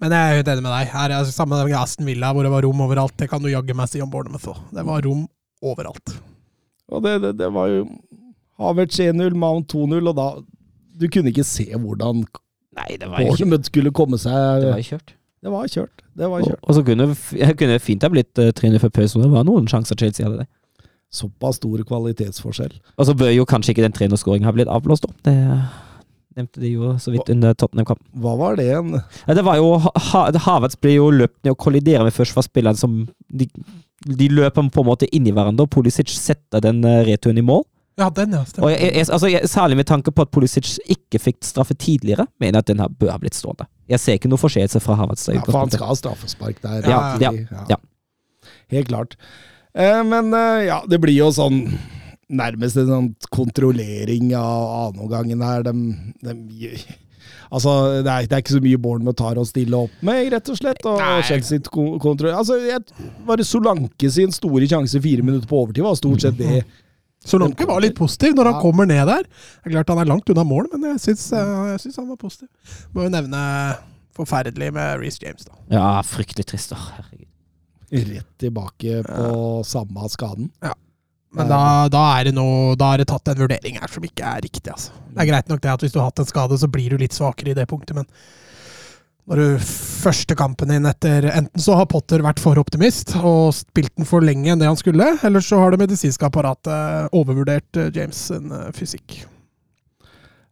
Men 0.02 0.10
jeg 0.14 0.18
er 0.32 0.38
helt 0.40 0.50
enig 0.50 0.64
med 0.66 0.72
deg. 0.74 0.88
Her 0.92 1.08
er 1.12 1.16
altså 1.20 1.34
Samme 1.36 1.58
med 1.62 1.76
Aston 1.78 2.08
Villa, 2.08 2.32
hvor 2.34 2.42
det 2.46 2.50
var 2.50 2.64
rom 2.66 2.80
overalt. 2.82 3.14
Det 3.20 3.28
kan 3.30 3.42
du 3.42 3.48
jaggu 3.52 3.74
meg 3.78 3.90
si 3.90 4.02
om 4.02 4.10
Bournemouth 4.10 4.48
òg. 4.50 4.58
Det 4.74 4.84
var 4.88 5.04
rom 5.06 5.26
overalt. 5.62 6.14
Og 6.92 7.02
det, 7.04 7.16
det, 7.22 7.36
det 7.38 7.50
var 7.54 7.70
jo 7.70 7.84
Havertz 8.62 8.98
1-0, 9.00 9.34
Mount 9.38 9.72
2-0, 9.72 10.08
og 10.10 10.16
da 10.18 10.26
Du 11.00 11.06
kunne 11.08 11.30
ikke 11.32 11.46
se 11.46 11.64
hvordan 11.72 12.24
Nei, 12.76 12.96
det 13.00 13.08
var 13.08 13.22
Bournemouth 13.22 13.68
skulle 13.70 13.92
komme 13.94 14.18
seg 14.20 14.34
det 14.64 14.72
var 14.72 14.82
kjørt. 14.86 15.14
Det 15.42 15.50
var 15.50 15.70
kjørt. 15.70 16.02
Det 16.14 16.28
var 16.30 16.42
Og, 16.42 16.46
kjørt. 16.50 16.60
og 16.62 16.74
så 16.76 16.82
kunne 16.86 17.06
det 17.10 17.56
kunne 17.58 17.78
fint 17.82 18.04
ha 18.06 18.10
blitt 18.12 18.38
uh, 18.38 18.50
300 18.54 18.82
før 18.84 18.92
pause. 18.98 19.16
og 19.18 19.24
Det 19.24 19.30
var 19.32 19.46
noen 19.48 19.66
sjanser 19.70 19.98
Chelsea 19.98 20.26
hadde 20.26 20.44
det. 20.44 20.48
Såpass 21.12 21.58
stor 21.58 21.82
kvalitetsforskjell. 21.88 22.76
Og 22.96 23.08
så 23.08 23.14
bør 23.18 23.32
jo 23.34 23.44
kanskje 23.48 23.74
ikke 23.74 23.84
den 23.84 23.96
trenerskåringen 23.96 24.46
ha 24.48 24.52
blitt 24.54 24.70
avblåst, 24.70 25.04
da. 25.08 25.12
Det 25.26 25.34
nevnte 26.36 26.62
de 26.62 26.72
jo 26.74 26.92
så 27.02 27.12
vidt 27.14 27.30
under 27.32 27.54
Tottenham-kampen. 27.54 28.06
Hva 28.22 28.34
var 28.40 28.56
det 28.58 28.68
igjen? 28.68 28.94
Ja, 29.26 29.36
det 29.38 29.44
var 29.46 29.58
jo 29.60 29.74
ha, 29.82 30.22
Havertz 30.46 30.78
ble 30.80 30.96
jo 30.96 31.10
løpt 31.14 31.38
ned 31.44 31.54
og 31.54 31.60
kolliderer 31.62 32.06
med 32.08 32.16
forsvarsspilleren 32.16 32.78
som 32.78 33.02
de, 33.28 33.48
de 34.06 34.30
løper 34.32 34.70
på 34.72 34.84
en 34.84 34.88
måte 34.88 35.08
inn 35.14 35.28
i 35.28 35.34
hverandre, 35.34 35.66
og 35.66 35.72
Pulisic 35.74 36.12
setter 36.16 36.64
den 36.64 36.82
uh, 36.86 37.02
returen 37.08 37.40
i 37.40 37.46
mål. 37.46 37.64
Ja, 38.00 38.08
den, 38.16 38.32
ja. 38.32 38.40
Og 38.64 38.70
jeg, 38.72 38.88
jeg, 38.88 39.06
altså 39.12 39.28
jeg, 39.28 39.48
Særlig 39.52 39.76
med 39.82 39.86
tanke 39.86 40.12
på 40.16 40.24
at 40.24 40.30
Pulisic 40.32 40.78
ikke 40.90 41.20
fikk 41.20 41.42
straffe 41.44 41.76
tidligere, 41.76 42.24
mener 42.40 42.56
jeg 42.58 42.64
at 42.64 42.70
den 42.72 42.80
her 42.80 42.88
bør 42.88 43.12
ha 43.14 43.20
blitt 43.20 43.36
stående. 43.36 43.68
Jeg 43.92 44.00
ser 44.00 44.16
ikke 44.16 44.30
noe 44.32 44.40
forseelse 44.40 44.80
fra 44.80 44.96
Havertz. 44.96 45.28
Ja, 45.28 45.42
for 45.44 45.60
han 45.60 45.72
skal 45.72 45.90
ha 45.90 45.96
straffespark 46.00 46.62
der. 46.64 46.88
Ja, 46.88 47.00
Ja, 47.20 47.32
ja. 47.68 47.80
Helt 48.72 48.88
klart. 48.88 49.18
Eh, 49.74 50.00
men 50.04 50.32
eh, 50.34 50.66
ja, 50.68 50.80
det 50.88 50.98
blir 51.02 51.14
jo 51.14 51.28
sånn 51.32 51.66
Nærmest 52.32 52.78
en 52.80 52.88
sånn 52.88 53.08
kontrollering 53.34 54.30
av 54.38 54.68
annenomgangen 54.88 55.42
her. 55.44 55.62
De, 55.66 55.72
de, 56.24 56.70
altså, 57.52 57.72
det 58.02 58.08
er, 58.12 58.28
det 58.30 58.36
er 58.38 58.44
ikke 58.44 58.54
så 58.56 58.62
mye 58.64 58.80
Bournemouth 58.80 59.18
tar 59.20 59.36
å 59.40 59.44
stille 59.48 59.76
opp 59.84 59.98
med, 60.06 60.30
rett 60.32 60.48
og 60.48 60.56
slett. 60.56 60.80
Og. 60.88 61.02
Chelsea 61.28 61.60
kontroll... 61.68 62.30
Altså, 62.32 62.56
jeg, 62.64 62.80
bare 63.28 63.44
Solanke 63.44 64.08
sin 64.14 64.32
store 64.32 64.68
sjanse 64.70 65.02
fire 65.04 65.24
minutter 65.26 65.48
på 65.50 65.60
overtid 65.66 65.84
var 65.84 65.98
stort 66.00 66.24
sett 66.24 66.38
det. 66.40 66.62
Solanke 67.22 67.68
var 67.68 67.78
litt 67.84 67.94
positiv 67.94 68.32
når 68.34 68.48
han 68.50 68.56
Ja. 68.56 68.62
kommer 68.64 68.88
ned 68.88 69.04
der. 69.06 69.22
Det 69.28 69.68
er 69.70 69.74
klart 69.76 69.92
han 69.94 70.00
er 70.02 70.08
langt 70.10 70.32
unna 70.32 70.42
mål, 70.48 70.66
men 70.72 70.88
jeg 70.96 71.02
syns, 71.04 71.28
eh, 71.36 71.52
jeg 71.76 71.82
syns 71.84 72.00
han 72.00 72.08
var 72.10 72.18
positiv. 72.18 72.48
Må 72.96 73.04
jo 73.04 73.12
nevne 73.14 73.42
forferdelig 74.16 74.72
med 74.74 74.98
Reece 75.04 75.22
James, 75.22 75.44
da. 75.46 75.54
Ja, 75.70 75.84
fryktelig 76.02 76.48
trist. 76.50 76.72
da. 76.74 76.80
Herregud. 76.96 77.28
Rett 77.92 78.32
tilbake 78.40 79.02
på 79.04 79.28
samme 79.68 80.08
skaden. 80.10 80.48
Men 81.32 81.48
da, 81.48 81.62
da, 81.92 82.02
er 82.18 82.28
det 82.28 82.34
noe, 82.36 82.76
da 82.76 82.92
er 82.92 83.02
det 83.02 83.08
tatt 83.08 83.32
en 83.32 83.40
vurdering 83.40 83.78
her 83.80 83.88
som 83.88 84.04
ikke 84.04 84.34
er 84.34 84.44
riktig. 84.44 84.68
Altså. 84.68 84.92
Det 85.12 85.24
er 85.24 85.30
greit 85.30 85.48
nok 85.48 85.62
det 85.64 85.72
at 85.72 85.84
hvis 85.84 85.94
du 85.94 85.98
har 86.02 86.10
hatt 86.10 86.20
en 86.20 86.28
skade, 86.28 86.58
så 86.60 86.68
blir 86.68 86.92
du 86.92 87.00
litt 87.00 87.16
svakere 87.16 87.54
i 87.54 87.56
det 87.56 87.68
punktet, 87.70 87.96
men 87.96 88.08
når 89.30 89.38
du 89.38 89.66
første 90.02 90.34
kampen 90.34 90.72
din 90.72 90.88
etter 90.88 91.28
Enten 91.30 91.62
så 91.62 91.76
har 91.78 91.86
Potter 91.90 92.24
vært 92.24 92.40
for 92.42 92.58
optimist 92.58 93.14
og 93.20 93.52
spilt 93.54 93.92
den 93.94 94.08
for 94.08 94.24
lenge 94.24 94.50
enn 94.50 94.58
det 94.58 94.66
han 94.66 94.78
skulle, 94.78 95.12
eller 95.22 95.44
så 95.44 95.60
har 95.62 95.72
det 95.72 95.84
medisinske 95.84 96.26
apparatet 96.26 97.14
overvurdert 97.14 97.78
eh, 97.78 97.92
James 97.94 98.18
sin 98.32 98.50
eh, 98.50 98.72
fysikk. 98.74 99.22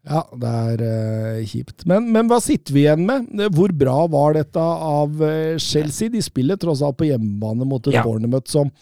Ja, 0.07 0.23
det 0.33 0.51
er 0.73 0.81
uh, 0.81 1.43
kjipt. 1.45 1.83
Men, 1.91 2.07
men 2.15 2.31
hva 2.31 2.39
sitter 2.41 2.73
vi 2.73 2.87
igjen 2.87 3.03
med? 3.05 3.27
Hvor 3.53 3.75
bra 3.77 4.07
var 4.09 4.33
dette 4.39 4.63
av 4.63 5.21
Chelsea? 5.61 6.09
De 6.09 6.23
spiller 6.25 6.57
tross 6.57 6.81
alt 6.81 6.97
på 6.97 7.11
hjemmebane 7.11 7.69
mot 7.69 7.85
et 7.85 7.99
Ja. 7.99 8.07
Bournemouth 8.07 8.49
som 8.49 8.73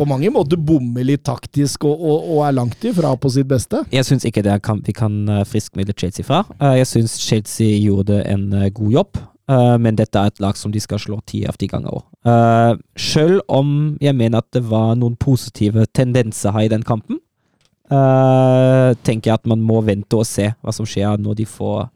på 0.00 0.08
mange 0.08 0.30
måter 0.32 0.56
bommer 0.56 1.04
litt 1.04 1.24
taktisk 1.28 1.84
og, 1.88 2.00
og, 2.00 2.28
og 2.32 2.44
er 2.46 2.56
langt 2.56 2.84
ifra 2.88 3.12
på 3.20 3.32
sitt 3.32 3.48
beste. 3.50 3.82
Jeg 3.92 4.06
syns 4.08 4.24
ikke 4.28 4.44
det 4.46 4.56
kan, 4.64 4.80
vi 4.86 4.94
kan 4.96 5.18
uh, 5.28 5.42
friskmelde 5.48 5.96
Chelsea 5.96 6.26
fra. 6.26 6.44
Eh, 6.56 6.78
jeg 6.80 6.88
syns 6.88 7.18
Chelsea 7.20 7.76
gjorde 7.82 8.22
en 8.30 8.48
eh, 8.56 8.70
god 8.76 8.94
jobb, 8.94 9.20
eh, 9.52 9.76
men 9.82 9.98
dette 10.00 10.20
er 10.20 10.32
et 10.32 10.40
lag 10.40 10.56
som 10.56 10.72
de 10.72 10.80
skal 10.80 11.02
slå 11.02 11.20
ti 11.28 11.42
av 11.48 11.60
ti 11.60 11.68
ganger 11.70 12.00
òg. 12.00 12.06
Selv 12.20 13.10
Sjøl 13.10 13.38
om 13.52 13.70
jeg 14.00 14.16
mener 14.16 14.40
at 14.40 14.48
det 14.56 14.62
var 14.68 14.94
noen 14.96 15.16
positive 15.20 15.84
tendenser 15.96 16.54
her 16.56 16.68
i 16.68 16.72
den 16.72 16.84
kampen, 16.86 17.20
eh, 17.92 18.90
tenker 19.04 19.32
jeg 19.32 19.40
at 19.40 19.48
man 19.50 19.64
må 19.64 19.82
vente 19.84 20.16
og 20.16 20.28
se 20.28 20.52
hva 20.60 20.74
som 20.74 20.88
skjer 20.88 21.20
når 21.20 21.42
de 21.42 21.48
får 21.48 21.88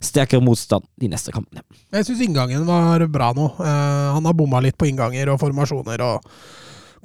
sterkere 0.00 0.42
motstand 0.42 0.86
de 1.00 1.10
neste 1.12 1.32
kampene. 1.34 1.62
Jeg 1.92 2.08
syns 2.08 2.22
inngangen 2.24 2.64
var 2.68 3.04
bra 3.12 3.30
nå. 3.36 3.50
Uh, 3.60 4.16
han 4.16 4.26
har 4.26 4.36
bomma 4.36 4.62
litt 4.64 4.78
på 4.80 4.88
innganger 4.88 5.28
og 5.34 5.40
formasjoner 5.42 6.02
og 6.06 6.30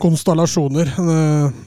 konstellasjoner. 0.01 0.91
Eh, 0.99 1.63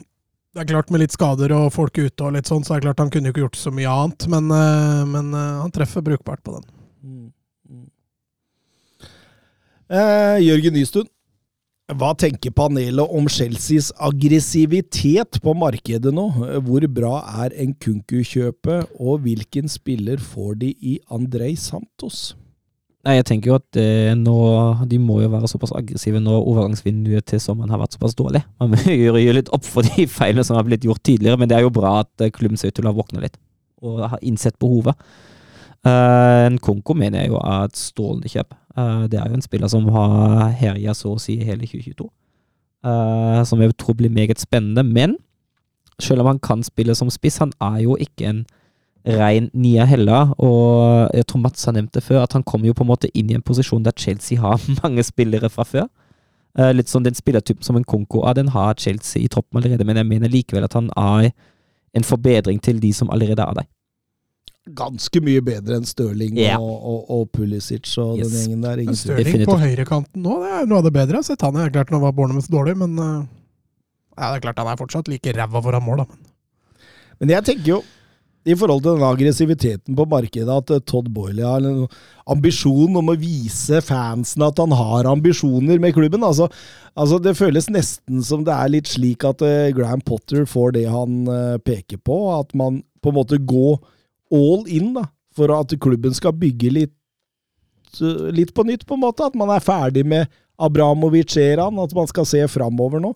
det 0.55 0.63
er 0.63 0.71
klart 0.71 0.89
Med 0.89 1.03
litt 1.03 1.13
skader 1.13 1.53
og 1.53 1.69
folk 1.75 1.97
ute, 1.99 2.25
og 2.25 2.33
litt 2.33 2.49
sånn, 2.49 2.65
så 2.65 2.75
er 2.75 2.81
det 2.81 2.89
klart 2.89 3.03
han 3.03 3.13
kunne 3.13 3.31
ikke 3.31 3.45
gjort 3.45 3.59
så 3.59 3.73
mye 3.73 3.89
annet. 3.89 4.25
Men, 4.31 4.49
eh, 4.51 5.05
men 5.05 5.31
eh, 5.33 5.61
han 5.61 5.73
treffer 5.73 6.05
brukbart 6.05 6.43
på 6.43 6.57
den. 6.57 6.67
Eh, 9.89 10.37
Jørgen 10.45 10.75
Nystuen, 10.77 11.07
hva 11.97 12.11
tenker 12.13 12.53
panelet 12.53 13.13
om 13.17 13.25
Chelseas 13.25 13.87
aggressivitet 13.97 15.39
på 15.41 15.55
markedet 15.57 16.13
nå? 16.13 16.27
Hvor 16.65 16.85
bra 16.93 17.15
er 17.45 17.55
Nkunku-kjøpet, 17.71 18.91
og 19.01 19.23
hvilken 19.25 19.69
spiller 19.69 20.21
får 20.21 20.59
de 20.61 20.75
i 20.77 20.99
Andrej 21.09 21.57
Santos? 21.57 22.35
Nei, 23.07 23.13
jeg 23.15 23.29
tenker 23.29 23.53
jo 23.53 23.55
at 23.55 23.77
eh, 23.79 24.11
nå, 24.17 24.35
de 24.91 24.97
må 24.99 25.21
jo 25.23 25.29
være 25.31 25.47
såpass 25.47 25.71
aggressive 25.77 26.19
når 26.19 26.41
overgangsvinduet 26.41 27.29
til 27.31 27.39
sommeren 27.39 27.71
har 27.71 27.79
vært 27.79 27.95
såpass 27.95 28.17
dårlig. 28.19 28.41
Man 28.59 28.75
gjøre 28.75 29.21
gjøre 29.25 29.37
litt 29.37 29.51
opp 29.55 29.63
for 29.63 29.87
de 29.87 30.07
feilene 30.19 30.43
som 30.43 30.59
har 30.59 30.67
blitt 30.67 30.83
gjort 30.87 31.03
tidligere, 31.07 31.39
men 31.39 31.51
det 31.51 31.55
er 31.57 31.63
jo 31.63 31.71
bra 31.73 32.01
at 32.01 32.25
eh, 32.25 32.33
klubben 32.35 32.59
ser 32.59 32.73
ut 32.73 32.79
til 32.79 32.87
å 32.87 32.91
ha 32.91 32.99
våkna 32.99 33.23
litt 33.23 33.39
og 33.79 34.01
har 34.11 34.19
innsett 34.27 34.57
behovet. 34.59 34.99
Eh, 35.87 36.45
en 36.49 36.59
Konko 36.59 36.95
mener 36.97 37.23
jeg 37.23 37.31
jo 37.31 37.39
er 37.39 37.69
et 37.69 37.79
strålende 37.79 38.31
kjøp. 38.31 38.55
Eh, 38.75 39.03
det 39.11 39.19
er 39.19 39.29
jo 39.29 39.39
en 39.39 39.45
spiller 39.45 39.71
som 39.71 39.87
har 39.95 40.49
herja 40.59 40.95
så 40.97 41.13
å 41.15 41.21
si 41.23 41.37
hele 41.39 41.67
2022, 41.69 42.09
eh, 42.83 43.41
som 43.47 43.63
jeg 43.63 43.77
tror 43.79 43.95
blir 44.01 44.11
meget 44.11 44.43
spennende. 44.43 44.83
Men 44.83 45.15
selv 46.03 46.25
om 46.25 46.33
han 46.33 46.43
kan 46.43 46.63
spille 46.67 46.95
som 46.95 47.11
spiss, 47.11 47.39
han 47.39 47.55
er 47.63 47.85
jo 47.85 47.95
ikke 47.95 48.27
en 48.27 48.45
rein 49.05 49.49
Nia 49.53 49.85
heller, 49.87 50.33
og 50.43 51.13
jeg 51.15 51.25
tror 51.29 51.41
Mats 51.45 51.65
har 51.65 51.75
nevnt 51.77 51.93
det 51.95 52.03
før, 52.03 52.23
at 52.23 52.33
han 52.35 52.43
kommer 52.43 52.67
jo 52.67 52.75
på 52.75 52.83
en 52.83 52.91
måte 52.91 53.09
inn 53.17 53.29
i 53.31 53.37
en 53.37 53.45
posisjon 53.45 53.83
der 53.85 53.95
Chelsea 53.95 54.39
har 54.41 54.59
mange 54.83 55.03
spillere 55.07 55.49
fra 55.49 55.65
før. 55.67 55.87
Eh, 56.57 56.71
litt 56.75 56.89
sånn 56.91 57.05
den 57.05 57.15
spillertypen 57.17 57.63
som 57.63 57.77
en 57.79 57.87
Konko 57.87 58.25
er, 58.27 58.35
den 58.39 58.51
har 58.55 58.75
Chelsea 58.81 59.23
i 59.23 59.31
troppen 59.31 59.61
allerede, 59.61 59.85
men 59.87 60.01
jeg 60.01 60.09
mener 60.09 60.31
likevel 60.33 60.65
at 60.67 60.75
han 60.75 60.89
er 60.97 61.31
en 61.95 62.05
forbedring 62.05 62.59
til 62.61 62.81
de 62.81 62.91
som 62.93 63.09
allerede 63.13 63.45
er 63.45 63.61
der. 63.61 63.69
Ganske 64.77 65.21
mye 65.25 65.41
bedre 65.41 65.79
enn 65.79 65.87
Stirling 65.87 66.35
yeah. 66.37 66.61
og, 66.61 66.83
og, 66.85 67.05
og 67.15 67.29
Pulisic 67.33 67.87
og 67.97 68.19
Yes. 68.19 68.27
den 68.27 68.41
gjengen 68.43 68.65
der. 68.65 68.81
ingen 68.83 68.97
Stirling 68.97 69.25
Definitivt. 69.25 69.49
på 69.49 69.57
høyrekanten 69.63 70.21
nå, 70.21 70.35
det 70.43 70.51
er 70.57 70.67
noe 70.69 70.81
av 70.83 70.85
det 70.85 70.91
bedre 70.93 71.17
jeg 71.17 71.23
har 71.23 71.29
sett. 71.31 71.45
Han 71.47 71.57
er 71.57 71.71
klart 71.73 71.93
nå 71.93 72.01
var 72.03 72.13
Bournemouth 72.17 72.51
dårlig, 72.51 72.75
men 72.77 72.99
eh, 72.99 73.23
ja, 74.19 74.27
det 74.27 74.35
er 74.35 74.43
klart 74.43 74.59
han 74.61 74.69
er 74.69 74.77
fortsatt 74.77 75.09
like 75.09 75.33
ræva 75.33 75.63
foran 75.63 75.85
mål, 75.85 76.03
da. 76.03 76.19
Men 77.23 77.33
jeg 77.33 77.47
tenker 77.47 77.71
jo, 77.71 77.79
i 78.49 78.55
forhold 78.57 78.81
til 78.83 78.97
den 78.97 79.05
aggressiviteten 79.05 79.97
på 79.97 80.05
markedet, 80.09 80.49
at 80.49 80.73
eh, 80.73 80.81
Todd 80.87 81.09
Boiley 81.13 81.45
har 81.45 81.61
en 81.65 81.85
ambisjon 82.29 82.97
om 82.99 83.11
å 83.11 83.17
vise 83.19 83.81
fansen 83.85 84.45
at 84.45 84.59
han 84.61 84.73
har 84.75 85.09
ambisjoner 85.09 85.81
med 85.81 85.95
klubben. 85.97 86.25
Altså, 86.25 86.49
altså 86.95 87.19
Det 87.21 87.37
føles 87.37 87.69
nesten 87.73 88.23
som 88.25 88.45
det 88.47 88.55
er 88.55 88.73
litt 88.73 88.89
slik 88.89 89.25
at 89.27 89.43
eh, 89.45 89.71
Graham 89.75 90.03
Potter 90.05 90.47
får 90.49 90.77
det 90.77 90.85
han 90.89 91.23
eh, 91.29 91.57
peker 91.61 92.01
på. 92.01 92.21
At 92.37 92.55
man 92.57 92.81
på 93.03 93.11
en 93.13 93.19
måte 93.19 93.41
går 93.41 93.79
all 94.33 94.65
in 94.69 94.93
da, 94.97 95.07
for 95.35 95.53
at 95.55 95.73
klubben 95.81 96.15
skal 96.17 96.35
bygge 96.37 96.73
litt, 96.73 96.95
litt 98.33 98.53
på 98.53 98.65
nytt, 98.67 98.85
på 98.87 98.97
en 98.97 99.05
måte. 99.05 99.29
At 99.29 99.37
man 99.37 99.51
er 99.53 99.65
ferdig 99.65 100.05
med 100.07 100.29
Abramovic-eraen, 100.59 101.77
at 101.81 101.93
man 101.95 102.09
skal 102.09 102.27
se 102.27 102.41
framover 102.51 103.01
nå. 103.03 103.13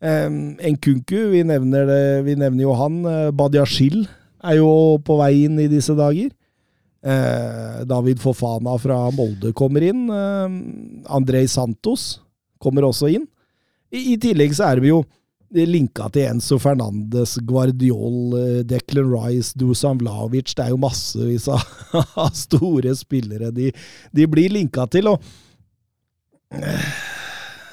Um, 0.00 0.56
Nkunku, 0.56 1.28
vi 1.34 1.42
nevner, 1.44 1.84
det, 1.84 2.04
vi 2.24 2.34
nevner 2.40 2.64
jo 2.64 2.72
han. 2.78 3.02
Badiashil 3.36 4.06
er 4.44 4.58
jo 4.60 4.98
på 5.04 5.16
vei 5.20 5.32
inn 5.46 5.58
i 5.60 5.68
disse 5.70 5.94
dager. 5.98 6.30
Eh, 7.00 7.80
David 7.88 8.20
Fofana 8.20 8.76
fra 8.80 9.02
Molde 9.16 9.54
kommer 9.56 9.84
inn. 9.84 10.06
Eh, 10.12 10.58
Andrej 11.16 11.48
Santos 11.54 12.20
kommer 12.60 12.88
også 12.88 13.10
inn. 13.12 13.26
I, 13.90 14.14
I 14.14 14.18
tillegg 14.20 14.54
så 14.56 14.70
er 14.70 14.82
vi 14.84 14.92
jo 14.92 15.02
linka 15.50 16.06
til 16.14 16.28
Enzo 16.28 16.60
Fernandes, 16.62 17.34
Guardiol, 17.46 18.36
eh, 18.38 18.60
Declan 18.68 19.10
Rice, 19.10 19.56
Dusan 19.58 19.98
Vlavic. 19.98 20.54
Det 20.54 20.66
er 20.66 20.74
jo 20.74 20.80
massevis 20.82 21.48
av 21.52 22.30
store 22.36 22.94
spillere 22.98 23.50
de, 23.54 23.72
de 24.14 24.28
blir 24.30 24.52
linka 24.54 24.86
til. 24.92 25.10
Og 25.10 25.22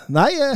Nei, 0.07 0.29
eh, 0.39 0.55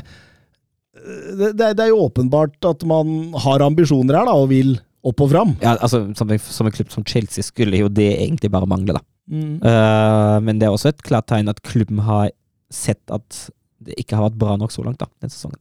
det, 1.38 1.54
det 1.58 1.84
er 1.84 1.92
jo 1.92 2.06
åpenbart 2.08 2.70
at 2.70 2.86
man 2.88 3.34
har 3.44 3.64
ambisjoner 3.66 4.22
her, 4.22 4.30
da, 4.30 4.38
og 4.38 4.52
vil 4.54 4.78
opp 5.08 5.24
og 5.24 5.32
fram. 5.32 5.56
Ja, 5.64 5.76
altså, 5.78 6.04
som, 6.18 6.30
en, 6.30 6.42
som 6.42 6.68
en 6.68 6.76
klubb 6.76 6.92
som 6.94 7.06
Chelsea 7.08 7.46
skulle 7.46 7.80
jo 7.80 7.90
det 7.90 8.12
egentlig 8.20 8.52
bare 8.54 8.70
mangle, 8.70 9.00
da. 9.00 9.04
Mm. 9.32 9.58
Uh, 9.64 10.38
men 10.44 10.60
det 10.60 10.68
er 10.68 10.76
også 10.76 10.92
et 10.92 11.04
klart 11.06 11.30
tegn 11.32 11.50
at 11.52 11.62
klubben 11.66 12.02
har 12.06 12.30
sett 12.72 13.02
at 13.14 13.46
det 13.82 13.98
ikke 13.98 14.18
har 14.18 14.30
vært 14.30 14.40
bra 14.42 14.56
nok 14.60 14.74
så 14.74 14.86
langt, 14.86 15.02
da, 15.02 15.10
den 15.24 15.34
sesongen. 15.34 15.60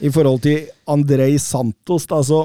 I 0.00 0.10
forhold 0.12 0.42
til 0.44 0.68
Andrej 0.90 1.38
Santos, 1.42 2.06
da, 2.10 2.20
så, 2.24 2.44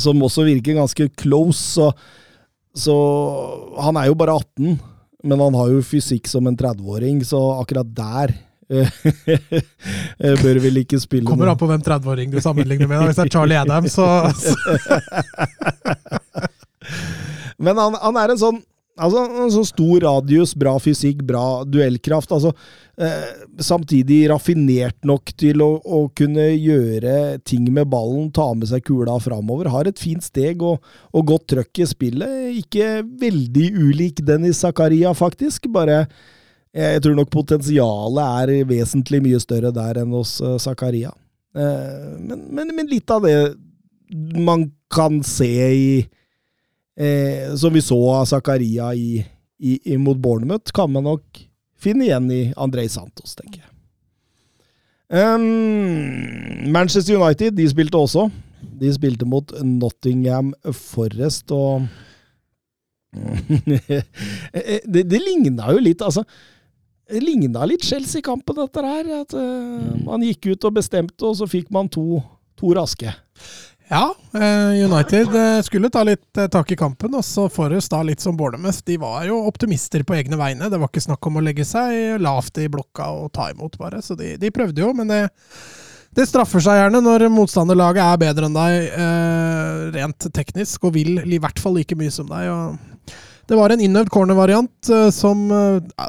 som 0.00 0.22
også 0.24 0.46
virker 0.48 0.78
ganske 0.78 1.08
close, 1.20 1.60
så, 1.76 1.90
så 2.76 2.94
Han 3.84 3.96
er 4.00 4.10
jo 4.10 4.18
bare 4.18 4.36
18, 4.36 4.78
men 5.24 5.40
han 5.40 5.56
har 5.56 5.72
jo 5.72 5.84
fysikk 5.84 6.28
som 6.28 6.48
en 6.48 6.56
30-åring, 6.60 7.22
så 7.24 7.40
akkurat 7.60 7.88
der 7.96 8.34
bør 10.44 10.60
vel 10.64 10.80
ikke 10.80 11.00
spille 11.02 11.28
Kommer 11.28 11.52
an 11.52 11.58
på 11.60 11.68
hvem 11.68 11.82
30-åring 11.84 12.30
du 12.32 12.40
sammenligner 12.40 12.88
med. 12.90 12.98
da. 13.00 13.06
Hvis 13.10 13.18
det 13.20 13.26
er 13.26 13.34
Charlie 13.34 13.58
Adams, 13.60 13.92
så, 13.92 14.06
så 14.38 14.54
Men 17.64 17.78
han, 17.78 17.98
han 18.00 18.16
er 18.20 18.34
en 18.34 18.40
sånn 18.40 18.62
Altså, 18.94 19.24
en 19.26 19.50
sånn 19.50 19.66
stor 19.66 20.04
radius, 20.04 20.52
bra 20.54 20.76
fysikk, 20.78 21.24
bra 21.26 21.64
duellkraft. 21.66 22.30
Altså, 22.30 22.52
eh, 22.94 23.24
samtidig 23.58 24.20
raffinert 24.30 25.00
nok 25.02 25.32
til 25.34 25.64
å, 25.64 25.80
å 25.82 26.04
kunne 26.14 26.44
gjøre 26.52 27.40
ting 27.42 27.66
med 27.74 27.90
ballen, 27.90 28.28
ta 28.30 28.46
med 28.54 28.70
seg 28.70 28.84
kula 28.86 29.16
framover. 29.22 29.72
Har 29.74 29.90
et 29.90 29.98
fint 29.98 30.22
steg 30.22 30.62
og, 30.62 30.78
og 31.10 31.26
godt 31.32 31.48
trøkk 31.56 31.82
i 31.82 31.88
spillet. 31.90 32.36
Ikke 32.62 33.02
veldig 33.02 33.66
ulik 33.82 34.22
Dennis 34.22 34.62
Zakaria, 34.62 35.10
faktisk. 35.18 35.66
Bare 35.74 36.04
jeg 36.74 37.02
tror 37.04 37.14
nok 37.14 37.30
potensialet 37.30 38.50
er 38.50 38.66
vesentlig 38.66 39.20
mye 39.22 39.38
større 39.42 39.70
der 39.74 40.00
enn 40.02 40.14
hos 40.16 40.40
eh, 40.42 40.56
Zakaria. 40.58 41.12
Eh, 41.54 42.18
men, 42.18 42.48
men, 42.50 42.72
men 42.74 42.90
litt 42.90 43.10
av 43.14 43.22
det 43.22 43.54
man 44.42 44.66
kan 44.92 45.20
se 45.26 45.50
i 45.74 45.90
eh, 46.98 47.54
som 47.58 47.74
vi 47.74 47.82
så 47.82 47.98
av 48.16 48.26
Zakaria 48.30 48.90
i, 48.94 49.22
i, 49.58 49.78
i 49.92 49.98
mot 49.98 50.18
Bournemouth, 50.18 50.74
kan 50.74 50.90
man 50.90 51.06
nok 51.06 51.44
finne 51.78 52.08
igjen 52.08 52.30
i 52.32 52.42
Andrej 52.56 52.90
Santos, 52.96 53.36
tenker 53.38 53.62
jeg. 53.62 53.70
Um, 55.14 56.72
Manchester 56.72 57.20
United 57.20 57.54
de 57.54 57.68
spilte 57.70 58.00
også. 58.00 58.26
De 58.80 58.90
spilte 58.94 59.26
mot 59.28 59.52
Nottingham 59.62 60.54
Forest, 60.72 61.52
og 61.54 61.86
det, 64.94 65.04
det 65.06 65.20
ligna 65.22 65.70
jo 65.70 65.82
litt, 65.84 66.02
altså. 66.02 66.24
Ligna 67.10 67.66
litt 67.68 67.84
Chelsea-kampen, 67.84 68.56
dette 68.56 68.82
her. 68.84 69.12
At 69.20 69.36
eh, 69.36 69.92
man 70.06 70.24
gikk 70.24 70.54
ut 70.54 70.66
og 70.70 70.78
bestemte, 70.78 71.20
og 71.28 71.36
så 71.38 71.48
fikk 71.50 71.70
man 71.74 71.90
to, 71.92 72.22
to 72.58 72.74
raske. 72.76 73.12
Ja, 73.90 74.06
eh, 74.32 74.84
United 74.86 75.34
eh, 75.36 75.60
skulle 75.62 75.90
ta 75.92 76.02
litt 76.08 76.40
tak 76.50 76.72
i 76.72 76.78
kampen, 76.80 77.12
og 77.14 77.24
så 77.26 77.50
Forrest 77.52 77.92
da 77.92 78.00
litt 78.06 78.24
som 78.24 78.36
Bournemouth. 78.36 78.80
De 78.88 78.96
var 79.00 79.26
jo 79.28 79.42
optimister 79.44 80.04
på 80.06 80.16
egne 80.16 80.38
vegne. 80.40 80.70
Det 80.72 80.80
var 80.80 80.88
ikke 80.88 81.04
snakk 81.04 81.28
om 81.28 81.36
å 81.36 81.44
legge 81.44 81.66
seg 81.68 82.16
lavt 82.24 82.62
i 82.62 82.70
blokka 82.72 83.10
og 83.12 83.32
ta 83.36 83.50
imot, 83.52 83.76
bare. 83.78 84.00
Så 84.02 84.16
de, 84.18 84.34
de 84.40 84.52
prøvde 84.54 84.80
jo, 84.80 84.94
men 84.96 85.12
det, 85.12 85.20
det 86.16 86.28
straffer 86.30 86.64
seg 86.64 86.80
gjerne 86.80 87.04
når 87.04 87.28
motstanderlaget 87.34 88.06
er 88.06 88.24
bedre 88.24 88.48
enn 88.48 88.56
deg 88.56 88.88
eh, 88.96 89.84
rent 89.98 90.30
teknisk, 90.32 90.88
og 90.88 90.96
vil 90.96 91.20
i 91.26 91.42
hvert 91.42 91.60
fall 91.60 91.76
like 91.76 92.00
mye 92.00 92.12
som 92.14 92.32
deg. 92.32 92.48
og 92.48 92.93
det 93.48 93.58
var 93.58 93.74
en 93.74 93.82
innøvd 93.84 94.10
corner-variant 94.12 94.90
eh, 94.92 95.10
som 95.14 95.44
eh, 95.52 96.08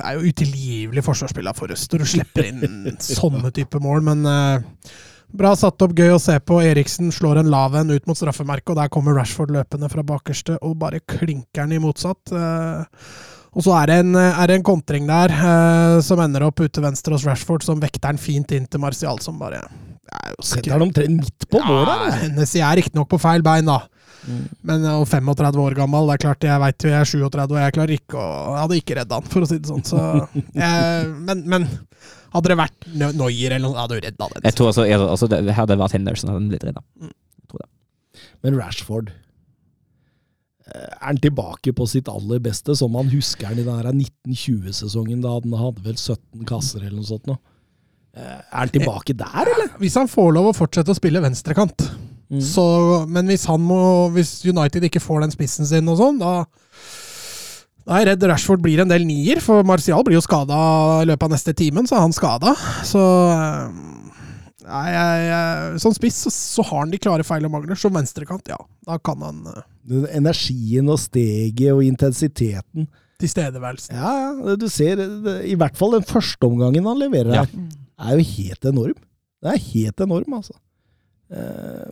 er 0.00 0.16
jo 0.16 0.32
utilgivelig 0.32 1.04
forsvarsspill 1.06 1.50
av 1.50 1.58
Forrest, 1.58 1.92
og 1.94 2.02
du 2.02 2.08
slipper 2.08 2.48
inn 2.48 2.96
sånne 3.00 3.52
type 3.56 3.82
mål, 3.82 4.04
men 4.10 4.28
eh, 4.30 4.92
Bra 5.30 5.52
satt 5.54 5.78
opp, 5.84 5.92
gøy 5.94 6.16
å 6.16 6.18
se 6.18 6.34
på. 6.42 6.56
Eriksen 6.66 7.12
slår 7.14 7.38
en 7.38 7.50
lav 7.52 7.76
en 7.78 7.92
ut 7.92 8.08
mot 8.10 8.18
straffemerket, 8.18 8.72
og 8.72 8.80
der 8.80 8.88
kommer 8.90 9.14
Rashford 9.14 9.52
løpende 9.54 9.86
fra 9.92 10.02
bakerste 10.02 10.56
og 10.58 10.72
bare 10.80 10.98
klinker 11.06 11.68
den 11.68 11.76
i 11.76 11.78
motsatt. 11.78 12.32
Og 13.54 13.62
så 13.62 13.76
er 13.78 13.86
det 13.86 13.98
en, 14.02 14.10
er 14.18 14.50
det 14.50 14.56
en 14.58 14.66
kontring 14.66 15.06
der 15.06 15.30
som 16.02 16.18
ender 16.24 16.48
opp 16.48 16.58
ute 16.58 16.82
venstre 16.82 17.14
hos 17.14 17.28
Rashford, 17.30 17.62
som 17.62 17.78
vekter 17.78 18.08
den 18.08 18.18
fint 18.18 18.50
inn 18.58 18.66
til 18.66 18.82
Martial, 18.82 19.22
som 19.22 19.38
bare 19.38 19.62
er 19.62 20.34
Setter 20.42 20.74
han 20.74 20.82
omtrent 20.88 21.20
midt 21.20 21.46
på 21.46 21.62
målet, 21.62 22.10
ja, 22.10 22.30
Nessie 22.34 22.66
er 22.66 22.80
riktignok 22.80 23.06
på 23.12 23.22
feil 23.22 23.46
bein, 23.46 23.70
da. 23.70 23.84
Mm. 24.28 24.42
Men 24.68 24.84
og 24.92 25.06
35 25.08 25.62
år 25.62 25.76
gammel, 25.78 26.10
det 26.10 26.16
er 26.18 26.22
klart 26.26 26.44
jeg 26.44 26.60
veit 26.60 26.84
jo 26.84 26.90
jeg 26.92 27.00
er 27.00 27.08
37 27.08 27.54
og 27.54 27.56
jeg 27.60 27.74
klarer 27.76 27.94
ikke 27.94 28.18
å 28.20 28.26
Jeg 28.50 28.60
hadde 28.64 28.80
ikke 28.82 28.96
redda 28.98 29.20
han, 29.20 29.30
for 29.32 29.46
å 29.46 29.48
si 29.48 29.56
det 29.60 29.70
sånn. 29.70 29.86
Så, 29.86 30.02
jeg, 30.64 31.08
men, 31.28 31.44
men 31.48 31.66
hadde 32.34 32.52
det 32.52 32.58
vært 32.60 32.90
Noyer 33.16 33.56
eller 33.56 33.64
noe, 33.64 33.74
jeg 33.74 33.82
hadde 33.84 33.96
du 33.96 34.06
redda 34.06 34.28
den. 34.34 34.44
Jeg 34.50 34.58
tror 34.58 34.70
altså, 34.72 34.84
jeg, 34.86 35.00
altså 35.16 35.30
det, 35.30 35.40
Hadde 35.56 35.72
det 35.74 35.80
vært 35.82 35.96
Henderson, 35.96 36.30
hadde 36.30 36.42
han 36.42 36.52
blitt 36.52 36.68
redda. 36.68 36.84
Men 38.44 38.56
Rashford 38.56 39.10
eh, 39.12 40.74
Er 40.74 41.06
han 41.10 41.20
tilbake 41.20 41.74
på 41.76 41.86
sitt 41.90 42.08
aller 42.12 42.40
beste, 42.44 42.76
som 42.78 42.92
man 42.94 43.10
husker 43.12 43.50
han 43.50 43.60
i 43.60 43.66
den 43.66 44.04
1920-sesongen, 44.04 45.24
da 45.24 45.36
han 45.38 45.56
hadde 45.60 45.84
vel 45.86 45.96
17 45.98 46.46
kasser 46.48 46.84
eller 46.84 47.00
noe 47.00 47.08
sånt? 47.08 47.28
Nå. 47.28 47.36
Eh, 48.16 48.38
Er 48.38 48.62
han 48.62 48.72
tilbake 48.74 49.16
der, 49.16 49.52
eller? 49.56 49.74
Hvis 49.82 49.98
han 50.00 50.10
får 50.10 50.32
lov 50.36 50.50
å 50.50 50.56
fortsette 50.56 50.94
å 50.94 50.98
spille 50.98 51.22
venstrekant, 51.24 51.88
Mm. 52.30 52.40
så 52.46 52.64
Men 53.10 53.26
hvis 53.26 53.42
han 53.50 53.58
må 53.58 54.08
Hvis 54.14 54.44
United 54.46 54.84
ikke 54.86 55.00
får 55.02 55.24
den 55.24 55.32
spissen 55.34 55.66
sin 55.66 55.88
og 55.90 55.96
sånn, 55.98 56.20
da 56.22 56.44
da 57.80 57.96
er 57.96 58.04
jeg 58.04 58.08
redd 58.10 58.26
Rashford 58.28 58.60
blir 58.62 58.82
en 58.84 58.90
del 58.92 59.02
nier, 59.08 59.40
for 59.42 59.64
Martial 59.66 60.04
blir 60.06 60.14
jo 60.14 60.22
skada 60.22 60.58
i 61.02 61.08
løpet 61.08 61.26
av 61.26 61.32
neste 61.32 61.54
timen, 61.58 61.88
så 61.88 61.96
er 61.96 62.04
han 62.04 62.14
skada. 62.14 62.52
Så 62.86 63.00
eh, 63.02 63.72
Nei, 64.70 64.84
jeg, 64.92 65.22
jeg, 65.26 65.80
Som 65.82 65.94
spiss 65.96 66.18
så, 66.26 66.30
så 66.30 66.62
har 66.68 66.84
han 66.84 66.92
de 66.92 67.00
klare 67.02 67.24
feil 67.26 67.48
og 67.48 67.54
mangler. 67.56 67.78
Som 67.80 67.96
venstrekant, 67.96 68.46
ja. 68.52 68.58
Da 68.86 69.00
kan 69.02 69.24
han 69.24 69.40
eh, 69.50 69.62
Den 69.90 70.06
energien 70.20 70.90
og 70.92 71.00
steget 71.02 71.72
og 71.72 71.82
intensiteten 71.82 72.86
tilstedeværelsen. 73.20 73.96
Ja, 73.96 74.12
ja. 74.22 74.54
Du 74.60 74.68
ser 74.72 75.00
I 75.44 75.56
hvert 75.58 75.76
fall 75.76 75.98
den 75.98 76.06
første 76.08 76.46
omgangen 76.46 76.86
han 76.88 77.00
leverer 77.00 77.34
Ja. 77.40 77.42
her, 77.44 77.70
er 78.00 78.20
jo 78.20 78.28
helt 78.30 78.68
enorm. 78.70 79.00
Det 79.40 79.50
er 79.56 79.64
helt 79.72 80.00
enorm, 80.06 80.38
altså. 80.38 80.54
Eh, 81.30 81.90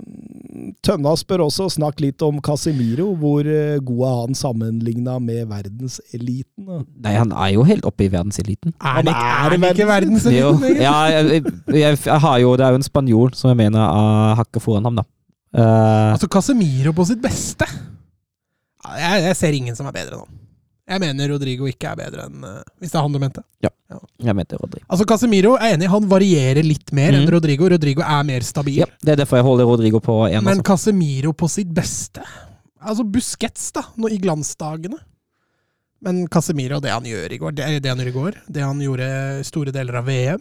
Tønna 0.83 1.13
spør 1.19 1.45
også, 1.45 1.69
snakk 1.71 2.01
litt 2.03 2.23
om 2.27 2.41
Casemiro. 2.45 3.13
Hvor 3.19 3.47
eh, 3.47 3.79
god 3.85 4.03
er 4.09 4.17
han 4.23 4.39
sammenligna 4.39 5.19
med 5.23 5.47
verdenseliten? 5.51 6.67
Nei, 6.99 7.15
han 7.15 7.33
er 7.33 7.53
jo 7.55 7.67
helt 7.69 7.87
oppe 7.89 8.09
i 8.09 8.11
verdenseliten. 8.13 8.75
Er 8.83 9.05
det 9.07 9.15
ikke, 9.15 9.29
er 9.29 9.45
er 9.45 9.55
det 9.55 9.71
ikke 9.75 9.91
verdenseliten? 9.93 10.67
Jo. 10.67 10.81
ja, 10.83 10.97
jeg, 11.15 11.45
jeg, 11.71 12.01
jeg 12.07 12.25
har 12.27 12.41
jo, 12.43 12.57
det 12.59 12.67
er 12.67 12.75
jo 12.75 12.83
en 12.83 12.89
spanjol 12.89 13.33
som 13.39 13.53
jeg 13.53 13.61
mener 13.63 13.85
er 13.85 14.43
hakket 14.43 14.65
foran 14.65 14.91
ham, 14.91 14.99
da. 15.03 15.07
Uh, 15.49 16.13
Altså, 16.13 16.29
Casemiro 16.29 16.93
på 16.93 17.07
sitt 17.09 17.23
beste 17.25 17.65
jeg, 18.85 19.23
jeg 19.25 19.37
ser 19.37 19.57
ingen 19.57 19.77
som 19.77 19.89
er 19.89 19.95
bedre 19.97 20.17
enn 20.17 20.25
han. 20.25 20.37
Jeg 20.89 21.01
mener 21.03 21.29
Rodrigo 21.29 21.67
ikke 21.69 21.91
er 21.91 21.97
bedre 22.01 22.25
enn 22.31 22.45
eh, 22.49 22.63
Hvis 22.81 22.91
det 22.95 22.99
er 22.99 23.03
han 23.05 23.13
du 23.13 23.19
mente. 23.21 23.43
Ja, 23.65 23.69
jeg 24.25 24.35
mente 24.39 24.57
Rodrigo. 24.61 24.87
Altså, 24.89 25.05
Casemiro 25.09 25.55
er 25.59 25.75
enig, 25.77 25.89
han 25.93 26.07
varierer 26.09 26.65
litt 26.65 26.93
mer 26.97 27.13
enn 27.13 27.27
Mhm. 27.27 27.33
Rodrigo. 27.35 27.69
Rodrigo 27.69 28.01
er 28.05 28.23
mer 28.25 28.41
stabil. 28.47 28.79
Ja, 28.83 28.87
det 29.05 29.13
er 29.13 29.21
derfor 29.25 29.37
jeg 29.41 29.45
holder 29.45 29.65
Rodrigo 29.69 30.01
på 30.01 30.17
én. 30.31 30.41
Men 30.43 30.59
Altså. 30.59 30.65
Casemiro 30.73 31.33
på 31.33 31.49
sitt 31.51 31.73
beste 31.75 32.23
Altså 32.81 33.03
Busquets, 33.05 33.73
da, 33.75 33.83
nå 33.99 34.09
i 34.09 34.19
glansdagene. 34.23 34.97
Men 36.01 36.29
Casemiro, 36.29 36.79
det 36.81 36.93
han 36.95 37.03
gjør 37.05 37.33
i 37.35 37.39
går, 37.43 37.55
det 37.59 37.83
det 37.83 37.91
han 37.91 37.99
gjorde 37.99 38.13
i 38.13 38.19
går, 38.21 38.37
det 38.55 38.63
han 38.63 38.79
gjorde 38.81 39.45
store 39.45 39.73
deler 39.75 39.97
av 39.99 40.07
VM 40.07 40.41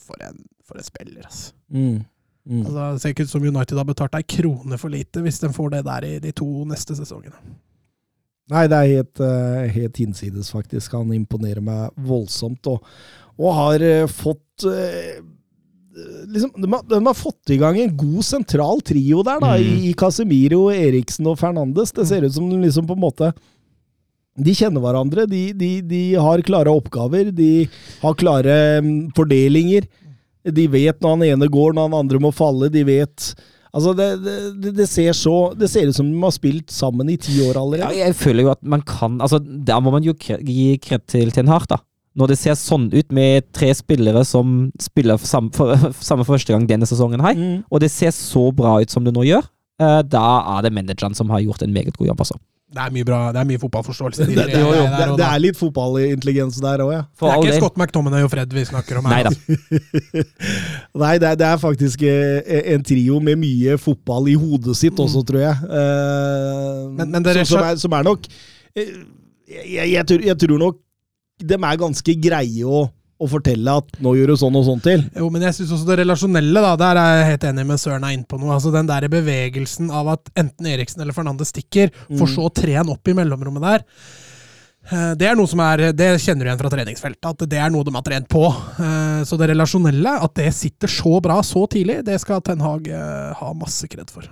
For 0.00 0.16
en, 0.24 0.38
for 0.66 0.78
en 0.80 0.86
spiller, 0.86 1.22
altså. 1.28 1.52
Mm. 1.70 2.00
Mm. 2.48 2.62
altså. 2.66 2.92
Det 2.94 3.00
ser 3.02 3.12
ikke 3.14 3.26
ut 3.28 3.30
som 3.34 3.44
United 3.44 3.76
har 3.76 3.84
betalt 3.84 4.14
ei 4.16 4.22
krone 4.24 4.78
for 4.80 4.88
lite 4.90 5.20
hvis 5.22 5.38
de 5.42 5.48
får 5.52 5.70
det 5.76 5.84
der 5.84 6.06
i 6.08 6.18
de 6.18 6.32
to 6.32 6.48
neste 6.64 6.96
sesongene. 6.96 7.36
Nei, 8.50 8.64
det 8.70 8.78
er 8.78 8.94
helt, 8.96 9.20
eh, 9.22 9.66
helt 9.76 10.00
hinsides, 10.02 10.50
faktisk. 10.50 10.96
Han 10.98 11.12
imponerer 11.14 11.62
meg 11.62 11.92
voldsomt, 12.06 12.66
og, 12.66 12.82
og 13.38 13.54
har 13.54 13.84
eh, 13.86 14.06
fått 14.10 14.66
eh, 14.66 15.20
liksom, 16.30 16.52
de, 16.56 16.66
har, 16.72 16.82
de 16.90 16.98
har 17.06 17.16
fått 17.18 17.52
i 17.54 17.60
gang 17.60 17.78
en 17.78 17.94
god 17.96 18.26
sentral 18.26 18.82
trio 18.86 19.22
der, 19.26 19.38
da, 19.42 19.54
Mm. 19.60 19.86
i, 19.90 19.94
Casemiro, 19.98 20.64
Eriksen 20.74 21.26
og 21.30 21.38
Fernandes. 21.38 21.92
Det 21.94 22.06
ser 22.10 22.26
ut 22.26 22.34
som 22.34 22.50
de 22.50 22.58
liksom 22.64 22.86
på 22.90 22.98
en 22.98 23.04
måte 23.06 23.32
de 24.40 24.52
kjenner 24.56 24.80
hverandre, 24.80 25.26
de, 25.28 25.52
de, 25.52 25.70
de 25.84 26.02
har 26.14 26.40
klare 26.46 26.72
oppgaver, 26.72 27.32
de 27.34 27.68
har 28.00 28.14
klare 28.16 28.54
mm, 28.80 29.10
fordelinger. 29.16 29.84
De 30.46 30.64
vet 30.70 31.02
når 31.02 31.16
han 31.16 31.24
ene 31.26 31.48
går, 31.52 31.74
når 31.76 31.88
han 31.90 31.98
andre 31.98 32.20
må 32.22 32.30
falle. 32.32 32.70
De 32.72 32.84
vet 32.86 33.34
Altså, 33.74 33.92
det, 33.94 34.06
det, 34.62 34.72
det, 34.76 34.86
ser 34.90 35.12
så, 35.14 35.34
det 35.54 35.68
ser 35.70 35.86
ut 35.88 35.94
som 35.94 36.08
de 36.10 36.18
har 36.24 36.32
spilt 36.34 36.70
sammen 36.74 37.08
i 37.12 37.16
ti 37.16 37.36
år 37.44 37.54
Ja, 37.54 37.60
allerede. 37.62 37.96
jeg 38.00 38.16
føler 38.18 38.42
jo 38.42 38.50
at 38.50 38.62
man 38.66 38.82
kan 38.82 39.20
altså 39.22 39.38
Der 39.38 39.78
må 39.80 39.92
man 39.94 40.02
jo 40.02 40.14
gi 40.18 40.76
kred 40.82 41.04
til 41.06 41.30
Ten 41.30 41.46
Hart, 41.48 41.68
da. 41.70 41.76
Når 42.18 42.32
det 42.32 42.38
ser 42.40 42.56
sånn 42.58 42.88
ut 42.92 43.12
med 43.14 43.46
tre 43.54 43.70
spillere 43.78 44.24
som 44.26 44.72
spiller 44.82 45.16
for 45.22 45.30
samme 45.30 45.52
for, 45.54 45.76
samme 46.02 46.26
første 46.26 46.50
gang 46.52 46.66
denne 46.66 46.88
sesongen 46.90 47.22
her, 47.22 47.34
Mm. 47.38 47.62
og 47.70 47.80
det 47.80 47.90
ser 47.94 48.10
så 48.10 48.48
bra 48.52 48.80
ut 48.82 48.90
som 48.90 49.04
det 49.06 49.14
nå 49.14 49.22
gjør, 49.28 49.46
eh, 49.80 50.02
da 50.02 50.24
er 50.58 50.62
det 50.66 50.72
manageren 50.74 51.14
som 51.14 51.30
har 51.30 51.38
gjort 51.40 51.62
en 51.62 51.72
meget 51.72 51.94
god 51.96 52.08
jobb, 52.10 52.20
altså. 52.26 52.34
Det 52.70 52.78
er 52.78 52.92
mye 52.94 53.02
bra, 53.06 53.16
det 53.34 53.40
er 53.40 53.46
mye 53.48 53.58
fotballforståelse. 53.58 54.26
Det, 54.28 54.34
det, 54.36 54.58
jo, 54.60 54.68
jo, 54.76 54.82
det, 54.92 55.06
det 55.18 55.24
er 55.26 55.40
litt 55.42 55.56
fotballintelligens 55.58 56.60
der 56.62 56.82
òg, 56.84 56.92
ja. 56.94 57.00
For 57.18 57.26
det 57.26 57.32
er 57.34 57.48
ikke. 57.48 57.56
Scott 57.64 57.80
McTominay 57.80 58.22
og 58.22 58.30
Fred 58.30 58.54
vi 58.54 58.62
snakker 58.68 59.00
om 59.00 59.08
Nei 59.10 59.16
her. 59.18 59.26
da. 59.26 59.32
altså. 59.34 60.22
Nei, 61.02 61.12
det 61.18 61.28
er, 61.32 61.40
det 61.40 61.48
er 61.48 61.58
faktisk 61.64 62.04
eh, 62.06 62.60
en 62.76 62.84
trio 62.86 63.18
med 63.26 63.40
mye 63.42 63.74
fotball 63.82 64.30
i 64.30 64.36
hodet 64.38 64.76
sitt 64.78 65.02
også, 65.02 65.24
tror 65.26 65.42
jeg. 65.42 65.56
Uh, 65.66 66.94
Men- 66.94 67.10
men 67.10 67.26
det 67.26 67.34
er 67.34 67.42
som, 67.42 67.56
som, 67.58 67.66
er, 67.72 67.80
som 67.82 67.98
er 67.98 68.06
nok 68.06 68.30
jeg, 68.76 68.86
jeg, 69.50 69.90
jeg, 69.96 70.06
tror, 70.06 70.24
jeg 70.30 70.38
tror 70.44 70.58
nok 70.62 70.78
de 71.40 71.56
er 71.58 71.80
ganske 71.80 72.14
greie 72.22 72.66
å, 72.68 72.84
å 73.20 73.28
fortelle 73.28 73.68
at 73.76 73.84
'nå 74.00 74.14
gjør 74.16 74.26
du 74.32 74.36
sånn 74.40 74.56
og 74.56 74.64
sånn 74.64 74.80
til'. 74.80 75.04
Jo, 75.16 75.28
men 75.30 75.42
jeg 75.42 75.52
syns 75.58 75.72
også 75.76 75.86
det 75.86 75.98
relasjonelle, 76.00 76.54
da, 76.64 76.76
der 76.76 76.96
er 76.96 77.10
jeg 77.20 77.30
helt 77.30 77.44
enig 77.52 77.66
med 77.66 77.78
Søren 77.78 78.04
er 78.04 78.14
inne 78.16 78.26
på 78.26 78.40
noe. 78.40 78.54
Altså 78.56 78.72
Den 78.72 78.86
der 78.86 79.08
bevegelsen 79.08 79.90
av 79.90 80.08
at 80.08 80.30
enten 80.36 80.66
Eriksen 80.66 81.00
eller 81.02 81.12
Fernandes 81.12 81.52
stikker, 81.52 81.90
for 82.16 82.26
Mm. 82.26 82.34
så 82.34 82.48
å 82.48 82.54
tre 82.54 82.74
han 82.74 82.88
opp 82.88 83.06
i 83.06 83.12
mellomrommet 83.12 83.60
der. 83.62 83.84
eh, 84.90 85.14
Det 85.14 85.28
er 85.28 85.34
noe 85.36 85.46
som 85.46 85.60
er, 85.60 85.92
det 85.92 86.18
kjenner 86.20 86.44
du 86.44 86.48
igjen 86.50 86.58
fra 86.58 86.70
treningsfeltet, 86.70 87.28
at 87.30 87.48
det 87.48 87.58
er 87.58 87.68
noe 87.70 87.84
de 87.84 87.92
har 87.92 88.02
trent 88.02 88.28
på. 88.28 88.46
Eh, 88.80 89.24
Så 89.24 89.36
det 89.36 89.50
relasjonelle, 89.50 90.22
at 90.22 90.34
det 90.34 90.52
sitter 90.54 90.88
så 90.88 91.20
bra 91.20 91.42
så 91.42 91.66
tidlig, 91.68 92.02
det 92.04 92.18
skal 92.20 92.40
Ten 92.40 92.58
Hag 92.60 92.88
eh, 92.88 93.34
ha 93.34 93.52
masse 93.52 93.86
kred 93.86 94.08
for. 94.10 94.22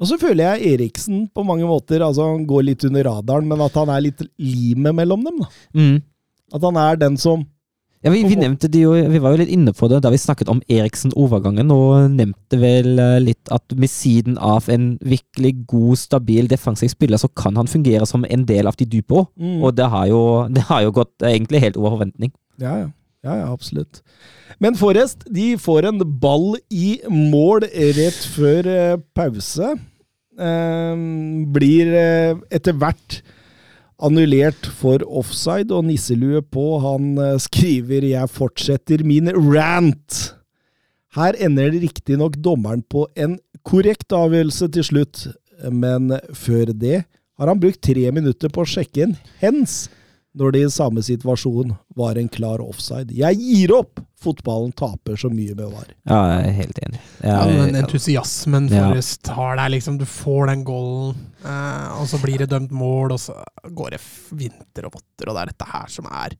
Og 0.00 0.06
så 0.06 0.16
føler 0.16 0.56
jeg 0.60 0.78
Eriksen 0.78 1.28
på 1.34 1.44
mange 1.44 1.66
måter 1.66 1.98
altså 2.00 2.22
Han 2.36 2.46
går 2.46 2.62
litt 2.64 2.84
under 2.84 3.02
radaren, 3.02 3.48
men 3.48 3.60
at 3.60 3.72
han 3.74 3.88
er 3.88 4.00
litt 4.00 4.22
limet 4.38 4.94
mellom 4.94 5.24
dem. 5.24 5.38
da. 5.40 5.46
Mm. 5.74 6.02
At 6.54 6.62
han 6.62 6.76
er 6.76 6.96
den 6.96 7.16
som 7.16 7.44
Ja, 8.04 8.12
vi, 8.14 8.20
vi 8.30 8.36
nevnte 8.38 8.68
det 8.70 8.84
jo, 8.84 8.92
vi 8.94 9.18
var 9.18 9.34
jo 9.34 9.40
litt 9.40 9.50
inne 9.50 9.72
på 9.74 9.88
det 9.90 9.98
da 10.04 10.10
vi 10.14 10.20
snakket 10.22 10.50
om 10.52 10.60
Eriksen-overgangen, 10.70 11.72
og 11.74 12.12
nevnte 12.14 12.60
vel 12.60 12.92
eh, 13.02 13.16
litt 13.24 13.50
at 13.54 13.74
med 13.74 13.90
siden 13.90 14.36
av 14.38 14.68
en 14.70 14.92
virkelig 15.02 15.54
god, 15.70 15.98
stabil 15.98 16.50
defensiv 16.50 16.92
spiller, 16.92 17.18
så 17.18 17.30
kan 17.34 17.58
han 17.58 17.70
fungere 17.70 18.06
som 18.06 18.26
en 18.28 18.44
del 18.46 18.70
av 18.70 18.78
de 18.78 18.86
dype 18.86 19.18
òg. 19.18 19.26
Mm. 19.34 19.56
Og 19.66 19.74
det 19.74 19.88
har, 19.90 20.06
jo, 20.12 20.22
det 20.54 20.62
har 20.70 20.84
jo 20.86 20.94
gått 21.00 21.26
eh, 21.26 21.34
egentlig 21.34 21.64
helt 21.64 21.80
over 21.80 21.96
forventning. 21.96 22.32
Ja, 22.62 22.76
ja. 22.84 22.88
Ja, 23.26 23.34
ja, 23.34 23.46
absolutt. 23.50 23.98
Men 24.62 24.76
Forrest 24.78 25.24
de 25.34 25.56
får 25.58 25.88
en 25.88 25.98
ball 26.22 26.52
i 26.70 27.00
mål 27.10 27.66
rett 27.66 28.20
før 28.30 28.68
eh, 28.70 29.00
pause. 29.18 29.72
Eh, 30.38 31.02
blir 31.50 31.90
etter 32.46 32.78
hvert 32.78 33.18
annullert 34.02 34.66
for 34.78 35.02
offside, 35.06 35.72
og 35.74 35.84
nisselue 35.88 36.42
på. 36.42 36.66
Han 36.84 37.18
eh, 37.18 37.36
skriver 37.42 38.04
'Jeg 38.06 38.30
fortsetter 38.30 39.04
min 39.04 39.28
rant'. 39.28 40.34
Her 41.16 41.34
ender 41.40 41.70
riktignok 41.72 42.36
dommeren 42.36 42.82
på 42.82 43.06
en 43.16 43.38
korrekt 43.64 44.12
avgjørelse 44.12 44.68
til 44.72 44.84
slutt, 44.84 45.26
men 45.72 46.12
før 46.36 46.70
det 46.76 47.04
har 47.38 47.48
han 47.48 47.58
brukt 47.60 47.80
tre 47.82 48.10
minutter 48.12 48.48
på 48.52 48.62
å 48.62 48.68
sjekke 48.68 49.02
en 49.06 49.16
hens 49.40 49.88
når 50.38 50.52
det 50.54 50.60
i 50.62 50.70
samme 50.70 51.02
situasjon 51.02 51.72
var 51.96 52.18
en 52.20 52.28
klar 52.28 52.60
offside. 52.62 53.10
Jeg 53.16 53.38
gir 53.40 53.72
opp! 53.74 53.98
Fotballen 54.18 54.72
taper 54.74 55.14
så 55.18 55.30
mye 55.30 55.54
med 55.54 55.70
VAR. 55.70 55.90
Ja, 56.06 56.18
jeg 56.40 56.46
er 56.48 56.54
helt 56.58 56.78
enig. 56.86 57.00
Ja, 57.22 57.44
Jeg- 57.46 57.72
den 57.72 57.76
entusiasmen 57.84 58.68
Ja. 58.68 58.88
Forrest 58.90 59.26
har 59.28 59.56
der, 59.56 59.68
liksom. 59.70 59.98
Du 59.98 60.04
får 60.04 60.46
den 60.48 60.64
goalen, 60.64 61.14
og 61.44 62.06
så 62.10 62.18
blir 62.22 62.38
det 62.42 62.48
dømt 62.50 62.72
mål, 62.74 63.12
og 63.14 63.20
så 63.22 63.36
går 63.70 63.94
det 63.96 64.00
vinter 64.34 64.88
og 64.88 64.96
votter, 64.98 65.28
og 65.30 65.34
det 65.36 65.42
er 65.44 65.52
dette 65.52 65.68
her 65.72 65.86
som 65.92 66.08
er 66.10 66.36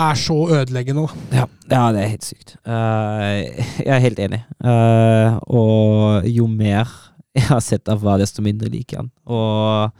er 0.00 0.14
så 0.14 0.36
ødeleggende. 0.54 1.02
Ja, 1.34 1.48
ja, 1.66 1.80
det 1.92 1.98
er 2.04 2.10
helt 2.12 2.22
sykt. 2.26 2.52
Eh, 2.62 3.64
jeg 3.82 3.90
er 3.90 4.04
helt 4.04 4.20
enig. 4.22 4.38
Eh, 4.62 5.38
og 5.50 6.28
jo 6.30 6.46
mer 6.46 6.86
jeg 7.34 7.42
har 7.48 7.58
sett 7.62 7.88
av 7.90 7.98
hva, 8.02 8.14
desto 8.18 8.42
mindre 8.42 8.70
liker 8.70 8.96
jeg 8.96 9.00
han. 9.02 9.10
Og 9.26 9.90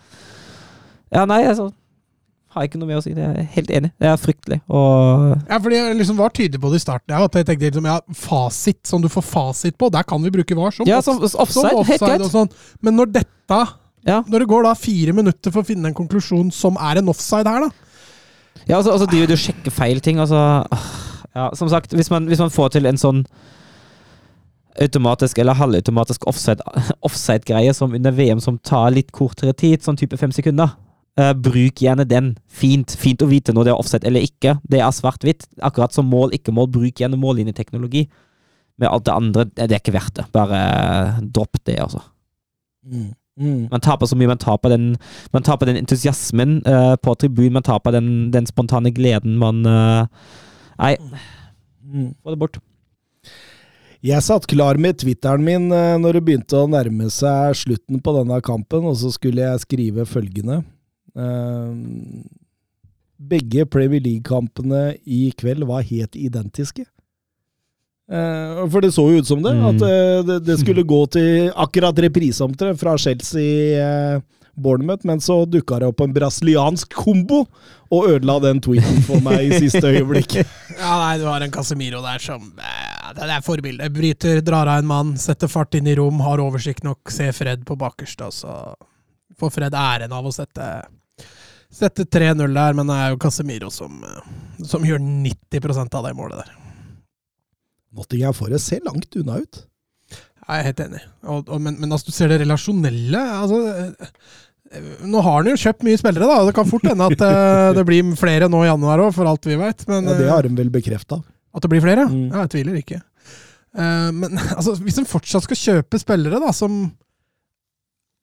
Ja, 1.11 1.25
nei, 1.27 1.41
altså 1.47 1.73
Har 2.55 2.67
ikke 2.67 2.79
noe 2.79 2.87
mer 2.91 2.99
å 2.99 3.03
si. 3.03 3.13
Det 3.15 3.23
er 3.23 3.45
helt 3.57 3.71
enig. 3.71 3.91
Det 3.99 4.09
er 4.11 4.17
fryktelig. 4.19 4.61
Og 4.71 5.35
Ja, 5.51 5.59
fordi 5.63 5.77
jeg 5.83 5.99
liksom 5.99 6.17
var 6.23 6.33
tydelig 6.35 6.61
på 6.63 6.71
det 6.73 6.81
i 6.81 6.87
starten. 6.87 7.11
Jeg, 7.15 7.27
at 7.31 7.35
jeg 7.39 7.47
tenkte 7.51 7.69
liksom, 7.71 7.87
ja, 7.91 7.99
Fasit, 8.15 8.81
som 8.87 9.03
du 9.03 9.09
får 9.11 9.23
fasit 9.27 9.77
på, 9.79 9.91
der 9.91 10.03
kan 10.07 10.23
vi 10.23 10.31
bruke 10.35 10.55
VAR. 10.59 10.71
Som, 10.75 10.87
Ja, 10.87 10.99
off- 10.99 11.05
som 11.05 11.19
som 11.27 11.41
offside. 11.41 11.87
Helt 11.87 12.01
greit. 12.07 12.31
sånn. 12.31 12.51
Men 12.83 12.95
når 12.99 13.13
dette 13.21 13.61
Ja. 14.07 14.23
Når 14.27 14.43
det 14.43 14.49
går 14.49 14.65
da 14.65 14.75
fire 14.79 15.13
minutter 15.17 15.53
for 15.53 15.63
å 15.63 15.69
finne 15.69 15.91
en 15.91 15.97
konklusjon 15.97 16.51
som 16.55 16.79
er 16.81 17.01
en 17.01 17.11
offside 17.13 17.49
her, 17.49 17.67
da. 17.67 17.71
Ja, 18.67 18.79
altså, 18.79 18.93
altså 18.95 19.07
du 19.09 19.21
og 19.21 19.39
sjekker 19.41 19.73
feil 19.73 20.03
ting, 20.05 20.19
altså 20.21 20.41
Ja, 21.31 21.47
som 21.55 21.69
sagt, 21.71 21.93
hvis 21.95 22.11
man, 22.11 22.27
hvis 22.27 22.41
man 22.43 22.51
får 22.51 22.73
til 22.75 22.89
en 22.91 22.99
sånn 22.99 23.21
automatisk 24.81 25.39
eller 25.39 25.55
halvautomatisk 25.55 26.25
offside- 26.27 26.63
offside-greie 27.07 27.75
som 27.75 27.95
under 27.95 28.11
VM 28.11 28.41
som 28.41 28.59
tar 28.59 28.91
litt 28.91 29.13
kortere 29.13 29.55
tid, 29.55 29.83
sånn 29.83 29.99
type 29.99 30.19
fem 30.19 30.33
sekunder, 30.35 30.73
uh, 31.21 31.33
bruk 31.33 31.83
gjerne 31.83 32.07
den. 32.09 32.33
Fint. 32.49 32.97
Fint 32.99 33.23
å 33.23 33.29
vite 33.31 33.55
når 33.55 33.69
det 33.69 33.73
er 33.75 33.79
offside 33.83 34.07
eller 34.09 34.27
ikke. 34.27 34.57
Det 34.71 34.81
er 34.81 34.91
svart-hvitt. 34.95 35.47
Akkurat 35.63 35.95
som 35.95 36.11
mål, 36.11 36.35
ikke 36.39 36.55
mål. 36.55 36.71
Bruk 36.75 37.03
gjerne 37.03 37.21
mållinjeteknologi. 37.21 38.09
Med 38.81 38.89
alt 38.89 39.05
det 39.07 39.15
andre, 39.15 39.45
det 39.45 39.71
er 39.71 39.83
ikke 39.83 39.97
verdt 39.99 40.17
det. 40.17 40.27
Bare 40.33 40.61
eh, 40.67 41.23
dropp 41.23 41.61
det, 41.69 41.77
altså. 41.83 42.01
Mm. 42.87 43.11
Mm. 43.39 43.69
Man 43.71 43.81
taper 43.81 44.07
så 44.11 44.17
mye. 44.19 44.29
Man 44.31 44.41
taper 44.41 44.73
den, 44.75 44.97
man 45.33 45.45
taper 45.47 45.71
den 45.71 45.79
entusiasmen 45.81 46.59
uh, 46.67 46.97
på 47.01 47.15
tribunen. 47.15 47.55
Man 47.59 47.67
taper 47.67 47.95
den, 47.95 48.31
den 48.35 48.49
spontane 48.49 48.93
gleden 48.97 49.39
man 49.41 49.63
eh, 49.67 50.07
Nei, 50.81 50.97
Mm. 51.91 52.13
få 52.23 52.31
det 52.31 52.39
bort. 52.39 52.57
Jeg 54.05 54.23
satt 54.23 54.45
klar 54.47 54.79
med 54.79 55.01
Twitteren 55.01 55.43
min 55.43 55.65
uh, 55.73 55.97
når 55.99 56.19
det 56.19 56.23
begynte 56.29 56.61
å 56.61 56.69
nærme 56.71 57.09
seg 57.11 57.57
slutten 57.59 57.99
på 58.01 58.15
denne 58.15 58.39
kampen, 58.47 58.87
og 58.87 58.95
så 59.01 59.11
skulle 59.11 59.43
jeg 59.43 59.65
skrive 59.65 60.07
følgende. 60.07 60.61
Begge 63.19 63.67
Premier 63.67 64.01
League-kampene 64.01 64.95
i 65.05 65.33
kveld 65.37 65.67
var 65.69 65.83
helt 65.83 66.15
identiske. 66.17 66.87
Eh, 68.11 68.69
for 68.71 68.83
det 68.83 68.91
så 68.93 69.05
jo 69.07 69.21
ut 69.23 69.29
som 69.29 69.43
det, 69.43 69.53
at 69.55 69.83
eh, 69.87 70.39
det, 70.43 70.57
skulle 70.59 70.83
gå 70.83 71.05
til 71.15 71.53
akkurat 71.55 71.99
repriseomtrent 72.03 72.81
fra 72.81 72.97
Chelsea 72.99 73.79
eh, 73.79 74.23
men 75.07 75.21
så 75.23 75.45
dukka 75.47 75.79
det 75.79 75.87
opp 75.89 76.03
en 76.03 76.13
brasiliansk 76.13 76.91
kombo 76.93 77.45
og 77.89 78.09
ødela 78.11 78.35
den 78.43 78.59
tweeten 78.61 78.99
for 79.07 79.23
meg 79.25 79.47
i 79.47 79.61
siste 79.63 79.87
øyeblikk. 79.87 80.41
Ja, 80.81 80.97
nei, 80.97 81.19
du 81.21 81.27
har 81.29 81.43
en 81.45 81.53
Casemiro 81.53 82.01
der 82.01 82.23
som 82.25 82.47
Det 82.57 83.27
er 83.27 83.43
forbilde. 83.45 83.89
Bryter, 83.93 84.41
drar 84.41 84.69
av 84.69 84.81
en 84.81 84.89
mann, 84.89 85.11
setter 85.21 85.49
fart 85.49 85.77
inn 85.77 85.89
i 85.91 85.97
rom, 85.99 86.23
har 86.25 86.41
oversikt 86.41 86.85
nok, 86.87 87.13
ser 87.13 87.35
Fred 87.37 87.67
på 87.69 87.77
bakerste, 87.77 88.31
og 88.31 88.33
så 88.35 88.55
får 89.41 89.53
Fred 89.55 89.77
æren 89.77 90.13
av 90.13 90.27
å 90.27 90.35
sette 90.35 90.71
Sette 91.71 92.03
3-0 92.03 92.51
der, 92.51 92.75
men 92.75 92.89
det 92.91 92.97
er 92.99 93.13
jo 93.13 93.21
Casemiro 93.23 93.71
som, 93.71 94.01
som 94.67 94.83
gjør 94.83 94.99
90% 94.99 95.95
av 95.95 96.09
det 96.09 96.17
målet 96.19 96.41
der. 96.43 96.70
Nottingham 97.97 98.37
Forest 98.37 98.71
ser 98.71 98.85
langt 98.87 99.19
unna 99.19 99.41
ut. 99.43 99.65
Jeg 100.51 100.63
er 100.63 100.67
helt 100.67 100.81
enig. 100.83 101.01
Og, 101.23 101.51
og, 101.51 101.59
men, 101.63 101.77
men 101.79 101.93
altså, 101.93 102.11
du 102.11 102.17
ser 102.17 102.31
det 102.33 102.41
relasjonelle 102.43 103.21
altså, 103.21 103.59
eh, 103.71 105.03
Nå 105.07 105.21
har 105.23 105.37
han 105.41 105.51
jo 105.51 105.59
kjøpt 105.59 105.85
mye 105.87 105.99
spillere, 105.99 106.27
da. 106.31 106.47
Det 106.47 106.55
kan 106.55 106.69
fort 106.71 106.87
hende 106.87 107.07
at 107.11 107.23
eh, 107.27 107.69
det 107.79 107.85
blir 107.87 108.15
flere 108.19 108.49
nå 108.51 108.65
i 108.65 108.71
januar 108.71 109.03
òg, 109.07 109.13
for 109.15 109.31
alt 109.31 109.47
vi 109.47 109.59
veit. 109.59 109.83
Ja, 109.87 110.01
det 110.07 110.31
har 110.31 110.47
de 110.47 110.55
vel 110.59 110.73
bekrefta. 110.75 111.21
At 111.51 111.65
det 111.65 111.71
blir 111.73 111.83
flere? 111.83 112.07
Mm. 112.07 112.29
Ja, 112.31 112.45
jeg 112.45 112.53
tviler 112.55 112.79
ikke. 112.79 113.01
Uh, 113.71 114.11
men 114.15 114.39
altså, 114.59 114.75
hvis 114.83 114.99
en 115.03 115.11
fortsatt 115.11 115.47
skal 115.47 115.59
kjøpe 115.59 115.99
spillere 116.03 116.43
da, 116.43 116.55
som 116.55 116.85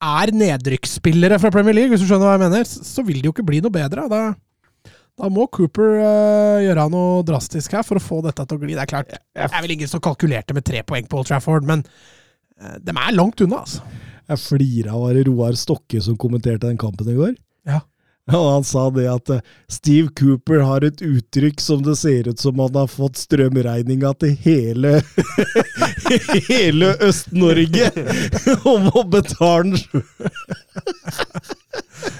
er 0.03 0.32
nedrykksspillere 0.36 1.39
fra 1.41 1.51
Premier 1.51 1.76
League, 1.76 1.91
hvis 1.91 2.03
du 2.03 2.09
skjønner 2.09 2.30
hva 2.30 2.36
jeg 2.38 2.43
mener, 2.45 2.68
så 2.68 3.03
vil 3.07 3.20
det 3.20 3.30
jo 3.30 3.36
ikke 3.36 3.47
bli 3.47 3.61
noe 3.63 3.74
bedre. 3.74 4.07
Da, 4.11 4.22
da 5.18 5.30
må 5.34 5.47
Cooper 5.53 5.95
uh, 5.97 6.59
gjøre 6.61 6.88
noe 6.93 7.24
drastisk 7.26 7.74
her 7.74 7.86
for 7.86 7.97
å 7.97 8.03
få 8.03 8.22
dette 8.26 8.45
til 8.45 8.59
å 8.59 8.61
gli. 8.61 8.76
Det 8.78 8.84
er 8.86 8.91
klart, 8.91 9.09
det 9.34 9.47
er 9.47 9.63
vel 9.65 9.74
ingen 9.74 9.89
som 9.89 10.03
kalkulerte 10.03 10.53
med 10.57 10.68
tre 10.68 10.84
poeng 10.86 11.09
på 11.09 11.22
Old 11.22 11.30
Trafford, 11.32 11.65
men 11.68 11.84
uh, 12.61 12.78
de 12.78 12.93
er 12.93 13.18
langt 13.18 13.41
unna, 13.45 13.63
altså. 13.65 13.82
Jeg 14.28 14.43
flira 14.43 14.95
av 14.97 15.13
det 15.15 15.24
Roar 15.30 15.55
Stokke 15.55 16.01
som 16.03 16.18
kommenterte 16.20 16.68
den 16.68 16.80
kampen 16.80 17.07
i 17.09 17.15
går. 17.15 17.38
Ja. 17.68 17.80
Og 18.36 18.47
han 18.51 18.65
sa 18.68 18.89
det 18.91 19.05
at 19.07 19.30
eh, 19.32 19.43
Steve 19.72 20.11
Cooper 20.20 20.59
har 20.68 20.84
et 20.84 21.01
uttrykk 21.03 21.61
som 21.63 21.84
det 21.86 21.95
ser 21.99 22.28
ut 22.28 22.41
som 22.41 22.59
han 22.59 22.76
har 22.76 22.89
fått 22.91 23.22
strømregninga 23.22 24.11
til 24.20 24.36
hele 24.43 24.97
Hele 26.49 26.93
Øst-Norge 27.07 27.91
om 28.74 28.89
å 28.91 29.03
betale 29.07 29.72
den 29.72 29.80
sjøl. 29.80 30.03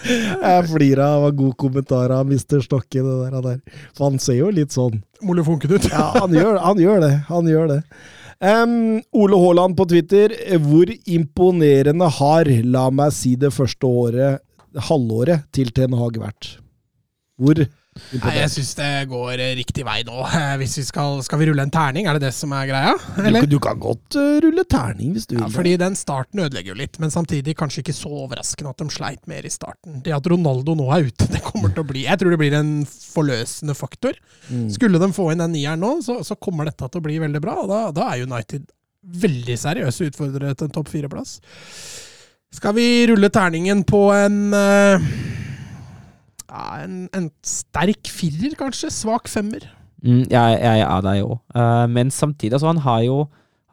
Jeg 0.08 0.68
flirer 0.72 1.04
av 1.06 1.28
en 1.30 1.38
god 1.38 1.56
kommentar 1.60 2.14
av 2.16 2.30
Mr. 2.30 2.62
Stokke, 2.64 3.04
det 3.04 3.18
der, 3.32 3.42
der. 3.44 3.84
For 3.98 4.10
han 4.10 4.22
ser 4.24 4.40
jo 4.42 4.52
litt 4.54 4.76
sånn 4.76 5.02
Molefonken 5.26 5.72
ut. 5.74 5.88
Ja, 5.90 6.12
han 6.20 6.36
gjør, 6.36 6.60
han 6.62 6.82
gjør 6.82 7.02
det. 7.02 7.14
Han 7.32 7.48
gjør 7.50 7.72
det. 7.72 7.82
Um, 8.38 9.00
Ole 9.18 9.40
Haaland 9.42 9.78
på 9.80 9.88
Twitter. 9.90 10.36
Hvor 10.62 10.92
imponerende 11.10 12.10
har, 12.20 12.52
la 12.70 12.86
meg 12.94 13.16
si 13.18 13.34
det 13.40 13.50
første 13.56 13.90
året, 13.90 14.44
halvåret, 14.90 15.48
til 15.58 15.74
Ten 15.74 15.98
Hag 15.98 16.20
vært? 16.22 16.52
Hvor 17.42 17.64
Nei, 18.22 18.34
jeg 18.40 18.52
syns 18.54 18.74
det 18.80 18.90
går 19.12 19.34
eh, 19.44 19.54
riktig 19.60 19.86
vei 19.88 20.00
nå. 20.08 20.22
Hvis 20.62 20.78
vi 20.82 20.86
skal, 20.88 21.22
skal 21.26 21.42
vi 21.42 21.50
rulle 21.50 21.66
en 21.68 21.74
terning, 21.74 22.08
er 22.08 22.18
det 22.18 22.28
det 22.28 22.34
som 22.38 22.54
er 22.56 22.70
greia? 22.70 22.94
Du, 23.18 23.40
du 23.56 23.58
kan 23.64 23.80
godt 23.82 24.18
eh, 24.20 24.38
rulle 24.46 24.66
terning 24.70 25.14
hvis 25.16 25.28
du 25.30 25.36
vil. 25.36 25.44
Ja, 25.46 25.50
fordi 25.54 25.76
den 25.82 25.98
starten 26.00 26.42
ødelegger 26.44 26.74
jo 26.74 26.80
litt, 26.82 27.00
men 27.04 27.14
samtidig 27.14 27.58
kanskje 27.60 27.84
ikke 27.84 27.98
så 27.98 28.12
overraskende 28.24 28.74
at 28.74 28.84
de 28.84 28.90
sleit 28.94 29.28
mer 29.30 29.48
i 29.48 29.52
starten. 29.54 30.00
Det 30.06 30.16
at 30.16 30.30
Ronaldo 30.32 30.78
nå 30.78 30.88
er 30.96 31.10
ute, 31.10 31.30
det 31.34 31.44
kommer 31.46 31.74
til 31.74 31.86
å 31.86 31.90
bli 31.90 32.06
Jeg 32.08 32.22
tror 32.22 32.34
det 32.34 32.42
blir 32.42 32.58
en 32.58 32.74
forløsende 32.88 33.78
faktor. 33.78 34.18
Mm. 34.50 34.68
Skulle 34.74 35.02
de 35.02 35.12
få 35.16 35.32
inn 35.34 35.44
den 35.44 35.56
nieren 35.58 35.84
nå, 35.84 35.98
så, 36.06 36.20
så 36.28 36.40
kommer 36.40 36.70
dette 36.70 36.88
til 36.88 37.02
å 37.02 37.08
bli 37.08 37.20
veldig 37.24 37.44
bra. 37.44 37.60
og 37.64 37.72
Da, 37.72 37.84
da 37.96 38.12
er 38.14 38.28
United 38.28 38.68
veldig 39.08 39.56
seriøse 39.60 40.10
utfordrere 40.10 40.56
til 40.58 40.68
en 40.68 40.76
topp 40.76 40.92
fire-plass. 40.92 41.38
Skal 42.58 42.76
vi 42.78 42.88
rulle 43.10 43.30
terningen 43.34 43.84
på 43.88 44.08
en 44.16 44.54
eh, 44.56 45.08
en, 46.52 47.08
en 47.16 47.32
sterk 47.46 48.12
firer, 48.12 48.56
kanskje? 48.60 48.92
Svak 48.94 49.28
femmer? 49.32 49.66
Mm, 50.04 50.28
jeg, 50.30 50.60
jeg 50.62 50.86
er 50.86 51.04
der 51.06 51.20
jo. 51.20 51.40
Uh, 51.56 51.86
men 51.92 52.14
samtidig, 52.14 52.54
altså, 52.54 52.72
han 52.72 52.86
har 52.86 53.04
jo 53.08 53.26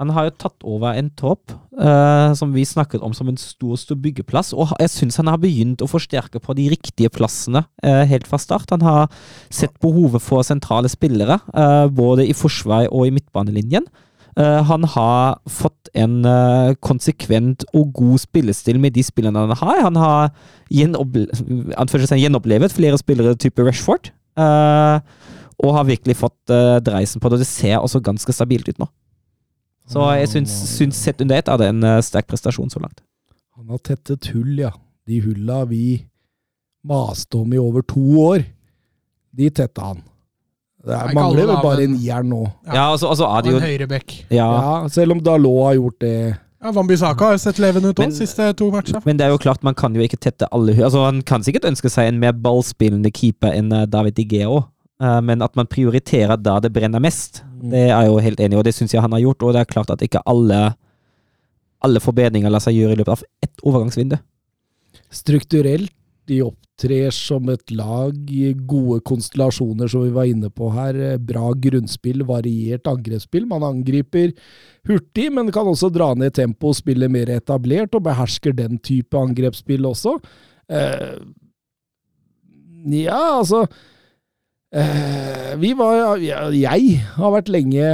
han 0.02 0.10
har 0.10 0.26
jo 0.26 0.32
tatt 0.42 0.64
over 0.66 0.96
en 0.98 1.08
topp 1.14 1.52
uh, 1.78 2.34
som 2.34 2.50
vi 2.50 2.64
snakket 2.66 3.02
om 3.06 3.12
som 3.14 3.28
en 3.30 3.38
stor 3.38 3.78
stor 3.78 3.98
byggeplass, 4.02 4.50
og 4.50 4.72
jeg 4.82 4.90
syns 4.90 5.20
han 5.20 5.30
har 5.30 5.38
begynt 5.38 5.84
å 5.84 5.90
forsterke 5.90 6.42
på 6.42 6.56
de 6.58 6.66
riktige 6.72 7.12
plassene 7.14 7.62
uh, 7.62 8.02
helt 8.10 8.26
fra 8.26 8.40
start. 8.42 8.74
Han 8.74 8.82
har 8.82 9.06
sett 9.54 9.76
behovet 9.84 10.24
for 10.24 10.42
sentrale 10.46 10.90
spillere, 10.90 11.38
uh, 11.54 11.86
både 11.86 12.26
i 12.26 12.34
forsvar 12.34 12.88
og 12.90 13.06
i 13.06 13.14
midtbanelinjen. 13.14 13.86
Eh, 14.36 14.62
han 14.66 14.84
har 14.84 15.38
fått 15.46 15.90
en 15.94 16.24
eh, 16.26 16.74
konsekvent 16.82 17.62
og 17.74 17.92
god 17.94 18.22
spillestil 18.24 18.80
med 18.82 18.96
de 18.96 19.04
spillene 19.06 19.44
han 19.44 19.54
har. 19.60 19.82
Han 19.86 19.98
har 20.00 20.32
gjenopple 20.74 21.28
gjenopplevet 22.18 22.74
flere 22.74 22.98
spillere 22.98 23.36
type 23.38 23.62
Rashford. 23.62 24.10
eh, 24.36 25.00
og 25.64 25.70
har 25.76 25.84
virkelig 25.86 26.16
fått 26.18 26.50
dreisen 26.82 27.20
på 27.22 27.30
det. 27.30 27.38
Det 27.38 27.46
ser 27.46 27.78
også 27.78 28.00
ganske 28.02 28.32
stabilt 28.34 28.68
ut 28.68 28.78
nå. 28.82 28.88
Så 29.86 30.02
jeg 30.18 30.28
syns, 30.32 30.50
syns 30.74 30.98
sett 30.98 31.20
under 31.22 31.38
ett 31.38 31.48
er 31.48 31.60
det 31.60 31.68
en 31.70 32.02
sterk 32.02 32.26
prestasjon 32.26 32.72
så 32.72 32.82
langt. 32.82 33.04
Han 33.54 33.68
har 33.70 33.78
tettet 33.78 34.26
hull, 34.34 34.58
ja. 34.58 34.72
De 35.06 35.20
hulla 35.22 35.60
vi 35.70 36.08
maste 36.82 37.38
om 37.38 37.54
i 37.54 37.60
over 37.62 37.86
to 37.86 38.02
år, 38.18 38.42
de 39.30 39.48
tetta 39.54 39.92
han. 39.92 40.02
Det 40.84 40.92
er, 40.92 41.12
mangler 41.16 41.48
vel 41.48 41.60
bare 41.64 41.84
en 41.86 41.94
jern 42.00 42.28
nå. 42.28 42.42
Ja. 42.66 42.72
Ja, 42.74 42.86
altså, 42.92 43.08
altså 43.08 43.28
er 43.30 43.44
det 43.44 43.52
jo 43.54 43.60
en 43.60 43.68
høyrebekk. 43.68 44.16
ja, 44.30 44.48
Ja, 44.52 44.72
selv 44.92 45.16
om 45.16 45.22
Dalot 45.24 45.62
har 45.70 45.78
gjort 45.78 46.00
det. 46.04 46.16
Ja, 46.64 46.72
Wambisaka 46.72 47.30
har 47.32 47.40
sett 47.40 47.58
levende 47.60 47.90
ut 47.92 47.98
òg, 48.00 48.12
siste 48.16 48.50
to 48.56 48.70
matcher. 48.72 49.00
Men 49.04 49.18
det 49.20 49.26
er 49.26 49.32
jo 49.34 49.40
klart, 49.40 49.64
man 49.64 49.76
kan 49.76 49.96
jo 49.96 50.04
ikke 50.04 50.16
tette 50.20 50.48
alle. 50.52 50.72
Altså, 50.76 51.02
han 51.04 51.20
kan 51.22 51.44
sikkert 51.44 51.66
ønske 51.68 51.90
seg 51.92 52.08
en 52.08 52.20
mer 52.20 52.32
ballspillende 52.32 53.12
keeper 53.12 53.52
enn 53.52 53.72
eh, 53.72 53.84
David 53.88 54.20
også. 54.22 54.62
Eh, 55.02 55.20
men 55.20 55.42
at 55.44 55.56
man 55.56 55.68
prioriterer 55.68 56.40
da 56.40 56.58
det 56.64 56.72
brenner 56.72 57.02
mest, 57.04 57.42
det 57.60 57.88
er 57.88 57.92
jeg 57.92 58.08
jo 58.08 58.22
helt 58.28 58.40
enig 58.40 58.56
i, 58.56 58.60
og 58.60 58.64
det 58.64 58.74
syns 58.76 58.94
jeg 58.94 59.04
han 59.04 59.12
har 59.12 59.24
gjort. 59.24 59.42
Og 59.42 59.52
det 59.56 59.60
er 59.64 59.72
klart 59.72 59.92
at 59.92 60.04
ikke 60.04 60.22
alle, 60.24 60.74
alle 61.84 62.00
forbedringer 62.00 62.52
lar 62.52 62.64
seg 62.64 62.76
gjøre 62.78 62.96
i 62.96 63.00
løpet 63.02 63.16
av 63.18 63.26
ett 63.44 63.64
overgangsvindu. 63.64 64.16
Strukturelt, 65.14 65.92
de 66.30 66.40
opptrer 66.44 67.12
som 67.14 67.48
et 67.52 67.70
lag 67.74 68.30
i 68.32 68.52
gode 68.66 69.00
konstellasjoner, 69.06 69.90
som 69.90 70.04
vi 70.06 70.12
var 70.14 70.28
inne 70.30 70.50
på 70.50 70.70
her. 70.74 70.98
Eh, 71.12 71.18
Bra 71.18 71.52
grunnspill, 71.66 72.24
variert 72.28 72.88
angrepsspill. 72.90 73.46
Man 73.50 73.66
angriper 73.66 74.32
hurtig, 74.88 75.30
men 75.32 75.52
kan 75.54 75.68
også 75.70 75.92
dra 75.94 76.12
ned 76.18 76.34
tempo 76.36 76.72
og 76.72 76.78
spille 76.80 77.08
mer 77.12 77.32
etablert, 77.36 77.94
og 77.94 78.06
behersker 78.08 78.56
den 78.56 78.80
type 78.82 79.18
angrepsspill 79.18 79.86
også. 79.90 80.18
Eh, 80.68 81.20
ja, 82.84 83.20
altså 83.38 83.62
eh, 84.72 85.54
Vi 85.60 85.70
var 85.76 86.18
Jeg 86.20 86.98
har 87.16 87.32
vært 87.32 87.48
lenge 87.52 87.88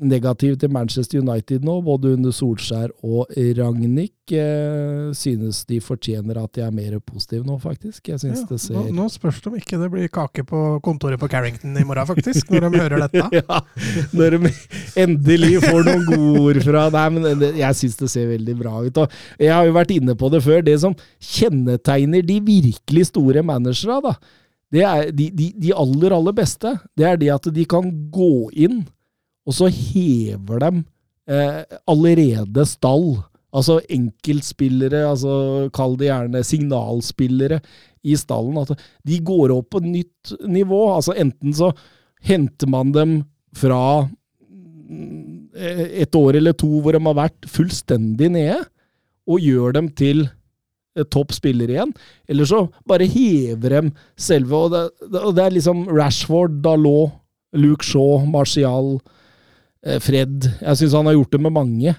negativ 0.00 0.56
til 0.60 0.70
Manchester 0.72 1.20
United 1.20 1.64
nå, 1.66 1.80
både 1.84 2.14
under 2.16 2.34
Solskjær 2.34 2.92
og 3.04 3.28
Ragnhild. 3.36 4.14
Eh, 4.28 5.12
synes 5.16 5.62
de 5.64 5.78
fortjener 5.80 6.36
at 6.36 6.52
de 6.52 6.60
er 6.60 6.72
mer 6.74 6.98
positive 7.00 7.46
nå, 7.46 7.54
faktisk. 7.62 8.10
Jeg 8.10 8.20
synes 8.20 8.42
Ja, 8.42 8.46
det 8.50 8.60
ser 8.60 8.74
nå, 8.76 8.82
nå 8.92 9.06
spørs 9.08 9.38
det 9.40 9.48
om 9.48 9.56
ikke 9.56 9.78
det 9.80 9.88
blir 9.92 10.10
kake 10.12 10.44
på 10.44 10.60
kontoret 10.84 11.20
på 11.20 11.30
Carrington 11.32 11.76
i 11.80 11.84
morgen, 11.88 12.06
faktisk, 12.06 12.50
når 12.50 12.66
de 12.66 12.82
hører 12.82 13.04
dette. 13.06 13.24
ja, 13.40 13.60
når 14.12 14.36
de 14.36 14.52
endelig 15.00 15.62
får 15.64 15.88
noen 15.88 16.04
gode 16.10 16.42
ord 16.42 16.60
fra 16.66 16.84
Nei, 16.98 17.06
men 17.16 17.40
det, 17.40 17.54
jeg 17.60 17.80
synes 17.80 17.96
det 18.02 18.10
ser 18.12 18.28
veldig 18.34 18.58
bra 18.58 18.74
ut. 18.84 19.00
Og 19.04 19.16
jeg 19.40 19.54
har 19.54 19.64
jo 19.68 19.78
vært 19.78 19.96
inne 19.96 20.18
på 20.18 20.28
det 20.34 20.42
før. 20.44 20.60
Det 20.66 20.76
som 20.84 20.98
kjennetegner 21.24 22.26
de 22.28 22.38
virkelig 22.44 23.08
store 23.08 23.42
managerne, 23.46 24.02
da, 24.04 24.14
det 24.74 24.84
er 24.84 25.10
de, 25.16 25.30
de, 25.32 25.48
de 25.56 25.72
aller, 25.72 26.12
aller 26.12 26.36
beste. 26.36 26.74
Det 26.96 27.06
er 27.08 27.20
det 27.20 27.32
at 27.32 27.48
de 27.54 27.64
kan 27.68 27.88
gå 28.12 28.50
inn, 28.52 28.82
og 29.48 29.56
så 29.56 29.70
hever 29.72 30.60
dem 30.60 30.84
eh, 31.30 31.64
allerede 31.88 32.66
stall. 32.68 33.16
Altså 33.48 33.78
enkeltspillere, 33.88 35.06
altså 35.08 35.70
kall 35.74 35.96
det 35.96 36.10
gjerne 36.10 36.44
signalspillere 36.44 37.62
i 38.04 38.16
stallen. 38.20 38.60
At 38.60 38.76
de 39.08 39.20
går 39.24 39.54
opp 39.56 39.70
på 39.72 39.82
nytt 39.86 40.34
nivå. 40.44 40.82
Altså 40.92 41.16
enten 41.16 41.56
så 41.56 41.72
henter 42.28 42.68
man 42.68 42.92
dem 42.92 43.18
fra 43.56 44.04
mm, 44.04 45.56
et 46.04 46.18
år 46.18 46.36
eller 46.42 46.56
to 46.58 46.82
hvor 46.82 46.92
de 46.92 47.04
har 47.06 47.16
vært 47.16 47.48
fullstendig 47.48 48.28
nede, 48.34 48.60
og 49.28 49.44
gjør 49.44 49.74
dem 49.76 49.88
til 49.96 50.26
eh, 50.26 51.08
topp 51.08 51.32
spiller 51.36 51.72
igjen. 51.72 51.94
Eller 52.28 52.48
så 52.48 52.66
bare 52.88 53.08
hever 53.08 53.78
dem 53.78 53.94
selve. 54.20 54.60
Og 54.60 54.76
det, 54.76 54.84
og 55.22 55.32
det 55.36 55.46
er 55.46 55.56
liksom 55.56 55.86
Rashford, 55.88 56.60
Dalot, 56.64 57.16
Luke 57.56 57.84
Shaw, 57.84 58.26
Martial, 58.28 58.98
eh, 58.98 59.14
Fred. 60.04 60.46
Jeg 60.60 60.80
syns 60.80 60.96
han 60.98 61.08
har 61.10 61.16
gjort 61.18 61.34
det 61.34 61.42
med 61.46 61.54
mange. 61.56 61.96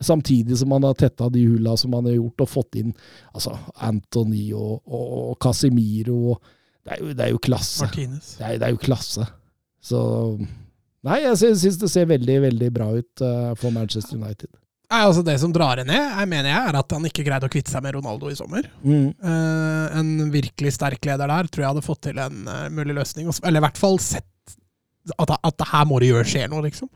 Samtidig 0.00 0.56
som 0.56 0.72
han 0.72 0.86
har 0.88 0.96
tetta 0.96 1.28
de 1.28 1.42
hulla 1.44 1.74
som 1.76 1.92
han 1.92 2.06
har 2.08 2.16
gjort, 2.16 2.46
og 2.46 2.48
fått 2.48 2.78
inn 2.80 2.94
altså 3.34 3.52
Anthony 3.84 4.46
og, 4.56 4.80
og, 4.88 5.34
Casimiro. 5.42 6.16
Og, 6.32 6.54
det, 6.86 6.94
er 6.94 7.02
jo, 7.02 7.12
det 7.12 7.26
er 7.26 7.34
jo 7.34 7.42
klasse. 7.44 7.84
Martinez. 7.84 8.32
Det 8.38 8.46
er, 8.46 8.56
det 8.62 8.68
er 8.68 8.74
jo 8.76 8.80
klasse. 8.80 9.28
Så 9.84 10.00
Nei, 11.06 11.22
jeg 11.24 11.36
sy- 11.40 11.54
syns 11.56 11.78
det 11.80 11.88
ser 11.88 12.08
veldig, 12.10 12.40
veldig 12.44 12.66
bra 12.76 12.90
ut 12.92 13.22
uh, 13.24 13.52
for 13.56 13.72
Manchester 13.72 14.18
United. 14.20 14.50
Nei, 14.90 15.04
altså 15.06 15.22
Det 15.24 15.36
som 15.40 15.52
drar 15.54 15.80
henne 15.80 15.94
ned, 15.94 16.16
jeg 16.18 16.28
mener 16.28 16.50
jeg, 16.50 16.64
er 16.72 16.78
at 16.80 16.92
han 16.96 17.06
ikke 17.06 17.24
greide 17.24 17.46
å 17.46 17.52
kvitte 17.52 17.72
seg 17.72 17.84
med 17.84 17.94
Ronaldo 17.96 18.28
i 18.28 18.36
sommer. 18.36 18.66
Mm. 18.82 19.12
Uh, 19.22 19.86
en 20.00 20.10
virkelig 20.34 20.74
sterk 20.76 21.06
leder 21.08 21.30
der 21.30 21.48
tror 21.48 21.64
jeg 21.64 21.72
hadde 21.72 21.86
fått 21.86 22.02
til 22.08 22.20
en 22.20 22.42
uh, 22.48 22.66
mulig 22.74 22.98
løsning. 22.98 23.30
Eller 23.40 23.62
i 23.62 23.64
hvert 23.68 23.80
fall 23.80 24.00
sett 24.02 24.28
at, 25.16 25.32
at 25.32 25.66
her 25.72 25.86
må 25.88 26.00
det 26.00 26.10
gjøre 26.12 26.28
skje 26.28 26.46
noe, 26.50 26.64
liksom. 26.66 26.90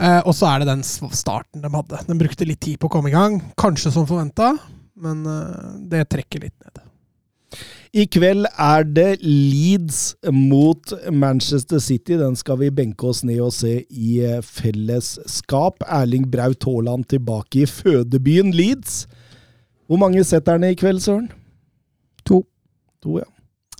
Eh, 0.00 0.20
og 0.24 0.32
så 0.36 0.48
er 0.48 0.62
det 0.62 0.70
den 0.70 0.84
starten 0.84 1.64
de 1.64 1.72
hadde. 1.72 2.00
De 2.08 2.16
brukte 2.18 2.48
litt 2.48 2.62
tid 2.64 2.80
på 2.80 2.88
å 2.88 2.94
komme 2.94 3.12
i 3.12 3.16
gang. 3.16 3.40
Kanskje 3.60 3.92
som 3.92 4.08
forventa, 4.08 4.54
men 5.02 5.26
eh, 5.28 5.68
det 5.92 6.06
trekker 6.12 6.46
litt 6.46 6.56
ned. 6.64 6.82
I 7.92 8.06
kveld 8.08 8.46
er 8.48 8.86
det 8.88 9.18
Leeds 9.20 10.14
mot 10.32 10.94
Manchester 11.12 11.82
City. 11.84 12.16
Den 12.16 12.38
skal 12.40 12.56
vi 12.62 12.70
benke 12.72 13.10
oss 13.10 13.20
ned 13.28 13.42
og 13.44 13.52
se 13.52 13.82
i 13.84 14.14
eh, 14.24 14.40
fellesskap. 14.40 15.84
Erling 15.84 16.24
Braut 16.32 16.64
Haaland 16.64 17.10
tilbake 17.12 17.66
i 17.66 17.68
fødebyen 17.68 18.54
Leeds. 18.56 19.02
Hvor 19.86 20.00
mange 20.00 20.24
setter 20.24 20.56
han 20.56 20.64
i 20.64 20.78
kveld, 20.78 21.02
Søren? 21.04 21.28
To. 22.24 22.40
To, 23.04 23.18
ja. 23.20 23.28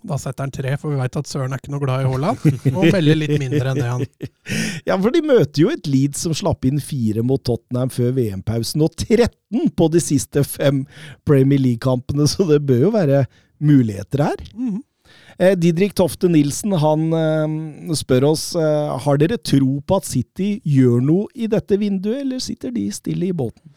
Da 0.07 0.19
setter 0.19 0.47
han 0.47 0.53
tre, 0.55 0.75
for 0.81 0.93
vi 0.93 0.99
veit 0.99 1.17
at 1.19 1.29
Søren 1.31 1.55
er 1.55 1.61
ikke 1.63 1.73
noe 1.75 1.83
glad 1.83 2.05
i 2.05 2.09
Haaland. 2.11 2.47
Og 2.73 2.87
melder 2.91 3.19
litt 3.19 3.35
mindre 3.39 3.73
enn 3.73 3.81
det 3.81 3.89
han 3.91 4.07
Ja, 4.89 4.97
for 4.97 5.15
de 5.15 5.23
møter 5.25 5.63
jo 5.65 5.73
et 5.73 5.89
Leeds 5.91 6.25
som 6.27 6.35
slapp 6.37 6.67
inn 6.69 6.81
fire 6.83 7.25
mot 7.27 7.43
Tottenham 7.47 7.93
før 7.93 8.15
VM-pausen, 8.19 8.83
og 8.83 8.97
13 8.99 9.71
på 9.79 9.91
de 9.95 10.03
siste 10.03 10.43
fem 10.47 10.85
Premier 11.29 11.63
League-kampene, 11.63 12.27
så 12.31 12.49
det 12.49 12.63
bør 12.67 12.89
jo 12.89 12.95
være 12.97 13.27
muligheter 13.63 14.27
her. 14.29 14.49
Mhm. 14.57 14.81
Eh, 15.39 15.55
Didrik 15.59 15.95
Tofte 15.97 16.29
Nilsen 16.31 16.75
han 16.81 17.07
eh, 17.17 17.95
spør 17.99 18.31
oss 18.33 18.53
eh, 18.57 18.93
har 19.05 19.21
dere 19.21 19.39
tro 19.41 19.79
på 19.85 19.99
at 19.99 20.09
City 20.09 20.55
gjør 20.65 21.03
noe 21.05 21.29
i 21.35 21.49
dette 21.53 21.79
vinduet, 21.81 22.23
eller 22.25 22.43
sitter 22.43 22.73
de 22.75 22.87
stille 22.95 23.31
i 23.31 23.37
båten? 23.37 23.73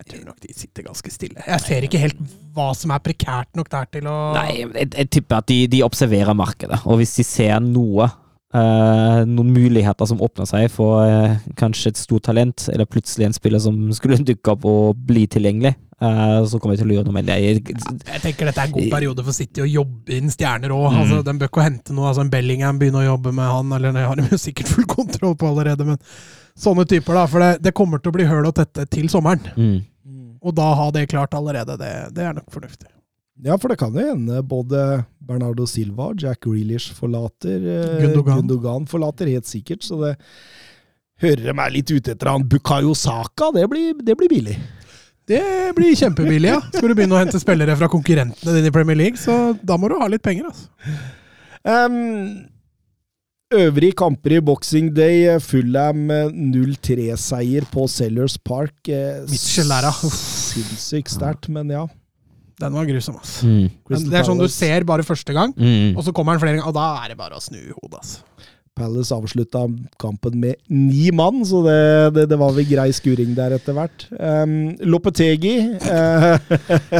Jeg 0.00 0.14
tror 0.14 0.22
nok 0.30 0.40
de 0.40 0.54
sitter 0.56 0.86
ganske 0.86 1.12
stille. 1.12 1.42
Jeg 1.44 1.60
ser 1.60 1.84
ikke 1.84 2.00
helt 2.00 2.20
hva 2.56 2.70
som 2.76 2.94
er 2.94 3.02
prekært 3.04 3.52
nok 3.58 3.68
der 3.70 3.90
til 3.92 4.08
å 4.08 4.16
Nei, 4.32 4.48
jeg, 4.62 4.88
jeg 4.88 5.10
tipper 5.12 5.42
at 5.42 5.50
de, 5.50 5.58
de 5.70 5.84
observerer 5.84 6.36
markedet, 6.36 6.80
og 6.88 7.02
hvis 7.02 7.18
de 7.20 7.26
ser 7.26 7.60
noe 7.60 8.08
eh, 8.54 9.20
noen 9.28 9.52
muligheter 9.52 10.08
som 10.08 10.22
åpner 10.24 10.48
seg 10.48 10.66
for 10.72 11.04
eh, 11.04 11.36
kanskje 11.60 11.92
et 11.92 12.00
stort 12.00 12.26
talent, 12.30 12.66
eller 12.72 12.88
plutselig 12.88 13.28
en 13.28 13.36
spiller 13.36 13.62
som 13.62 13.78
skulle 13.96 14.20
dukke 14.32 14.56
opp 14.56 14.66
og 14.68 15.04
bli 15.10 15.26
tilgjengelig, 15.30 15.74
eh, 16.00 16.36
så 16.48 16.58
kommer 16.58 16.76
de 16.76 16.82
til 16.82 16.90
å 16.90 16.92
lure 16.94 17.06
noe 17.06 17.18
med 17.20 17.30
det. 17.30 17.38
Jeg 17.44 18.24
tenker 18.24 18.50
dette 18.50 18.64
er 18.64 18.72
en 18.72 18.76
god 18.76 18.90
periode 18.96 19.26
for 19.28 19.36
City 19.36 19.64
å 19.64 19.70
jobbe 19.70 20.16
inn 20.16 20.32
stjerner 20.32 20.74
òg. 20.74 20.90
Mm. 20.90 21.00
Altså, 21.04 21.22
de 21.28 21.38
bør 21.42 21.52
ikke 21.52 21.68
hente 21.68 21.96
noe. 21.96 22.10
Altså, 22.10 22.24
en 22.24 22.32
Bellingham 22.32 22.80
begynner 22.80 23.04
å 23.04 23.12
jobbe 23.12 23.36
med 23.36 23.52
han, 23.52 23.78
eller 23.78 23.96
det 23.96 24.08
har 24.08 24.20
de 24.20 24.30
jo 24.32 24.40
sikkert 24.48 24.72
full 24.74 24.88
kontroll 24.90 25.36
på 25.38 25.52
allerede, 25.52 25.92
men 25.92 26.00
sånne 26.58 26.86
typer, 26.88 27.18
da. 27.18 27.26
For 27.30 27.44
det, 27.44 27.50
det 27.64 27.74
kommer 27.76 28.00
til 28.00 28.12
å 28.12 28.16
bli 28.18 28.28
høl 28.28 28.48
og 28.48 28.56
tette 28.58 28.86
til 28.90 29.10
sommeren. 29.12 29.44
Mm. 29.56 29.78
Og 30.40 30.56
da 30.56 30.70
ha 30.78 30.88
det 30.94 31.08
klart 31.12 31.36
allerede, 31.36 31.76
det, 31.80 31.92
det 32.16 32.24
er 32.24 32.34
nok 32.38 32.48
fornuftig. 32.52 32.88
Ja, 33.44 33.56
for 33.56 33.72
det 33.72 33.78
kan 33.80 33.94
jo 33.96 34.02
hende 34.04 34.42
både 34.44 35.04
Bernardo 35.24 35.64
Silva 35.68 36.10
og 36.10 36.20
Jack 36.20 36.42
Grealish 36.44 36.92
forlater. 36.96 37.56
eh, 37.56 38.02
Gundogan. 38.02 38.42
Gundogan 38.42 38.88
forlater 38.88 39.30
helt 39.32 39.48
sikkert, 39.48 39.84
så 39.86 39.96
det 40.02 40.14
hører 41.24 41.46
de 41.48 41.54
er 41.54 41.72
litt 41.72 41.92
ute 41.92 42.12
etter 42.14 42.28
han. 42.28 42.44
Bukayo 42.48 42.92
Saka, 42.96 43.48
det 43.56 43.64
blir, 43.72 43.94
det 44.04 44.16
blir 44.20 44.32
billig. 44.32 44.58
Det 45.30 45.40
blir 45.76 45.94
kjempebillig, 45.96 46.50
ja. 46.50 46.60
Skal 46.72 46.90
du 46.90 46.96
begynne 46.98 47.16
å 47.16 47.20
hente 47.20 47.40
spillere 47.40 47.76
fra 47.78 47.88
konkurrentene 47.92 48.56
dine 48.56 48.72
i 48.72 48.74
Premier 48.74 48.98
League, 48.98 49.20
så 49.20 49.54
da 49.62 49.76
må 49.78 49.88
du 49.88 49.96
ha 50.00 50.08
litt 50.10 50.24
penger, 50.24 50.50
altså. 50.50 50.68
Um, 51.60 52.48
øvrige 53.54 53.96
kamper 53.98 54.36
i 54.36 54.40
Boxing 54.44 54.90
Day. 54.94 55.38
Fullham 55.40 55.40
Fulham 55.42 56.10
eh, 56.10 56.30
0-3-seier 56.30 57.66
på 57.72 57.86
Sellers 57.90 58.36
Park. 58.38 58.76
eh, 58.88 59.24
Mitchell 59.30 59.68
der, 59.68 59.90
Sinnssykt 60.14 61.10
sterkt, 61.10 61.48
men 61.52 61.70
ja. 61.70 61.86
Den 62.60 62.74
var 62.76 62.84
grusom, 62.84 63.16
altså. 63.16 63.46
Mm. 63.48 63.70
Det 63.88 64.18
er 64.18 64.26
sånn 64.28 64.40
du 64.40 64.48
ser 64.52 64.84
bare 64.84 65.02
første 65.06 65.32
gang, 65.32 65.54
Mm. 65.56 65.96
og 65.96 66.04
så 66.04 66.12
kommer 66.12 66.32
han 66.36 66.40
flere 66.42 66.58
ganger, 66.58 66.68
og 66.68 66.74
da 66.76 67.04
er 67.04 67.08
det 67.08 67.16
bare 67.16 67.38
å 67.38 67.40
snu 67.40 67.56
hodet, 67.56 68.02
altså. 68.02 68.18
Palace 68.80 69.14
avslutta 69.14 69.66
kampen 70.00 70.38
med 70.40 70.56
ni 70.72 71.10
mann, 71.12 71.42
så 71.46 71.60
det, 71.66 71.80
det, 72.16 72.26
det 72.32 72.38
var 72.40 72.54
vel 72.56 72.68
grei 72.68 72.88
skuring 72.96 73.34
der 73.36 73.54
etter 73.58 73.76
hvert. 73.76 74.06
Um, 74.16 74.72
Lopetegi 74.80 75.54
uh, 75.84 76.40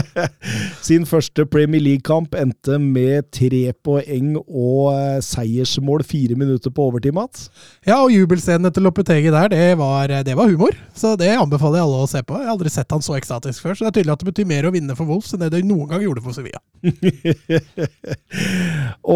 sin 0.89 1.07
første 1.09 1.47
Premier 1.49 1.83
League-kamp 1.83 2.37
endte 2.39 2.77
med 2.81 3.31
tre 3.35 3.71
poeng 3.85 4.35
og 4.41 4.91
eh, 4.93 5.19
seiersmål 5.25 6.05
fire 6.07 6.37
minutter 6.39 6.73
på 6.75 6.89
overtid, 6.91 7.15
Mats. 7.17 7.49
Ja, 7.87 8.01
og 8.03 8.13
jubelscenen 8.13 8.69
etter 8.69 8.85
Lopetegi 8.85 9.33
der, 9.33 9.51
det 9.53 9.79
var, 9.81 10.13
det 10.27 10.37
var 10.37 10.51
humor. 10.51 10.77
Så 10.97 11.15
det 11.21 11.31
anbefaler 11.37 11.81
jeg 11.81 11.89
alle 11.89 12.03
å 12.05 12.11
se 12.11 12.23
på. 12.27 12.37
Jeg 12.39 12.49
har 12.49 12.55
aldri 12.55 12.73
sett 12.73 12.93
han 12.93 13.05
så 13.05 13.17
ekstatisk 13.19 13.65
før, 13.65 13.77
så 13.77 13.87
det 13.87 13.91
er 13.91 13.97
tydelig 14.01 14.17
at 14.17 14.25
det 14.25 14.31
betyr 14.33 14.51
mer 14.51 14.69
å 14.69 14.75
vinne 14.75 14.97
for 14.99 15.09
Wolves 15.09 15.33
enn 15.35 15.45
det 15.45 15.53
de 15.55 15.63
noen 15.67 15.89
gang 15.91 16.05
gjorde 16.05 16.25
for 16.25 16.37
Sevilla. 16.37 16.61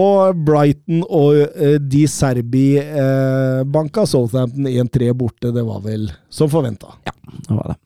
og 0.04 0.44
Brighton 0.46 1.02
og 1.08 1.40
uh, 1.42 1.76
de 1.80 2.04
Serbi 2.10 2.53
eh, 2.81 3.62
banka 3.66 4.06
Southampton 4.06 4.68
1-3 4.70 5.12
borte. 5.16 5.51
Det 5.55 5.64
var 5.66 5.82
vel 5.85 6.09
som 6.32 6.51
forventa. 6.52 6.94
Det 7.05 7.55
var 7.55 7.74
det. 7.74 7.81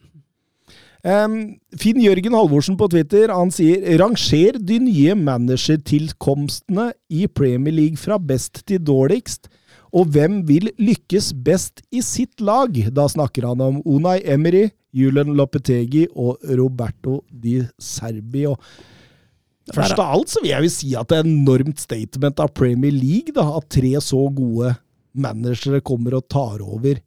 Um, 1.07 1.55
Finn 1.79 2.01
Jørgen 2.03 2.35
Halvorsen 2.35 2.75
på 2.77 2.89
Twitter 2.91 3.31
han 3.31 3.53
sier 3.55 3.85
ranger 4.01 4.57
de 4.59 4.81
nye 4.83 5.15
managertilkomstene 5.15 6.89
i 7.15 7.29
Premier 7.31 7.77
League 7.77 8.01
fra 8.03 8.19
best 8.19 8.65
til 8.67 8.83
dårligst, 8.83 9.47
og 9.95 10.11
hvem 10.13 10.43
vil 10.49 10.73
lykkes 10.77 11.31
best 11.47 11.85
i 11.95 12.03
sitt 12.05 12.43
lag? 12.43 12.75
Da 12.93 13.07
snakker 13.09 13.47
han 13.47 13.63
om 13.63 13.79
Unai 13.87 14.19
Emery, 14.27 14.67
Julian 14.93 15.37
Lopetegi 15.39 16.09
og 16.17 16.43
Roberto 16.59 17.23
Di 17.31 17.61
Serbi. 17.79 18.45
Og 18.51 18.59
Først 19.75 19.99
av 19.99 20.15
alt 20.17 20.33
så 20.33 20.43
vil 20.43 20.53
jeg 20.53 20.69
jo 20.69 20.73
si 20.73 20.95
at 20.99 21.11
det 21.11 21.21
er 21.21 21.29
enormt 21.29 21.83
statement 21.83 22.41
av 22.43 22.55
Premier 22.57 22.95
League, 22.95 23.35
da, 23.37 23.45
at 23.59 23.69
tre 23.73 23.93
så 24.05 24.25
gode 24.33 24.75
managere 25.19 25.83
kommer 25.85 26.19
og 26.19 26.27
tar 26.31 26.63
over 26.63 27.01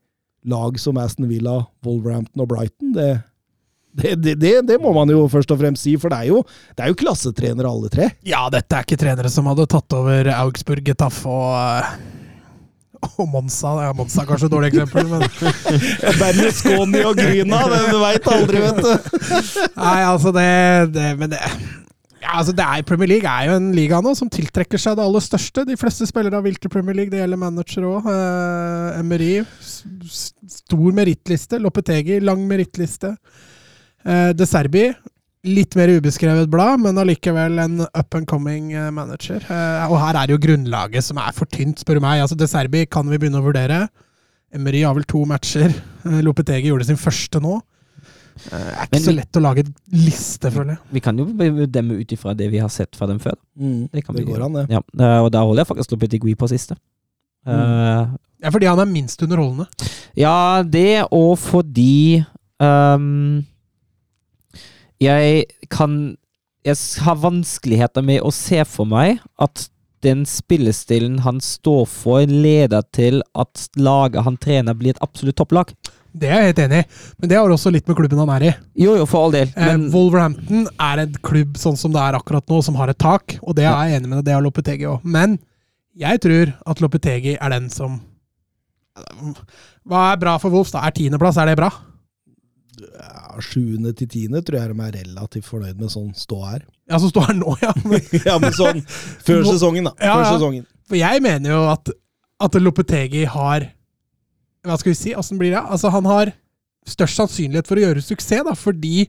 lag 0.45 0.79
som 0.81 0.97
Aston 0.97 1.29
Villa, 1.29 1.61
Wolverhampton 1.85 2.43
og 2.43 2.49
Brighton. 2.49 2.93
Det, 2.95 3.11
det, 3.91 4.35
det, 4.39 4.55
det, 4.67 4.79
må 4.81 4.93
man 4.95 5.09
jo 5.11 5.25
først 5.31 5.51
og 5.53 5.61
fremst 5.61 5.85
si, 5.85 5.97
for 6.01 6.13
det 6.13 6.23
er 6.23 6.31
jo, 6.31 6.41
det 6.77 6.85
er 6.85 6.93
jo 6.93 7.01
klassetrenere 7.01 7.69
alle 7.69 7.91
tre. 7.93 8.09
Ja, 8.25 8.47
dette 8.53 8.77
er 8.77 8.87
ikke 8.87 8.99
trenere 9.01 9.31
som 9.33 9.49
hadde 9.51 9.69
tatt 9.69 9.97
over 9.97 10.31
Augsburg, 10.39 10.83
Getafe 10.87 11.29
og 11.29 11.53
eh, 11.59 11.93
og 13.01 13.27
Monza. 13.29 13.71
Ja, 13.81 13.93
Monza 13.97 14.21
er 14.21 14.27
kanskje 14.29 14.45
et 14.45 14.53
dårlig 14.53 14.71
eksempel, 14.71 15.07
men 15.09 15.23
Berlusconi 16.21 17.01
og 17.09 17.17
Gryna, 17.17 17.61
du 17.89 17.97
veit 18.01 18.27
aldri, 18.29 18.61
vet 18.61 18.81
du. 18.81 18.91
Nei, 19.73 19.99
altså 20.05 20.33
det, 20.35 20.49
det 20.93 21.07
Men 21.17 21.33
det 21.33 21.41
ja, 22.21 22.35
altså 22.37 22.53
er, 22.53 22.83
Premier 22.87 23.09
League 23.09 23.27
er 23.29 23.49
jo 23.49 23.55
en 23.57 23.71
liga 23.75 23.99
nå 24.03 24.13
som 24.17 24.29
tiltrekker 24.31 24.79
seg 24.81 24.97
det 24.97 25.03
aller 25.05 25.23
største. 25.25 25.63
De 25.67 25.77
fleste 25.79 26.05
spillere 26.09 26.37
har 26.37 26.45
vilt 26.45 26.61
til 26.63 26.71
Premier 26.73 26.95
League, 26.97 27.11
det 27.13 27.21
gjelder 27.21 27.39
manager 27.41 27.87
òg. 27.89 28.09
Eh, 28.11 28.99
Emery, 28.99 29.31
stor 30.05 30.91
merittliste. 30.97 31.59
Lopetegi, 31.61 32.19
lang 32.23 32.43
merittliste. 32.49 33.15
Eh, 34.05 34.29
De 34.37 34.47
Serbi, 34.49 34.85
litt 35.49 35.73
mer 35.79 35.95
ubeskrevet 35.97 36.49
blad, 36.53 36.83
men 36.83 37.01
allikevel 37.01 37.57
en 37.63 37.81
up 37.87 38.17
and 38.17 38.29
coming 38.29 38.71
eh, 38.77 38.91
manager. 38.93 39.41
Eh, 39.41 39.89
og 39.89 39.97
her 40.03 40.21
er 40.21 40.33
jo 40.35 40.39
grunnlaget 40.41 41.07
som 41.09 41.19
er 41.21 41.33
for 41.37 41.49
tynt, 41.49 41.81
spør 41.81 41.97
du 41.97 42.05
meg. 42.05 42.21
Altså, 42.21 42.37
De 42.37 42.49
Serbi 42.49 42.85
kan 42.85 43.09
vi 43.09 43.17
begynne 43.21 43.41
å 43.41 43.47
vurdere. 43.49 43.87
Emery 44.53 44.83
har 44.85 44.93
vel 44.97 45.07
to 45.09 45.23
matcher. 45.25 45.73
Eh, 46.05 46.21
Lopetegi 46.25 46.69
gjorde 46.69 46.89
sin 46.91 46.99
første 47.01 47.41
nå. 47.41 47.57
Eh, 48.31 48.49
Det 48.51 48.61
er 48.61 48.83
ikke 48.85 48.91
Men 48.91 49.01
så 49.01 49.11
vi- 49.11 49.15
lett 49.19 49.37
å 49.37 49.41
lage 49.41 49.63
liste, 49.91 50.51
føler 50.51 50.69
jeg. 50.75 50.79
Vi 50.91 50.99
kan 50.99 51.17
jo 51.17 51.25
demme 51.67 51.99
ut 51.99 52.07
ifra 52.11 52.35
det 52.35 52.49
vi 52.51 52.57
har 52.59 52.69
sett 52.69 52.95
fra 52.95 53.07
dem 53.07 53.19
før. 53.19 53.35
Det 53.55 54.03
kan 54.05 54.15
Det 54.15 54.25
vi 54.25 54.31
går 54.31 54.45
an, 54.45 54.53
det. 54.53 54.69
Ja, 54.69 54.81
eh, 54.99 55.19
og 55.23 55.31
der 55.31 55.39
holder 55.45 55.63
jeg 55.65 55.67
faktisk 55.75 55.91
Lopetegui 55.91 56.35
på 56.35 56.49
siste. 56.49 56.75
Eh, 57.45 58.07
Ja, 58.43 58.49
fordi 58.49 58.65
han 58.65 58.79
er 58.79 58.85
minst 58.85 59.21
underholdende. 59.21 59.67
Ja, 60.17 60.63
det 60.63 61.05
og 61.11 61.37
fordi 61.37 62.25
um, 62.59 63.45
Jeg 64.99 65.45
kan 65.69 66.17
Jeg 66.65 66.77
har 67.01 67.15
vanskeligheter 67.15 68.03
med 68.05 68.21
å 68.21 68.31
se 68.31 68.63
for 68.65 68.85
meg 68.85 69.19
at 69.39 69.67
den 70.01 70.25
spillestilen 70.25 71.19
han 71.21 71.39
står 71.39 71.87
for, 71.87 72.25
leder 72.25 72.81
til 72.93 73.21
at 73.35 73.67
laget 73.77 74.23
han 74.23 74.37
trener, 74.37 74.73
blir 74.77 74.89
et 74.95 75.01
absolutt 75.01 75.35
topplag. 75.37 75.73
Det 76.11 76.27
er 76.27 76.41
jeg 76.41 76.49
helt 76.51 76.59
enig 76.65 76.79
i, 76.81 76.87
men 77.21 77.29
det 77.31 77.37
har 77.39 77.53
også 77.53 77.71
litt 77.71 77.87
med 77.87 77.95
klubben 77.95 78.19
han 78.19 78.31
er 78.35 78.43
i. 78.49 78.51
Jo, 78.83 78.97
jo, 78.99 79.05
for 79.07 79.27
all 79.27 79.35
del, 79.35 79.51
Eh, 79.55 79.77
Wolverhampton 79.93 80.65
er 80.75 81.03
en 81.05 81.13
klubb 81.23 81.55
sånn 81.59 81.77
som 81.79 81.93
det 81.93 82.01
er 82.03 82.17
akkurat 82.17 82.43
nå, 82.51 82.59
som 82.65 82.75
har 82.75 82.91
et 82.91 82.99
tak, 82.99 83.37
og 83.41 83.55
det 83.55 83.63
er 83.63 83.77
jeg 83.93 84.01
enig 84.01 84.09
med 84.11 84.17
deg, 84.19 84.25
det 84.27 84.35
har 84.35 84.43
Lopetegi 84.43 84.89
òg. 84.91 85.05
Men 85.07 85.37
jeg 85.95 86.19
tror 86.23 86.51
at 86.73 86.81
Lopetegi 86.83 87.37
er 87.39 87.49
den 87.55 87.69
som 87.71 87.99
Hva 89.87 90.01
er 90.11 90.19
bra 90.19 90.35
for 90.41 90.51
Wolves, 90.51 90.73
da? 90.75 90.83
Er 90.85 90.91
tiendeplass, 90.95 91.37
er 91.39 91.47
det 91.51 91.55
bra? 91.59 91.69
Ja, 92.81 93.39
Sjuende 93.43 93.93
til 93.95 94.09
tiende 94.11 94.41
tror 94.45 94.59
jeg 94.59 94.73
de 94.75 94.85
er 94.87 94.95
relativt 94.99 95.47
fornøyd 95.47 95.79
med 95.79 95.91
sånn 95.93 96.11
stå 96.17 96.39
her. 96.43 96.63
Ja, 96.89 96.99
som 96.99 97.11
står 97.11 97.29
her 97.29 97.37
nå, 97.39 97.55
ja. 97.63 97.71
Men, 97.87 98.01
ja, 98.27 98.35
men 98.41 98.53
sånn 98.55 98.81
før 99.23 99.45
sesongen, 99.47 99.87
da. 99.87 99.93
Ja, 99.99 100.15
Før 100.17 100.25
ja. 100.25 100.31
sesongen. 100.35 100.65
For 100.91 100.99
jeg 100.99 101.23
mener 101.23 101.53
jo 101.55 101.61
at, 101.71 101.93
at 102.43 102.57
Lopetegi 102.59 103.23
har 103.31 103.69
Hva 104.67 104.77
skal 104.77 104.93
vi 104.93 104.99
si? 104.99 105.15
Åssen 105.17 105.39
blir 105.41 105.55
det? 105.55 105.61
Altså, 105.61 105.89
han 105.93 106.05
har 106.09 106.33
størst 106.87 107.19
sannsynlighet 107.19 107.69
for 107.69 107.79
å 107.79 107.83
gjøre 107.85 108.03
suksess, 108.05 108.45
da, 108.47 108.53
fordi 108.57 109.07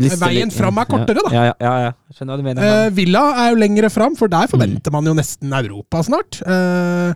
Liste 0.00 0.18
Veien 0.18 0.50
fram 0.50 0.78
er 0.82 0.88
kortere, 0.90 1.22
da. 1.22 1.30
Ja, 1.30 1.42
ja, 1.52 1.54
ja, 1.62 1.74
ja. 1.86 1.92
Skjønner 2.16 2.34
hva 2.34 2.40
du 2.40 2.46
mener. 2.48 2.66
Eh, 2.66 2.88
Villa 2.96 3.22
er 3.44 3.52
jo 3.52 3.60
lengre 3.62 3.90
fram, 3.94 4.16
for 4.18 4.30
der 4.30 4.50
forventer 4.50 4.94
man 4.94 5.06
jo 5.06 5.14
nesten 5.14 5.54
Europa 5.54 6.02
snart. 6.06 6.40
Eh, 6.42 7.14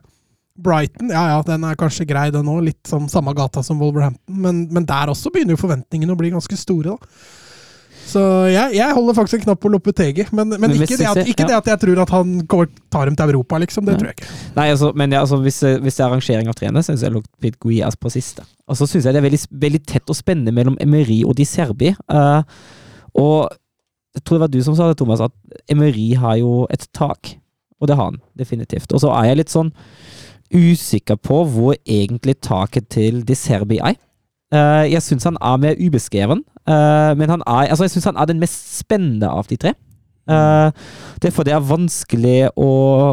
Brighton, 0.59 1.11
ja 1.15 1.25
ja, 1.33 1.41
den 1.47 1.67
er 1.67 1.79
kanskje 1.79 2.07
grei, 2.07 2.29
den 2.35 2.47
òg. 2.51 2.63
Litt 2.69 2.91
sånn 2.91 3.11
samme 3.11 3.35
gata 3.39 3.65
som 3.67 3.83
Wolverhampton. 3.83 4.39
Men, 4.43 4.65
men 4.75 4.87
der 4.87 5.11
også 5.11 5.31
begynner 5.35 5.55
jo 5.55 5.63
forventningene 5.65 6.15
å 6.15 6.19
bli 6.19 6.31
ganske 6.35 6.59
store, 6.59 6.95
da. 6.95 7.13
Så 8.09 8.21
jeg, 8.49 8.73
jeg 8.79 8.95
holder 8.97 9.17
faktisk 9.19 9.39
en 9.39 9.45
knapp 9.47 9.61
på 9.61 9.71
Lopetegi. 9.73 10.25
Men, 10.33 10.49
men, 10.55 10.63
Men 10.65 10.75
ikke, 10.79 10.97
det 10.97 11.09
at, 11.11 11.21
ikke 11.29 11.45
ja. 11.45 11.49
det 11.51 11.57
at 11.59 11.71
jeg 11.75 11.81
tror 11.83 12.03
at 12.07 12.13
han 12.15 12.35
går, 12.49 12.71
tar 12.93 13.11
dem 13.11 13.19
til 13.19 13.33
Europa, 13.35 13.61
liksom. 13.61 13.85
Det 13.85 13.95
Ja. 13.95 14.01
tror 14.01 14.11
jeg 14.11 14.17
ikke. 14.19 14.31
Nei, 14.57 14.67
altså, 14.73 14.93
men 14.97 15.13
ja, 15.13 15.21
altså, 15.21 15.41
hvis, 15.45 15.63
eh, 15.63 15.79
hvis 15.85 15.99
det 16.01 16.05
er 16.07 16.13
rangering 16.15 16.49
av 16.49 16.57
trener, 16.57 16.87
syns 16.87 17.05
jeg 17.05 17.13
Lopet 17.13 17.59
Guias 17.61 17.99
på 18.01 18.13
siste. 18.15 18.47
Og 18.69 18.81
så 18.81 18.89
syns 18.89 19.05
jeg 19.05 19.13
det 19.17 19.21
er 19.21 19.29
veldig, 19.29 19.43
veldig 19.67 19.83
tett 19.87 20.09
og 20.09 20.17
spennende 20.17 20.55
mellom 20.57 20.79
Emery 20.81 21.21
og 21.29 21.37
Di 21.37 21.45
Serbi. 21.49 21.93
Uh, 22.09 22.41
og 23.15 23.53
jeg 24.17 24.25
tror 24.25 24.39
det 24.39 24.45
var 24.47 24.55
du 24.57 24.61
som 24.65 24.77
sa 24.79 24.89
det, 24.89 24.99
Thomas, 24.99 25.21
at 25.21 25.33
Emery 25.71 26.15
har 26.19 26.41
jo 26.41 26.67
et 26.73 26.89
tak. 26.97 27.37
Og 27.81 27.87
det 27.89 27.97
har 27.97 28.11
han, 28.11 28.21
definitivt. 28.37 28.91
Og 28.93 29.05
så 29.05 29.13
er 29.15 29.31
jeg 29.31 29.43
litt 29.43 29.53
sånn 29.53 29.71
usikker 30.49 31.19
på 31.21 31.43
hvor 31.53 31.77
egentlig 31.85 32.39
taket 32.41 32.89
til 32.89 33.21
Di 33.29 33.37
Serbi 33.37 33.79
er. 33.85 33.99
Eh, 34.55 34.85
jeg 34.95 35.05
syns 35.05 35.27
han 35.29 35.37
er 35.45 35.59
mer 35.61 35.77
ubeskreven, 35.77 36.41
eh, 36.65 37.13
men 37.21 37.29
han 37.35 37.43
er, 37.45 37.69
altså 37.69 37.85
jeg 37.85 37.97
syns 37.97 38.09
han 38.09 38.17
er 38.17 38.31
den 38.31 38.41
mest 38.41 38.79
spennende 38.79 39.29
av 39.29 39.49
de 39.51 39.59
tre. 39.61 39.75
Uh, 40.29 40.69
derfor 41.25 41.41
det 41.49 41.55
er 41.57 41.65
vanskelig 41.65 42.51
å, 42.53 42.67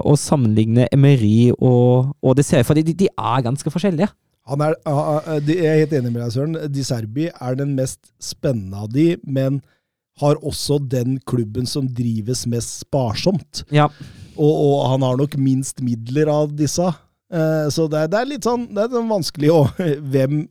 å 0.03 0.16
sammenligne 0.20 0.90
Emery 0.91 1.53
og, 1.53 2.10
og 2.20 2.41
Serbi, 2.44 2.66
for 2.68 2.76
de, 2.76 2.91
de 2.91 3.07
er 3.07 3.45
ganske 3.45 3.72
forskjellige. 3.72 4.10
Han 4.52 4.62
er, 4.62 4.76
ah, 4.84 5.22
ah, 5.24 5.38
de- 5.40 5.56
jeg 5.56 5.70
er 5.72 5.80
helt 5.86 5.94
enig 5.95 6.12
med 6.12 6.20
deg, 6.26 6.34
Søren. 6.36 6.57
Di 6.74 6.84
Serbi 6.84 7.30
er 7.32 7.56
den 7.56 7.72
mest 7.78 8.12
spennende 8.20 8.84
av 8.84 8.91
de, 8.91 9.14
men 9.24 9.62
har 10.20 10.36
også 10.44 10.82
den 10.91 11.16
klubben 11.28 11.66
som 11.68 11.88
drives 11.88 12.44
mest 12.52 12.82
sparsomt. 12.84 13.64
Ja, 13.72 13.88
Og, 14.36 14.52
og 14.52 14.76
han 14.91 15.07
har 15.07 15.16
nok 15.16 15.38
minst 15.40 15.80
midler 15.80 16.28
av 16.28 16.52
disse. 16.60 16.90
Uh, 17.32 17.72
så 17.72 17.88
det 17.88 18.03
er, 18.03 18.12
det 18.12 18.20
er 18.20 18.28
litt 18.30 18.45
sånn 18.45 18.68
det 18.76 18.84
er 18.84 18.91
sånn 18.91 19.07
vanskelig 19.10 19.49
å 19.56 19.64
Hvem 20.14 20.44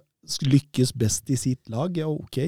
lykkes 0.44 0.92
best 0.96 1.30
i 1.30 1.36
sitt 1.38 1.68
lag? 1.72 1.96
Ja, 1.98 2.08
ok. 2.10 2.38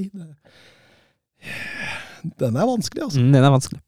Den 2.40 2.56
er 2.56 2.66
vanskelig, 2.66 3.04
altså. 3.04 3.20
mm, 3.20 3.32
den 3.32 3.44
er 3.44 3.52
vanskelig. 3.54 3.80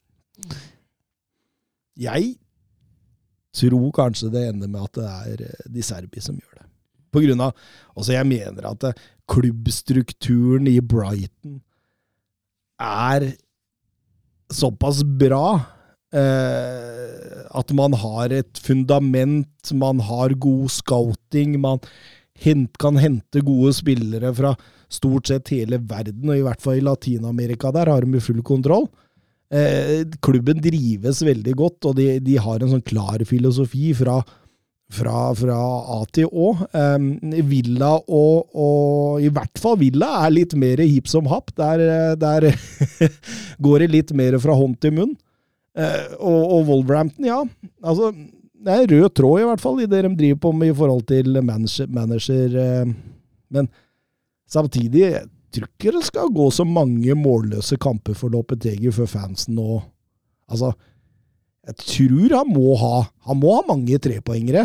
Jeg 1.98 2.36
tror 3.59 3.90
kanskje 3.97 4.31
det 4.31 4.44
ender 4.48 4.70
med 4.70 4.85
at 4.86 4.98
det 4.98 5.09
er 5.09 5.47
eh, 5.48 5.70
de 5.74 5.82
Serbi 5.82 6.23
som 6.23 6.36
gjør 6.39 6.60
det. 6.60 6.66
På 7.10 7.23
grunn 7.24 7.40
av 7.40 7.56
Altså, 7.97 8.12
jeg 8.15 8.28
mener 8.28 8.69
at 8.69 8.85
eh, 8.86 9.01
klubbstrukturen 9.28 10.69
i 10.70 10.78
Brighton 10.81 11.59
er 12.78 13.32
såpass 14.55 15.02
bra 15.02 15.59
eh, 16.15 17.43
at 17.59 17.74
man 17.74 17.97
har 17.98 18.32
et 18.36 18.60
fundament, 18.62 19.73
man 19.74 20.01
har 20.05 20.36
god 20.39 20.69
scouting, 20.73 21.59
man 21.60 21.82
kan 22.78 22.98
hente 23.01 23.43
gode 23.44 23.74
spillere 23.77 24.32
fra 24.35 24.55
stort 24.89 25.28
sett 25.28 25.52
hele 25.52 25.78
verden, 25.78 26.31
og 26.31 26.39
i 26.39 26.44
hvert 26.47 26.62
fall 26.65 26.78
i 26.78 26.85
Latin-Amerika 26.85 27.73
der 27.74 27.90
har 27.93 28.06
de 28.06 28.20
full 28.24 28.43
kontroll. 28.43 28.89
Eh, 29.48 30.05
klubben 30.20 30.60
drives 30.60 31.23
veldig 31.24 31.55
godt, 31.56 31.89
og 31.89 31.97
de, 31.97 32.19
de 32.20 32.36
har 32.40 32.60
en 32.60 32.74
sånn 32.74 32.85
klar 32.85 33.23
filosofi 33.28 33.94
fra, 33.97 34.19
fra, 34.93 35.23
fra 35.36 35.59
A 35.97 36.02
til 36.12 36.28
Å. 36.28 36.51
Eh, 36.69 37.06
Villa 37.48 37.94
og, 38.01 38.51
og 38.52 39.24
i 39.24 39.31
hvert 39.32 39.60
fall 39.60 39.78
Villa 39.81 40.10
er 40.24 40.36
litt 40.36 40.56
mer 40.59 40.82
hip 40.85 41.09
som 41.09 41.28
happ. 41.32 41.55
Der, 41.56 42.16
der 42.20 42.51
går 43.65 43.85
det 43.85 43.94
litt 43.94 44.12
mer 44.16 44.36
fra 44.43 44.56
hånd 44.56 44.77
til 44.85 44.98
munn. 45.01 45.16
Eh, 45.78 46.12
og, 46.19 46.43
og 46.43 46.69
Wolverhampton, 46.69 47.28
ja. 47.28 47.40
Altså, 47.85 48.12
det 48.65 48.75
er 48.75 48.89
rød 48.91 49.13
tråd, 49.15 49.41
i 49.41 49.47
hvert 49.49 49.63
fall, 49.63 49.81
i 49.83 49.87
det 49.87 50.03
de 50.03 50.11
driver 50.19 50.41
på 50.43 50.53
med 50.57 50.73
i 50.73 50.77
forhold 50.77 51.05
til 51.07 51.39
manager. 51.43 51.87
manager 51.95 52.57
eh, 52.59 52.95
men 53.55 53.69
samtidig 54.51 55.05
jeg 55.05 55.27
tror 55.55 55.69
ikke 55.69 55.93
det 55.95 56.05
skal 56.09 56.33
gå 56.35 56.49
så 56.53 56.67
mange 56.67 57.15
målløse 57.17 57.79
kamper 57.81 58.17
for 58.19 58.33
Lopetegi 58.35 58.91
før 58.93 59.09
fansen 59.09 59.57
nå 59.59 59.79
Altså, 60.49 60.71
jeg 61.69 61.77
tror 61.85 62.33
han 62.39 62.53
må 62.55 62.75
ha 62.81 63.03
Han 63.29 63.37
må 63.37 63.51
ha 63.59 63.63
mange 63.69 63.99
trepoengere. 64.01 64.63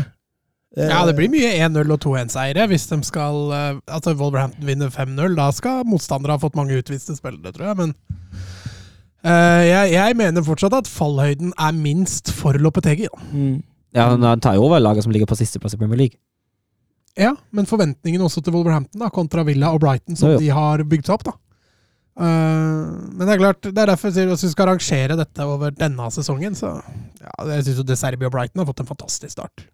Eh, 0.78 0.88
Ja, 0.88 1.02
det 1.06 1.18
blir 1.18 1.28
mye 1.32 1.50
1-0 1.60 1.92
og 1.92 2.00
2-1-seiere 2.06 2.68
hvis 2.72 2.88
de 2.88 3.02
skal 3.04 3.52
eh, 3.52 3.82
Altså, 3.88 4.14
Wolverhampton 4.16 4.66
vinner 4.68 4.90
5-0. 4.90 5.36
Da 5.36 5.50
skal 5.52 5.84
motstandere 5.86 6.38
ha 6.38 6.40
fått 6.42 6.56
mange 6.56 6.80
utviste 6.80 7.16
spillere, 7.20 7.52
tror 7.52 7.70
jeg, 7.72 7.80
men 7.84 7.96
Uh, 9.24 9.64
jeg, 9.64 9.94
jeg 9.94 10.16
mener 10.20 10.44
fortsatt 10.44 10.74
at 10.76 10.88
fallhøyden 10.92 11.54
er 11.56 11.72
minst 11.72 12.28
for 12.36 12.58
Lopetegi. 12.60 13.06
Mm. 13.32 13.62
Ja, 13.94 14.10
han 14.10 14.42
tar 14.42 14.58
jo 14.58 14.66
over 14.68 14.82
laget 14.82 15.06
som 15.06 15.14
ligger 15.14 15.30
på 15.30 15.38
sisteplass 15.38 15.76
i 15.76 15.80
Premier 15.82 16.00
League. 16.00 16.18
Ja, 17.20 17.36
men 17.54 17.68
forventningen 17.70 18.24
også 18.26 18.42
til 18.42 18.56
Wolverhampton 18.56 19.04
da, 19.04 19.12
kontra 19.14 19.44
Villa 19.46 19.70
og 19.74 19.84
Brighton, 19.84 20.18
som 20.18 20.32
Jo, 20.32 20.38
jo. 20.40 20.42
de 20.42 20.50
har 20.50 20.82
bygd 20.90 21.06
seg 21.06 21.20
opp. 21.20 21.28
da. 21.28 21.36
Uh, 22.14 23.14
men 23.14 23.26
det 23.26 23.36
er 23.36 23.42
klart, 23.42 23.62
det 23.66 23.78
er 23.78 23.90
derfor 23.90 24.14
jeg 24.14 24.30
at 24.30 24.44
vi 24.46 24.50
skal 24.52 24.70
rangere 24.70 25.18
dette 25.18 25.46
over 25.50 25.74
denne 25.74 26.10
sesongen, 26.14 26.58
så 26.58 26.76
ja, 26.78 27.32
jeg 27.56 27.66
syns 27.68 27.86
De 27.90 27.98
Serbi 27.98 28.28
og 28.28 28.34
Brighton 28.34 28.62
har 28.62 28.70
fått 28.70 28.84
en 28.84 28.90
fantastisk 28.90 29.34
start. 29.34 29.66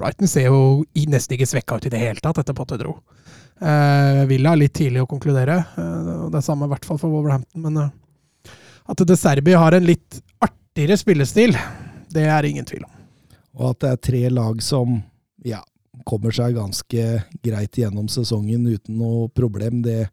Brighton 0.00 0.28
ser 0.28 0.48
jo 0.48 0.82
nesten 1.08 1.36
ikke 1.36 1.48
svekka 1.48 1.78
ut 1.78 1.86
i 1.88 1.92
det 1.92 2.00
hele 2.02 2.20
tatt 2.24 2.40
etter 2.42 2.56
Potter 2.56 2.80
dro. 2.80 2.98
Uh, 3.62 4.24
Villa 4.28 4.52
er 4.52 4.64
litt 4.64 4.74
tidlig 4.76 5.04
å 5.04 5.08
konkludere, 5.08 5.60
og 5.78 6.32
det 6.32 6.40
er 6.40 6.48
samme 6.48 6.66
i 6.66 6.72
hvert 6.72 6.88
fall 6.88 6.98
for 7.00 7.12
Wolverhampton. 7.12 7.62
Men 7.68 7.78
uh, 7.78 8.50
at 8.90 9.04
De 9.08 9.16
Serbi 9.16 9.54
har 9.56 9.76
en 9.76 9.86
litt 9.86 10.20
artigere 10.44 10.98
spillestil, 11.00 11.56
det 12.12 12.26
er 12.28 12.48
ingen 12.48 12.66
tvil 12.68 12.84
om. 12.84 12.93
Og 13.54 13.70
at 13.70 13.80
det 13.84 13.90
er 13.92 14.02
tre 14.10 14.22
lag 14.34 14.62
som 14.62 14.96
ja, 15.46 15.60
kommer 16.04 16.34
seg 16.34 16.56
ganske 16.56 17.04
greit 17.44 17.78
gjennom 17.78 18.08
sesongen 18.10 18.66
uten 18.66 18.98
noe 18.98 19.28
problem, 19.30 19.82
det, 19.86 20.08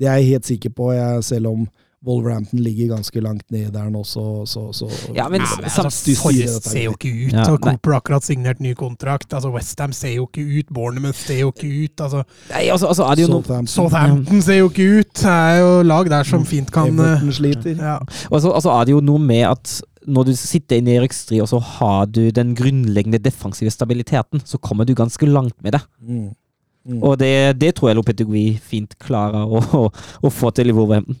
det 0.00 0.08
er 0.10 0.18
jeg 0.20 0.32
helt 0.34 0.48
sikker 0.54 0.74
på. 0.74 0.90
Jeg, 0.96 1.22
selv 1.24 1.52
om 1.52 1.68
Wolverhampton 2.00 2.62
ligger 2.64 2.94
ganske 2.94 3.20
langt 3.20 3.44
ned 3.52 3.74
der 3.74 3.90
nå, 3.92 4.00
så, 4.08 4.22
så, 4.48 4.70
så 4.72 4.86
Ja, 5.12 5.26
men 5.28 5.42
sam- 5.44 5.66
altså, 5.84 6.14
Forrest 6.16 6.64
ser 6.70 6.86
jo 6.86 6.94
ikke 6.96 7.10
ut. 7.26 7.34
Ja, 7.36 7.44
og 7.52 7.58
nei. 7.60 7.74
Cooper 7.74 7.92
har 7.92 8.00
akkurat 8.00 8.24
signert 8.24 8.62
ny 8.64 8.72
kontrakt. 8.74 9.28
altså 9.36 9.50
Westham 9.52 9.92
ser 9.92 10.14
jo 10.16 10.24
ikke 10.26 10.46
ut. 10.62 10.72
Bournemouth 10.72 11.20
ser 11.20 11.42
jo 11.42 11.52
ikke 11.52 11.68
ut. 11.84 12.00
altså 12.00 12.22
Nei, 12.50 12.62
altså, 12.72 12.88
altså 12.88 13.04
er 13.04 13.20
det 13.20 13.26
jo 13.26 13.28
Southampton. 13.34 13.66
Southampton. 13.66 14.24
Southampton 14.24 14.42
ser 14.48 14.58
jo 14.62 14.70
ikke 14.72 14.88
ut. 15.02 15.12
Det 15.20 15.34
er 15.36 15.60
jo 15.60 15.82
lag 15.92 16.10
der 16.16 16.22
som 16.32 16.48
fint 16.48 16.72
kan 16.72 16.88
eh, 16.88 17.04
Everton 17.04 17.32
sliter. 17.36 17.76
ja. 17.76 17.98
Og 18.30 18.40
så 18.40 18.54
altså 18.56 18.72
er 18.80 18.88
det 18.88 18.96
jo 18.96 19.04
noe 19.04 19.20
med 19.20 19.44
at 19.52 19.76
når 20.08 20.30
du 20.30 20.34
sitter 20.36 20.80
i 20.80 20.98
røkstri 21.02 21.40
og 21.42 21.48
så 21.50 21.60
har 21.76 22.06
du 22.08 22.30
den 22.34 22.54
grunnleggende 22.56 23.20
defensive 23.22 23.72
stabiliteten, 23.72 24.42
så 24.44 24.58
kommer 24.58 24.88
du 24.88 24.94
ganske 24.94 25.26
langt 25.28 25.56
med 25.62 25.76
det. 25.76 25.82
Mm. 26.00 26.30
Mm. 26.88 27.02
Og 27.04 27.18
det, 27.20 27.60
det 27.60 27.74
tror 27.76 27.90
jeg 27.90 27.98
Lopetegui 27.98 28.44
fint 28.56 28.96
klarer 29.02 29.44
å, 29.44 29.60
å, 29.60 29.82
å 30.24 30.32
få 30.32 30.52
til 30.56 30.72
i 30.72 30.76
Wolverhampton. 30.76 31.18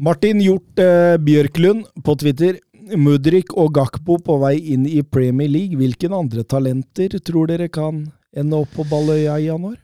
Martin 0.00 0.38
Hjort 0.40 0.78
eh, 0.78 1.18
Bjørklund 1.18 1.88
på 2.06 2.14
Twitter. 2.20 2.60
Mudrik 2.96 3.52
og 3.58 3.74
Gakpo 3.76 4.16
på 4.24 4.36
vei 4.42 4.54
inn 4.72 4.86
i 4.88 5.02
Premier 5.02 5.50
League. 5.50 5.78
Hvilke 5.78 6.08
andre 6.14 6.46
talenter 6.46 7.18
tror 7.26 7.50
dere 7.50 7.68
kan 7.70 8.04
ende 8.30 8.62
opp 8.62 8.72
på 8.76 8.86
Balløya 8.88 9.36
i 9.38 9.48
januar? 9.50 9.76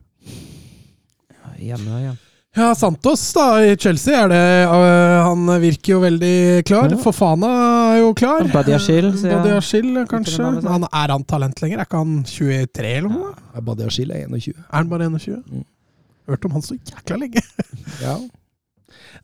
Ja, 1.27 1.53
Hjemme, 1.73 2.01
ja. 2.05 2.15
Ja, 2.57 2.71
Santos 2.75 3.23
da 3.37 3.47
i 3.65 3.77
Chelsea, 3.77 4.17
er 4.25 4.31
det, 4.33 4.43
uh, 4.71 5.27
han 5.27 5.47
virker 5.63 5.93
jo 5.93 6.01
veldig 6.03 6.65
klar. 6.69 6.89
Ja. 6.93 6.99
Fofana 7.03 7.51
er 7.93 8.01
jo 8.01 8.15
klar. 8.17 8.47
Badiashil, 8.53 9.11
sier 9.21 9.37
jeg. 9.45 10.07
Kanskje. 10.11 10.51
Han, 10.67 10.87
er 10.89 11.13
han 11.15 11.25
talent 11.29 11.61
lenger? 11.63 11.83
Er 11.83 11.89
ikke 11.89 12.01
han 12.01 12.19
23 12.27 12.93
eller 13.03 13.13
noe? 13.13 13.61
Badiashil 13.67 14.11
er 14.17 14.25
21. 14.27 14.57
Er 14.57 14.77
han 14.81 14.91
bare 14.93 15.09
21? 15.11 15.43
Mm. 15.53 15.65
Hørt 16.27 16.49
om 16.49 16.57
han 16.57 16.65
så 16.67 16.79
jækla 16.81 17.21
lenge. 17.23 17.45
Ja. 18.03 18.17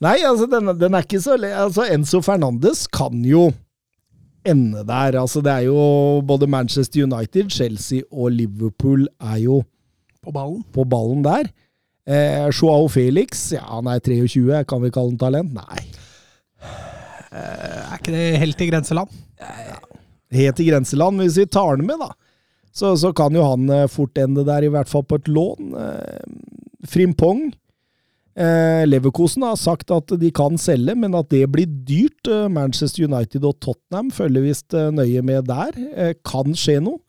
Nei, 0.02 0.16
altså, 0.26 0.46
den, 0.50 0.70
den 0.80 0.94
er 0.96 1.04
ikke 1.04 1.20
så. 1.22 1.34
Altså, 1.36 1.84
Enzo 1.92 2.20
Fernandes 2.24 2.86
kan 2.90 3.20
jo 3.26 3.48
ende 4.48 4.82
der. 4.88 5.18
Altså, 5.20 5.42
det 5.44 5.52
er 5.52 5.66
jo 5.68 6.22
både 6.26 6.48
Manchester 6.50 7.04
United, 7.04 7.50
Chelsea 7.50 8.02
og 8.10 8.32
Liverpool 8.32 9.06
er 9.20 9.36
jo 9.44 9.60
På 10.22 10.32
ballen. 10.34 10.62
på 10.72 10.84
ballen 10.84 11.22
der. 11.24 11.50
Eh, 12.06 12.48
Joao 12.50 12.88
Felix, 12.90 13.44
ja, 13.54 13.62
han 13.68 13.86
er 13.90 14.00
23, 14.02 14.64
kan 14.68 14.82
vi 14.82 14.90
kalle 14.94 15.12
han 15.12 15.20
talent? 15.20 15.54
Nei. 15.54 15.84
Eh, 17.32 17.78
er 17.86 17.98
ikke 18.00 18.14
det 18.14 18.26
helt 18.42 18.64
i 18.64 18.68
grenseland? 18.72 19.22
Helt 20.32 20.60
i 20.60 20.66
grenseland, 20.66 21.22
hvis 21.22 21.38
vi 21.38 21.46
tar 21.46 21.76
han 21.76 21.86
med, 21.86 22.02
da. 22.02 22.10
Så, 22.72 22.94
så 22.96 23.12
kan 23.16 23.34
jo 23.36 23.44
han 23.44 23.68
eh, 23.70 23.88
fort 23.92 24.18
ende 24.18 24.46
der, 24.48 24.64
i 24.64 24.72
hvert 24.72 24.90
fall 24.90 25.04
på 25.04 25.20
et 25.20 25.28
lån. 25.30 25.74
Eh, 25.76 26.22
Frimpong. 26.88 27.50
Eh, 28.32 28.82
Leverkosen 28.88 29.44
har 29.44 29.58
sagt 29.60 29.92
at 29.92 30.14
de 30.18 30.30
kan 30.34 30.56
selge, 30.60 30.96
men 30.96 31.14
at 31.18 31.28
det 31.30 31.44
blir 31.52 31.68
dyrt. 31.68 32.26
Eh, 32.26 32.48
Manchester 32.52 33.04
United 33.06 33.44
og 33.44 33.58
Tottenham 33.60 34.10
følger 34.14 34.46
visst 34.48 34.74
eh, 34.74 34.88
nøye 34.94 35.22
med 35.22 35.50
der. 35.50 35.76
Eh, 35.92 36.14
kan 36.26 36.56
skje 36.56 36.80
noe. 36.82 37.02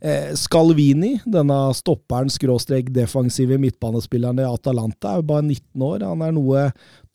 Eh, 0.00 0.32
Scalvini, 0.32 1.18
denne 1.28 1.58
stopperen 1.76 2.30
skråstrek 2.32 2.88
defensive 2.94 3.58
midtbanespilleren 3.60 4.40
i 4.40 4.48
Atalanta, 4.48 5.12
er 5.12 5.20
jo 5.20 5.26
bare 5.28 5.44
19 5.44 5.84
år. 5.84 6.06
Han 6.08 6.24
er 6.24 6.32
noe 6.32 6.64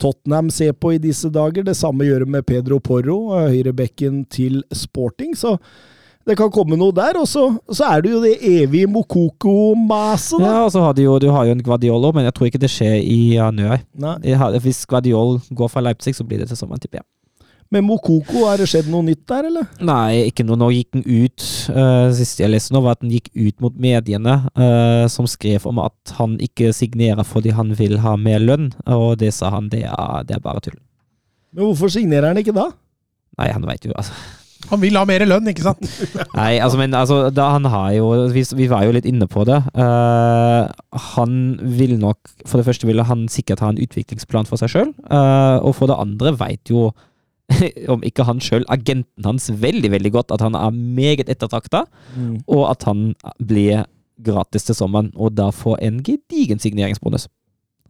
Tottenham 0.02 0.52
ser 0.54 0.76
på 0.78 0.94
i 0.94 1.02
disse 1.02 1.32
dager. 1.34 1.66
Det 1.66 1.74
samme 1.78 2.06
gjør 2.06 2.26
de 2.26 2.36
med 2.38 2.46
Pedro 2.46 2.78
Porro, 2.80 3.20
eh, 3.40 3.50
høyrebekken 3.56 4.24
til 4.30 4.62
Sporting. 4.70 5.34
Så 5.34 5.58
det 6.26 6.38
kan 6.38 6.54
komme 6.54 6.78
noe 6.78 6.94
der. 6.94 7.18
Og 7.18 7.26
så, 7.30 7.48
så 7.74 7.90
er 7.90 8.06
det 8.06 8.14
jo 8.14 8.22
det 8.22 8.36
evige 8.46 8.90
Mokoko-maset. 8.92 10.46
Ja, 10.46 10.64
og 10.68 10.72
så 10.76 10.86
har 10.86 10.94
de 10.94 11.08
jo, 11.08 11.18
du 11.22 11.32
har 11.34 11.50
jo 11.50 11.58
en 11.58 11.66
Guardiolo, 11.66 12.14
men 12.14 12.30
jeg 12.30 12.38
tror 12.38 12.52
ikke 12.52 12.62
det 12.62 12.74
skjer 12.74 13.00
i 13.02 13.20
januar. 13.40 13.82
Hvis 14.62 14.86
Guardiol 14.86 15.40
går 15.50 15.74
fra 15.74 15.82
Leipzig, 15.86 16.14
så 16.18 16.26
blir 16.26 16.44
det 16.44 16.52
til 16.54 16.62
sommeren, 16.62 16.82
tipper 16.86 17.02
jeg. 17.02 17.10
Med 17.74 17.82
Mokoko, 17.82 18.44
har 18.46 18.62
det 18.62 18.68
skjedd 18.70 18.92
noe 18.94 19.02
nytt 19.08 19.24
der, 19.30 19.48
eller? 19.50 19.66
Nei, 19.82 20.28
ikke 20.30 20.46
noe. 20.46 20.58
Nå 20.62 20.70
gikk 20.76 20.92
den 20.94 21.06
ut 21.08 21.46
uh, 21.74 22.14
Siste 22.14 22.44
jeg 22.44 22.54
leste 22.54 22.76
nå, 22.76 22.82
var 22.86 22.94
at 22.94 23.02
den 23.02 23.14
gikk 23.16 23.32
ut 23.34 23.58
mot 23.64 23.80
mediene, 23.82 24.38
uh, 24.54 25.06
som 25.12 25.26
skrev 25.30 25.66
om 25.66 25.82
at 25.82 26.16
han 26.20 26.38
ikke 26.44 26.70
signerer 26.78 27.26
fordi 27.26 27.56
han 27.58 27.74
vil 27.80 27.98
ha 28.06 28.14
mer 28.22 28.44
lønn, 28.44 28.70
og 28.86 29.18
det 29.24 29.34
sa 29.34 29.50
han, 29.56 29.72
det 29.74 29.82
er, 29.90 30.26
det 30.30 30.38
er 30.38 30.46
bare 30.46 30.62
tull. 30.68 30.78
Men 31.56 31.72
hvorfor 31.72 31.90
signerer 31.96 32.30
han 32.30 32.42
ikke 32.42 32.54
da? 32.56 32.70
Nei, 33.42 33.50
han 33.52 33.66
veit 33.66 33.88
jo, 33.88 33.96
altså. 33.98 34.14
Han 34.70 34.82
vil 34.82 34.98
ha 34.98 35.04
mer 35.06 35.26
lønn, 35.26 35.50
ikke 35.50 35.66
sant? 35.66 35.82
Nei, 36.40 36.56
altså, 36.62 36.78
men 36.80 36.94
altså, 36.98 37.18
da 37.34 37.52
han 37.54 37.68
har 37.70 37.92
jo 37.94 38.08
Vi, 38.34 38.42
vi 38.58 38.70
var 38.72 38.86
jo 38.86 38.96
litt 38.96 39.06
inne 39.06 39.28
på 39.30 39.44
det. 39.46 39.60
Uh, 39.78 40.70
han 41.12 41.36
vil 41.78 41.98
nok 42.02 42.32
For 42.46 42.62
det 42.62 42.66
første 42.70 42.90
ville 42.90 43.06
han 43.06 43.28
sikkert 43.30 43.62
ha 43.66 43.74
en 43.74 43.82
utviklingsplan 43.82 44.50
for 44.50 44.62
seg 44.62 44.74
sjøl, 44.74 44.96
og 45.10 45.76
for 45.78 45.90
det 45.90 46.00
andre 46.02 46.34
veit 46.38 46.74
jo 46.74 46.92
om 47.94 48.04
ikke 48.06 48.26
han 48.28 48.40
sjøl, 48.42 48.66
agenten 48.74 49.28
hans, 49.28 49.50
veldig 49.50 49.92
veldig 49.94 50.12
godt 50.16 50.34
at 50.36 50.42
han 50.42 50.56
er 50.58 50.72
meget 50.74 51.30
ettertrakta, 51.30 51.86
og 52.48 52.64
at 52.72 52.88
han 52.90 53.12
blir 53.38 53.86
gratis 54.26 54.64
til 54.64 54.78
sommeren, 54.78 55.12
og 55.16 55.36
da 55.36 55.50
får 55.52 55.78
en 55.84 56.02
gedigen 56.04 56.60
signeringsbonus. 56.60 57.28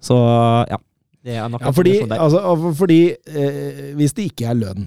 Så 0.01 0.17
ja. 0.69 0.81
Det 1.25 1.35
er 1.41 1.47
nok 1.49 1.61
Ja, 1.61 1.71
fordi, 1.73 1.93
altså, 2.11 2.71
fordi 2.77 2.99
eh, 3.27 3.95
hvis 3.97 4.13
det 4.13 4.27
ikke 4.29 4.45
er 4.45 4.53
lønn 4.59 4.83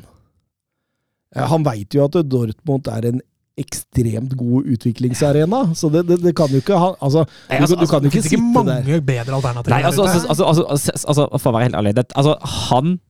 eh, 1.35 1.43
Han 1.51 1.65
veit 1.67 1.97
jo 1.97 2.05
at 2.05 2.15
Dortmund 2.31 2.87
er 2.87 3.09
en 3.09 3.19
ekstremt 3.59 4.37
god 4.39 4.69
utviklingsarena, 4.71 5.75
så 5.75 5.91
det, 5.91 6.05
det, 6.07 6.21
det 6.23 6.35
kan 6.39 6.47
jo 6.55 6.61
ikke 6.63 6.79
ha 6.79 6.93
altså, 7.03 7.25
Nei, 7.49 7.59
du, 7.59 7.65
altså, 7.65 7.79
du 7.81 7.87
kan 7.91 8.05
jo 8.05 8.07
Det 8.07 8.13
ikke 8.13 8.13
finnes 8.13 8.31
ikke 8.31 8.39
sitte 8.39 8.63
der. 8.69 8.85
mange 8.87 9.01
bedre 9.09 9.35
alternativer. 9.35 9.75
Nei, 9.75 9.83
altså, 9.83 10.03
altså, 10.07 10.29
altså, 10.29 10.45
altså, 10.45 10.65
altså, 10.71 10.93
altså, 11.09 11.27
For 11.43 11.51
å 11.51 11.57
være 11.57 11.67
helt 11.67 11.79
ærlig 11.81 11.97
det, 11.99 12.07
altså, 12.15 12.37
Han 12.69 13.01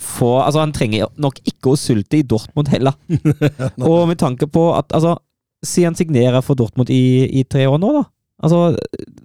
får 0.00 0.36
Altså, 0.46 0.60
han 0.62 0.72
trenger 0.76 1.08
nok 1.18 1.40
ikke 1.44 1.72
å 1.74 1.78
sulte 1.80 2.20
i 2.20 2.26
Dortmund 2.26 2.68
heller. 2.72 2.94
Og 3.90 4.06
med 4.08 4.18
tanke 4.20 4.46
på 4.50 4.68
at 4.76 4.92
Altså, 4.94 5.16
si 5.64 5.82
han 5.82 5.96
signerer 5.98 6.40
for 6.46 6.54
Dortmund 6.58 6.90
i, 6.94 7.26
i 7.40 7.42
tre 7.44 7.66
år 7.66 7.80
nå, 7.82 7.90
da. 7.96 8.04
Altså, 8.38 8.58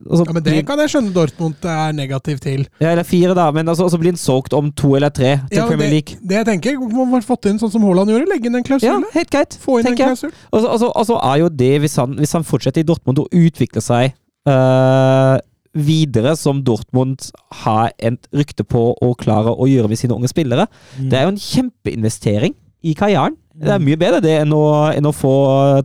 altså 0.09 0.23
ja, 0.25 0.33
men 0.33 0.41
Det 0.41 0.61
kan 0.65 0.79
jeg 0.81 0.89
skjønne 0.89 1.11
Dortmund 1.13 1.65
er 1.69 1.91
negativ 1.93 2.39
til. 2.41 2.63
ja, 2.81 2.89
Eller 2.95 3.05
fire, 3.05 3.35
da, 3.37 3.51
men 3.53 3.69
altså, 3.69 3.85
så 3.93 3.99
blir 4.01 4.09
han 4.15 4.17
solgt 4.17 4.55
om 4.57 4.71
to 4.73 4.95
eller 4.97 5.13
tre 5.13 5.35
til 5.51 5.59
Ja, 5.59 5.67
Premier 5.69 5.91
League. 5.91 6.17
det 6.17 6.39
jeg 6.39 6.47
tenker, 6.47 6.79
Man 6.81 7.13
har 7.13 7.21
fått 7.21 7.45
inn 7.51 7.61
sånn 7.61 7.69
som 7.75 7.85
Haaland 7.85 8.09
gjorde, 8.09 8.25
legge 8.31 8.49
inn 8.49 8.57
en 8.57 8.65
klausul. 8.65 8.89
Ja, 8.89 8.97
helt 9.13 9.29
greit, 9.29 9.53
Få 9.61 9.77
inn 9.77 9.85
en 9.85 9.91
tenker 9.91 10.07
jeg. 10.07 10.17
klausul. 10.17 10.33
Og 10.49 10.63
så 10.65 10.71
altså, 10.73 10.89
altså, 10.97 11.19
er 11.29 11.37
jo 11.43 11.49
det, 11.61 11.71
hvis 11.85 11.95
han, 12.01 12.17
hvis 12.17 12.33
han 12.33 12.43
fortsetter 12.49 12.81
i 12.81 12.87
Dortmund 12.89 13.21
og 13.21 13.29
utvikler 13.37 13.85
seg 13.85 14.15
øh, 14.49 15.37
videre, 15.73 16.35
som 16.37 16.61
Dortmund 16.65 17.29
har 17.63 17.91
et 17.97 18.27
rykte 18.33 18.65
på 18.65 18.91
å 18.93 19.13
klare 19.19 19.53
å 19.53 19.67
gjøre 19.69 19.89
med 19.91 19.99
sine 19.99 20.15
unge 20.15 20.29
spillere, 20.31 20.67
det 20.97 21.17
er 21.17 21.27
jo 21.27 21.33
en 21.33 21.41
kjempeinvestering 21.41 22.55
i 22.83 22.93
karrieren. 22.97 23.37
Det 23.53 23.69
er 23.69 23.83
mye 23.83 23.99
bedre 24.01 24.21
det 24.23 24.33
enn 24.41 24.53
å, 24.55 24.63
enn 24.93 25.05
å 25.05 25.13
få 25.13 25.33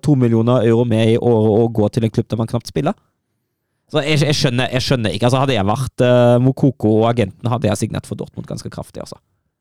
to 0.04 0.14
millioner 0.16 0.64
euro 0.68 0.86
med 0.88 1.14
i 1.14 1.18
året 1.20 1.50
og 1.52 1.74
gå 1.76 1.88
til 1.92 2.06
en 2.06 2.12
klubb 2.12 2.28
der 2.30 2.40
man 2.40 2.48
knapt 2.48 2.70
spiller. 2.70 2.96
Så 3.88 4.02
jeg, 4.04 4.20
jeg, 4.20 4.36
skjønner, 4.36 4.68
jeg 4.72 4.84
skjønner 4.84 5.14
ikke. 5.16 5.28
altså 5.28 5.40
Hadde 5.40 5.54
jeg 5.56 5.68
vært 5.68 6.04
uh, 6.04 6.36
Mokoko 6.44 6.90
og 7.00 7.06
agenten, 7.08 7.48
hadde 7.48 7.70
jeg 7.70 7.80
signert 7.80 8.08
for 8.08 8.20
Dortmund 8.20 8.48
ganske 8.48 8.68
kraftig. 8.72 9.00
altså. 9.04 9.16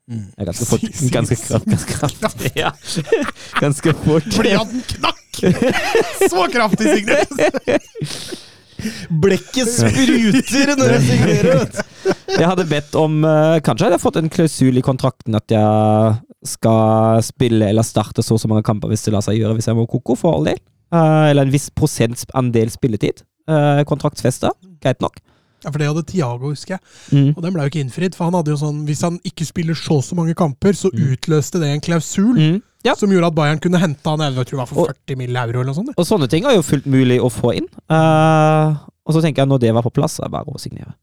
Er 0.08 0.48
ganske 0.48 0.68
fort. 0.68 0.84
Ganske, 1.12 1.38
ganske 1.68 2.00
kraftig, 2.20 2.52
ja. 2.56 2.72
Ganske 3.60 3.96
fort. 4.04 4.28
Fordi 4.40 4.56
han 4.56 4.84
knakk! 4.96 5.24
Så 6.32 6.48
kraftig 6.52 7.00
signert! 7.00 8.44
Blekket 9.24 9.72
spruter 9.74 10.74
når 10.78 10.96
jeg 10.96 11.06
signerer! 11.08 11.84
Jeg 12.38 12.46
hadde 12.46 12.68
bedt 12.70 12.96
om 13.00 13.20
Kanskje 13.66 13.88
jeg 13.88 13.90
hadde 13.90 14.02
fått 14.04 14.20
en 14.20 14.30
klausul 14.32 14.78
i 14.78 14.84
kontrakten 14.86 15.36
at 15.38 15.52
jeg 15.52 16.18
skal 16.48 17.24
spille 17.26 17.72
eller 17.72 17.86
starte 17.86 18.24
så 18.24 18.36
og 18.38 18.42
så 18.42 18.50
mange 18.52 18.66
kamper 18.68 18.92
hvis 18.92 19.08
det 19.08 19.14
lar 19.16 19.26
seg 19.26 19.40
gjøre 19.40 19.58
hvis 19.58 19.70
jeg 19.70 19.78
må 19.78 19.88
koko, 19.90 20.16
for 20.20 20.38
all 20.38 20.48
del. 20.48 20.60
Eh, 20.94 21.24
eller 21.32 21.48
en 21.48 21.54
viss 21.54 21.70
prosentandel 21.76 22.72
spilletid. 22.72 23.24
Uh, 23.48 23.84
Kontraktsfesta. 23.88 24.52
Greit 24.84 25.02
nok. 25.04 25.20
Ja, 25.66 25.72
for 25.72 25.80
det 25.82 25.88
hadde 25.90 26.04
Tiago, 26.06 26.52
husker 26.54 26.76
jeg. 26.78 26.82
Mm. 27.12 27.30
Og 27.36 27.42
den 27.44 27.54
ble 27.56 27.64
jo 27.66 27.70
ikke 27.72 27.82
innfridd. 27.82 28.14
For 28.16 28.26
han 28.30 28.36
hadde 28.38 28.52
jo 28.54 28.58
sånn 28.62 28.84
Hvis 28.86 29.02
han 29.02 29.18
ikke 29.26 29.46
spiller 29.48 29.74
så 29.76 29.98
så 30.06 30.16
mange 30.16 30.36
kamper, 30.38 30.72
så 30.78 30.92
Mm. 30.94 31.16
utløste 31.16 31.60
det 31.60 31.72
en 31.74 31.82
klausul 31.82 32.36
Mm. 32.38 32.62
Ja. 32.86 32.94
som 32.96 33.10
gjorde 33.10 33.26
at 33.28 33.36
Bayern 33.36 33.60
kunne 33.60 33.80
hente 33.82 34.06
han 34.06 34.20
jeg 34.20 34.34
tror 34.36 34.46
det 34.46 34.58
var 34.62 34.66
for 34.68 34.80
Og- 34.86 34.94
40 35.08 35.18
mill. 35.18 35.36
euro 35.36 35.60
eller 35.62 35.74
noe 35.74 35.74
sånt. 35.74 35.90
Og 35.98 36.06
sånne 36.06 36.30
ting 36.30 36.46
er 36.46 36.54
jo 36.56 36.62
fullt 36.62 36.86
mulig 36.86 37.20
å 37.20 37.30
få 37.32 37.56
inn. 37.58 37.68
Uh, 37.90 38.78
og 39.06 39.14
så 39.16 39.22
tenker 39.22 39.42
jeg 39.44 39.50
når 39.50 39.60
det 39.60 39.74
var 39.74 39.82
på 39.84 39.92
plass, 39.94 40.20
er 40.20 40.24
det 40.30 40.32
bare 40.32 40.46
å 40.46 40.60
signere. 40.60 40.94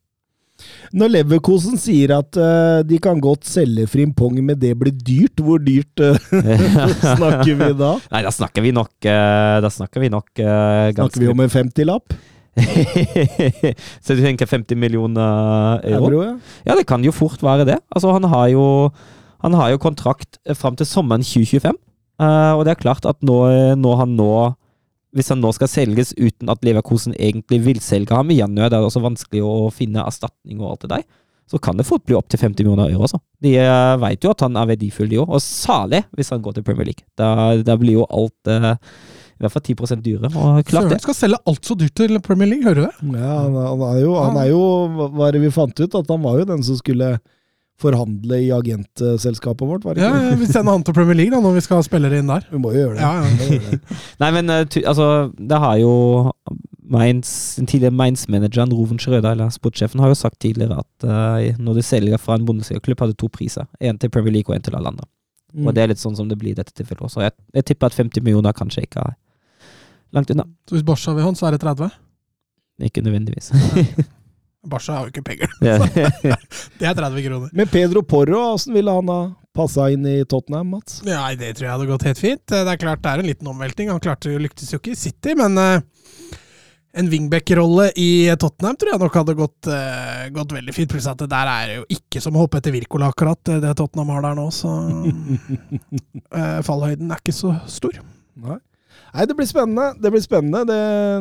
Når 0.94 1.10
Leverkosen 1.10 1.76
sier 1.76 2.12
at 2.16 2.36
uh, 2.39 2.82
de 2.86 2.97
kan 3.02 3.18
godt 3.20 3.43
selge 3.43 3.89
Frimpong, 3.90 4.39
men 4.40 4.56
det 4.56 4.78
blir 4.78 4.93
dyrt, 4.93 5.35
hvor 5.43 5.59
dyrt 5.59 5.98
uh, 5.98 6.14
snakker 7.16 7.55
vi 7.59 7.72
da? 7.74 7.97
Nei, 8.12 8.22
da 8.22 8.31
snakker 8.31 8.62
vi 8.62 8.70
nok 8.72 8.93
uh, 9.10 9.60
Da 9.60 9.68
snakker 9.68 10.01
vi 10.01 10.09
nok 10.14 10.31
ganske 10.35 10.94
Snakker 10.94 11.20
vi 11.20 11.28
om 11.32 11.40
en 11.40 11.51
50-lapp? 11.51 12.14
Så 14.05 14.14
du 14.14 14.22
tenker 14.22 14.48
50 14.48 14.78
millioner 14.78 15.81
euro? 15.82 16.10
Euro, 16.10 16.22
ja. 16.22 16.35
Ja, 16.68 16.76
det 16.78 16.86
kan 16.89 17.05
jo 17.05 17.14
fort 17.14 17.43
være 17.43 17.66
det. 17.68 17.78
Altså, 17.90 18.12
han 18.14 18.26
har 18.31 18.48
jo, 18.52 18.66
han 19.44 19.56
har 19.59 19.72
jo 19.74 19.82
kontrakt 19.82 20.39
eh, 20.47 20.56
fram 20.56 20.78
til 20.78 20.89
sommeren 20.89 21.24
2025. 21.26 21.78
Uh, 22.22 22.55
og 22.55 22.62
det 22.66 22.74
er 22.74 22.82
klart 22.85 23.06
at 23.10 23.18
nå, 23.26 23.40
når 23.74 23.97
han 23.98 24.12
nå 24.14 24.28
Hvis 25.18 25.32
han 25.32 25.40
nå 25.43 25.51
skal 25.55 25.66
selges 25.66 26.12
uten 26.14 26.51
at 26.51 26.62
Leverkosen 26.62 27.14
egentlig 27.18 27.59
vil 27.64 27.81
selge 27.82 28.14
ham 28.14 28.31
i 28.31 28.39
januar, 28.39 28.70
det 28.70 28.78
er 28.78 28.86
også 28.86 29.02
vanskelig 29.02 29.43
å 29.47 29.70
finne 29.74 30.02
erstatning 30.02 30.62
og 30.62 30.72
alt 30.72 30.86
det 30.86 30.90
der, 30.90 31.05
så 31.51 31.60
kan 31.62 31.78
det 31.78 31.86
fort 31.86 32.02
bli 32.06 32.16
opp 32.18 32.26
til 32.32 32.40
50 32.40 32.64
millioner 32.64 32.90
euro. 32.90 33.05
Også. 33.06 33.20
De 33.43 33.52
uh, 33.59 33.94
vet 34.02 34.24
jo 34.24 34.32
at 34.32 34.43
han 34.47 34.59
er 34.59 34.70
verdifull, 34.72 35.10
de 35.10 35.20
òg. 35.22 35.28
Og 35.36 35.43
særlig 35.43 36.02
hvis 36.16 36.32
han 36.35 36.43
går 36.43 36.56
til 36.56 36.66
Premier 36.66 36.89
League. 36.90 37.06
Da, 37.18 37.28
da 37.62 37.76
blir 37.78 38.01
jo 38.01 38.09
alt 38.10 38.51
eh, 38.51 38.74
i 39.45 39.49
hvert 39.49 39.57
fall 39.57 39.66
10 39.95 40.03
dyrere. 40.05 40.31
Og 40.33 40.65
klart 40.65 40.89
Søren 40.89 40.95
det. 40.95 41.03
skal 41.05 41.19
selge 41.19 41.39
alt 41.53 41.69
så 41.69 41.77
dyrt 41.79 41.95
til 42.01 42.19
Premier 42.25 42.51
League, 42.51 42.65
hører 42.66 42.81
du 42.81 42.89
det? 42.89 43.21
Ja, 43.21 43.37
han, 43.45 43.55
han, 43.61 43.87
er 43.93 44.01
jo, 44.03 44.16
han 44.19 44.41
er 44.41 44.51
jo 44.51 44.65
Hva 45.15 45.29
er 45.29 45.37
det 45.37 45.45
vi 45.45 45.55
fant 45.55 45.81
ut? 45.81 45.97
At 46.01 46.12
han 46.12 46.23
var 46.25 46.41
jo 46.41 46.51
den 46.55 46.65
som 46.66 46.79
skulle 46.81 47.16
forhandle 47.83 48.39
i 48.39 48.51
agentselskapet 48.55 49.66
vårt, 49.66 49.85
var 49.85 49.97
det 49.97 50.05
Ja, 50.05 50.12
ikke? 50.15 50.27
ja, 50.31 50.35
Vi 50.39 50.47
sender 50.47 50.77
han 50.77 50.85
til 50.87 50.95
Premier 50.95 51.16
League 51.19 51.35
da, 51.35 51.41
når 51.43 51.57
vi 51.57 51.62
skal 51.65 51.81
ha 51.81 51.87
spillere 51.87 52.21
inn 52.23 52.31
der. 52.31 52.47
Vi 52.51 52.61
må 52.62 52.71
jo 52.71 52.85
gjøre 52.85 52.95
det. 52.95 53.03
Ja, 53.03 53.25
ja. 53.25 53.49
Gjøre 53.51 53.73
det. 53.73 53.99
Nei, 54.23 54.31
men 54.37 54.53
eh, 54.55 54.79
altså, 54.87 55.09
det 55.35 55.59
har 55.65 55.81
jo 55.83 55.95
Mainz, 56.95 57.57
den 57.57 57.66
tidligere 57.66 57.97
Mainz-manageren 57.97 58.73
Roven 58.77 59.01
Schrøder, 59.01 59.33
eller 59.33 59.51
sportssjefen, 59.51 60.03
har 60.05 60.12
jo 60.12 60.19
sagt 60.21 60.39
tidligere 60.45 60.83
at 60.85 61.07
uh, 61.09 61.59
når 61.59 61.81
du 61.81 61.83
selger 61.83 62.21
fra 62.21 62.37
en 62.39 62.45
Bundesliga-klubb, 62.47 63.01
har 63.01 63.11
du 63.11 63.19
to 63.19 63.31
priser. 63.33 63.66
En 63.81 63.99
til 63.99 64.12
Premier 64.12 64.37
League 64.37 64.53
og 64.53 64.59
en 64.59 64.62
til 64.66 64.77
alle 64.77 64.93
andre. 64.93 65.09
Mm. 65.55 65.66
Og 65.66 65.75
det 65.75 65.83
er 65.83 65.93
litt 65.95 66.03
sånn 66.03 66.16
som 66.19 66.29
det 66.29 66.37
blir 66.39 66.53
i 66.53 66.59
dette 66.59 66.75
tilfellet 66.77 67.09
også. 67.09 67.23
Jeg, 67.25 67.35
jeg 67.57 67.66
tipper 67.71 67.89
at 67.91 67.97
50 67.99 68.23
millioner 68.27 68.55
kanskje 68.57 68.85
ikke 68.85 69.01
er 69.09 69.16
langt 70.12 70.31
unna. 70.35 70.44
Så 70.68 70.76
hvis 70.76 70.85
Barca 70.86 71.14
vil 71.14 71.24
ha 71.24 71.31
han, 71.31 71.39
så 71.39 71.48
er 71.48 71.56
det 71.56 71.62
30? 71.64 71.89
Ikke 72.89 73.05
nødvendigvis. 73.05 73.52
Barca 74.70 74.98
har 74.98 75.06
jo 75.06 75.12
ikke 75.12 75.24
penger. 75.24 75.51
Det 76.78 76.89
er 76.89 76.94
30 76.94 77.26
kroner. 77.28 77.51
Men 77.52 77.68
Pedro 77.68 78.02
Porro, 78.02 78.40
åssen 78.55 78.74
ville 78.76 78.90
han 78.90 79.10
ha 79.12 79.20
passa 79.55 79.86
inn 79.94 80.06
i 80.06 80.24
Tottenham, 80.26 80.72
Mats? 80.74 81.02
Ja, 81.06 81.28
det 81.39 81.52
tror 81.55 81.68
jeg 81.68 81.74
hadde 81.76 81.90
gått 81.90 82.06
helt 82.09 82.18
fint. 82.18 82.43
Det 82.51 82.64
er 82.66 82.81
klart 82.81 83.05
det 83.05 83.12
er 83.12 83.22
en 83.22 83.28
liten 83.28 83.51
omvelting. 83.51 83.93
Han 83.93 84.02
klarte 84.02 84.32
jo 84.32 84.40
lyktes 84.43 84.72
jo 84.74 84.81
ikke 84.81 84.97
i 84.97 84.98
City, 84.98 85.36
men 85.39 85.60
eh, 85.60 85.76
en 86.98 87.10
wingback-rolle 87.10 87.89
i 88.02 88.10
Tottenham 88.40 88.76
tror 88.78 88.93
jeg 88.93 89.02
nok 89.02 89.18
hadde 89.20 89.36
gått, 89.39 89.70
uh, 89.70 90.26
gått 90.35 90.56
veldig 90.56 90.74
fint. 90.74 90.90
Pluss 90.90 91.09
at 91.10 91.22
det 91.22 91.31
der 91.31 91.51
er 91.51 91.72
jo 91.78 91.86
ikke 91.90 92.22
som 92.22 92.35
å 92.35 92.44
hoppe 92.44 92.59
etter 92.60 92.74
Wirkola, 92.74 93.12
akkurat, 93.14 93.40
det, 93.47 93.60
det 93.62 93.72
Tottenham 93.78 94.12
har 94.14 94.26
der 94.26 94.39
nå. 94.39 94.47
Så 94.55 94.70
uh, 94.74 96.60
fallhøyden 96.66 97.10
er 97.10 97.22
ikke 97.22 97.35
så 97.35 97.55
stor. 97.70 97.98
Nei. 98.43 98.59
Nei, 99.15 99.28
det 99.31 99.36
blir 99.39 99.47
spennende. 99.47 99.93
Det 100.03 100.11
blir 100.11 100.23
spennende. 100.24 100.65
Det, 100.66 100.78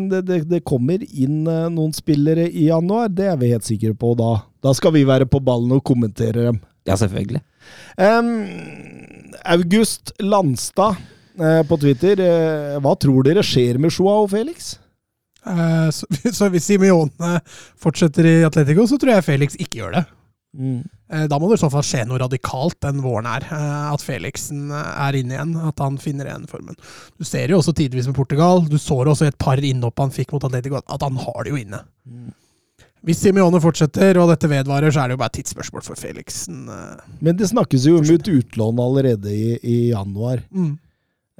det, 0.09 0.21
det, 0.25 0.37
det 0.49 0.63
kommer 0.65 1.03
inn 1.05 1.43
eh, 1.45 1.69
noen 1.69 1.93
spillere 1.93 2.47
i 2.49 2.67
januar, 2.71 3.11
det 3.13 3.27
er 3.29 3.37
vi 3.41 3.51
helt 3.53 3.67
sikre 3.67 3.93
på. 3.93 4.15
Da, 4.17 4.31
da 4.65 4.73
skal 4.73 4.95
vi 4.95 5.05
være 5.05 5.29
på 5.29 5.41
ballen 5.45 5.75
og 5.77 5.83
kommentere 5.85 6.47
dem. 6.49 6.61
ja, 6.89 6.97
selvfølgelig. 6.97 7.43
Um, 7.97 8.31
August 9.45 10.11
Landstad 10.19 10.97
uh, 11.39 11.61
på 11.69 11.77
Twitter. 11.85 12.17
uh, 12.17 12.81
hva 12.81 12.95
tror 12.97 13.29
dere 13.29 13.45
skjer 13.45 13.77
med 13.77 13.93
Joao 13.93 14.25
Felix? 14.31 14.73
Uh, 15.45 15.91
så, 15.93 16.09
så 16.39 16.49
hvis 16.49 16.65
Simione 16.71 17.37
fortsetter 17.77 18.25
i 18.25 18.35
Atletico, 18.47 18.87
så 18.89 18.97
tror 18.97 19.19
jeg 19.19 19.29
Felix 19.29 19.59
ikke 19.59 19.83
gjør 19.83 19.99
det. 19.99 20.05
Mm. 20.53 20.83
Eh, 21.09 21.23
Da 21.27 21.39
må 21.41 21.47
det 21.49 21.57
i 21.57 21.63
så 21.63 21.69
fall 21.73 21.81
skje 21.85 22.03
noe 22.05 22.19
radikalt 22.21 22.77
den 22.85 23.01
våren 23.01 23.25
her. 23.25 23.41
eh, 23.49 23.93
At 23.93 24.01
Felixen 24.05 24.69
eh, 24.71 24.91
er 25.07 25.17
inne 25.17 25.33
igjen. 25.37 25.55
At 25.67 25.79
han 25.81 25.97
finner 25.97 26.29
igjen 26.29 26.45
formen. 26.49 26.75
Du 27.17 27.23
ser 27.25 27.49
jo 27.49 27.57
også 27.61 27.73
tidvis 27.73 28.05
med 28.09 28.15
Portugal. 28.15 28.61
Du 28.69 28.77
så 28.77 28.99
det 29.03 29.13
også 29.15 29.25
i 29.25 29.33
et 29.33 29.37
par 29.41 29.57
innhopp 29.57 29.97
han 29.99 30.13
fikk 30.13 30.31
mot 30.35 30.43
Atletico, 30.45 30.77
at 30.85 31.01
han 31.01 31.17
har 31.17 31.43
det 31.43 31.51
jo 31.55 31.61
inne. 31.63 31.81
Hvis 33.03 33.19
Simione 33.19 33.59
fortsetter 33.59 34.15
og 34.21 34.29
dette 34.31 34.47
vedvarer, 34.47 34.93
så 34.93 35.01
er 35.03 35.09
det 35.11 35.17
jo 35.17 35.21
bare 35.25 35.33
et 35.33 35.41
tidsspørsmål 35.41 35.83
for 35.83 35.99
Felixen. 35.99 36.61
Men 37.19 37.35
det 37.35 37.49
snakkes 37.51 37.83
jo 37.89 37.97
om 37.99 38.07
et 38.13 38.29
utlån 38.31 38.79
allerede 38.79 39.27
i, 39.33 39.57
i 39.59 39.77
januar. 39.91 40.39
Mm. 40.55 40.77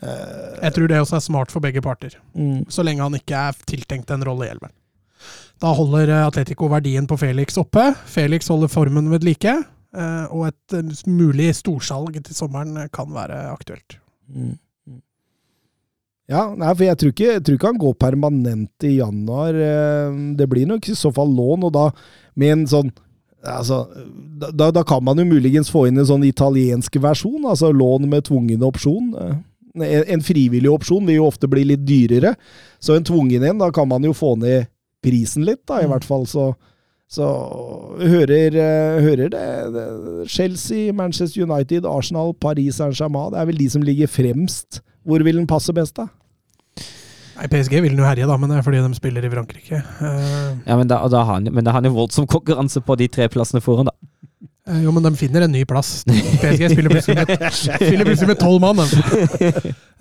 Eh, 0.03 0.57
Jeg 0.65 0.73
tror 0.75 0.87
det 0.91 0.99
også 0.99 1.15
er 1.21 1.23
smart 1.29 1.51
for 1.53 1.63
begge 1.63 1.81
parter. 1.85 2.17
mm. 2.35 2.65
Så 2.67 2.83
lenge 2.83 3.05
han 3.05 3.15
ikke 3.15 3.37
er 3.47 3.53
tiltenkt 3.69 4.11
en 4.11 4.25
rolle 4.27 4.49
i 4.49 4.51
elveren. 4.51 4.75
Da 5.63 5.71
holder 5.71 6.09
eh, 6.11 6.25
Atletico 6.27 6.67
verdien 6.71 7.07
på 7.07 7.17
Felix 7.21 7.55
oppe. 7.61 7.93
Felix 8.09 8.49
holder 8.51 8.71
formen 8.71 9.07
ved 9.13 9.23
like. 9.23 9.53
eh, 9.95 10.25
Og 10.33 10.49
et 10.49 10.75
eh, 10.75 10.91
mulig 11.07 11.53
storsalg 11.55 12.17
til 12.19 12.35
sommeren 12.35 12.89
kan 12.91 13.13
være 13.15 13.45
aktuelt. 13.53 13.95
Mm. 14.27 14.57
Mm. 14.89 14.99
Ja, 16.33 16.49
nei, 16.55 16.73
for 16.73 16.83
jeg 16.87 16.99
tror, 16.99 17.15
ikke, 17.15 17.31
jeg 17.37 17.45
tror 17.45 17.57
ikke 17.59 17.71
han 17.71 17.81
går 17.85 17.95
permanent 17.99 18.87
i 18.87 18.97
januar. 18.97 19.55
Det 20.35 20.49
blir 20.51 20.67
nok 20.67 20.87
i 20.91 20.95
så 20.99 21.11
fall 21.15 21.31
lån, 21.35 21.65
og 21.67 21.73
da 21.75 21.89
med 22.35 22.57
en 22.57 22.67
sånn 22.75 22.93
Altså, 23.43 23.81
da, 24.55 24.69
da 24.71 24.85
kan 24.87 25.01
man 25.03 25.19
jo 25.19 25.25
muligens 25.27 25.67
få 25.67 25.81
inn 25.89 25.97
en 25.99 26.07
sånn 26.07 26.21
italiensk 26.23 26.95
versjon, 27.03 27.41
altså 27.43 27.73
lån 27.75 28.05
med 28.07 28.23
tvungen 28.29 28.61
opsjon. 28.63 29.09
En, 29.75 30.05
en 30.15 30.23
frivillig 30.23 30.71
opsjon 30.71 31.03
vil 31.03 31.17
jo 31.17 31.25
ofte 31.27 31.49
bli 31.51 31.65
litt 31.73 31.83
dyrere, 31.83 32.37
så 32.79 32.95
en 32.95 33.03
tvungen 33.03 33.43
en, 33.43 33.59
da 33.59 33.67
kan 33.75 33.89
man 33.91 34.07
jo 34.07 34.13
få 34.15 34.37
ned 34.39 34.69
prisen 35.03 35.45
litt, 35.45 35.61
da, 35.67 35.81
i 35.81 35.85
Mm. 35.87 35.93
hvert 35.93 36.07
fall. 36.07 36.25
Så, 36.29 36.47
så 37.13 37.27
hører, 37.99 38.55
eh, 38.57 39.01
hører 39.05 39.29
det, 39.29 39.43
det 39.75 39.85
Chelsea, 40.31 40.91
Manchester 40.95 41.43
United, 41.45 41.85
Arsenal, 41.85 42.33
Paris 42.33 42.79
Saint-Germain. 42.79 43.31
Det 43.35 43.39
er 43.43 43.45
vel 43.51 43.57
de 43.61 43.69
som 43.69 43.83
ligger 43.85 44.07
fremst. 44.09 44.81
Hvor 45.05 45.21
vil 45.23 45.35
den 45.41 45.47
passe 45.47 45.73
best, 45.75 45.95
da? 45.99 46.07
Nei, 47.33 47.47
PSG 47.49 47.79
vil 47.81 47.89
den 47.95 47.99
jo 48.03 48.05
herje, 48.05 48.27
da, 48.29 48.35
men 48.37 48.49
det 48.51 48.59
er 48.59 48.65
fordi 48.65 48.79
de 48.85 48.95
spiller 48.97 49.25
i 49.25 49.29
Frankrike. 49.33 49.79
Uh... 49.99 50.53
Ja, 50.67 50.75
men 50.77 50.87
da, 50.87 50.99
da 51.09 51.23
har 51.25 51.39
han, 51.39 51.47
men 51.51 51.65
da 51.65 51.71
har 51.73 51.81
han 51.81 51.89
jo 51.89 51.95
voldsom 51.97 52.27
konkurranse 52.29 52.81
på 52.85 52.95
de 52.99 53.07
tre 53.09 53.25
plassene 53.33 53.61
foran, 53.61 53.89
da. 53.89 53.95
Eh, 54.69 54.81
jo, 54.83 54.91
men 54.95 55.03
de 55.05 55.11
finner 55.19 55.45
en 55.45 55.51
ny 55.53 55.63
plass. 55.69 56.03
PSG 56.41 56.69
spiller 56.73 56.93
plutselig 56.93 58.29
med 58.29 58.39
tolv 58.41 58.61
mann. 58.63 58.79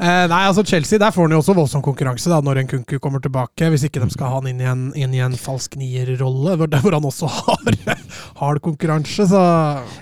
Eh, 0.02 0.24
nei, 0.26 0.42
altså 0.48 0.64
Chelsea, 0.66 0.98
der 0.98 1.12
får 1.14 1.28
han 1.28 1.34
jo 1.36 1.40
også 1.42 1.54
voldsom 1.54 1.82
konkurranse 1.84 2.30
da, 2.32 2.40
når 2.42 2.62
en 2.62 2.70
Kunku 2.70 2.96
kommer 3.02 3.22
tilbake. 3.22 3.68
Hvis 3.70 3.84
ikke 3.86 4.02
de 4.02 4.08
skal 4.14 4.30
ha 4.32 4.40
han 4.40 4.48
inn 4.50 4.62
i 4.62 4.68
en, 4.70 4.86
inn 4.98 5.14
i 5.14 5.22
en 5.22 5.36
falsk 5.38 5.76
nierrolle, 5.78 6.56
hvor- 6.58 6.96
han 6.96 7.06
også 7.10 7.28
har 7.30 7.76
hard 8.40 8.62
konkurranse. 8.64 9.28
Så 9.30 9.42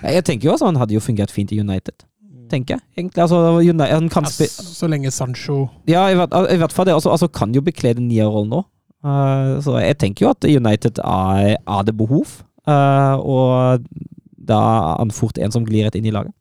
Jeg 0.03 0.25
tenker 0.25 0.49
jo 0.49 0.55
også, 0.55 0.71
han 0.71 0.79
hadde 0.81 0.97
jo 0.97 1.03
fungert 1.03 1.31
fint 1.33 1.53
i 1.53 1.59
United. 1.61 2.05
Tenker 2.51 2.75
jeg, 2.75 2.83
egentlig. 2.97 3.21
Altså, 3.23 3.37
United, 3.61 3.93
han 3.93 4.09
kan 4.11 4.25
ja, 4.27 4.31
spi 4.33 4.47
så 4.51 4.89
lenge 4.91 5.11
Sancho 5.15 5.69
Ja, 5.87 6.07
i 6.11 6.17
hvert, 6.19 6.33
i 6.51 6.57
hvert 6.59 6.73
fall 6.75 6.89
det. 6.89 6.97
Altså, 6.97 7.13
altså 7.13 7.29
kan 7.31 7.53
jo 7.55 7.61
bekle 7.63 7.93
den 7.95 8.09
nierrollen 8.11 8.51
nå. 8.51 8.63
Uh, 9.01 9.57
så 9.63 9.79
jeg 9.81 9.97
tenker 10.01 10.25
jo 10.27 10.33
at 10.35 10.45
United 10.45 10.99
er, 11.01 11.55
er 11.57 11.85
det 11.87 11.95
behov. 11.97 12.41
Uh, 12.67 13.15
og 13.23 13.85
da 14.47 14.59
er 14.59 14.95
han 15.01 15.13
fort 15.15 15.37
en 15.37 15.53
som 15.53 15.65
glir 15.67 15.85
rett 15.87 15.97
inn 15.99 16.07
i 16.09 16.13
laget. 16.13 16.33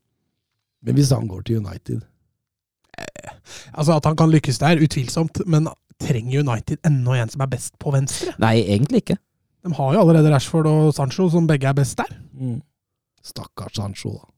Men 0.87 0.97
hvis 0.97 1.13
han 1.13 1.29
går 1.29 1.45
til 1.45 1.61
United 1.61 2.07
Altså 3.73 3.97
At 3.97 4.07
han 4.09 4.17
kan 4.17 4.31
lykkes 4.33 4.59
der, 4.61 4.81
utvilsomt. 4.81 5.43
Men 5.47 5.69
trenger 6.01 6.41
United 6.41 6.81
enda 6.87 7.17
en 7.21 7.33
som 7.33 7.45
er 7.45 7.53
best 7.53 7.77
på 7.81 7.93
venstre? 7.95 8.35
Nei, 8.41 8.59
egentlig 8.65 9.05
ikke. 9.05 9.17
De 9.65 9.73
har 9.77 9.95
jo 9.95 10.03
allerede 10.03 10.33
Rashford 10.33 10.69
og 10.69 10.93
Sancho, 10.97 11.29
som 11.33 11.47
begge 11.49 11.69
er 11.69 11.77
best 11.77 11.99
der. 12.01 12.13
Mm. 12.33 12.61
Stakkars 13.25 13.77
Sancho, 13.77 14.15
da. 14.17 14.29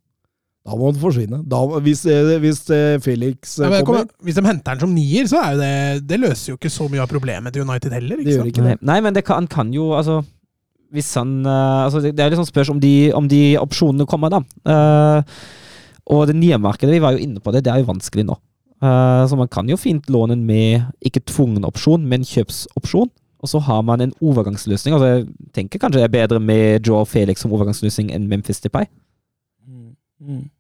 Da 0.63 0.77
må 0.79 0.93
han 0.93 0.99
forsvinne. 1.03 1.41
Da, 1.51 1.59
hvis, 1.83 2.05
eh, 2.07 2.37
hvis 2.39 2.61
eh, 2.71 3.01
Felix 3.03 3.57
eh, 3.59 3.65
Ja, 3.65 3.71
men 3.73 3.87
kommer, 3.87 4.05
kom, 4.07 4.27
hvis 4.27 4.37
de 4.39 4.45
henter 4.47 4.77
han 4.77 4.83
som 4.85 4.93
nier, 4.95 5.27
så 5.27 5.41
er 5.41 5.57
jo 5.57 5.59
det 5.59 5.73
Det 6.07 6.19
løser 6.23 6.53
jo 6.53 6.59
ikke 6.59 6.71
så 6.71 6.87
mye 6.91 7.03
av 7.03 7.11
problemet 7.11 7.55
til 7.55 7.65
United 7.67 7.97
heller. 7.97 8.23
Det 8.23 8.37
gjør 8.37 8.45
sant? 8.45 8.53
ikke 8.53 8.67
det. 8.69 8.77
nei 8.87 9.01
men 9.03 9.17
det 9.17 9.25
kan, 9.27 9.43
han 9.43 9.51
kan 9.51 9.73
jo 9.75 9.89
altså 9.99 10.21
Hvis 10.93 11.11
han 11.17 11.41
eh, 11.49 11.83
altså 11.87 12.03
det, 12.05 12.15
er 12.21 12.37
sånn 12.37 12.49
spørs 12.49 12.71
om 12.75 12.81
de, 12.83 13.11
om 13.17 13.29
de 13.31 13.57
opsjonene 13.61 14.07
kommer, 14.09 14.33
da. 14.33 14.43
Eh, 14.69 15.37
og 16.13 16.27
det 16.29 16.37
nye 16.37 16.59
markedet, 16.61 16.97
vi 16.97 17.03
var 17.05 17.17
jo 17.17 17.23
inne 17.25 17.41
på 17.41 17.55
det, 17.55 17.65
det 17.65 17.73
er 17.73 17.81
jo 17.81 17.89
vanskelig 17.89 18.27
nå. 18.29 18.37
Eh, 18.83 19.25
så 19.31 19.39
man 19.39 19.49
kan 19.49 19.69
jo 19.71 19.81
fint 19.81 20.11
låne 20.11 20.37
med 20.37 20.89
ikke 21.01 21.25
tvungen 21.31 21.65
opsjon, 21.69 22.05
men 22.09 22.27
kjøpsopsjon. 22.29 23.13
Og 23.43 23.51
så 23.51 23.59
har 23.59 23.83
man 23.83 24.01
en 24.01 24.13
overgangsløsning. 24.23 24.95
Altså 24.95 25.07
Jeg 25.07 25.25
tenker 25.55 25.81
kanskje 25.83 25.99
det 25.99 26.07
er 26.07 26.15
bedre 26.15 26.39
med 26.41 26.87
Joe 26.87 27.07
Felix 27.07 27.43
som 27.43 27.55
overgangsløsning 27.55 28.13
enn 28.15 28.29
Memphis 28.31 28.63
Depay. 28.63 28.87
Mm. 30.23 30.51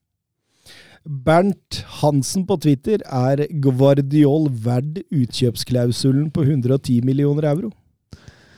Bernt 1.02 1.84
Hansen 2.00 2.46
på 2.46 2.56
Twitter 2.62 3.02
er 3.06 3.44
Guardiol 3.62 4.48
verd 4.64 4.98
utkjøpsklausulen 5.10 6.30
på 6.34 6.42
110 6.42 7.00
millioner 7.06 7.46
euro. 7.50 7.70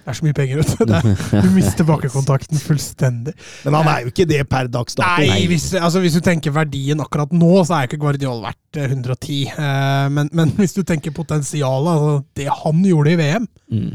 Det 0.04 0.12
er 0.12 0.16
så 0.18 0.26
mye 0.26 0.36
penger, 0.36 0.60
vet 0.60 0.72
du. 0.84 1.40
Du 1.40 1.46
mister 1.54 1.86
bakkekontakten 1.88 2.60
fullstendig. 2.60 3.32
Men 3.64 3.76
han 3.78 3.88
er 3.88 4.02
jo 4.04 4.10
ikke 4.12 4.26
det 4.28 4.42
per 4.52 4.68
dags 4.68 4.98
dato. 4.98 5.24
Nei, 5.24 5.46
hvis, 5.48 5.70
altså, 5.80 6.02
hvis 6.04 6.18
du 6.18 6.20
tenker 6.26 6.52
verdien 6.52 7.00
akkurat 7.00 7.32
nå, 7.32 7.50
så 7.64 7.78
er 7.78 7.88
ikke 7.88 8.02
Guardiol 8.02 8.42
verdt 8.44 8.76
eh, 8.82 8.90
110. 8.92 9.38
Eh, 9.54 10.08
men, 10.12 10.28
men 10.36 10.52
hvis 10.60 10.76
du 10.76 10.82
tenker 10.84 11.14
potensialet, 11.16 11.88
altså 11.94 12.18
det 12.36 12.50
han 12.62 12.84
gjorde 12.84 13.14
i 13.14 13.20
VM 13.22 13.46
Mm. 13.72 13.94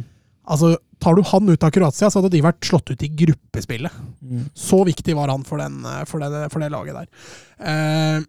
altså 0.49 0.73
Tar 0.99 1.15
du 1.15 1.21
han 1.23 1.47
ut 1.47 1.63
av 1.63 1.69
Kroatia, 1.71 2.09
så 2.11 2.19
hadde 2.19 2.33
de 2.33 2.41
vært 2.43 2.65
slått 2.67 2.89
ut 2.91 3.03
i 3.05 3.07
gruppespillet. 3.21 3.93
Mm. 4.19 4.41
Så 4.51 4.81
viktig 4.83 5.13
var 5.15 5.31
han 5.31 5.45
for, 5.47 5.61
den, 5.61 5.77
eh, 5.87 6.01
for, 6.09 6.19
det, 6.19 6.49
for 6.51 6.59
det 6.59 6.67
laget 6.73 6.97
der. 6.97 7.29
Eh, 7.63 8.25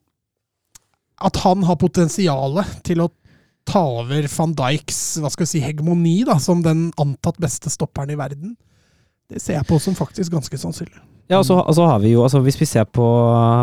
at 1.27 1.41
han 1.43 1.65
har 1.67 1.81
potensialet 1.81 2.77
til 2.87 3.03
å 3.03 3.09
ta 3.69 3.83
over 4.01 4.27
van 4.33 4.53
Dijks 4.57 4.99
hva 5.23 5.31
skal 5.33 5.47
vi 5.47 5.53
si, 5.53 5.63
hegemoni 5.65 6.21
da, 6.29 6.39
som 6.43 6.63
den 6.65 6.89
antatt 7.01 7.39
beste 7.43 7.73
stopperen 7.73 8.13
i 8.15 8.19
verden, 8.19 8.57
det 9.31 9.43
ser 9.43 9.61
jeg 9.61 9.69
på 9.69 9.79
som 9.83 9.95
faktisk 9.95 10.33
ganske 10.35 10.59
sannsynlig. 10.59 11.01
Ja, 11.31 11.39
og 11.39 11.47
så, 11.47 11.61
og 11.61 11.75
så 11.77 11.87
har 11.87 12.01
vi 12.03 12.15
jo, 12.17 12.25
altså 12.27 12.41
hvis 12.43 12.59
vi 12.59 12.67
ser 12.67 12.89
på, 12.91 13.07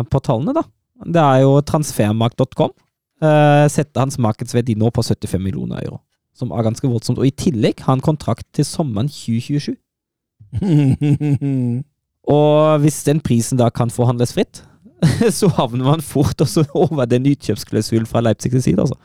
på 0.08 0.20
tallene, 0.24 0.54
da. 0.56 0.64
Det 1.04 1.20
er 1.22 1.42
jo 1.44 1.58
transfermark.com. 1.62 2.72
Uh, 3.18 3.66
setter 3.70 4.00
hans 4.00 4.16
markedsverdi 4.22 4.76
nå 4.78 4.88
på 4.94 5.02
75 5.04 5.42
millioner 5.42 5.82
euro. 5.84 6.00
Som 6.38 6.54
er 6.54 6.64
ganske 6.64 6.88
voldsomt. 6.88 7.18
Og 7.20 7.28
i 7.28 7.34
tillegg 7.34 7.82
har 7.84 7.92
han 7.92 8.04
kontrakt 8.04 8.46
til 8.56 8.64
sommeren 8.66 9.10
2027. 9.10 9.76
Og 12.28 12.80
hvis 12.82 13.02
den 13.08 13.20
prisen 13.24 13.60
da 13.60 13.68
kan 13.74 13.92
forhandles 13.92 14.34
fritt, 14.36 14.62
så 15.38 15.50
havner 15.58 15.84
man 15.84 16.02
fort 16.02 16.40
også 16.40 16.64
over 16.74 17.06
den 17.10 17.28
utkjøpsklausulen 17.30 18.08
fra 18.08 18.22
Leipzigs 18.24 18.64
side, 18.64 18.80
altså. 18.80 18.96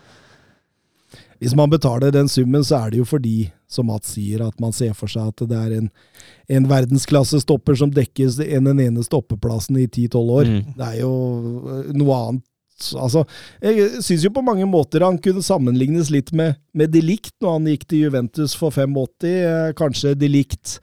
Hvis 1.42 1.56
man 1.58 1.72
betaler 1.72 2.14
den 2.14 2.30
summen, 2.32 2.64
så 2.66 2.84
er 2.84 2.94
det 2.94 3.02
jo 3.02 3.08
fordi, 3.08 3.52
som 3.72 3.90
Mats 3.90 4.14
sier, 4.16 4.44
at 4.46 4.60
man 4.62 4.76
ser 4.76 4.94
for 4.98 5.12
seg 5.12 5.32
at 5.34 5.46
det 5.50 5.60
er 5.60 5.76
en, 5.80 5.92
en 6.52 6.70
verdensklassestopper 6.70 7.78
som 7.80 7.94
dekkes 7.94 8.40
enn 8.44 8.70
den 8.70 8.82
ene 8.84 9.06
stoppeplassen 9.06 9.80
i 9.82 9.88
10-12 9.88 10.18
år. 10.40 10.50
Mm. 10.50 10.74
Det 10.80 10.90
er 10.90 11.00
jo 11.02 11.14
øh, 11.64 11.94
noe 11.98 12.20
annet. 12.20 12.50
Altså, 13.00 13.22
jeg 13.62 14.02
syns 14.04 14.26
jo 14.26 14.34
på 14.34 14.44
mange 14.44 14.66
måter 14.68 15.06
han 15.06 15.20
kunne 15.22 15.44
sammenlignes 15.46 16.10
litt 16.12 16.34
med, 16.36 16.58
med 16.76 16.92
De 16.92 17.04
Ligt 17.06 17.36
når 17.44 17.58
han 17.60 17.68
gikk 17.70 17.86
til 17.88 18.08
Juventus 18.08 18.56
for 18.60 18.74
85. 18.74 19.30
Eh, 19.30 19.68
Kanskje 19.78 20.16
De 20.20 20.28
Ligt 20.28 20.80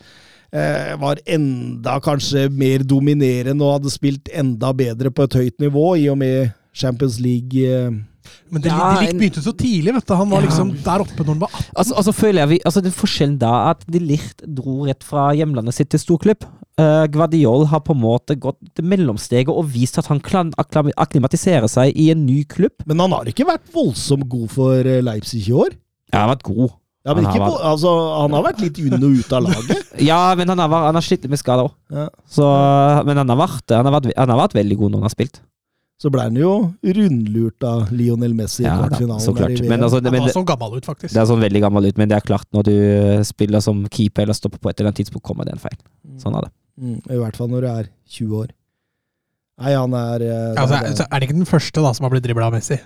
eh, 0.55 0.95
var 1.01 1.21
enda 1.27 1.99
kanskje 2.01 2.49
mer 2.53 2.87
dominerende 2.87 3.67
og 3.67 3.79
hadde 3.79 3.93
spilt 3.93 4.31
enda 4.33 4.73
bedre 4.77 5.13
på 5.13 5.27
et 5.27 5.37
høyt 5.41 5.59
nivå, 5.63 5.87
i 5.97 6.09
og 6.13 6.19
med 6.23 6.55
Champions 6.73 7.19
League. 7.21 7.67
Eh, 7.67 7.91
Men 8.51 8.63
det, 8.63 8.71
Ja, 8.73 8.95
de 8.99 9.07
Ligt 9.07 9.19
begynte 9.21 9.43
så 9.45 9.53
tidlig, 9.57 9.95
vet 9.95 10.07
du. 10.07 10.15
Han 10.15 10.31
var 10.31 10.41
Ja. 10.43 10.47
liksom 10.49 10.73
der 10.85 11.01
oppe 11.05 11.19
når 11.23 11.27
han 11.35 11.39
var 11.45 11.49
18. 11.55 11.75
Altså, 11.77 11.95
altså 12.01 12.13
føler 12.15 12.41
jeg 12.43 12.49
vi, 12.49 12.59
altså 12.67 12.83
Den 12.83 12.93
forskjellen 12.93 13.39
da 13.39 13.51
er 13.51 13.71
at 13.77 13.85
De 13.87 13.99
Ligt 14.01 14.43
dro 14.57 14.87
rett 14.87 15.05
fra 15.05 15.29
hjemlandet 15.35 15.75
sitt 15.75 15.91
til 15.91 16.01
storklubb. 16.01 16.45
Uh, 16.81 17.05
Guardiol 17.13 17.67
har 17.69 17.81
på 17.85 17.93
en 17.93 18.01
måte 18.01 18.37
gått 18.41 18.57
til 18.75 18.85
mellomsteget 18.89 19.49
og 19.53 19.67
vist 19.69 19.99
at 20.01 20.07
han 20.09 20.19
kan 20.21 20.51
akklimatisere 20.57 21.69
seg 21.69 21.93
i 21.95 22.11
en 22.11 22.25
ny 22.25 22.45
klubb. 22.49 22.73
men 22.87 22.99
han 22.99 23.13
har 23.13 23.25
ikke 23.29 23.45
vært 23.47 23.67
voldsomt 23.75 24.27
god 24.29 24.49
for 24.51 24.81
eh, 24.81 25.03
Leipzig 25.05 25.47
i 25.49 25.53
år. 25.53 25.75
Ja, 26.13 26.21
han 26.21 26.29
har 26.29 26.37
vært 26.37 26.43
god. 26.49 26.71
Ja, 27.05 27.15
men 27.15 27.25
Han 27.25 27.35
ikke, 27.35 27.43
har 27.45 27.51
vo- 27.51 27.65
altså, 27.65 27.91
han 28.23 28.33
har 28.33 28.43
vært 28.45 28.61
litt 28.61 28.79
inn 28.79 28.93
og 28.95 29.03
ut 29.19 29.33
av 29.33 29.43
laget. 29.45 29.87
Ja, 30.11 30.35
men 30.37 30.49
han 30.49 30.59
har, 30.59 30.69
vært- 30.69 30.87
han 30.89 30.95
har 30.95 31.03
slitt 31.05 31.23
litt 31.23 31.31
med 31.31 31.39
skader 31.41 31.69
òg. 31.69 31.73
Ja. 31.93 32.09
Men 33.05 33.17
han 33.17 33.29
har, 33.29 33.37
vært, 33.41 33.71
han, 33.77 33.85
har 33.89 34.01
vært, 34.01 34.11
han 34.17 34.29
har 34.33 34.39
vært 34.49 34.55
veldig 34.59 34.77
god 34.79 34.91
når 34.93 34.99
han 35.01 35.09
har 35.09 35.15
spilt. 35.15 35.41
Så 36.01 36.09
ble 36.09 36.23
han 36.25 36.37
jo 36.39 36.51
rundlurt 36.97 37.65
av 37.69 37.91
Lionel 37.93 38.33
Messi 38.33 38.63
i 38.63 38.67
Ja, 38.67 38.79
i 38.79 38.87
kvartfinalen. 38.89 39.21
så 39.21 39.35
klart. 39.37 39.59
Men 39.69 39.83
altså, 39.85 39.99
Han 40.01 40.13
men, 40.15 40.23
var 40.25 40.33
sånn 40.33 40.47
gammel 40.49 40.79
ut, 40.79 40.87
faktisk. 40.89 41.13
det 41.13 41.21
er 41.21 41.27
sånn 41.29 41.43
veldig 41.45 41.61
gammel 41.61 41.89
ut, 41.91 41.99
men 42.01 42.09
det 42.09 42.17
er 42.17 42.25
klart, 42.25 42.47
når 42.57 42.65
du 42.71 42.73
eh, 42.73 43.23
spiller 43.29 43.61
som 43.61 43.83
keeper 43.93 44.25
eller 44.25 44.39
stopper 44.39 44.59
på 44.65 44.71
et 44.71 44.81
eller 44.81 44.89
annet 44.95 45.03
tidspunkt, 45.03 45.27
kommer 45.29 45.45
det 45.45 45.53
en 45.59 45.61
feil. 45.61 45.77
Sånn 46.23 46.39
er 46.39 46.47
det. 46.49 46.53
Mm, 46.81 46.97
I 47.05 47.19
hvert 47.21 47.37
fall 47.37 47.51
når 47.53 47.61
du 47.61 47.69
er 47.69 47.91
20 48.17 48.33
år. 48.41 48.49
Nei, 49.61 49.75
han 49.77 49.93
er 49.93 50.25
ja, 50.25 50.39
Altså, 50.57 50.81
det 50.81 50.89
er- 50.89 50.97
så 50.97 51.05
er 51.11 51.21
det 51.21 51.29
ikke 51.29 51.37
den 51.37 51.51
første 51.53 51.83
da 51.85 51.93
som 51.93 52.05
har 52.09 52.11
blitt 52.17 52.25
dribla 52.25 52.47
av 52.49 52.57
Messi? 52.57 52.81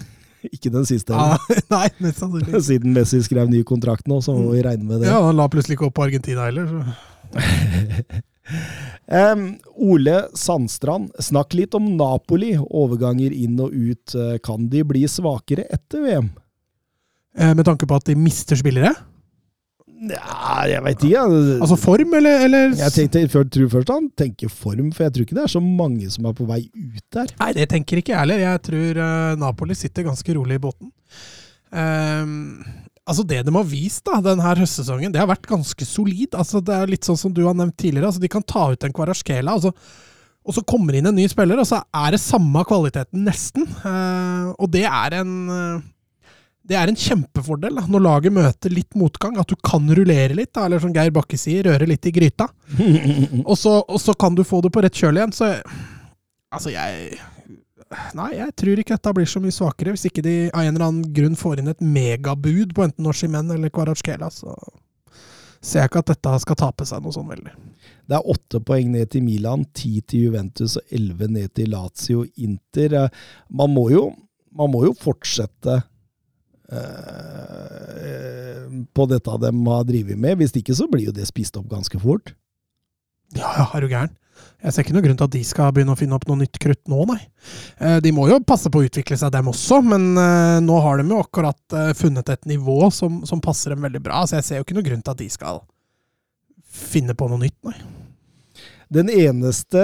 Ikke 0.54 0.72
den 0.72 0.84
siste. 0.88 1.12
Ah, 1.12 1.36
nei, 1.70 1.88
mest 2.00 2.18
sannsynlig. 2.24 2.62
Siden 2.70 2.92
Messi 2.96 3.20
skrev 3.24 3.48
ny 3.52 3.60
kontrakt 3.62 4.08
nå, 4.08 4.22
så 4.24 4.32
må 4.32 4.52
vi 4.56 4.62
regne 4.64 4.84
med 4.88 5.00
det. 5.04 5.08
Ja, 5.12 5.20
Han 5.20 5.36
la 5.36 5.48
plutselig 5.52 5.76
ikke 5.76 5.88
opp 5.92 5.98
på 6.00 6.04
Argentina 6.08 6.48
heller. 6.48 6.64
Så. 6.72 8.20
Em, 9.08 9.46
Ole 9.80 10.18
Sandstrand, 10.36 11.10
snakk 11.22 11.54
litt 11.56 11.74
om 11.76 11.86
Napoli. 11.96 12.54
Overganger 12.58 13.32
inn 13.32 13.58
og 13.60 13.72
ut. 13.72 14.14
Eh, 14.14 14.36
Kan 14.44 14.68
de 14.72 14.82
bli 14.84 15.04
svakere 15.10 15.66
etter 15.72 16.04
VM? 16.04 16.30
Eh, 17.38 17.54
Med 17.54 17.64
tanke 17.66 17.86
på 17.88 17.96
at 17.96 18.04
de 18.10 18.14
mister 18.18 18.56
spillere? 18.60 18.94
Ja, 20.04 20.64
jeg 20.68 20.82
veit 20.84 21.04
ikke. 21.06 21.20
Altså 21.64 21.76
form, 21.80 22.12
eller, 22.18 22.42
eller 22.44 22.74
jeg 22.76 22.92
tenkte, 22.92 23.20
jeg 23.22 23.30
tror 23.32 23.70
først 23.72 23.92
han 23.94 24.10
tenker 24.18 24.50
form, 24.52 24.90
for 24.92 25.06
jeg 25.06 25.14
tror 25.14 25.24
ikke 25.24 25.36
det 25.38 25.44
er 25.46 25.52
så 25.54 25.62
mange 25.64 26.10
som 26.12 26.26
er 26.28 26.34
på 26.36 26.44
vei 26.48 26.58
ut 26.74 27.04
der. 27.14 27.30
Nei, 27.40 27.52
det 27.56 27.68
tenker 27.72 28.02
ikke 28.02 28.12
jeg 28.12 28.20
heller. 28.20 28.42
Jeg 28.42 28.62
tror 28.68 29.00
eh, 29.06 29.36
Napoli 29.40 29.76
sitter 29.78 30.04
ganske 30.04 30.36
rolig 30.36 30.58
i 30.58 30.64
båten. 30.66 30.90
Ehm, 31.72 32.34
altså 33.04 33.24
Det 33.28 33.42
de 33.46 33.54
har 33.54 33.68
vist 33.68 34.04
da, 34.06 34.20
denne 34.24 34.56
høstsesongen, 34.60 35.12
det 35.12 35.20
har 35.20 35.30
vært 35.30 35.48
ganske 35.50 35.86
solid. 35.88 36.34
Altså 36.34 36.62
Det 36.64 36.74
er 36.74 36.90
litt 36.90 37.06
sånn 37.06 37.20
som 37.20 37.34
du 37.34 37.44
har 37.46 37.56
nevnt 37.56 37.76
tidligere. 37.76 38.10
altså 38.10 38.22
De 38.22 38.32
kan 38.32 38.44
ta 38.44 38.70
ut 38.72 38.84
en 38.84 38.94
Kvarasjkela, 38.96 39.56
og, 39.56 39.74
og 40.44 40.56
så 40.56 40.64
kommer 40.68 40.96
inn 40.96 41.08
en 41.10 41.16
ny 41.16 41.26
spiller, 41.30 41.60
og 41.60 41.68
så 41.68 41.82
er 41.84 42.14
det 42.14 42.22
samme 42.24 42.64
kvaliteten, 42.68 43.24
nesten. 43.26 43.68
Uh, 43.84 44.54
og 44.58 44.70
det 44.72 44.86
er 44.88 45.20
en 45.20 45.34
uh, 45.50 45.90
det 46.64 46.76
er 46.80 46.88
en 46.88 46.96
kjempefordel 46.96 47.76
da, 47.76 47.82
når 47.92 48.02
laget 48.06 48.32
møter 48.32 48.72
litt 48.72 48.96
motgang, 48.96 49.36
at 49.36 49.50
du 49.50 49.58
kan 49.60 49.84
rullere 49.84 50.32
litt, 50.32 50.54
da, 50.56 50.64
eller 50.64 50.80
som 50.80 50.94
Geir 50.96 51.12
Bakke 51.12 51.36
sier, 51.36 51.66
røre 51.68 51.88
litt 51.90 52.08
i 52.08 52.12
gryta. 52.14 52.46
og, 53.50 53.52
så, 53.60 53.82
og 53.84 54.00
så 54.00 54.14
kan 54.16 54.36
du 54.36 54.40
få 54.48 54.62
det 54.64 54.72
på 54.72 54.80
rett 54.80 54.96
kjøl 54.96 55.20
igjen. 55.20 55.34
Så 55.36 55.50
altså, 55.52 56.72
jeg 56.72 57.18
Nei, 58.18 58.30
jeg 58.38 58.54
tror 58.58 58.80
ikke 58.80 58.96
dette 58.96 59.12
blir 59.16 59.28
så 59.28 59.42
mye 59.42 59.54
svakere, 59.54 59.94
hvis 59.94 60.06
ikke 60.08 60.24
de 60.24 60.34
av 60.50 60.64
en 60.64 60.74
eller 60.74 60.86
annen 60.86 61.12
grunn 61.16 61.36
får 61.38 61.60
inn 61.60 61.70
et 61.72 61.84
megabud 61.84 62.74
på 62.76 62.86
enten 62.86 63.08
Oshimen 63.10 63.52
eller 63.54 63.72
Kvaratskhelia. 63.74 64.30
Så 64.32 64.54
ser 65.64 65.84
jeg 65.84 65.92
ikke 65.92 66.02
at 66.04 66.12
dette 66.12 66.34
skal 66.44 66.58
tape 66.60 66.86
seg 66.88 67.04
noe 67.04 67.14
sånn 67.14 67.30
veldig. 67.30 67.54
Det 68.04 68.18
er 68.18 68.30
åtte 68.34 68.60
poeng 68.64 68.92
ned 68.92 69.10
til 69.14 69.24
Milan, 69.24 69.64
ti 69.76 69.96
til 70.04 70.28
Juventus 70.28 70.76
og 70.80 70.94
elleve 70.94 71.28
ned 71.32 71.54
til 71.56 71.72
Lazio 71.72 72.24
Inter. 72.36 72.98
Man 73.48 73.72
må 73.72 73.88
jo, 73.92 74.06
man 74.54 74.72
må 74.72 74.84
jo 74.88 74.92
fortsette 74.98 75.78
eh, 76.68 78.66
på 78.94 79.08
dette 79.10 79.38
de 79.46 79.52
har 79.70 79.88
drevet 79.88 80.20
med. 80.20 80.40
Hvis 80.40 80.56
ikke 80.60 80.76
så 80.76 80.88
blir 80.90 81.08
jo 81.08 81.16
det 81.16 81.28
spist 81.30 81.56
opp 81.60 81.70
ganske 81.72 82.00
fort. 82.02 82.34
Ja, 83.34 83.48
ja, 83.56 83.70
er 83.72 83.80
du 83.82 83.88
gæren? 83.90 84.12
Jeg 84.64 84.72
ser 84.72 84.84
ikke 84.86 84.94
noe 84.96 85.04
grunn 85.04 85.18
til 85.20 85.26
at 85.28 85.34
de 85.34 85.42
skal 85.44 85.72
begynne 85.76 85.92
å 85.92 85.98
finne 85.98 86.16
opp 86.16 86.24
noe 86.28 86.40
nytt 86.40 86.56
krutt 86.62 86.80
nå, 86.88 87.02
nei. 87.10 87.18
Eh, 87.76 87.98
De 88.00 88.12
må 88.16 88.24
jo 88.30 88.38
passe 88.48 88.70
på 88.72 88.80
å 88.80 88.86
utvikle 88.86 89.18
seg, 89.20 89.32
dem 89.34 89.50
også, 89.52 89.82
men 89.84 90.06
eh, 90.16 90.60
nå 90.64 90.78
har 90.80 91.00
de 91.00 91.04
jo 91.10 91.20
akkurat 91.20 91.76
eh, 91.76 91.90
funnet 91.98 92.32
et 92.32 92.48
nivå 92.48 92.88
som, 92.94 93.20
som 93.28 93.42
passer 93.44 93.74
dem 93.74 93.84
veldig 93.84 94.00
bra. 94.06 94.22
Så 94.24 94.38
jeg 94.38 94.46
ser 94.46 94.60
jo 94.60 94.64
ikke 94.64 94.78
noe 94.78 94.86
grunn 94.86 95.04
til 95.04 95.12
at 95.12 95.20
de 95.20 95.28
skal 95.32 95.60
finne 96.64 97.16
på 97.18 97.28
noe 97.28 97.42
nytt, 97.44 97.58
nei. 97.68 97.76
Den 98.94 99.08
eneste 99.10 99.82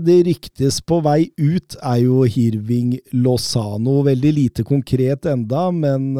det 0.00 0.14
ryktes 0.24 0.78
på 0.86 1.00
vei 1.04 1.26
ut, 1.36 1.74
er 1.84 1.98
jo 2.00 2.22
Hirving 2.24 2.94
Lozano. 3.18 3.98
Veldig 4.06 4.30
lite 4.32 4.64
konkret 4.64 5.26
enda, 5.28 5.66
men 5.74 6.14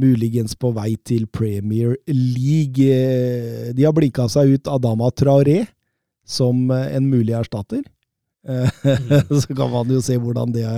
muligens 0.00 0.54
på 0.56 0.70
vei 0.72 0.94
til 1.04 1.26
Premier 1.26 1.98
League. 2.08 3.74
De 3.76 3.84
har 3.84 3.92
blinka 3.92 4.30
seg 4.32 4.54
ut 4.54 4.70
Adama 4.70 5.10
Traoré 5.12 5.64
som 6.24 6.70
eh, 6.70 6.96
en 6.96 7.10
mulig 7.10 7.36
erstatter. 7.36 7.84
Eh, 8.48 8.68
Så 9.40 9.54
kan 9.54 9.70
man 9.70 9.90
jo 9.90 10.00
se 10.02 10.16
hvordan 10.20 10.52
det 10.52 10.68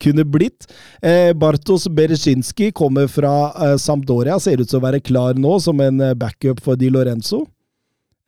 kunne 0.00 0.24
blitt. 0.24 0.68
Eh, 1.02 1.32
Bartos 1.36 1.88
Bereszinski 1.88 2.72
kommer 2.72 3.08
fra 3.08 3.52
eh, 3.52 3.76
Sampdoria, 3.80 4.38
ser 4.40 4.62
ut 4.62 4.70
til 4.70 4.80
å 4.80 4.86
være 4.86 5.02
klar 5.04 5.38
nå 5.38 5.58
som 5.60 5.80
en 5.84 6.00
eh, 6.00 6.16
backup 6.18 6.62
for 6.64 6.80
Di 6.80 6.90
Lorenzo. 6.92 7.44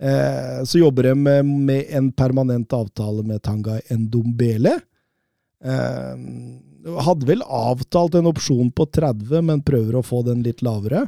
Eh, 0.03 0.61
så 0.66 0.82
jobber 0.82 1.11
de 1.11 1.15
med, 1.15 1.86
en 1.91 2.12
permanent 2.12 2.73
avtale 2.77 3.24
med 3.24 3.43
Tanga 3.43 3.78
Ndombele. 3.91 4.78
Eh, 5.65 6.15
hadde 7.01 7.28
vel 7.28 7.45
avtalt 7.49 8.19
en 8.19 8.28
opsjon 8.28 8.69
på 8.74 8.85
30, 8.93 9.41
men 9.41 9.65
prøver 9.65 9.97
å 9.97 10.05
få 10.05 10.20
den 10.27 10.43
litt 10.45 10.61
lavere. 10.65 11.07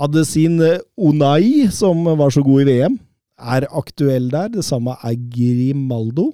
Hadde 0.00 0.22
sin 0.24 0.56
Onai, 0.96 1.66
som 1.74 2.06
var 2.16 2.32
så 2.32 2.40
god 2.46 2.62
i 2.62 2.68
VM, 2.70 2.96
er 3.40 3.66
aktuell 3.70 4.28
der. 4.32 4.52
Det 4.56 4.64
samme 4.66 4.96
er 5.02 5.16
Grimaldo. 5.32 6.30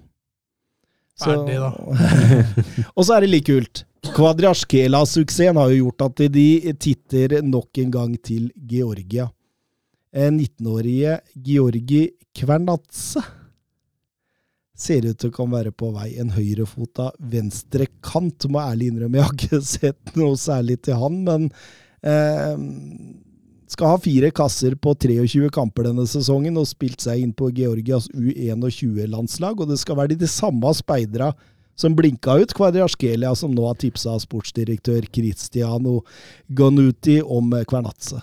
Ferdig, 1.16 1.56
da. 1.56 1.70
og 2.96 3.06
så 3.06 3.16
er 3.16 3.24
det 3.24 3.30
like 3.32 3.48
kult. 3.48 3.84
Kvadrasjkela-suksessen 4.16 5.58
har 5.58 5.72
jo 5.72 5.86
gjort 5.86 6.04
at 6.10 6.26
de 6.34 6.74
titter 6.78 7.40
nok 7.42 7.80
en 7.82 7.94
gang 7.94 8.12
til 8.22 8.50
Georgia. 8.68 9.30
Eh, 10.12 10.30
19-årige 10.30 11.18
Georgi 11.44 12.04
Kvernatse 12.36 13.24
ser 14.76 15.06
ut 15.08 15.16
til 15.18 15.32
å 15.32 15.34
kan 15.34 15.52
være 15.52 15.72
på 15.72 15.88
vei 15.94 16.10
en 16.20 16.34
høyrefota 16.36 17.10
venstre 17.32 17.88
kant. 18.04 18.48
Må 18.52 18.60
ærlig 18.60 18.90
innrømme, 18.92 19.18
jeg 19.18 19.28
har 19.28 19.36
ikke 19.38 19.62
sett 19.78 20.16
noe 20.18 20.36
særlig 20.40 20.82
til 20.84 21.00
han, 21.00 21.22
men 21.26 21.48
eh, 22.04 22.52
skal 23.70 23.90
ha 23.90 23.98
fire 23.98 24.30
kasser 24.34 24.76
på 24.78 24.94
23 24.94 25.51
kamper 25.55 25.88
denne 25.88 26.06
sesongen 26.09 26.59
og 26.60 26.68
spilt 26.70 27.02
seg 27.02 27.22
inn 27.22 27.34
på 27.36 27.51
Georgias 27.56 28.06
U21-landslag. 28.14 29.59
Og 29.60 29.70
det 29.70 29.80
skal 29.82 29.98
være 29.98 30.18
de 30.18 30.30
samme 30.30 30.70
speidera 30.76 31.32
som 31.76 31.97
blinka 31.97 32.38
ut 32.40 32.55
Kvadraskelia, 32.56 33.34
som 33.36 33.52
nå 33.52 33.66
har 33.66 33.76
tipsa 33.80 34.14
sportsdirektør 34.22 35.05
Cristiano 35.12 36.01
Ganuti 36.48 37.18
om 37.20 37.52
Kvernatse. 37.68 38.22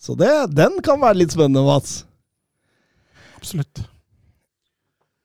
Så 0.00 0.16
det, 0.18 0.32
den 0.56 0.80
kan 0.82 0.98
være 1.02 1.20
litt 1.20 1.36
spennende, 1.36 1.62
Mats. 1.66 2.00
Absolutt. 3.36 3.84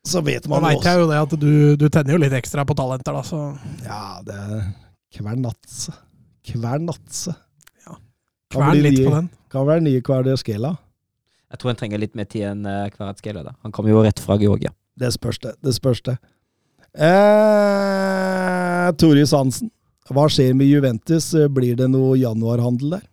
Så 0.05 0.21
vet 0.21 0.45
man, 0.47 0.61
man 0.61 0.75
også. 0.75 0.91
jeg 0.91 1.01
jo 1.01 1.07
det 1.09 1.21
at 1.23 1.37
du, 1.41 1.53
du 1.79 1.87
tenner 1.89 2.13
jo 2.13 2.21
litt 2.21 2.35
ekstra 2.37 2.65
på 2.67 2.75
talenter, 2.77 3.15
da, 3.15 3.23
så 3.25 3.39
Ja, 3.87 4.19
det 4.25 4.35
er 4.35 4.67
Kvernatse. 5.15 5.95
Kvernatse. 6.45 7.33
Kan 8.55 8.71
kvern 8.71 8.81
litt 8.85 8.97
nye- 8.99 9.05
på 9.09 9.15
den. 9.19 9.29
Kan 9.53 9.67
være 9.69 9.83
nye 9.85 10.01
Kvadraskela. 10.05 10.71
Jeg 11.53 11.61
tror 11.61 11.71
han 11.71 11.77
trenger 11.79 12.01
litt 12.01 12.15
mer 12.17 12.27
tid 12.27 12.47
enn 12.49 12.65
uh, 12.67 12.87
Kvaratskhelia. 12.91 13.53
Han 13.63 13.71
kommer 13.75 13.93
jo 13.93 14.01
rett 14.03 14.19
fra 14.19 14.35
Georgia. 14.41 14.71
Det 14.99 15.11
spørs 15.15 15.39
det. 15.43 15.53
Det 15.63 15.73
spørs 15.75 16.01
det. 16.07 16.15
Eh, 16.95 18.87
Toris 18.99 19.31
Hansen, 19.35 19.69
hva 20.09 20.25
skjer 20.31 20.55
med 20.55 20.69
Juventus? 20.69 21.29
Blir 21.51 21.75
det 21.79 21.89
noe 21.91 22.15
januarhandel 22.19 22.95
der? 22.97 23.05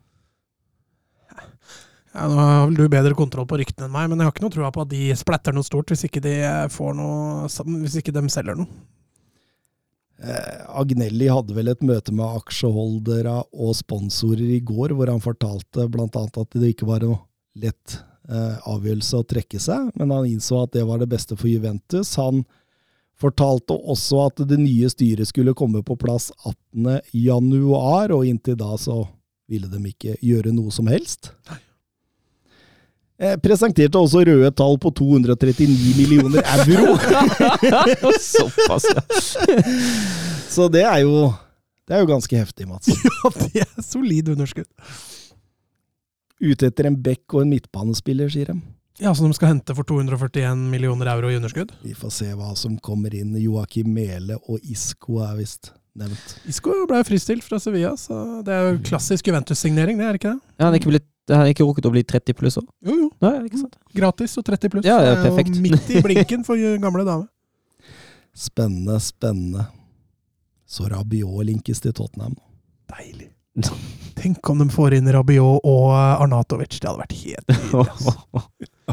Ja, 2.12 2.26
nå 2.28 2.36
har 2.36 2.66
vel 2.68 2.76
du 2.76 2.88
bedre 2.92 3.14
kontroll 3.16 3.46
på 3.48 3.56
ryktene 3.56 3.86
enn 3.88 3.94
meg, 3.94 4.10
men 4.10 4.20
jeg 4.20 4.28
har 4.28 4.34
ikke 4.34 4.44
noe 4.44 4.52
trua 4.52 4.70
på 4.74 4.82
at 4.84 4.90
de 4.90 5.14
splatter 5.16 5.54
noe 5.56 5.64
stort 5.64 5.88
hvis 5.92 6.04
ikke 6.08 6.20
de 6.24 6.34
eh, 6.44 6.66
får 6.72 6.92
noe 6.98 7.48
Hvis 7.80 7.96
ikke 8.02 8.12
de 8.12 8.22
selger 8.32 8.58
noe. 8.58 8.68
Eh, 10.22 10.78
Agnelli 10.78 11.26
hadde 11.26 11.54
vel 11.56 11.72
et 11.72 11.82
møte 11.82 12.14
med 12.14 12.38
aksjeholdere 12.38 13.40
og 13.50 13.74
sponsorer 13.74 14.54
i 14.54 14.60
går, 14.62 14.94
hvor 14.94 15.10
han 15.10 15.22
fortalte 15.22 15.88
bl.a. 15.90 16.06
at 16.06 16.54
det 16.54 16.74
ikke 16.74 16.86
var 16.86 17.02
noe 17.02 17.18
lett 17.58 17.96
eh, 18.30 18.58
avgjørelse 18.70 19.18
å 19.18 19.26
trekke 19.26 19.60
seg, 19.62 19.90
men 19.98 20.14
han 20.14 20.28
innså 20.30 20.62
at 20.62 20.76
det 20.76 20.86
var 20.86 21.02
det 21.02 21.10
beste 21.10 21.38
for 21.38 21.50
Juventus. 21.50 22.14
Han 22.22 22.44
fortalte 23.18 23.74
også 23.74 24.22
at 24.28 24.44
det 24.50 24.60
nye 24.62 24.90
styret 24.90 25.30
skulle 25.30 25.56
komme 25.58 25.82
på 25.86 25.98
plass 25.98 26.30
18. 26.46 27.02
januar, 27.18 28.14
og 28.14 28.26
inntil 28.28 28.58
da 28.62 28.76
så 28.78 29.02
ville 29.50 29.68
de 29.68 29.82
ikke 29.90 30.16
gjøre 30.22 30.54
noe 30.54 30.70
som 30.74 30.86
helst. 30.90 31.32
Eh, 31.50 31.58
presenterte 33.42 34.00
også 34.00 34.24
røde 34.26 34.50
tall 34.58 34.76
på 34.82 34.90
239 34.98 35.94
millioner 35.98 36.42
euro. 36.58 36.96
Såpass, 38.18 38.88
ja. 38.90 39.04
Så 40.54 40.68
det 40.72 40.82
er 40.84 41.04
jo 41.04 41.30
det 41.88 41.96
er 41.96 42.04
jo 42.04 42.12
ganske 42.12 42.38
heftig, 42.38 42.68
Mats. 42.70 42.88
Ja, 43.22 43.30
det 43.36 43.64
er 43.64 43.82
solid 43.84 44.30
underskudd. 44.32 44.68
Ute 46.42 46.70
etter 46.70 46.88
en 46.88 46.98
bekk 47.02 47.34
og 47.36 47.44
en 47.44 47.52
midtbanespiller, 47.52 48.30
sier 48.32 48.52
de. 48.52 48.56
Ja, 49.02 49.14
Så 49.14 49.26
de 49.26 49.34
skal 49.34 49.54
hente 49.54 49.74
for 49.74 49.86
241 49.88 50.66
millioner 50.70 51.10
euro 51.14 51.30
i 51.30 51.36
underskudd? 51.38 51.72
Vi 51.82 51.94
får 51.98 52.14
se 52.14 52.30
hva 52.38 52.52
som 52.58 52.78
kommer 52.78 53.14
inn. 53.14 53.34
Joakim 53.40 53.90
Mele 53.94 54.38
og 54.46 54.62
Isko 54.62 55.20
er 55.26 55.38
visst 55.40 55.72
nevnt. 55.98 56.36
Isco 56.48 56.74
ble 56.90 57.02
fristilt 57.06 57.44
fra 57.46 57.58
Sevilla, 57.62 57.92
så 58.00 58.40
det 58.46 58.54
er 58.54 58.68
jo 58.70 58.78
klassisk 58.88 59.28
Juventus-signering, 59.28 59.98
det 60.00 60.06
er 60.08 60.18
ikke 60.20 60.32
det? 60.34 60.40
Ja, 60.56 60.64
han 60.64 60.72
har 60.72 60.78
ikke, 60.80 60.92
blitt, 60.94 61.08
han 61.32 61.50
ikke 61.52 61.66
rukket 61.68 61.88
å 61.90 61.92
bli 61.94 62.02
30 62.14 62.38
pluss 62.38 62.58
òg. 62.62 62.66
Jo, 62.88 62.96
jo. 63.04 63.10
Nei, 63.24 63.34
ikke 63.48 63.60
sant? 63.60 63.76
Gratis 63.96 64.38
og 64.40 64.46
30 64.48 64.72
pluss. 64.72 64.88
Ja, 64.88 64.98
ja, 65.04 65.12
er 65.18 65.26
perfekt. 65.26 65.60
Midt 65.62 65.92
i 65.92 66.02
blinken 66.04 66.46
for 66.48 66.60
gamle 66.84 67.04
dame. 67.08 67.28
Spennende, 68.32 68.96
spennende. 69.04 69.66
Så 70.72 70.88
Rabiot 70.88 71.44
linkes 71.44 71.82
til 71.84 71.92
Tottenham. 71.92 72.38
Deilig. 72.92 73.28
Tenk 74.16 74.48
om 74.48 74.62
de 74.62 74.68
får 74.72 74.94
inn 74.96 75.10
Rabiot 75.12 75.60
og 75.68 75.90
Arnatovic. 75.92 76.78
Det 76.80 76.88
hadde 76.88 77.02
vært 77.02 77.18
helt 77.20 77.52
nydelig. 77.52 78.46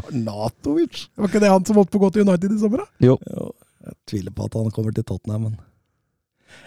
Arnatovic! 0.04 1.00
Var 1.16 1.30
ikke 1.32 1.40
det 1.42 1.50
han 1.54 1.64
som 1.64 1.80
holdt 1.80 1.90
på 1.94 2.00
å 2.00 2.04
gå 2.04 2.10
til 2.14 2.28
United 2.28 2.52
i 2.52 2.60
sommer, 2.60 2.84
da? 2.84 3.06
Jo. 3.08 3.16
Jo, 3.32 3.46
jeg 3.88 3.96
tviler 4.12 4.34
på 4.36 4.44
at 4.50 4.58
han 4.60 4.68
kommer 4.76 4.92
til 4.96 5.06
Tottenham, 5.08 5.48
men 5.48 5.56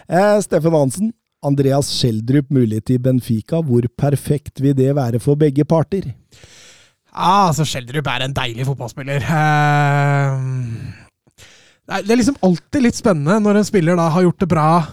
eh, 0.08 0.40
Steffen 0.44 0.72
Hansen. 0.72 1.12
Andreas 1.44 1.90
Schjelderup 1.92 2.48
mulig 2.56 2.78
til 2.88 2.98
Benfica. 3.04 3.58
Hvor 3.60 3.84
perfekt 4.00 4.62
vil 4.64 4.72
det 4.78 4.94
være 4.96 5.20
for 5.20 5.36
begge 5.36 5.64
parter? 5.68 6.06
Ja, 7.14 7.48
altså 7.50 7.66
Schjelderup 7.68 8.06
er 8.10 8.24
en 8.24 8.32
deilig 8.34 8.64
fotballspiller. 8.66 9.20
Eh, 9.20 10.38
det 11.84 11.94
er- 11.98 12.02
det 12.02 12.10
er 12.10 12.16
liksom 12.16 12.38
alltid 12.42 12.82
litt 12.82 12.96
spennende 12.96 13.36
når 13.44 13.56
en 13.60 13.64
spiller 13.68 13.96
da 13.96 14.08
har 14.08 14.22
gjort 14.24 14.38
det 14.40 14.48
bra 14.48 14.86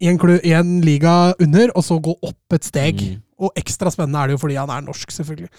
i 0.00 0.06
en, 0.10 0.18
klu, 0.18 0.38
i 0.44 0.52
en 0.52 0.80
liga 0.80 1.34
under, 1.40 1.70
og 1.76 1.82
så 1.84 2.00
gå 2.02 2.14
opp 2.22 2.52
et 2.54 2.64
steg. 2.64 3.00
Mm. 3.00 3.22
Og 3.38 3.54
ekstra 3.58 3.90
spennende 3.94 4.18
er 4.18 4.30
det 4.30 4.34
jo 4.34 4.42
fordi 4.42 4.56
han 4.58 4.72
er 4.74 4.82
norsk, 4.86 5.12
selvfølgelig. 5.14 5.50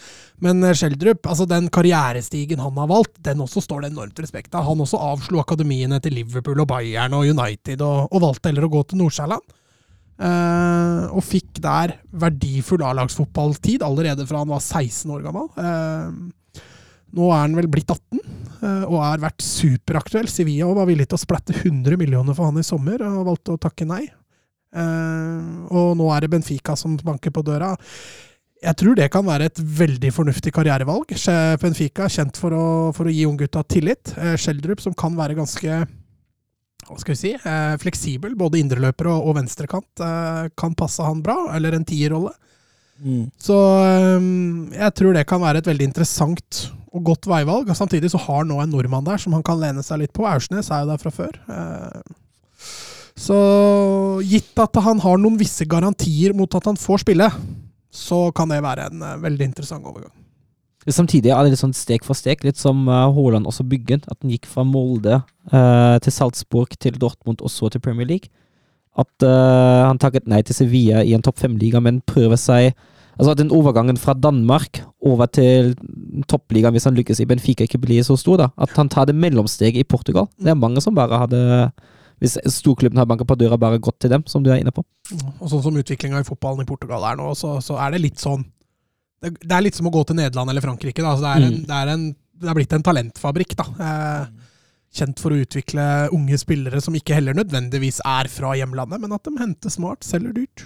Men 0.44 0.64
eh, 0.68 0.76
Schjelderup, 0.76 1.30
altså 1.32 1.48
den 1.50 1.70
karrierestigen 1.74 2.60
han 2.64 2.82
har 2.82 2.90
valgt, 2.92 3.16
den 3.26 3.46
også 3.46 3.64
står 3.64 3.86
det 3.86 3.94
enormt 3.94 4.20
respekt 4.20 4.56
av. 4.56 4.68
Han 4.68 4.84
også 4.84 5.00
avslo 5.00 5.40
akademiene 5.44 6.02
til 6.04 6.18
Liverpool 6.20 6.60
og 6.66 6.68
Bayern 6.74 7.16
og 7.16 7.30
United, 7.30 7.80
og, 7.86 8.10
og 8.12 8.26
valgte 8.26 8.52
heller 8.52 8.68
å 8.68 8.74
gå 8.74 8.84
til 8.90 9.04
Nordsjælland. 9.04 9.56
Eh, 10.20 11.04
og 11.16 11.24
fikk 11.24 11.62
der 11.64 11.96
verdifull 12.20 12.84
A-lagsfotballtid 12.84 13.86
allerede 13.88 14.26
fra 14.28 14.42
han 14.44 14.52
var 14.52 14.60
16 14.60 15.16
år 15.16 15.24
gammel. 15.24 15.48
Eh, 15.56 16.66
nå 17.16 17.30
er 17.32 17.46
han 17.46 17.56
vel 17.58 17.70
blitt 17.72 17.90
18 17.90 18.20
eh, 18.20 18.84
og 18.84 19.00
har 19.00 19.24
vært 19.24 19.46
superaktuell. 19.46 20.28
Sevilla 20.30 20.68
var 20.76 20.90
villig 20.90 21.08
til 21.08 21.18
å 21.18 21.24
splatte 21.24 21.56
100 21.56 21.96
millioner 22.02 22.36
for 22.36 22.52
han 22.52 22.60
i 22.60 22.68
sommer, 22.68 23.02
og 23.08 23.30
valgte 23.32 23.56
å 23.56 23.62
takke 23.64 23.88
nei. 23.88 24.04
Eh, 24.76 25.70
og 25.74 25.96
nå 26.00 26.10
er 26.14 26.26
det 26.26 26.34
Benfica 26.34 26.76
som 26.80 26.98
banker 26.98 27.34
på 27.34 27.46
døra. 27.46 27.76
Jeg 28.60 28.76
tror 28.76 28.98
det 28.98 29.08
kan 29.14 29.24
være 29.24 29.48
et 29.48 29.60
veldig 29.60 30.12
fornuftig 30.12 30.52
karrierevalg. 30.52 31.14
Benfica 31.62 32.06
er 32.06 32.16
kjent 32.18 32.40
for 32.42 32.56
å, 32.56 32.66
for 32.96 33.08
å 33.08 33.14
gi 33.14 33.24
unggutta 33.30 33.64
tillit. 33.64 34.12
Skjeldrup 34.12 34.44
Schjelderup, 34.44 34.84
som 34.84 34.98
kan 35.00 35.16
være 35.16 35.38
ganske 35.38 35.86
hva 36.90 36.98
skal 36.98 37.14
vi 37.14 37.20
si, 37.20 37.32
eh, 37.38 37.76
fleksibel, 37.78 38.36
både 38.40 38.60
indreløper 38.64 39.12
og, 39.12 39.28
og 39.30 39.36
venstrekant, 39.38 39.90
eh, 40.02 40.50
kan 40.58 40.74
passe 40.78 41.06
han 41.06 41.22
bra, 41.22 41.36
eller 41.54 41.76
en 41.78 41.86
tierrolle. 41.86 42.34
Mm. 43.00 43.30
Så 43.40 43.56
jeg 44.76 44.96
tror 44.98 45.14
det 45.16 45.28
kan 45.30 45.40
være 45.40 45.62
et 45.62 45.70
veldig 45.70 45.86
interessant 45.88 46.66
og 46.92 47.06
godt 47.12 47.30
veivalg. 47.30 47.70
og 47.70 47.78
Samtidig 47.78 48.12
så 48.12 48.20
har 48.26 48.44
nå 48.44 48.58
en 48.60 48.74
nordmann 48.74 49.06
der 49.08 49.22
som 49.22 49.38
han 49.38 49.46
kan 49.46 49.60
lene 49.62 49.84
seg 49.86 50.02
litt 50.02 50.16
på. 50.16 50.26
Aursnes 50.28 50.72
er 50.72 50.84
jo 50.84 50.90
der 50.90 51.00
fra 51.00 51.14
før. 51.14 51.38
Så 53.20 53.38
gitt 54.24 54.60
at 54.64 54.80
han 54.86 55.02
har 55.04 55.20
noen 55.20 55.38
visse 55.40 55.68
garantier 55.68 56.36
mot 56.38 56.54
at 56.56 56.70
han 56.70 56.80
får 56.80 57.04
spille, 57.04 57.28
så 57.92 58.30
kan 58.36 58.52
det 58.52 58.62
være 58.64 58.88
en 58.90 59.04
eh, 59.04 59.20
veldig 59.26 59.50
interessant 59.50 59.88
overgang. 59.90 60.14
Samtidig 60.88 61.34
er 61.34 61.44
det 61.44 61.54
litt 61.54 61.62
sånn 61.62 61.76
steg 61.76 62.06
for 62.08 62.18
steg, 62.18 62.46
litt 62.48 62.60
som 62.60 62.86
eh, 62.88 63.08
Haaland 63.14 63.50
også 63.50 63.66
bygget. 63.68 64.08
At 64.10 64.22
han 64.24 64.32
gikk 64.34 64.48
fra 64.50 64.64
Molde 64.66 65.20
eh, 65.20 65.98
til 66.06 66.16
Salzburg 66.16 66.78
til 66.80 66.96
Dortmund 67.02 67.44
og 67.44 67.52
så 67.52 67.70
til 67.70 67.84
Premier 67.84 68.08
League. 68.08 68.32
At 69.00 69.26
eh, 69.26 69.82
han 69.86 70.00
takket 70.02 70.30
nei 70.30 70.42
til 70.46 70.56
Sevilla 70.58 71.04
i 71.04 71.14
en 71.18 71.26
topp 71.26 71.42
fem-liga, 71.44 71.84
men 71.84 72.02
prøver 72.08 72.40
seg 72.40 72.72
Altså 73.20 73.34
at 73.34 73.40
den 73.42 73.50
overgangen 73.52 73.98
fra 74.00 74.14
Danmark 74.16 74.78
over 75.04 75.28
til 75.28 75.74
toppligaen, 76.32 76.72
hvis 76.72 76.86
han 76.88 76.96
lykkes 76.96 77.20
i 77.20 77.26
Benfica, 77.28 77.66
ikke 77.68 77.82
blir 77.84 78.06
så 78.08 78.16
stor. 78.16 78.38
da. 78.40 78.46
At 78.56 78.72
han 78.80 78.88
tar 78.88 79.10
det 79.10 79.16
mellomsteget 79.20 79.76
i 79.82 79.84
Portugal. 79.84 80.30
Det 80.40 80.54
er 80.54 80.56
mange 80.56 80.80
som 80.80 80.96
bare 80.96 81.20
hadde 81.26 81.42
Hvis 82.20 82.38
storklubben 82.52 83.00
har 83.00 83.06
banket 83.08 83.28
på 83.30 83.38
døra, 83.40 83.58
bare 83.60 83.80
gått 83.80 84.00
til 84.04 84.12
dem, 84.12 84.24
som 84.28 84.44
du 84.44 84.50
er 84.52 84.60
inne 84.60 84.74
på. 84.76 84.84
Og 85.40 85.46
sånn 85.52 85.62
som 85.64 85.78
utviklinga 85.80 86.20
i 86.20 86.28
fotballen 86.28 86.66
i 86.66 86.68
Portugal 86.68 87.06
er 87.08 87.16
nå, 87.20 87.30
så, 87.40 87.58
så 87.64 87.78
er 87.80 87.96
det 87.96 88.02
litt 88.04 88.20
sånn 88.20 88.44
det, 89.22 89.34
det 89.44 89.52
er 89.52 89.64
litt 89.66 89.76
som 89.76 89.88
å 89.88 89.92
gå 89.92 90.02
til 90.08 90.16
Nederland 90.16 90.48
eller 90.52 90.64
Frankrike. 90.64 91.04
Da. 91.04 91.12
Altså 91.12 91.26
det, 91.26 91.32
er 91.32 91.46
en, 91.48 91.56
Mm. 91.60 91.64
det, 91.68 91.76
er 91.80 91.90
en, 91.94 92.04
det 92.40 92.50
er 92.52 92.56
blitt 92.56 92.76
en 92.78 92.84
talentfabrikk. 92.88 93.56
da. 93.60 93.66
Eh, 93.84 94.52
kjent 95.00 95.20
for 95.20 95.36
å 95.36 95.40
utvikle 95.44 95.84
unge 96.16 96.38
spillere 96.40 96.80
som 96.82 96.96
ikke 96.96 97.14
heller 97.18 97.36
nødvendigvis 97.38 98.00
er 98.08 98.30
fra 98.32 98.54
hjemlandet, 98.58 99.00
men 99.04 99.12
at 99.14 99.24
de 99.28 99.34
henter 99.38 99.70
smart, 99.74 100.08
selger 100.08 100.34
dyrt. 100.34 100.64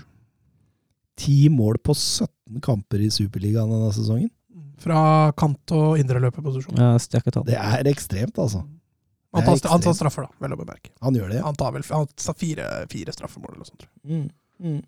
Ti 1.19 1.49
mål 1.53 1.77
på 1.85 1.93
17 1.97 2.61
kamper 2.63 3.01
i 3.05 3.09
Superligaen 3.13 3.69
denne 3.73 3.89
sesongen. 3.93 4.29
Fra 4.83 5.31
kant- 5.37 5.73
og 5.75 5.97
indreløperposisjon. 6.01 6.77
Ja. 6.77 6.93
Det 7.45 7.57
er 7.57 7.89
ekstremt, 7.91 8.37
altså. 8.41 8.63
Han 9.33 9.45
tar, 9.45 9.69
han 9.71 9.81
tar 9.81 9.95
straffer, 9.97 10.27
da, 10.27 10.35
vel 10.43 10.53
å 10.53 10.59
bemerke. 10.59 10.91
Han 11.01 11.15
gjør 11.17 11.31
det, 11.31 11.39
ja. 11.39 11.45
Han 11.47 11.55
tar 11.57 11.71
vel 11.73 11.85
han 11.89 12.09
tar 12.21 12.35
fire, 12.37 12.67
fire 12.91 13.15
straffemål 13.15 13.55
eller 13.55 13.63
noe 13.63 13.69
sånt. 13.71 13.85
tror 13.85 13.89
jeg. 13.89 14.19
Mm. 14.19 14.73
Mm. 14.73 14.81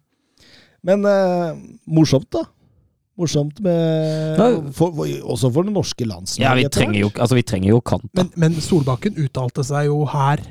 Men 0.85 1.07
eh, 1.09 1.63
morsomt, 1.97 2.29
da. 2.35 2.43
Morsomt 3.17 3.61
med 3.63 4.37
Ja. 4.37 4.49
for, 4.75 4.91
for, 4.91 5.07
Også 5.23 5.49
for 5.53 5.63
det 5.63 5.73
norske 5.73 6.05
landslaget. 6.05 6.45
Ja, 6.45 6.53
vi 6.59 6.67
trenger 6.69 6.99
jo, 6.99 7.09
altså, 7.15 7.39
vi 7.39 7.45
trenger 7.47 7.69
jo 7.71 7.81
kant. 7.81 8.11
Men, 8.13 8.29
men 8.35 8.61
Solbakken 8.61 9.17
uttalte 9.23 9.63
seg 9.63 9.87
jo 9.89 10.03
her 10.11 10.43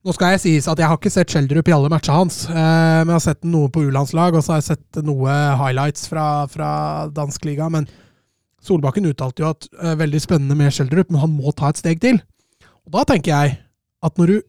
Nå 0.00 0.14
skal 0.16 0.32
jeg 0.32 0.40
sies 0.40 0.68
at 0.70 0.80
jeg 0.80 0.88
har 0.88 0.96
ikke 0.96 1.10
sett 1.12 1.28
Schjelderup 1.28 1.68
i 1.68 1.74
alle 1.76 1.90
matchene 1.92 2.22
hans, 2.22 2.46
eh, 2.48 2.54
men 2.56 3.10
jeg 3.12 3.18
har 3.18 3.24
sett 3.26 3.42
noe 3.44 3.68
på 3.68 3.82
U-landslag, 3.84 4.32
og 4.32 4.40
så 4.40 4.54
har 4.54 4.62
jeg 4.62 4.70
sett 4.70 5.00
noe 5.04 5.34
highlights 5.60 6.06
fra, 6.08 6.46
fra 6.48 6.70
dansk 7.12 7.44
liga. 7.44 7.66
Men 7.68 7.84
Solbakken 8.64 9.10
uttalte 9.10 9.44
jo 9.44 9.50
at 9.52 9.68
uh, 9.76 9.92
veldig 10.00 10.22
spennende 10.24 10.56
med 10.56 10.72
Schjelderup, 10.72 11.12
men 11.12 11.20
han 11.20 11.34
må 11.36 11.52
ta 11.52 11.68
et 11.68 11.82
steg 11.82 12.00
til. 12.00 12.16
Og 12.90 12.98
da 12.98 13.04
tenker 13.14 13.30
jeg 13.30 13.58
at 14.02 14.16
når 14.18 14.26
du 14.26 14.40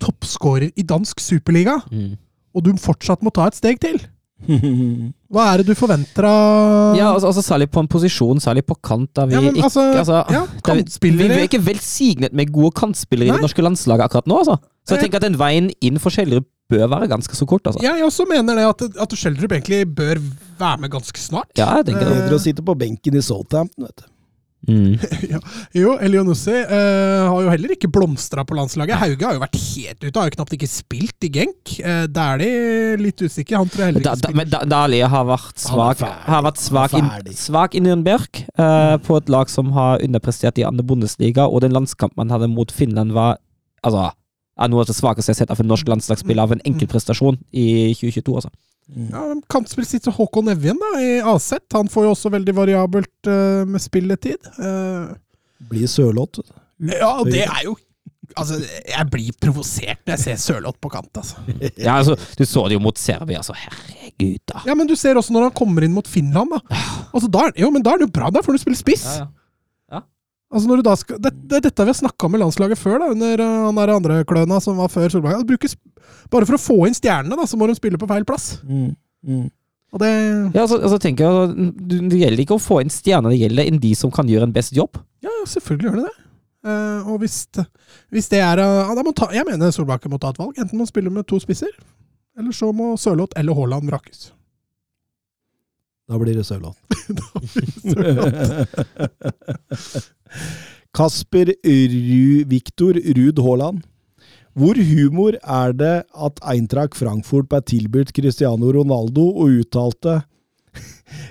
toppskårer 0.00 0.72
i 0.76 0.82
dansk 0.82 1.20
superliga, 1.20 1.76
Mm. 1.92 2.16
og 2.54 2.64
du 2.64 2.72
fortsatt 2.80 3.22
må 3.22 3.30
ta 3.32 3.46
et 3.46 3.54
steg 3.54 3.78
til, 3.80 4.00
hva 5.32 5.44
er 5.52 5.60
det 5.62 5.66
du 5.70 5.74
forventer 5.78 6.24
av 6.26 6.96
Ja, 6.98 7.12
altså, 7.14 7.28
altså 7.30 7.42
Særlig 7.46 7.68
på 7.70 7.78
en 7.84 7.86
posisjon, 7.88 8.40
særlig 8.42 8.64
på 8.66 8.74
kant. 8.82 9.12
Da 9.14 9.26
vi 9.26 9.34
Ja, 9.36 9.40
men 9.44 9.54
ikke, 9.54 9.68
altså, 9.68 9.84
altså, 10.00 10.16
ja, 10.34 10.40
er- 10.42 10.60
kantspillere- 10.66 11.28
Vi 11.28 11.42
er 11.44 11.48
ikke 11.48 11.62
velsignet 11.64 12.32
med 12.32 12.50
gode 12.52 12.72
kantspillere 12.74 13.28
i 13.28 13.32
det 13.36 13.40
norske 13.44 13.62
landslaget 13.62 14.02
akkurat 14.08 14.26
nå. 14.26 14.38
altså. 14.38 14.58
Så 14.84 14.96
jeg 14.96 14.98
Eh. 14.98 15.02
tenker 15.04 15.16
at 15.16 15.22
den 15.22 15.38
veien 15.38 15.70
inn 15.80 15.98
for 15.98 16.10
Schjelderup 16.10 16.44
bør 16.68 16.88
være 16.88 17.08
ganske 17.08 17.34
så 17.36 17.46
kort. 17.46 17.62
altså. 17.66 17.82
Ja, 17.82 17.94
jeg 17.94 18.04
også 18.04 18.26
mener 18.28 18.54
det 18.56 18.64
at, 18.66 18.82
at 19.00 19.10
egentlig 19.12 19.94
bør 19.94 20.18
være 20.58 20.78
med 20.80 20.90
ganske 20.90 21.18
snart. 21.18 21.50
Ja, 21.56 21.76
jeg 21.76 21.86
tenker 21.86 22.00
det. 22.08 22.24
Bedre 22.24 22.34
å 22.34 22.40
sitte 22.40 22.62
på 22.64 22.74
benken 22.76 23.14
i 23.14 23.20
Southampton, 23.20 23.84
vet 23.84 23.96
du. 23.96 24.02
Mm. 24.68 24.94
Jo, 25.74 25.96
Elionossi 25.98 26.54
uh, 26.54 27.26
har 27.26 27.38
jo 27.44 27.50
heller 27.50 27.72
ikke 27.74 27.90
blomstra 27.90 28.44
på 28.46 28.54
landslaget. 28.56 28.98
Hauge 29.00 29.26
har 29.26 29.36
jo 29.36 29.42
vært 29.42 29.58
helt 29.58 30.04
ute, 30.04 30.12
har 30.18 30.28
jo 30.28 30.34
knapt 30.36 30.54
ikke 30.56 30.68
spilt 30.70 31.26
i 31.26 31.30
Genk. 31.34 31.74
Uh, 31.82 32.06
er 32.06 33.00
litt 33.00 33.22
usikker, 33.22 33.58
Han 33.58 33.70
tror 33.70 33.84
jeg 33.84 33.92
heller 33.92 34.04
ikke 34.04 34.10
da, 34.10 34.14
da, 34.14 34.22
spiller. 34.22 34.38
Men 34.42 34.72
Dæhlie 34.74 35.10
har 35.14 35.28
vært 35.28 35.62
svak, 35.62 36.04
har 36.28 36.46
vært 36.46 36.62
svak, 36.62 36.96
i, 36.98 37.36
svak 37.36 37.76
i 37.78 37.82
Nürnberg, 37.82 38.42
eh, 38.54 38.96
på 39.02 39.18
et 39.18 39.30
lag 39.32 39.50
som 39.50 39.72
har 39.76 40.02
underprestert 40.04 40.60
i 40.60 40.66
andre 40.68 40.86
Bundesliga, 40.86 41.46
og 41.48 41.64
den 41.64 41.74
landskampen 41.74 42.20
man 42.20 42.34
hadde 42.34 42.50
mot 42.52 42.72
Finland, 42.72 43.14
var 43.16 43.38
altså, 43.82 44.10
er 44.60 44.70
noe 44.70 44.84
av 44.84 44.90
det 44.90 44.96
svakeste 44.96 45.32
jeg 45.32 45.38
har 45.38 45.42
sett 45.46 45.54
av 45.54 45.62
en 45.62 45.70
norsk 45.72 45.88
landslagsspiller 45.90 46.44
av 46.44 46.54
en 46.54 46.64
enkeltprestasjon 46.68 47.40
i 47.50 47.66
2022. 47.98 48.36
altså. 48.38 48.52
Ja, 48.92 49.22
Kantspill 49.52 49.86
sitter 49.88 50.12
Håkon 50.12 50.50
Evjen 50.52 50.80
da, 50.80 50.90
i 51.00 51.12
AZ. 51.32 51.52
Han 51.72 51.88
får 51.92 52.08
jo 52.08 52.10
også 52.16 52.32
veldig 52.34 52.54
variabelt 52.56 53.30
uh, 53.30 53.62
med 53.68 53.80
spilletid. 53.80 54.50
Uh, 54.58 55.14
Blir 55.70 55.88
sørlått. 55.88 56.42
ja, 56.90 57.14
og 57.20 57.30
det 57.30 57.46
er 57.46 57.64
jo 57.68 57.78
Altså, 58.38 58.56
jeg 58.88 59.04
blir 59.12 59.34
provosert 59.42 59.98
når 60.06 60.14
jeg 60.14 60.20
ser 60.22 60.38
Sørloth 60.40 60.78
på 60.80 60.88
kant, 60.88 61.10
altså. 61.20 61.42
Ja, 61.76 61.98
altså, 61.98 62.14
Du 62.38 62.46
så 62.48 62.62
det 62.70 62.78
jo 62.78 62.80
mot 62.80 62.96
Serbia, 62.96 63.42
altså. 63.42 63.52
herregud, 63.58 64.38
da. 64.48 64.62
Ja, 64.64 64.76
men 64.78 64.88
du 64.88 64.94
ser 64.96 65.18
også 65.20 65.34
når 65.34 65.50
han 65.50 65.56
kommer 65.58 65.84
inn 65.84 65.92
mot 65.92 66.08
Finland, 66.08 66.54
da. 66.54 66.78
Altså, 67.12 67.28
da 67.28 67.42
er, 67.50 67.52
jo, 67.60 67.68
men 67.74 67.84
da 67.84 67.92
er 67.92 68.00
det 68.00 68.06
jo 68.08 68.14
bra, 68.14 68.30
da 68.32 68.40
får 68.40 68.56
du 68.56 68.62
spille 68.62 68.78
spiss. 68.78 69.04
Ja, 69.04 69.26
ja. 69.26 69.41
Altså 70.52 70.96
skal, 71.00 71.16
det, 71.24 71.32
det 71.48 71.56
er 71.58 71.64
dette 71.64 71.84
vi 71.86 71.92
har 71.94 71.96
snakka 71.96 72.28
om 72.28 72.34
i 72.36 72.40
landslaget 72.42 72.80
før, 72.80 72.98
da, 73.00 73.08
under 73.14 73.40
eh, 73.40 73.58
han 73.64 73.78
der 73.78 73.92
andre 73.94 74.18
kløna 74.28 74.58
som 74.60 74.76
var 74.76 74.90
før 74.92 75.08
Solberg. 75.14 75.46
Brukes, 75.48 75.78
bare 76.32 76.48
for 76.48 76.58
å 76.58 76.60
få 76.60 76.76
inn 76.88 76.96
stjernene, 76.96 77.38
da, 77.38 77.46
så 77.48 77.56
må 77.56 77.70
de 77.70 77.76
spille 77.78 78.00
på 78.00 78.08
feil 78.10 78.26
plass. 78.28 78.58
Mm. 78.68 78.90
Mm. 79.24 79.46
Og 79.92 80.00
det 80.02 80.10
Ja, 80.54 80.64
altså, 80.64 80.78
altså 80.80 80.98
tenker 81.00 81.24
jeg, 81.24 81.72
du- 81.76 82.08
Det 82.08 82.18
gjelder 82.20 82.44
ikke 82.44 82.58
å 82.58 82.62
få 82.62 82.80
inn 82.82 82.92
stjerner, 82.92 83.32
det 83.32 83.40
gjelder 83.40 83.70
enn 83.70 83.80
de 83.80 83.94
som 83.96 84.10
kan 84.12 84.28
gjøre 84.28 84.48
en 84.48 84.52
best 84.52 84.76
jobb. 84.76 85.00
Ja, 85.24 85.32
selvfølgelig 85.48 85.88
gjør 85.88 85.96
det 86.02 86.04
det. 86.10 86.18
Uh, 86.62 87.08
og 87.10 87.18
hvis, 87.24 87.48
hvis 88.14 88.28
det 88.30 88.38
er 88.38 88.60
uh, 88.62 89.12
ta, 89.18 89.26
Jeg 89.34 89.42
mener 89.48 89.72
Solbakken 89.74 90.12
må 90.12 90.20
ta 90.22 90.30
et 90.30 90.38
valg. 90.38 90.54
Enten 90.58 90.78
må 90.78 90.84
han 90.84 90.92
spille 90.92 91.10
med 91.10 91.26
to 91.26 91.40
spisser, 91.42 91.72
eller 92.38 92.52
så 92.54 92.70
må 92.72 92.94
Sørloth 92.96 93.34
eller 93.36 93.56
Haaland 93.56 93.90
vrakes. 93.90 94.30
Da 96.12 96.18
blir 96.20 96.36
det. 96.36 96.44
Sørloth. 96.44 96.76
Kasper 100.92 101.54
Ru, 101.64 102.44
Viktor 102.50 102.98
Ruud 103.16 103.38
Haaland. 103.40 103.80
Hvor 104.52 104.76
humor 104.76 105.38
er 105.40 105.72
det 105.72 105.94
at 106.12 106.42
Eintracht 106.44 106.98
Frankfurt 106.98 107.48
ble 107.48 107.62
tilbudt 107.64 108.12
Cristiano 108.12 108.68
Ronaldo 108.76 109.24
og 109.30 109.62
uttalte 109.62 110.18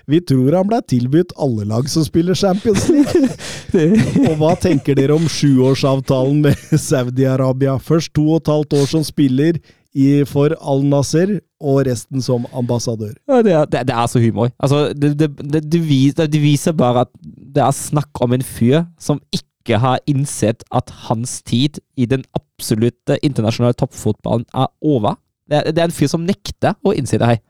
Vi 0.09 0.17
tror 0.25 0.57
han 0.57 0.69
ble 0.71 0.79
tilbudt 0.89 1.35
alle 1.37 1.67
lag 1.69 1.85
som 1.89 2.05
spiller 2.05 2.33
Champions 2.37 2.87
League. 2.89 3.29
og 4.29 4.35
hva 4.41 4.55
tenker 4.57 4.97
dere 4.97 5.13
om 5.13 5.29
sjuårsavtalen 5.29 6.41
med 6.47 6.57
Saudi-Arabia? 6.73 7.77
Først 7.77 8.15
to 8.17 8.25
og 8.31 8.41
et 8.41 8.51
halvt 8.55 8.77
år 8.81 8.89
som 8.95 9.05
spiller 9.05 9.61
i, 9.93 10.23
for 10.27 10.55
Al 10.59 10.83
Nasser, 10.87 11.39
og 11.61 11.83
resten 11.85 12.23
som 12.25 12.47
ambassadør. 12.57 13.13
Ja, 13.29 13.41
det, 13.45 13.53
er, 13.53 13.65
det, 13.69 13.83
det 13.89 13.95
er 13.95 14.07
så 14.09 14.21
humor. 14.23 14.49
Altså, 14.59 14.93
det, 14.97 15.13
det, 15.19 15.81
viser, 15.87 16.29
det 16.31 16.41
viser 16.41 16.75
bare 16.77 17.05
at 17.05 17.11
det 17.21 17.63
er 17.63 17.75
snakk 17.75 18.23
om 18.23 18.33
en 18.33 18.45
fyr 18.45 18.85
som 18.99 19.21
ikke 19.35 19.77
har 19.77 19.99
innsett 20.09 20.63
at 20.73 20.89
hans 21.09 21.41
tid 21.45 21.77
i 21.97 22.07
den 22.09 22.23
absolutte 22.37 23.19
internasjonale 23.21 23.77
toppfotballen 23.77 24.47
er 24.57 24.71
over. 24.81 25.19
Er, 25.51 25.69
det 25.69 25.77
er 25.83 25.89
en 25.91 25.95
fyr 25.95 26.09
som 26.09 26.25
nekter 26.25 26.77
å 26.81 26.95
innse 26.97 27.19
det 27.21 27.33
her. 27.35 27.41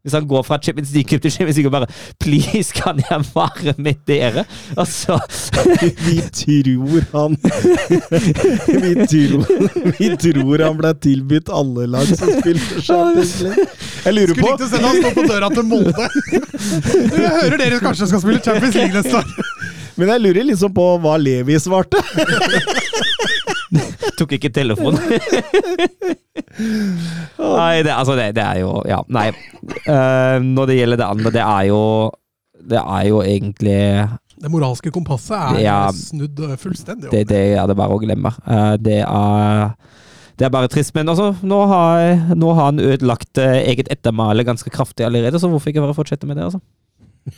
Hvis 0.00 0.14
han 0.16 0.24
går 0.28 0.42
fra 0.42 0.56
Champions 0.62 0.94
League 0.94 1.18
til 1.18 1.32
Champions 1.32 1.56
League 1.58 1.68
og 1.68 1.72
bare 1.74 1.86
Please, 2.20 2.72
kan 2.72 2.96
jeg 3.10 3.24
være 3.34 3.74
med 3.78 3.94
dere? 4.08 4.44
Altså 4.76 5.18
Vi 6.06 6.16
tror 6.40 7.04
han 7.12 7.36
vi, 8.84 8.94
tror, 9.10 9.44
vi 9.98 10.08
tror 10.22 10.64
han 10.64 10.78
ble 10.80 10.94
tilbudt 11.04 11.52
alle 11.52 11.84
lag 11.92 12.08
som 12.14 12.32
spilte 12.38 12.80
Champions 12.88 13.34
League. 13.44 13.66
Jeg 14.04 14.16
lurer 14.16 14.32
Skulle 14.32 14.46
på 14.46 14.54
likt 14.54 14.64
å 14.64 14.70
sende 14.72 14.88
han 14.88 15.02
stå 15.04 15.12
på 15.18 15.26
døra 15.28 15.52
til 15.52 15.68
Molde. 15.68 16.08
Jeg 17.20 17.34
hører 17.36 17.60
dere 17.60 17.82
kanskje 17.84 18.08
skal 18.08 18.24
spille 18.24 18.40
Champions 18.44 18.80
League 18.80 18.96
neste 18.96 19.20
år. 19.20 19.68
Men 20.00 20.14
jeg 20.14 20.24
lurer 20.24 20.48
liksom 20.48 20.72
på 20.72 20.86
hva 21.04 21.18
Levi 21.20 21.60
svarte. 21.60 22.00
Tok 24.18 24.32
ikke 24.36 24.50
telefonen. 24.54 24.98
nei, 27.60 27.82
det, 27.86 27.92
altså, 27.94 28.16
det, 28.18 28.30
det 28.38 28.42
er 28.44 28.62
jo 28.62 28.72
Ja, 28.88 28.98
nei. 29.12 29.28
Uh, 29.86 30.40
når 30.42 30.70
det 30.70 30.78
gjelder 30.80 31.00
det 31.00 31.06
andre, 31.06 31.32
det 31.36 31.44
er 31.44 31.68
jo 31.70 31.82
Det 32.72 32.80
er 32.80 33.06
jo 33.08 33.22
egentlig 33.22 33.78
Det 34.40 34.50
moralske 34.50 34.90
kompasset 34.94 35.36
er 35.38 35.62
Ja. 35.62 35.78
snudd 35.94 36.42
fullstendig 36.58 37.12
Det, 37.12 37.26
det 37.30 37.42
er 37.54 37.70
det 37.70 37.78
bare 37.78 37.94
å 37.96 38.02
glemme. 38.02 38.34
Uh, 38.48 38.74
det 38.80 39.02
er 39.06 39.70
det 40.40 40.46
er 40.46 40.52
bare 40.54 40.70
trist, 40.72 40.94
men 40.96 41.04
altså, 41.12 41.34
nå 41.44 41.56
har, 41.68 42.32
nå 42.32 42.52
har 42.56 42.70
han 42.70 42.78
ødelagt 42.80 43.36
eh, 43.42 43.58
eget 43.68 43.90
ettermæle 43.92 44.40
ganske 44.48 44.70
kraftig 44.72 45.04
allerede, 45.04 45.36
så 45.36 45.50
hvorfor 45.52 45.68
ikke 45.68 45.82
bare 45.84 45.92
fortsette 45.98 46.24
med 46.24 46.38
det? 46.40 46.46
altså? 46.46 46.62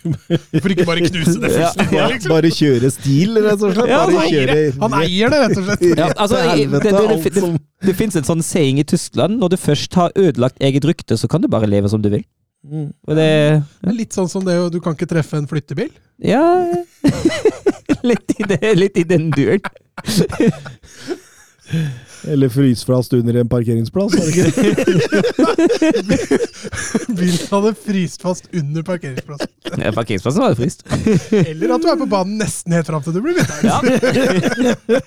Hvorfor 0.52 0.74
ikke 0.74 0.86
bare 0.88 1.04
knuse 1.06 1.34
det 1.42 1.52
Ja, 1.54 1.70
ja. 1.92 2.06
liksom? 2.12 2.32
Bare 2.34 2.50
kjøre 2.52 2.90
stil, 2.94 3.38
rett 3.38 3.62
og 3.62 3.74
slett. 3.76 3.90
Ja, 3.92 4.02
Bare 4.06 4.22
han 4.22 4.50
det. 4.52 4.58
Han 4.82 4.96
eier 5.00 5.32
det, 5.32 5.40
rett 5.44 5.58
og 5.60 5.66
slett. 5.68 5.86
Ja, 6.02 6.10
altså, 6.16 6.42
helvete, 6.50 6.92
det, 6.92 7.02
det, 7.08 7.18
det, 7.24 7.42
det, 7.42 7.88
det 7.88 7.96
finnes 7.98 8.20
en 8.20 8.28
sånn 8.28 8.44
saying 8.46 8.80
i 8.82 8.86
Tyskland 8.88 9.40
når 9.40 9.54
du 9.54 9.58
først 9.60 9.98
har 9.98 10.14
ødelagt 10.18 10.62
eget 10.62 10.86
rykte, 10.88 11.18
så 11.20 11.30
kan 11.30 11.42
du 11.44 11.50
bare 11.52 11.70
leve 11.70 11.90
som 11.92 12.02
du 12.02 12.10
vil. 12.12 12.24
Mm. 12.62 12.92
Og 13.08 13.16
det 13.18 13.30
Det 13.82 13.92
Litt 13.96 14.14
sånn 14.14 14.28
som 14.30 14.44
det 14.46 14.54
å 14.54 14.68
du 14.70 14.78
kan 14.82 14.94
ikke 14.94 15.08
treffe 15.10 15.40
en 15.40 15.48
flyttebil. 15.50 15.90
Ja 16.22 16.42
litt, 18.06 18.34
i 18.38 18.46
det, 18.46 18.74
litt 18.78 18.98
i 18.98 19.04
den 19.06 19.30
duren. 19.34 19.62
Eller 22.28 22.48
frysflast 22.48 23.12
under 23.12 23.34
en 23.34 23.48
parkeringsplass. 23.48 24.14
Er 24.14 24.18
det 24.26 24.36
ikke? 24.36 24.52
det? 26.08 26.18
Bilen 27.18 27.46
hadde 27.50 27.74
fryst 27.74 28.22
fast 28.22 28.46
under 28.54 28.82
parkeringsplassen. 28.86 29.50
Ja, 29.78 29.92
Parkeringsplassen 29.92 30.42
var 30.42 30.54
jo 30.54 30.60
fryst. 30.60 30.84
Eller 31.50 31.74
at 31.74 31.82
du 31.82 31.88
er 31.90 31.98
på 31.98 32.10
banen 32.10 32.38
nesten 32.42 32.76
helt 32.76 32.86
fram 32.86 33.02
til 33.02 33.16
du 33.16 33.20
blir 33.24 33.34
midtveis. 33.38 33.64
Ja. 33.66 33.78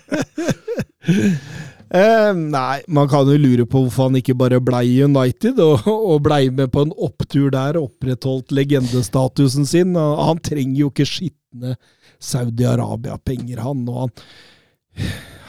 Eh, 1.96 2.32
nei, 2.36 2.80
man 2.92 3.06
kan 3.08 3.30
jo 3.30 3.38
lure 3.40 3.64
på 3.70 3.84
hvorfor 3.86 4.10
han 4.10 4.18
ikke 4.20 4.34
bare 4.36 4.58
blei 4.60 5.04
United, 5.06 5.60
og, 5.64 5.86
og 5.86 6.24
blei 6.26 6.50
med 6.50 6.72
på 6.74 6.82
en 6.84 6.92
opptur 6.92 7.54
der, 7.54 7.78
opprettholdt 7.80 8.52
legendestatusen 8.58 9.70
sin. 9.70 9.94
Han 9.96 10.42
trenger 10.44 10.80
jo 10.82 10.90
ikke 10.90 11.06
skitne 11.08 11.76
Saudi-Arabia-penger, 12.20 13.62
han. 13.64 13.86
og 13.88 14.02
han 14.02 14.12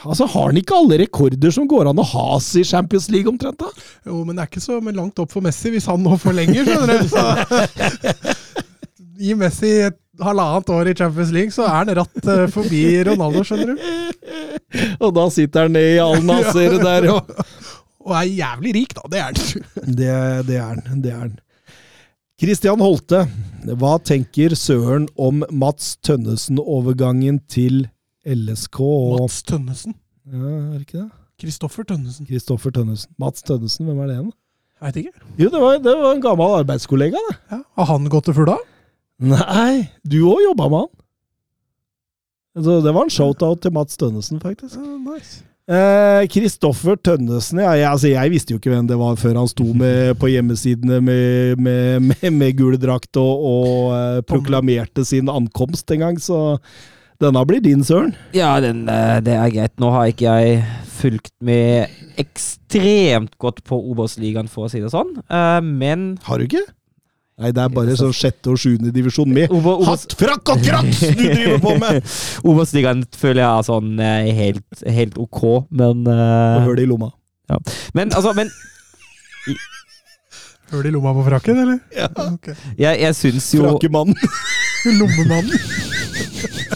Altså, 0.07 0.27
Har 0.31 0.49
han 0.51 0.61
ikke 0.61 0.77
alle 0.79 0.99
rekorder 1.03 1.55
som 1.55 1.69
går 1.71 1.91
an 1.91 2.01
å 2.03 2.07
has 2.07 2.49
i 2.59 2.65
Champions 2.67 3.09
League, 3.13 3.31
omtrent? 3.31 3.59
da? 3.61 3.71
Jo, 4.07 4.23
men 4.25 4.37
det 4.37 4.45
er 4.45 4.51
ikke 4.51 4.65
så 4.65 4.81
men 4.85 4.99
langt 4.99 5.19
opp 5.23 5.33
for 5.35 5.45
Messi 5.45 5.73
hvis 5.75 5.89
han 5.91 6.03
nå 6.05 6.17
forlenger, 6.23 6.67
skjønner 6.67 7.03
du. 7.03 7.09
Så 7.13 8.35
Gi 9.27 9.33
Messi 9.39 9.71
et 9.87 9.99
halvannet 10.21 10.71
år 10.73 10.91
i 10.91 10.97
Champions 10.97 11.33
League, 11.33 11.55
så 11.55 11.65
er 11.65 11.75
han 11.79 11.95
ratt 11.97 12.29
eh, 12.33 12.45
forbi 12.53 12.83
Ronaldo, 13.09 13.43
skjønner 13.49 13.73
du. 13.73 13.81
Og 15.01 15.15
da 15.17 15.27
sitter 15.33 15.67
han 15.67 15.77
ned 15.77 15.95
i 15.95 16.03
Al 16.05 16.23
Nasser 16.27 16.77
der, 16.83 17.11
og 17.15 17.33
Og 18.07 18.15
er 18.15 18.29
jævlig 18.31 18.73
rik, 18.77 18.95
da. 18.95 19.09
Det 19.11 19.19
er 19.19 19.25
han. 19.27 19.65
Det, 19.83 20.11
det 20.47 20.57
er 20.61 20.67
han. 20.69 21.01
Det 21.03 21.11
er 21.11 21.23
han. 21.25 21.35
Christian 22.39 22.83
Holte, 22.85 23.25
hva 23.81 23.97
tenker 24.05 24.55
Søren 24.55 25.09
om 25.19 25.43
Mats 25.51 25.97
Tønnesen-overgangen 26.07 27.41
til 27.51 27.87
LSK 28.27 28.81
og 28.83 29.21
Mats 29.21 29.39
Tønnesen. 29.47 29.95
Ja, 30.27 30.43
er 30.43 30.75
det 30.75 30.85
ikke 30.87 30.99
det? 31.05 31.09
Kristoffer 31.41 31.87
Tønnesen. 31.87 32.27
Kristoffer 32.27 32.75
Tønnesen. 32.75 33.13
Mats 33.21 33.45
Tønnesen, 33.47 33.87
hvem 33.87 34.03
er 34.03 34.11
det 34.11 34.17
igjen? 34.17 34.31
Veit 34.83 35.01
ikke. 35.01 35.27
Jo, 35.41 35.51
det 35.53 35.61
var, 35.63 35.81
det 35.85 35.97
var 36.03 36.15
en 36.17 36.23
gammel 36.25 36.55
arbeidskollega, 36.61 37.21
det. 37.31 37.37
Ja. 37.53 37.61
Har 37.79 37.91
han 37.93 38.09
gått 38.13 38.29
til 38.29 38.37
fugla? 38.37 38.57
Nei, 39.23 39.87
du 40.05 40.19
òg 40.29 40.43
jobba 40.51 40.71
med 40.73 40.85
han. 40.85 40.95
Så 42.67 42.79
det 42.85 42.93
var 42.97 43.05
en 43.05 43.13
shout-out 43.13 43.63
til 43.65 43.73
Mats 43.77 44.01
Tønnesen, 44.01 44.41
faktisk. 44.41 44.81
nice. 45.05 45.45
Kristoffer 46.31 46.95
Tønnesen 47.03 47.59
ja, 47.59 47.73
jeg, 47.75 47.87
altså, 47.91 48.11
jeg 48.13 48.31
visste 48.31 48.55
jo 48.55 48.61
ikke 48.61 48.71
hvem 48.71 48.87
det 48.87 48.99
var 49.01 49.17
før 49.19 49.41
han 49.41 49.49
sto 49.51 49.65
med, 49.75 50.15
på 50.21 50.31
hjemmesidene 50.31 51.01
med, 51.03 51.59
med, 51.59 52.05
med, 52.07 52.29
med 52.31 52.53
gul 52.59 52.77
drakt 52.79 53.19
og, 53.19 53.49
og 53.51 53.97
eh, 53.97 54.21
proklamerte 54.29 55.03
sin 55.05 55.27
ankomst 55.33 55.91
en 55.91 56.05
gang, 56.05 56.21
så 56.23 56.61
denne 57.23 57.43
blir 57.49 57.63
din, 57.65 57.85
Søren. 57.87 58.15
Ja, 58.37 58.55
den, 58.61 58.89
eh, 58.89 59.21
det 59.25 59.35
er 59.37 59.51
greit. 59.55 59.75
Nå 59.81 59.91
har 59.95 60.11
ikke 60.11 60.27
jeg 60.39 60.65
fulgt 60.97 61.33
med 61.45 61.89
ekstremt 62.21 63.37
godt 63.39 63.63
på 63.65 63.77
Obos-ligaen, 63.93 64.49
for 64.49 64.67
å 64.67 64.71
si 64.73 64.81
det 64.81 64.91
sånn. 64.93 65.15
Eh, 65.29 65.61
Men 65.61 66.19
Har 66.25 66.39
du 66.39 66.47
ikke? 66.47 66.65
Nei, 67.39 67.51
det 67.53 67.61
er 67.61 67.69
bare 67.69 67.93
sånn 68.01 68.15
sjette 68.17 68.49
og 68.49 68.57
sjuende 68.57 68.89
divisjon 68.95 69.29
med 69.29 69.51
Obo- 69.53 69.85
hatt, 69.85 70.15
frakk 70.17 70.55
og 70.55 70.63
kraks 70.65 71.03
du 71.05 71.21
driver 71.21 71.59
på 71.61 71.75
med! 71.83 71.99
Obos-ligaen 72.49 73.03
føler 73.13 73.43
jeg 73.43 73.51
er 73.59 73.67
sånn 73.69 73.91
eh, 74.01 74.31
helt, 74.39 74.85
helt 74.89 75.19
ok, 75.21 75.43
men 75.69 76.07
uh, 76.09 76.65
Hør 76.65 76.79
det 76.79 76.87
i 76.87 76.89
lomma. 76.89 77.11
Men 77.93 78.09
altså, 78.17 78.33
men 78.33 78.49
Høl 80.73 80.89
i 80.89 80.91
lomma 80.91 81.13
på 81.15 81.27
frakken, 81.29 81.61
eller? 81.63 81.77
Ja. 81.95 82.09
Okay. 82.33 82.57
jeg, 82.81 82.99
jeg 83.05 83.15
syns 83.21 83.53
jo 83.55 83.69
Frakkemannen. 83.69 84.17
Lommemannen. 84.99 85.61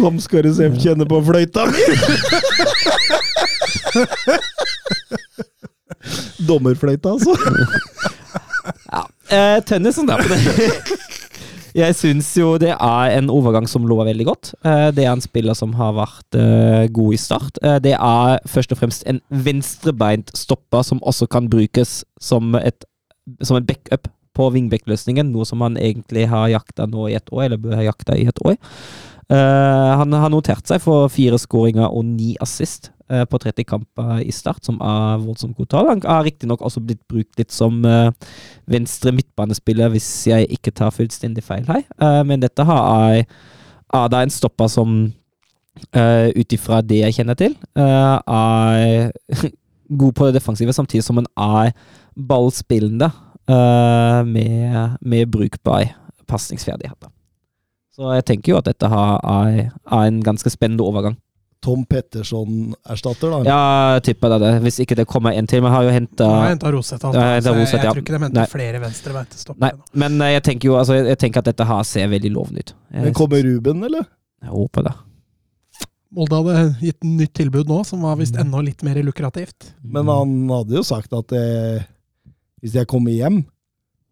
Kom, 0.00 0.20
skal 0.22 0.46
du 0.46 0.52
se 0.56 0.70
kjenne 0.80 1.06
på 1.08 1.20
fløyta 1.26 1.66
mi! 1.68 1.84
Dommerfløyta, 6.48 7.12
altså. 7.14 7.34
Ja, 8.90 9.02
eh, 9.30 9.58
Tønnesen, 9.66 10.08
da. 10.08 10.16
Jeg 11.76 11.94
syns 11.94 12.26
jo 12.34 12.56
det 12.58 12.72
er 12.74 13.12
en 13.14 13.30
overgang 13.30 13.68
som 13.70 13.84
lover 13.86 14.08
veldig 14.08 14.26
godt. 14.26 14.52
Eh, 14.66 14.88
det 14.94 15.04
er 15.04 15.12
en 15.12 15.22
spiller 15.22 15.54
som 15.54 15.74
har 15.78 15.94
vært 15.94 16.38
eh, 16.38 16.88
god 16.90 17.14
i 17.14 17.20
start. 17.20 17.60
Eh, 17.62 17.78
det 17.84 17.94
er 17.94 18.40
først 18.50 18.74
og 18.74 18.80
fremst 18.80 19.06
en 19.10 19.20
venstrebeint 19.30 20.32
stopper 20.34 20.82
som 20.86 21.02
også 21.06 21.28
kan 21.30 21.46
brukes 21.50 22.00
som, 22.20 22.56
et, 22.58 22.84
som 23.42 23.60
en 23.60 23.68
backup 23.68 24.10
på 24.34 24.48
wingback-løsningen, 24.54 25.30
noe 25.30 25.46
som 25.46 25.62
han 25.62 25.78
egentlig 25.78 26.26
har 26.30 26.50
jakta 26.50 26.88
nå 26.90 27.08
i 27.10 27.16
et 27.18 27.30
år, 27.34 27.46
eller 27.46 27.62
bør 27.62 27.78
ha 27.78 27.86
jakta 27.86 28.18
i 28.18 28.26
et 28.30 28.42
år. 28.46 28.58
Eh, 29.30 29.90
han 30.00 30.14
har 30.18 30.30
notert 30.32 30.66
seg 30.66 30.80
for 30.82 31.10
fire 31.12 31.38
skåringer 31.38 31.86
og 31.86 32.02
ni 32.08 32.32
assist 32.42 32.88
eh, 33.06 33.22
på 33.30 33.38
30 33.38 33.66
kamper 33.68 34.24
i 34.24 34.32
start, 34.34 34.64
som 34.66 34.80
er 34.82 35.20
voldsomt 35.22 35.54
godt 35.58 35.70
tall. 35.76 35.90
Han 35.92 36.02
har 36.02 36.26
riktignok 36.26 36.64
også 36.66 36.82
blitt 36.82 37.02
brukt 37.10 37.38
litt 37.38 37.54
som 37.54 37.78
eh, 37.86 38.10
venstre 38.70 39.14
midtbanespiller, 39.14 39.92
hvis 39.94 40.08
jeg 40.32 40.50
ikke 40.50 40.74
tar 40.74 40.94
fullstendig 40.94 41.44
feil 41.46 41.68
her. 41.70 41.86
Men 42.26 42.42
dette 42.42 42.66
har 42.66 43.22
er 43.90 44.10
det 44.10 44.18
en 44.22 44.34
stopper 44.34 44.70
som, 44.70 44.98
ut 45.94 46.52
ifra 46.54 46.80
det 46.84 46.98
jeg 46.98 47.14
kjenner 47.16 47.38
til, 47.38 47.54
er 47.74 49.10
god 50.02 50.14
på 50.14 50.28
det 50.28 50.36
defensive, 50.36 50.74
samtidig 50.74 51.06
som 51.06 51.18
han 51.18 51.30
er 51.34 51.72
ballspillende 52.14 53.10
med, 54.26 54.98
med 55.00 55.30
brukbar 55.30 55.88
pasningsferdigheter. 56.30 57.10
Så 58.00 58.14
jeg 58.16 58.24
tenker 58.30 58.54
jo 58.54 58.60
at 58.62 58.68
dette 58.70 58.88
har, 58.88 59.18
er, 59.28 59.66
en 60.00 60.22
ganske 60.24 60.48
spennende 60.48 60.86
overgang. 60.88 61.18
Tom 61.60 61.82
Petterson-erstatter, 61.84 63.34
da. 63.34 63.40
Ja, 63.44 63.98
tipper 64.00 64.32
det. 64.32 64.38
det. 64.40 64.52
Hvis 64.64 64.78
ikke 64.80 64.96
det 64.96 65.04
kommer 65.04 65.36
en 65.36 65.50
til. 65.50 65.60
Vi 65.60 65.72
har 65.74 65.84
jo 65.84 65.90
henta 65.92 66.30
Roseth. 66.72 67.04
altså. 67.04 67.20
Ja, 67.20 67.34
jeg 67.36 67.44
jeg, 67.44 67.66
jeg 67.66 67.82
ja. 67.84 67.90
tror 67.90 68.00
ikke 68.00 68.14
de 68.14 68.22
henter 68.22 68.48
flere 68.48 68.80
venstrebeinte 68.80 69.56
Nei, 69.60 69.70
men 69.92 70.16
eh, 70.24 70.32
jeg 70.38 70.46
tenker 70.48 70.70
jo 70.70 70.78
altså, 70.80 70.96
jeg, 70.96 71.10
jeg 71.12 71.20
tenker 71.26 71.44
at 71.44 71.50
dette 71.52 71.68
her 71.68 71.84
ser 71.84 72.08
veldig 72.08 72.32
lovende 72.32 72.64
ut. 72.64 72.74
Men 72.96 73.12
kommer 73.20 73.44
Ruben, 73.44 73.84
eller? 73.90 74.08
jeg 74.40 74.54
håper 74.56 74.88
det. 74.88 74.96
Molde 76.16 76.40
hadde 76.40 76.62
gitt 76.80 77.04
en 77.04 77.16
nytt 77.20 77.34
tilbud 77.36 77.68
nå, 77.68 77.82
som 77.86 78.08
var 78.08 78.16
visst 78.18 78.40
enda 78.40 78.64
litt 78.64 78.80
mer 78.86 78.96
lukrativt. 79.04 79.74
Men 79.84 80.08
han 80.08 80.32
hadde 80.50 80.80
jo 80.80 80.86
sagt 80.86 81.12
at 81.14 81.36
eh, 81.36 81.84
hvis 82.64 82.80
jeg 82.80 82.88
kommer 82.88 83.12
hjem, 83.12 83.42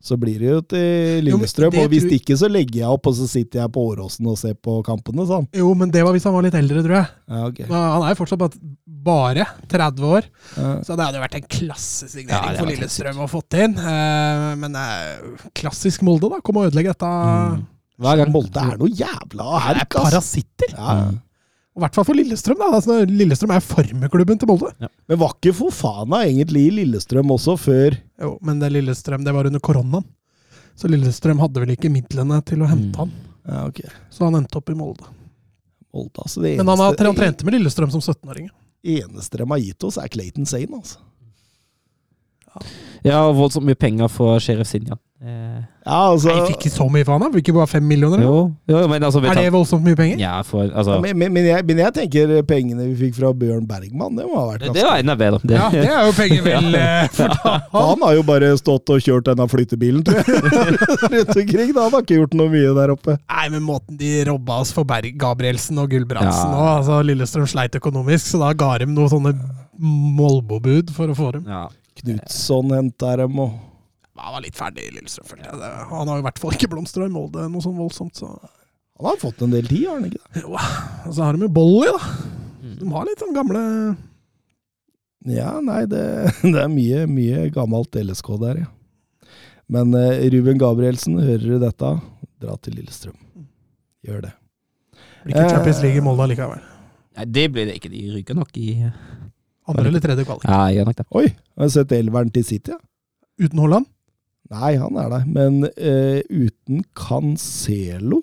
så 0.01 0.15
blir 0.21 0.39
det 0.39 0.47
jo 0.53 0.59
til 0.63 1.25
Lillestrøm. 1.27 1.73
jo, 1.75 1.83
og 1.83 1.89
hvis 1.91 2.05
ikke, 2.19 2.37
så 2.39 2.47
legger 2.51 2.85
jeg 2.85 2.89
opp, 2.95 3.07
og 3.11 3.15
så 3.19 3.27
sitter 3.29 3.65
jeg 3.65 3.73
på 3.75 3.83
Åråsen 3.91 4.29
og 4.31 4.37
ser 4.39 4.55
på 4.55 4.77
kampene, 4.87 5.25
sånn. 5.27 5.49
Jo, 5.59 5.73
men 5.75 5.91
det 5.91 6.05
var 6.07 6.15
hvis 6.15 6.27
han 6.29 6.37
var 6.37 6.47
litt 6.47 6.55
eldre, 6.55 6.85
tror 6.87 6.97
jeg. 7.01 7.09
Ja, 7.29 7.41
ok. 7.49 7.59
Han 7.73 8.07
er 8.07 8.13
jo 8.15 8.19
fortsatt 8.21 8.39
bare, 8.45 8.61
bare 9.09 9.47
30 9.69 10.07
år, 10.07 10.29
Ja. 10.57 10.71
så 10.87 10.95
det 10.95 11.05
hadde 11.09 11.19
jo 11.19 11.25
vært 11.27 11.35
en 11.41 11.49
klassesignering 11.59 12.53
Ja, 12.55 12.59
for 12.61 12.71
Lillestrøm 12.71 13.19
å 13.25 13.29
fått 13.31 13.59
inn. 13.59 13.75
Eh, 13.79 14.55
men 14.63 14.77
eh, 14.79 15.49
klassisk 15.59 16.03
Molde, 16.07 16.31
da. 16.31 16.41
Kom 16.47 16.57
og 16.63 16.71
ødelegge 16.71 16.95
dette. 16.95 17.11
Mm. 17.11 17.67
Hver 17.99 18.21
gang 18.23 18.31
Molde 18.31 18.63
er 18.63 18.77
noe 18.79 18.93
jævla 18.95 19.49
Det 19.51 19.59
er 19.59 19.67
herk, 19.83 19.97
ass. 19.99 20.13
parasitter! 20.13 20.77
Ja. 20.79 20.99
Og 21.79 21.85
I 21.85 21.85
hvert 21.87 21.95
fall 21.95 22.07
for 22.09 22.19
Lillestrøm. 22.19 22.59
da. 22.59 22.69
Altså, 22.75 22.95
Lillestrøm 23.07 23.53
er 23.55 23.63
farmeklubben 23.63 24.39
til 24.43 24.49
Molde. 24.51 24.73
Men 25.07 25.19
var 25.21 25.37
ikke 25.37 25.53
Fofana 25.55 26.25
egentlig 26.27 26.65
i 26.67 26.73
Lillestrøm 26.81 27.31
også 27.31 27.55
før 27.57 27.95
Jo, 28.19 28.33
Men 28.43 28.59
det 28.59 28.73
Lillestrøm, 28.75 29.23
det 29.25 29.35
var 29.37 29.47
under 29.47 29.63
koronaen. 29.63 30.05
Så 30.75 30.91
Lillestrøm 30.91 31.39
hadde 31.39 31.63
vel 31.63 31.71
ikke 31.77 31.91
midlene 31.91 32.41
til 32.45 32.59
å 32.63 32.67
hente 32.71 32.91
Mm. 32.91 32.99
han. 32.99 33.13
Ja, 33.49 33.67
ok. 33.71 33.81
Så 34.11 34.25
han 34.27 34.35
endte 34.43 34.59
opp 34.59 34.69
i 34.71 34.75
Molde. 34.75 35.07
Molde, 35.95 36.19
altså. 36.19 36.43
Det 36.43 36.51
eneste, 36.57 36.65
Men 36.65 36.69
han, 36.75 36.79
har, 36.79 36.97
han 37.07 37.15
trente 37.17 37.45
med 37.47 37.55
Lillestrøm 37.55 37.91
som 37.95 38.01
17-åring. 38.03 38.51
eneste 38.85 39.39
de 39.39 39.47
har 39.49 39.59
gitt 39.63 39.85
oss, 39.85 39.97
er 39.99 40.09
Clayton 40.09 40.47
Sane, 40.47 40.75
altså. 40.83 40.99
Ja, 43.07 43.21
og 43.29 43.37
voldsomt 43.39 43.65
mye 43.69 43.79
penger 43.79 44.09
for 44.11 44.39
Sheriff 44.43 44.67
Sinjan. 44.73 44.99
Eh, 45.23 45.59
Ja, 45.89 46.11
altså 46.13 46.29
Nei, 46.29 46.43
fikk 46.51 46.67
ikke 46.67 46.71
så 46.75 46.85
mye 46.93 47.03
for 47.07 47.15
han, 47.17 47.23
da? 47.25 47.29
Fikk 47.33 47.47
ikke 47.49 47.55
bare 47.57 47.67
fem 47.71 47.85
millioner? 47.89 48.21
jo, 48.23 48.33
jo, 48.69 48.81
men 48.91 49.03
altså 49.07 49.23
Er 49.25 49.39
det 49.39 49.47
voldsomt 49.55 49.83
mye 49.87 49.97
penger? 49.97 50.19
Ja, 50.21 50.35
for 50.45 50.67
altså 50.69 50.99
ja, 50.99 51.01
men, 51.01 51.17
men, 51.19 51.33
men, 51.33 51.47
jeg, 51.49 51.65
men 51.67 51.79
jeg 51.81 51.95
tenker 51.97 52.35
pengene 52.47 52.85
vi 52.91 52.95
fikk 53.07 53.17
fra 53.17 53.31
Bjørn 53.35 53.65
Bergman, 53.67 54.19
det 54.19 54.27
må 54.29 54.37
ha 54.37 54.45
vært 54.51 54.67
det, 54.67 54.75
det 54.77 54.85
var 54.85 55.01
enda 55.01 55.17
bedre. 55.19 55.41
Det, 55.49 55.57
Ja, 55.57 55.71
det 55.73 55.89
er 55.89 56.05
jo 56.11 56.13
penger 56.19 56.45
vel 56.51 56.77
eh, 56.79 57.09
for. 57.17 57.35
Han 57.79 58.05
har 58.05 58.15
jo 58.19 58.27
bare 58.29 58.51
stått 58.61 58.93
og 58.95 59.01
kjørt 59.07 59.31
denne 59.31 59.49
flyttebilen, 59.51 60.05
tror 60.07 60.21
jeg. 60.21 60.77
Rundt 61.17 61.35
omkring. 61.41 61.73
Da. 61.73 61.87
Han 61.89 61.97
har 61.97 62.05
ikke 62.05 62.21
gjort 62.21 62.37
noe 62.43 62.53
mye 62.53 62.75
der 62.83 62.95
oppe. 62.95 63.17
Nei, 63.25 63.49
men 63.57 63.65
måten 63.67 63.99
de 63.99 64.13
robba 64.29 64.61
oss 64.67 64.75
for 64.77 64.87
Berg 64.87 65.17
Gabrielsen 65.19 65.81
og 65.83 65.89
Gulbrandsen 65.95 66.53
Ja. 66.53 66.59
og 66.61 66.69
altså 66.83 67.01
Lillestrøm 67.09 67.49
sleit 67.49 67.75
økonomisk, 67.81 68.29
så 68.35 68.45
da 68.45 68.53
ga 68.59 68.75
de 68.85 68.91
noen 68.93 69.11
sånne 69.17 69.35
Molbo-bud 70.19 70.91
for 70.95 71.11
å 71.11 71.17
få 71.17 71.33
dem. 71.39 71.49
ja. 71.49 71.67
Knutson 72.03 72.71
henta 72.75 73.17
dem, 73.21 73.39
og 73.39 73.51
Han 74.19 74.33
var 74.35 74.43
litt 74.43 74.57
ferdig 74.59 74.83
i 74.89 74.95
Lillestrøm, 74.97 75.27
følte 75.31 75.45
jeg. 75.47 75.59
Det- 75.61 75.87
Han 75.93 76.09
har 76.09 76.19
i 76.19 76.23
hvert 76.27 76.39
fall 76.43 76.51
ikke 76.57 76.69
blomstra 76.73 77.07
i 77.07 77.13
Molde 77.15 77.45
noe 77.51 77.61
sånn 77.63 77.77
voldsomt, 77.79 78.15
så 78.19 78.27
han 78.99 79.07
har 79.07 79.17
fått 79.21 79.43
en 79.47 79.51
del 79.55 79.63
tid, 79.71 79.85
har 79.87 80.01
han 80.01 80.09
ikke 80.11 80.19
det? 80.35 80.43
Jo, 80.43 80.53
Og 81.07 81.13
så 81.15 81.23
har 81.23 81.33
de 81.37 81.45
jo 81.47 81.49
Bolly, 81.49 81.87
da. 81.87 82.01
De 82.81 82.89
har 82.91 83.05
litt 83.07 83.19
sånn 83.23 83.35
gamle 83.37 83.97
Ja, 85.29 85.61
nei, 85.61 85.85
det, 85.87 86.03
det 86.43 86.59
er 86.63 86.69
mye, 86.73 87.05
mye 87.11 87.45
gammelt 87.55 87.95
LSK 87.95 88.33
der, 88.43 88.65
ja. 88.65 88.69
Men 89.69 89.93
eh, 89.95 90.23
Ruben 90.33 90.59
Gabrielsen, 90.59 91.19
hører 91.21 91.45
du 91.45 91.59
dette? 91.61 91.91
Dra 92.41 92.55
til 92.63 92.75
Lillestrøm. 92.79 93.17
Gjør 94.07 94.23
det. 94.29 94.33
Blir 95.25 95.35
ikke 95.35 95.45
Eh. 95.45 95.51
Champions 95.53 95.83
League 95.83 95.99
i 96.01 96.05
Molde 96.07 96.25
allikevel. 96.25 96.63
Nei, 97.19 97.25
det 97.27 97.49
blir 97.53 97.67
det 97.69 97.75
ikke. 97.77 97.91
De 97.93 98.01
ryker 98.15 98.35
nok 98.39 98.57
i 98.57 98.69
Andre 99.69 99.91
eller 99.91 100.03
tredje 100.05 100.25
kvalik. 100.25 100.49
Ja, 100.49 100.59
jeg 100.69 100.79
gjør 100.79 100.89
nok 100.89 100.99
det. 101.01 101.07
Oi, 101.21 101.27
har 101.29 101.69
du 101.69 101.75
sett 101.75 101.95
elveren 101.99 102.33
til 102.35 102.45
City? 102.49 102.73
Ja? 102.73 102.79
Uten 103.45 103.61
Haaland? 103.63 103.87
Nei, 104.49 104.73
han 104.81 104.97
er 104.97 105.11
der. 105.13 105.25
Men 105.29 105.59
eh, 105.77 106.23
uten 106.33 106.83
Cancelo 106.97 108.23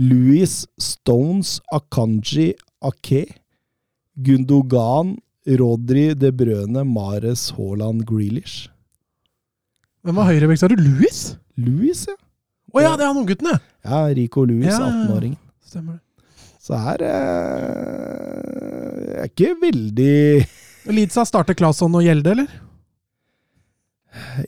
Louis 0.00 0.66
Stones, 0.80 1.58
Akanji, 1.76 2.54
Ake, 2.80 3.26
Gundogan, 4.16 5.18
Rodri, 5.60 6.14
De 6.14 6.30
Brøne, 6.32 6.84
Mares, 6.88 7.50
Haaland, 7.58 8.06
Grealish. 8.08 8.70
Hvem 10.00 10.16
var 10.16 10.30
høyrebekk, 10.30 10.62
sa 10.62 10.70
du? 10.72 10.78
Louis? 10.80 11.18
Louis, 11.60 12.06
ja. 12.08 12.16
Å 12.70 12.84
ja, 12.84 12.94
det 12.96 13.04
er 13.04 13.10
han 13.10 13.20
unggutten, 13.20 13.50
ja! 13.50 13.58
Ja, 13.84 14.00
Rico 14.16 14.46
Louis, 14.48 14.70
ja. 14.70 14.78
18-åringen. 14.78 15.36
Stemmer 15.68 15.98
det. 15.98 16.04
Så 16.60 16.76
her 16.76 17.00
eh, 17.02 18.40
er 19.22 19.28
ikke 19.30 19.54
veldig 19.62 20.44
Leeds 20.90 21.16
har 21.20 21.26
startet 21.28 21.56
Claesson 21.60 21.94
og 21.96 22.02
Gjelde, 22.04 22.30
eller? 22.34 22.48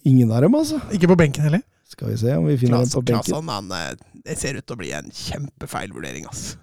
Ingen 0.09 0.33
av 0.33 0.43
dem, 0.45 0.55
altså. 0.59 0.81
Ikke 0.93 1.09
på 1.13 1.17
benken 1.21 1.45
heller? 1.47 1.63
Skal 1.89 2.11
vi 2.11 2.17
se 2.21 2.35
om 2.37 2.47
vi 2.49 2.57
finner 2.61 2.79
dem 2.83 2.91
på 2.93 3.03
benken. 3.05 3.31
Claesson, 3.31 3.49
han, 3.53 3.67
eh, 3.77 3.93
det 4.27 4.37
ser 4.41 4.59
ut 4.59 4.67
til 4.67 4.77
å 4.77 4.81
bli 4.81 4.91
en 4.97 5.09
kjempefeil 5.13 5.91
vurdering, 5.95 6.25
altså. 6.29 6.59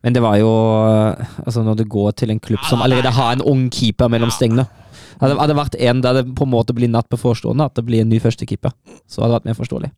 Men 0.00 0.14
det 0.16 0.22
var 0.24 0.38
jo 0.40 0.48
Altså, 1.44 1.60
når 1.60 1.74
du 1.76 1.84
går 1.92 2.14
til 2.16 2.30
en 2.32 2.40
klubb 2.40 2.62
som 2.70 2.80
allerede 2.80 3.10
har 3.12 3.34
en 3.34 3.42
ung 3.44 3.66
keeper 3.74 4.08
mellom 4.08 4.30
stengene 4.32 4.64
hadde 5.20 5.48
det 5.50 5.56
vært 5.58 5.76
en 5.76 6.00
der 6.04 6.20
det 6.20 6.34
på 6.36 6.46
en 6.46 6.52
måte 6.54 6.74
blir 6.76 6.88
natt 6.88 7.08
på 7.12 7.18
forestående, 7.20 7.66
at 7.68 7.76
det 7.76 7.84
blir 7.84 8.04
en 8.04 8.08
ny 8.08 8.20
førstekeeper, 8.22 8.72
så 9.04 9.20
hadde 9.20 9.34
det 9.34 9.38
vært 9.38 9.50
mer 9.50 9.58
forståelig. 9.58 9.90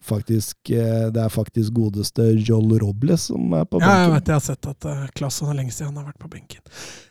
Faktisk, 0.00 0.56
eh, 0.70 1.10
det 1.12 1.20
er 1.20 1.28
faktisk 1.28 1.74
godeste 1.76 2.24
Joel 2.40 2.78
Robles 2.80 3.26
som 3.28 3.52
er 3.52 3.66
på 3.68 3.82
Ja, 3.82 4.06
jeg 4.06 4.12
vet 4.14 4.30
jeg 4.30 4.38
har 4.38 4.44
sett 4.46 4.68
at 4.70 4.86
uh, 4.88 5.02
Claesson 5.16 5.50
er 5.52 5.58
lenge 5.58 5.74
siden 5.74 5.90
han 5.90 6.00
har 6.00 6.06
vært 6.08 6.22
på 6.22 6.30
benken. 6.32 6.62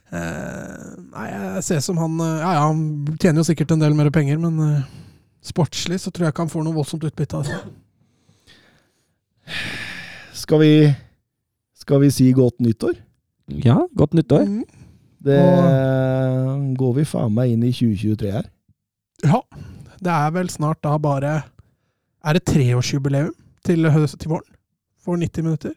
Uh, 0.10 0.95
nei, 1.14 1.28
jeg 1.30 1.66
ser 1.68 1.84
som 1.86 1.99
han 2.02 2.16
uh, 2.18 2.40
Ja 2.41 2.56
ja, 2.56 2.64
han 2.66 2.80
tjener 3.22 3.44
jo 3.44 3.49
sikkert 3.52 3.76
en 3.76 3.84
del 3.84 3.94
mer 3.94 4.10
penger, 4.14 4.40
men 4.41 4.57
uh, 4.57 4.88
sportslig 5.45 5.99
så 6.02 6.10
tror 6.10 6.26
jeg 6.26 6.34
ikke 6.34 6.48
han 6.48 6.52
får 6.56 6.66
noe 6.66 6.80
voldsomt 6.80 7.06
utbytte 7.06 7.38
av 7.38 7.45
det. 7.45 7.60
Skal 10.40 10.64
vi, 10.64 10.74
skal 11.78 12.02
vi 12.02 12.10
si 12.14 12.32
godt 12.34 12.57
nyttår? 12.64 12.98
Ja, 13.61 13.78
godt 13.98 14.18
nyttår. 14.18 14.49
Mm. 14.49 14.66
Det 15.30 15.40
går 16.80 16.94
vi 16.95 17.06
faen 17.06 17.34
meg 17.36 17.53
inn 17.53 17.66
i 17.68 17.72
2023 17.76 18.34
her. 18.34 18.49
Ja, 19.26 19.41
det 19.99 20.14
er 20.16 20.30
vel 20.34 20.49
snart 20.53 20.82
da 20.86 20.95
bare 21.02 21.41
Er 22.26 22.36
det 22.36 22.44
treårsjubileum 22.50 23.34
til, 23.66 23.86
til 24.20 24.32
våren? 24.32 24.48
For 25.00 25.16
90 25.20 25.46
minutter? 25.46 25.76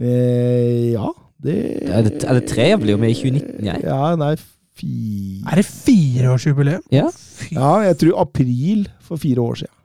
Eh, 0.00 0.92
ja, 0.96 1.10
det 1.44 1.56
Er 1.86 2.02
det, 2.06 2.24
er 2.24 2.38
det 2.38 2.46
tre? 2.50 2.62
Jeg 2.72 2.80
ble 2.80 2.94
jo 2.96 3.00
med 3.00 3.12
i 3.12 3.18
2019, 3.18 3.66
jeg. 3.66 3.82
Ja, 3.84 4.14
nei, 4.18 4.32
fire 4.80 5.52
Er 5.52 5.60
det 5.60 5.66
fireårsjubileum? 5.68 6.82
Ja. 6.92 7.06
Fy 7.14 7.54
Ja, 7.54 7.74
jeg 7.86 7.98
tror 8.02 8.20
april 8.24 8.88
for 9.04 9.20
fire 9.20 9.40
år 9.44 9.60
siden. 9.62 9.76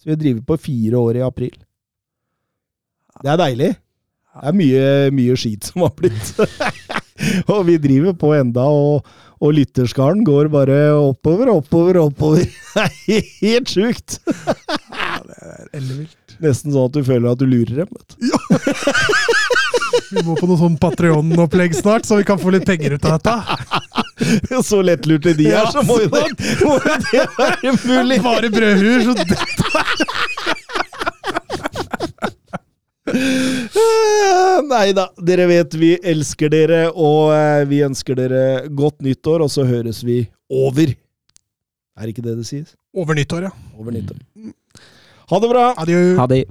Så 0.00 0.08
vi 0.08 0.14
har 0.14 0.20
drevet 0.20 0.46
på 0.46 0.56
fire 0.56 0.98
år 0.98 1.20
i 1.20 1.24
april. 1.24 1.56
Det 3.20 3.30
er 3.30 3.36
deilig. 3.36 3.70
Det 4.30 4.48
er 4.48 4.56
mye, 4.56 4.84
mye 5.12 5.36
skit 5.36 5.66
som 5.68 5.82
har 5.84 5.92
blitt. 5.96 6.30
og 7.52 7.66
vi 7.68 7.76
driver 7.82 8.16
på 8.18 8.32
enda, 8.36 8.64
og, 8.66 9.06
og 9.40 9.54
lytterskaren 9.56 10.24
går 10.26 10.50
bare 10.52 10.78
oppover, 10.98 11.52
oppover, 11.52 12.00
oppover. 12.06 12.46
Det 12.74 13.18
er 13.18 13.30
helt 13.40 13.72
sjukt! 13.72 14.20
Ja, 14.28 15.16
det 15.26 15.38
er 15.42 15.64
ellevilt. 15.80 16.36
Nesten 16.40 16.72
sånn 16.72 16.86
at 16.86 16.94
du 16.94 17.02
føler 17.04 17.32
at 17.32 17.40
du 17.40 17.46
lurer 17.50 17.82
dem. 17.82 17.90
vet 17.90 18.14
du. 18.14 18.20
Vi 20.10 20.22
må 20.26 20.36
på 20.38 20.46
noe 20.48 20.58
sånn 20.58 20.76
Patrion-opplegg 20.80 21.74
snart, 21.76 22.06
så 22.06 22.18
vi 22.20 22.26
kan 22.26 22.38
få 22.40 22.52
litt 22.54 22.66
penger 22.66 22.96
ut 22.96 23.06
av 23.10 23.18
dette. 23.18 23.34
Så 24.66 24.82
lettlurte 24.84 25.32
de 25.32 25.46
er, 25.48 25.64
så 25.72 25.80
må 25.88 25.96
jo 26.02 26.10
det, 26.12 26.26
må 26.60 26.74
det 26.84 27.22
være 27.38 27.72
mulig! 27.86 28.18
Bare 28.20 28.50
brødhuer, 28.52 29.06
så 29.06 29.14
dette 29.16 30.59
Nei 34.70 34.92
da, 34.96 35.08
dere 35.26 35.46
vet 35.50 35.74
vi 35.80 35.94
elsker 36.12 36.52
dere, 36.52 36.80
og 36.92 37.32
eh, 37.34 37.64
vi 37.70 37.82
ønsker 37.86 38.18
dere 38.18 38.44
godt 38.68 39.00
nyttår, 39.06 39.44
og 39.46 39.52
så 39.52 39.66
høres 39.68 40.02
vi 40.06 40.22
over. 40.50 40.94
Er 41.96 42.06
det 42.06 42.14
ikke 42.14 42.26
det 42.28 42.38
det 42.40 42.48
sies? 42.48 42.74
Over 42.96 43.18
nyttår, 43.18 43.50
ja. 43.50 43.52
Over 43.78 43.94
nyttår. 43.96 44.22
Ha 45.30 45.44
det 45.44 45.52
bra! 45.52 45.68
Adjø. 45.78 46.00
Ha 46.18 46.26
det. 46.30 46.44